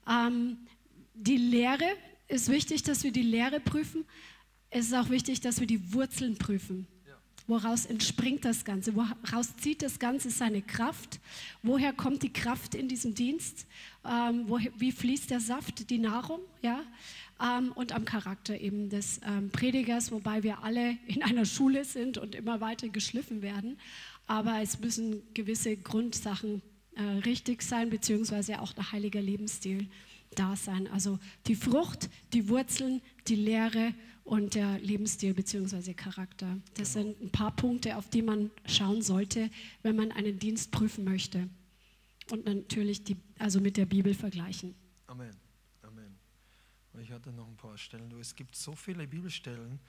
Ähm, 0.09 0.57
die 1.13 1.38
Lehre 1.38 1.85
ist 2.27 2.49
wichtig, 2.49 2.81
dass 2.81 3.03
wir 3.03 3.11
die 3.11 3.22
Lehre 3.22 3.59
prüfen. 3.59 4.05
Es 4.72 4.88
ist 4.88 4.93
auch 4.93 5.09
wichtig, 5.09 5.39
dass 5.39 5.59
wir 5.59 5.67
die 5.67 5.93
Wurzeln 5.93 6.35
prüfen. 6.35 6.88
Woraus 7.47 7.85
entspringt 7.85 8.43
das 8.43 8.65
Ganze? 8.65 8.95
Woraus 8.95 9.55
zieht 9.57 9.84
das 9.84 9.99
Ganze 9.99 10.31
seine 10.31 10.63
Kraft? 10.63 11.19
Woher 11.61 11.93
kommt 11.93 12.23
die 12.23 12.34
Kraft 12.34 12.73
in 12.73 12.88
diesem 12.88 13.13
Dienst? 13.13 13.67
Ähm, 14.03 14.45
woher, 14.47 14.72
wie 14.77 14.91
fließt 14.91 15.30
der 15.30 15.39
Saft, 15.39 15.91
die 15.91 15.99
Nahrung? 15.99 16.39
Ja? 16.63 16.84
Ähm, 17.41 17.71
und 17.73 17.91
am 17.91 18.05
Charakter 18.05 18.59
eben 18.59 18.89
des 18.89 19.19
ähm, 19.25 19.49
Predigers, 19.49 20.11
wobei 20.11 20.43
wir 20.43 20.63
alle 20.63 20.97
in 21.07 21.23
einer 21.23 21.45
Schule 21.45 21.85
sind 21.85 22.17
und 22.17 22.35
immer 22.35 22.61
weiter 22.61 22.89
geschliffen 22.89 23.41
werden. 23.41 23.77
Aber 24.27 24.61
es 24.61 24.79
müssen 24.79 25.21
gewisse 25.33 25.77
Grundsachen 25.77 26.61
äh, 26.95 27.01
richtig 27.01 27.61
sein, 27.61 27.89
beziehungsweise 27.89 28.61
auch 28.61 28.73
der 28.73 28.91
heilige 28.91 29.19
Lebensstil 29.19 29.87
da 30.33 30.55
sein. 30.55 30.87
Also 30.87 31.19
die 31.47 31.55
Frucht, 31.55 32.09
die 32.33 32.49
Wurzeln, 32.49 33.01
die 33.27 33.35
Lehre 33.35 33.93
und 34.23 34.55
der 34.55 34.79
Lebensstil 34.79 35.33
bzw. 35.33 35.93
Charakter. 35.93 36.57
Das 36.75 36.93
genau. 36.93 37.05
sind 37.05 37.21
ein 37.21 37.29
paar 37.29 37.55
Punkte, 37.55 37.97
auf 37.97 38.09
die 38.09 38.21
man 38.21 38.49
schauen 38.65 39.01
sollte, 39.01 39.49
wenn 39.83 39.95
man 39.95 40.11
einen 40.11 40.39
Dienst 40.39 40.71
prüfen 40.71 41.03
möchte. 41.03 41.47
Und 42.31 42.45
natürlich 42.45 43.03
die, 43.03 43.17
also 43.37 43.61
mit 43.61 43.77
der 43.77 43.85
Bibel 43.85 44.15
vergleichen. 44.15 44.73
Amen. 45.05 45.44
Ich 47.01 47.11
hatte 47.11 47.31
noch 47.31 47.47
ein 47.47 47.57
paar 47.57 47.77
Stellen. 47.77 48.11
Es 48.19 48.35
gibt 48.35 48.55
so 48.55 48.76
viele 48.76 49.07
Bibelstellen, 49.07 49.80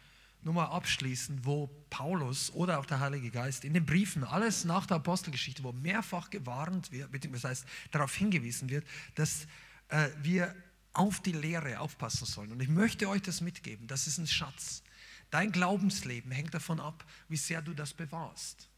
nur 0.42 0.54
mal 0.54 0.66
abschließend, 0.66 1.44
wo 1.44 1.68
Paulus 1.90 2.52
oder 2.52 2.78
auch 2.78 2.86
der 2.86 3.00
Heilige 3.00 3.30
Geist 3.30 3.64
in 3.64 3.74
den 3.74 3.86
Briefen, 3.86 4.24
alles 4.24 4.64
nach 4.64 4.86
der 4.86 4.98
Apostelgeschichte, 4.98 5.62
wo 5.64 5.72
mehrfach 5.72 6.30
gewarnt 6.30 6.92
wird, 6.92 7.10
beziehungsweise 7.10 7.48
heißt, 7.48 7.66
darauf 7.90 8.14
hingewiesen 8.14 8.68
wird, 8.68 8.86
dass 9.14 9.46
äh, 9.88 10.08
wir 10.22 10.54
auf 10.92 11.20
die 11.20 11.32
Lehre 11.32 11.80
aufpassen 11.80 12.26
sollen. 12.26 12.52
Und 12.52 12.60
ich 12.60 12.68
möchte 12.68 13.08
euch 13.08 13.22
das 13.22 13.40
mitgeben, 13.40 13.86
das 13.86 14.06
ist 14.06 14.18
ein 14.18 14.26
Schatz. 14.26 14.82
Dein 15.30 15.52
Glaubensleben 15.52 16.30
hängt 16.30 16.54
davon 16.54 16.80
ab, 16.80 17.04
wie 17.28 17.36
sehr 17.36 17.60
du 17.62 17.74
das 17.74 17.92
bewahrst 17.92 18.68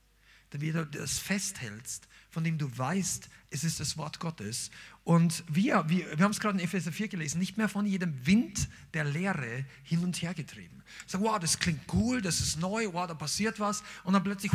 wie 0.52 0.72
du 0.72 0.86
das 0.86 1.18
festhältst, 1.18 2.08
von 2.30 2.44
dem 2.44 2.58
du 2.58 2.70
weißt, 2.76 3.28
es 3.50 3.64
ist 3.64 3.80
das 3.80 3.96
Wort 3.96 4.20
Gottes. 4.20 4.70
Und 5.04 5.42
wir, 5.48 5.88
wir, 5.88 6.18
wir 6.18 6.24
haben 6.24 6.32
es 6.32 6.40
gerade 6.40 6.58
in 6.58 6.64
Epheser 6.64 6.92
4 6.92 7.08
gelesen, 7.08 7.38
nicht 7.38 7.56
mehr 7.56 7.68
von 7.68 7.86
jedem 7.86 8.26
Wind 8.26 8.68
der 8.92 9.04
Lehre 9.04 9.64
hin 9.82 10.00
und 10.04 10.20
her 10.20 10.34
getrieben. 10.34 10.82
Sag, 11.06 11.22
wow, 11.22 11.38
das 11.38 11.58
klingt 11.58 11.80
cool, 11.92 12.20
das 12.20 12.40
ist 12.40 12.58
neu, 12.58 12.92
wow, 12.92 13.06
da 13.06 13.14
passiert 13.14 13.58
was. 13.58 13.82
Und 14.04 14.12
dann 14.12 14.22
plötzlich 14.22 14.52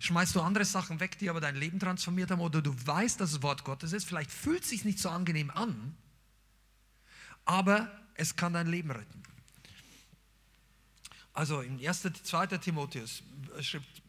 schmeißt 0.00 0.34
du 0.34 0.40
andere 0.40 0.64
Sachen 0.64 1.00
weg, 1.00 1.18
die 1.18 1.28
aber 1.28 1.40
dein 1.40 1.56
Leben 1.56 1.78
transformiert 1.78 2.30
haben. 2.30 2.40
Oder 2.40 2.62
du 2.62 2.74
weißt, 2.86 3.20
dass 3.20 3.32
es 3.32 3.42
Wort 3.42 3.64
Gottes 3.64 3.92
ist. 3.92 4.04
Vielleicht 4.04 4.30
fühlt 4.30 4.62
es 4.62 4.70
sich 4.70 4.84
nicht 4.84 4.98
so 4.98 5.10
angenehm 5.10 5.50
an, 5.50 5.94
aber 7.44 7.90
es 8.14 8.36
kann 8.36 8.54
dein 8.54 8.68
Leben 8.68 8.90
retten. 8.90 9.22
Also 11.34 11.60
in 11.60 11.86
1. 11.86 12.08
2. 12.22 12.46
Timotheus 12.58 13.22
schreibt 13.60 14.02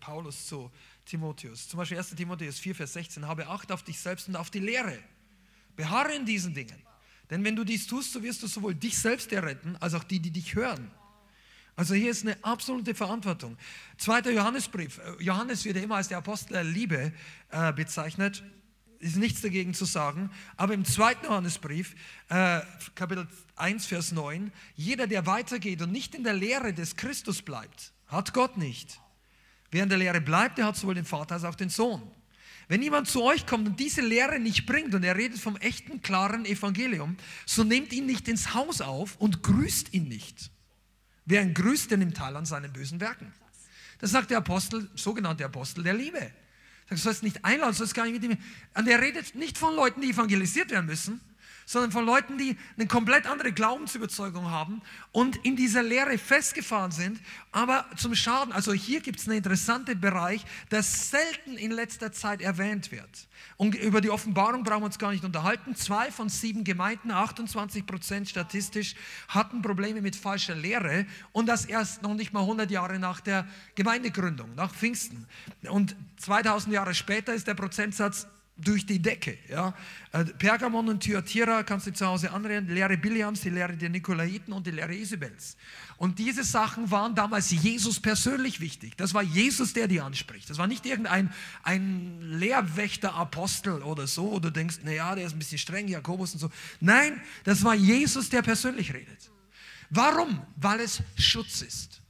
Paulus 0.00 0.46
zu 0.46 0.70
Timotheus. 1.12 1.68
Zum 1.68 1.76
Beispiel 1.76 1.98
1. 1.98 2.14
Timotheus 2.14 2.58
4, 2.58 2.74
Vers 2.74 2.94
16. 2.94 3.28
Habe 3.28 3.46
Acht 3.46 3.70
auf 3.70 3.82
dich 3.82 4.00
selbst 4.00 4.28
und 4.28 4.36
auf 4.36 4.48
die 4.48 4.60
Lehre. 4.60 4.98
Beharre 5.76 6.14
in 6.14 6.24
diesen 6.24 6.54
Dingen. 6.54 6.82
Denn 7.28 7.44
wenn 7.44 7.54
du 7.54 7.64
dies 7.64 7.86
tust, 7.86 8.14
so 8.14 8.22
wirst 8.22 8.42
du 8.42 8.46
sowohl 8.46 8.74
dich 8.74 8.98
selbst 8.98 9.30
erretten, 9.30 9.76
als 9.78 9.92
auch 9.92 10.04
die, 10.04 10.20
die 10.20 10.30
dich 10.30 10.54
hören. 10.54 10.90
Also 11.76 11.92
hier 11.94 12.10
ist 12.10 12.22
eine 12.22 12.42
absolute 12.42 12.94
Verantwortung. 12.94 13.58
Zweiter 13.98 14.30
Johannesbrief. 14.30 14.98
Äh, 14.98 15.22
Johannes 15.22 15.66
wird 15.66 15.76
immer 15.76 15.96
als 15.96 16.08
der 16.08 16.16
Apostel 16.16 16.54
der 16.54 16.64
Liebe 16.64 17.12
äh, 17.50 17.72
bezeichnet. 17.74 18.42
Ist 18.98 19.16
nichts 19.16 19.42
dagegen 19.42 19.74
zu 19.74 19.84
sagen. 19.84 20.30
Aber 20.56 20.72
im 20.72 20.86
zweiten 20.86 21.26
Johannesbrief, 21.26 21.94
äh, 22.30 22.60
Kapitel 22.94 23.28
1, 23.56 23.84
Vers 23.84 24.12
9, 24.12 24.50
jeder, 24.76 25.06
der 25.06 25.26
weitergeht 25.26 25.82
und 25.82 25.92
nicht 25.92 26.14
in 26.14 26.24
der 26.24 26.34
Lehre 26.34 26.72
des 26.72 26.96
Christus 26.96 27.42
bleibt, 27.42 27.92
hat 28.06 28.32
Gott 28.32 28.56
nicht. 28.56 29.01
Wer 29.72 29.82
in 29.84 29.88
der 29.88 29.98
Lehre 29.98 30.20
bleibt, 30.20 30.58
der 30.58 30.66
hat 30.66 30.76
sowohl 30.76 30.94
den 30.94 31.06
Vater 31.06 31.34
als 31.34 31.44
auch 31.44 31.54
den 31.54 31.70
Sohn. 31.70 32.02
Wenn 32.68 32.82
jemand 32.82 33.08
zu 33.08 33.22
euch 33.22 33.46
kommt 33.46 33.66
und 33.66 33.80
diese 33.80 34.02
Lehre 34.02 34.38
nicht 34.38 34.66
bringt 34.66 34.94
und 34.94 35.02
er 35.02 35.16
redet 35.16 35.38
vom 35.38 35.56
echten, 35.56 36.02
klaren 36.02 36.44
Evangelium, 36.44 37.16
so 37.46 37.64
nehmt 37.64 37.92
ihn 37.92 38.06
nicht 38.06 38.28
ins 38.28 38.54
Haus 38.54 38.80
auf 38.82 39.16
und 39.16 39.42
grüßt 39.42 39.92
ihn 39.94 40.08
nicht. 40.08 40.50
Wer 41.24 41.42
ihn 41.42 41.54
grüßt, 41.54 41.90
der 41.90 41.98
nimmt 41.98 42.16
teil 42.16 42.36
an 42.36 42.44
seinen 42.44 42.72
bösen 42.72 43.00
Werken. 43.00 43.32
Das 43.98 44.10
sagt 44.10 44.30
der 44.30 44.38
Apostel, 44.38 44.90
sogenannte 44.94 45.44
Apostel 45.44 45.82
der 45.82 45.94
Liebe. 45.94 46.30
Du 46.88 46.96
sollst 46.96 47.22
nicht 47.22 47.42
einladen, 47.44 47.72
sollst 47.72 47.94
gar 47.94 48.04
nicht 48.04 48.20
mit 48.20 48.24
ihm. 48.24 48.38
Und 48.74 48.86
er 48.86 49.00
redet 49.00 49.34
nicht 49.34 49.56
von 49.56 49.74
Leuten, 49.74 50.02
die 50.02 50.10
evangelisiert 50.10 50.70
werden 50.70 50.86
müssen, 50.86 51.20
sondern 51.66 51.92
von 51.92 52.04
Leuten, 52.04 52.38
die 52.38 52.56
eine 52.76 52.86
komplett 52.86 53.26
andere 53.26 53.52
Glaubensüberzeugung 53.52 54.50
haben 54.50 54.82
und 55.12 55.36
in 55.44 55.56
dieser 55.56 55.82
Lehre 55.82 56.18
festgefahren 56.18 56.90
sind, 56.90 57.20
aber 57.50 57.86
zum 57.96 58.14
Schaden. 58.14 58.52
Also 58.52 58.72
hier 58.72 59.00
gibt 59.00 59.20
es 59.20 59.28
einen 59.28 59.38
interessanten 59.38 60.00
Bereich, 60.00 60.44
der 60.70 60.82
selten 60.82 61.56
in 61.56 61.70
letzter 61.70 62.12
Zeit 62.12 62.42
erwähnt 62.42 62.92
wird. 62.92 63.28
Und 63.56 63.74
über 63.74 64.00
die 64.00 64.10
Offenbarung 64.10 64.64
brauchen 64.64 64.82
wir 64.82 64.86
uns 64.86 64.98
gar 64.98 65.12
nicht 65.12 65.24
unterhalten. 65.24 65.74
Zwei 65.76 66.10
von 66.10 66.28
sieben 66.28 66.64
Gemeinden, 66.64 67.10
28 67.10 67.86
Prozent 67.86 68.28
statistisch, 68.28 68.94
hatten 69.28 69.62
Probleme 69.62 70.00
mit 70.00 70.16
falscher 70.16 70.54
Lehre 70.54 71.06
und 71.32 71.46
das 71.46 71.64
erst 71.64 72.02
noch 72.02 72.14
nicht 72.14 72.32
mal 72.32 72.40
100 72.40 72.70
Jahre 72.70 72.98
nach 72.98 73.20
der 73.20 73.46
Gemeindegründung, 73.74 74.54
nach 74.54 74.72
Pfingsten. 74.72 75.26
Und 75.68 75.96
2000 76.18 76.74
Jahre 76.74 76.94
später 76.94 77.34
ist 77.34 77.46
der 77.46 77.54
Prozentsatz 77.54 78.26
durch 78.62 78.86
die 78.86 79.00
Decke. 79.00 79.38
Ja. 79.48 79.74
Äh, 80.12 80.24
Pergamon 80.24 80.88
und 80.88 81.00
Thyatira 81.00 81.62
kannst 81.62 81.86
du 81.86 81.92
zu 81.92 82.06
Hause 82.06 82.30
anreden, 82.30 82.66
die 82.66 82.74
Lehre 82.74 82.96
Biliams, 82.96 83.40
die 83.40 83.50
Lehre 83.50 83.76
der 83.76 83.88
Nikolaiten 83.88 84.52
und 84.52 84.66
die 84.66 84.70
Lehre 84.70 84.94
Isabels. 84.94 85.56
Und 85.96 86.18
diese 86.18 86.44
Sachen 86.44 86.90
waren 86.90 87.14
damals 87.14 87.50
Jesus 87.50 88.00
persönlich 88.00 88.60
wichtig. 88.60 88.96
Das 88.96 89.14
war 89.14 89.22
Jesus, 89.22 89.72
der 89.72 89.88
die 89.88 90.00
anspricht. 90.00 90.50
Das 90.50 90.58
war 90.58 90.66
nicht 90.66 90.84
irgendein 90.86 91.32
ein 91.62 92.20
Lehrwächter, 92.22 93.14
Apostel 93.14 93.82
oder 93.82 94.06
so, 94.06 94.32
wo 94.32 94.38
du 94.40 94.50
denkst, 94.50 94.80
naja, 94.84 95.14
der 95.14 95.26
ist 95.26 95.32
ein 95.32 95.38
bisschen 95.38 95.58
streng, 95.58 95.88
Jakobus 95.88 96.34
und 96.34 96.40
so. 96.40 96.50
Nein, 96.80 97.20
das 97.44 97.62
war 97.64 97.74
Jesus, 97.74 98.28
der 98.28 98.42
persönlich 98.42 98.92
redet. 98.92 99.30
Warum? 99.90 100.42
Weil 100.56 100.80
es 100.80 101.02
Schutz 101.16 101.62
ist. 101.62 102.00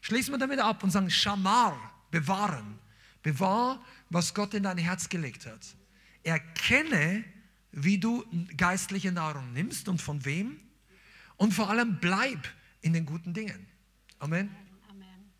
Schließen 0.00 0.34
wir 0.34 0.38
damit 0.38 0.58
ab 0.58 0.82
und 0.82 0.90
sagen, 0.90 1.10
Schamar, 1.10 1.78
bewahren. 2.10 2.78
Bewahr 3.22 3.80
was 4.12 4.34
Gott 4.34 4.54
in 4.54 4.64
dein 4.64 4.78
Herz 4.78 5.08
gelegt 5.08 5.46
hat. 5.46 5.60
Erkenne, 6.22 7.24
wie 7.72 7.98
du 7.98 8.24
geistliche 8.56 9.12
Nahrung 9.12 9.52
nimmst 9.52 9.88
und 9.88 10.00
von 10.00 10.24
wem. 10.24 10.60
Und 11.36 11.54
vor 11.54 11.70
allem 11.70 11.98
bleib 12.00 12.48
in 12.82 12.92
den 12.92 13.06
guten 13.06 13.34
Dingen. 13.34 13.66
Amen. 14.18 14.50
Amen. 14.88 15.32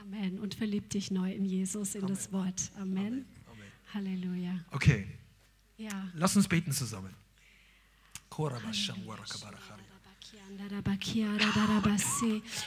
Amen. 0.00 0.38
Und 0.38 0.54
verlieb 0.54 0.90
dich 0.90 1.10
neu 1.10 1.32
in 1.32 1.44
Jesus, 1.44 1.94
in 1.94 2.04
Amen. 2.04 2.14
das 2.14 2.32
Wort. 2.32 2.70
Amen. 2.76 3.26
Amen. 3.46 3.72
Halleluja. 3.94 4.64
Okay. 4.70 5.06
Ja. 5.76 6.10
Lass 6.14 6.36
uns 6.36 6.46
beten 6.46 6.72
zusammen. 6.72 7.14
Halleluja. 8.36 9.89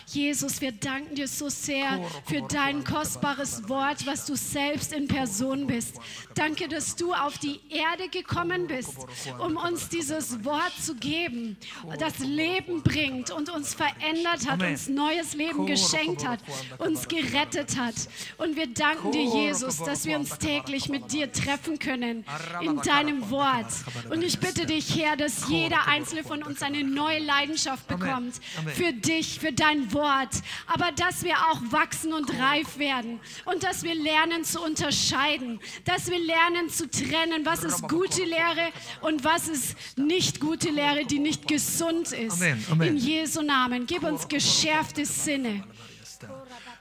Jesus, 0.07 0.60
wir 0.60 0.72
danken 0.73 1.15
dir 1.15 1.27
so 1.27 1.48
sehr 1.49 2.03
für 2.26 2.41
dein 2.41 2.84
kostbares 2.84 3.69
Wort, 3.69 4.06
was 4.06 4.26
du 4.26 4.35
selbst 4.35 4.91
in 4.91 5.07
Person 5.07 5.68
bist. 5.68 5.98
Danke, 6.35 6.68
dass 6.68 6.95
du 6.95 7.14
auf 7.14 7.38
die 7.38 7.61
Erde 7.69 8.10
gekommen 8.10 8.68
bist, 8.68 8.98
um 9.40 9.56
uns 9.56 9.88
dieses 9.90 10.44
Wort 10.44 10.73
zu 10.81 10.95
geben, 10.95 11.57
das 11.99 12.19
Leben 12.19 12.84
bringt 12.84 13.31
und 13.31 13.49
uns 13.49 13.73
verändert 13.73 14.49
hat, 14.49 14.61
uns 14.61 14.90
neues 14.90 15.34
Leben 15.34 15.65
geschenkt 15.65 16.27
hat, 16.27 16.40
uns 16.80 17.07
gerettet 17.07 17.77
hat. 17.77 17.95
Und 18.38 18.57
wir 18.57 18.68
danken 18.68 19.11
dir, 19.11 19.23
Jesus, 19.23 19.77
dass 19.77 20.06
wir 20.06 20.18
uns 20.18 20.38
täglich 20.38 20.90
mit 20.90 21.14
dir 21.14 21.31
treffen 21.31 21.80
können 21.80 22.26
in 22.61 22.77
deinem 22.81 23.30
Wort. 23.30 23.72
Und 24.10 24.22
ich 24.22 24.40
bitte 24.40 24.65
dich, 24.65 24.98
Herr, 24.98 25.15
dass 25.15 25.48
jeder 25.48 25.88
einzelne 25.88 26.23
von 26.23 26.44
uns 26.44 26.61
eine 26.61 26.84
neue 26.84 27.19
Leidenschaft 27.19 27.52
Leidenschaft 27.53 27.88
bekommt 27.88 28.39
Amen. 28.57 28.73
für 28.73 28.93
dich, 28.93 29.39
für 29.39 29.51
dein 29.51 29.91
Wort. 29.93 30.41
Aber 30.67 30.91
dass 30.95 31.23
wir 31.23 31.35
auch 31.51 31.61
wachsen 31.71 32.13
und 32.13 32.30
reif 32.39 32.77
werden 32.77 33.19
und 33.45 33.63
dass 33.63 33.84
wir 33.84 33.95
lernen 33.95 34.43
zu 34.43 34.61
unterscheiden, 34.61 35.59
dass 35.85 36.09
wir 36.09 36.19
lernen 36.19 36.69
zu 36.69 36.89
trennen, 36.89 37.45
was 37.45 37.63
ist 37.63 37.88
gute 37.88 38.23
Lehre 38.23 38.71
und 39.01 39.23
was 39.23 39.47
ist 39.47 39.75
nicht 39.97 40.39
gute 40.39 40.69
Lehre, 40.69 41.05
die 41.05 41.19
nicht 41.19 41.47
gesund 41.47 42.11
ist. 42.11 42.41
Amen. 42.41 42.65
Amen. 42.71 42.88
In 42.89 42.97
Jesu 42.97 43.41
Namen. 43.41 43.85
Gib 43.85 44.03
uns 44.03 44.27
geschärfte 44.27 45.05
Sinne. 45.05 45.63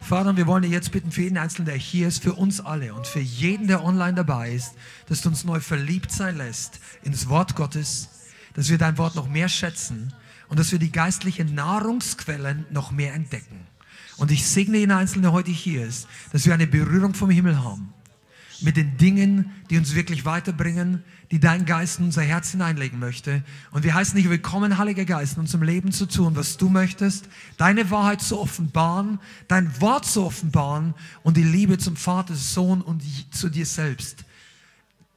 Vater, 0.01 0.37
wir 0.37 0.47
wollen 0.47 0.63
dir 0.63 0.69
jetzt 0.69 0.91
bitten 0.91 1.13
für 1.13 1.23
jeden 1.23 1.39
Einzelnen, 1.39 1.67
der 1.67 1.77
hier 1.77 2.09
ist, 2.09 2.23
für 2.23 2.33
uns 2.35 2.61
alle 2.61 2.93
und 2.93 3.07
für 3.07 3.21
jeden, 3.21 3.69
der 3.69 3.85
online 3.85 4.15
dabei 4.15 4.53
ist, 4.53 4.75
dass 5.09 5.23
du 5.23 5.29
uns 5.29 5.45
neu 5.45 5.61
verliebt 5.61 6.11
sein 6.11 6.37
lässt 6.37 6.81
ins 7.03 7.29
Wort 7.29 7.55
Gottes, 7.55 8.09
dass 8.55 8.69
wir 8.69 8.79
dein 8.79 8.99
Wort 8.99 9.15
noch 9.15 9.29
mehr 9.29 9.49
schätzen 9.49 10.13
und 10.53 10.59
dass 10.59 10.71
wir 10.71 10.79
die 10.79 10.93
geistlichen 10.93 11.55
Nahrungsquellen 11.55 12.67
noch 12.69 12.91
mehr 12.91 13.15
entdecken. 13.15 13.61
Und 14.19 14.31
ich 14.31 14.47
segne 14.47 14.77
jeden 14.77 14.93
Einzelnen, 14.93 15.23
der 15.23 15.33
heute 15.33 15.51
hier 15.51 15.87
ist, 15.87 16.07
dass 16.31 16.45
wir 16.45 16.53
eine 16.53 16.67
Berührung 16.67 17.15
vom 17.15 17.31
Himmel 17.31 17.65
haben 17.65 17.95
mit 18.61 18.77
den 18.77 18.99
Dingen, 18.99 19.51
die 19.71 19.79
uns 19.79 19.95
wirklich 19.95 20.27
weiterbringen, 20.27 21.03
die 21.31 21.41
dein 21.41 21.65
Geist 21.65 22.01
in 22.01 22.05
unser 22.05 22.21
Herz 22.21 22.51
hineinlegen 22.51 22.99
möchte. 22.99 23.43
Und 23.71 23.83
wir 23.83 23.95
heißen 23.95 24.15
dich 24.15 24.29
willkommen, 24.29 24.77
Heiliger 24.77 25.07
Geist, 25.07 25.37
in 25.37 25.41
unserem 25.41 25.63
Leben 25.63 25.91
zu 25.91 26.05
tun, 26.05 26.37
was 26.37 26.59
du 26.59 26.69
möchtest, 26.69 27.31
deine 27.57 27.91
Wahrheit 27.91 28.21
zu 28.21 28.39
offenbaren, 28.39 29.21
dein 29.49 29.81
Wort 29.81 30.05
zu 30.05 30.23
offenbaren 30.23 30.93
und 31.23 31.39
die 31.39 31.45
Liebe 31.45 31.79
zum 31.79 31.97
Vater, 31.97 32.35
Sohn 32.35 32.83
und 32.83 33.03
zu 33.35 33.49
dir 33.49 33.65
selbst 33.65 34.27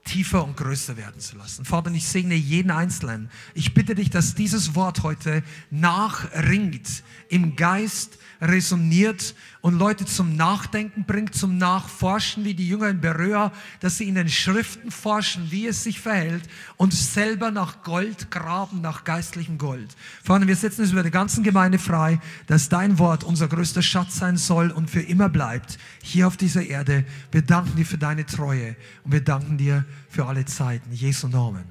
tiefer 0.06 0.45
und 0.45 0.56
größer 0.56 0.95
werden 0.98 1.19
zu 1.19 1.36
lassen. 1.36 1.65
Vater, 1.65 1.91
ich 1.91 2.07
segne 2.07 2.36
jeden 2.36 2.72
Einzelnen. 2.72 3.30
Ich 3.53 3.73
bitte 3.73 3.95
dich, 3.95 4.10
dass 4.10 4.36
dieses 4.36 4.76
Wort 4.76 5.03
heute 5.03 5.44
nachringt, 5.72 7.03
im 7.27 7.56
Geist 7.56 8.18
resoniert 8.41 9.36
und 9.62 9.78
Leute 9.78 10.06
zum 10.06 10.36
Nachdenken 10.36 11.06
bringt, 11.06 11.36
zum 11.36 11.57
Nachforschen, 11.57 12.45
wie 12.45 12.53
die 12.53 12.68
Jünger 12.68 12.90
in 12.90 13.02
Beröa, 13.02 13.52
dass 13.80 13.98
sie 13.98 14.07
in 14.07 14.16
den 14.16 14.30
Schriften 14.30 14.91
forschen, 14.91 15.52
wie 15.52 15.68
es 15.68 15.84
sich 15.84 15.99
verhält 15.99 16.44
und 16.78 16.94
selber 16.94 17.52
nach 17.52 17.84
Gold 17.84 18.30
graben, 18.32 18.82
nach 18.82 19.03
geistlichem 19.03 19.57
Gold. 19.57 19.95
Vater, 20.24 20.48
wir 20.48 20.56
setzen 20.56 20.84
es 20.84 20.91
über 20.91 21.03
die 21.03 21.12
ganzen 21.12 21.44
Gemeinde 21.44 21.80
frei, 21.80 22.20
dass 22.48 22.70
dein 22.70 22.99
Wort 22.99 23.24
unser 23.24 23.48
größter 23.48 23.82
Schatz 23.82 24.18
sein 24.18 24.38
soll 24.38 24.72
und 24.72 24.90
für 24.90 25.02
immer 25.02 25.30
bleibt, 25.30 25.78
hier 26.03 26.28
auf 26.28 26.38
dieser 26.38 26.64
Erde. 26.64 27.06
Wir 27.32 27.41
danken 27.41 27.76
dir 27.76 27.86
für 27.86 27.98
deine 27.98 28.26
Treue 28.26 28.76
und 29.03 29.12
wir 29.12 29.22
danken 29.22 29.57
dir 29.57 29.86
für 30.10 30.26
alle 30.26 30.45
Zeiten. 30.45 30.91
Jesu 30.91 31.28
Namen. 31.28 31.64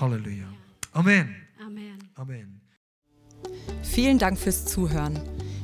Halleluja. 0.00 0.46
Amen. 0.92 1.34
Amen. 1.64 1.98
Amen. 2.14 2.60
Vielen 3.82 4.18
Dank 4.18 4.38
fürs 4.38 4.64
Zuhören. 4.66 5.18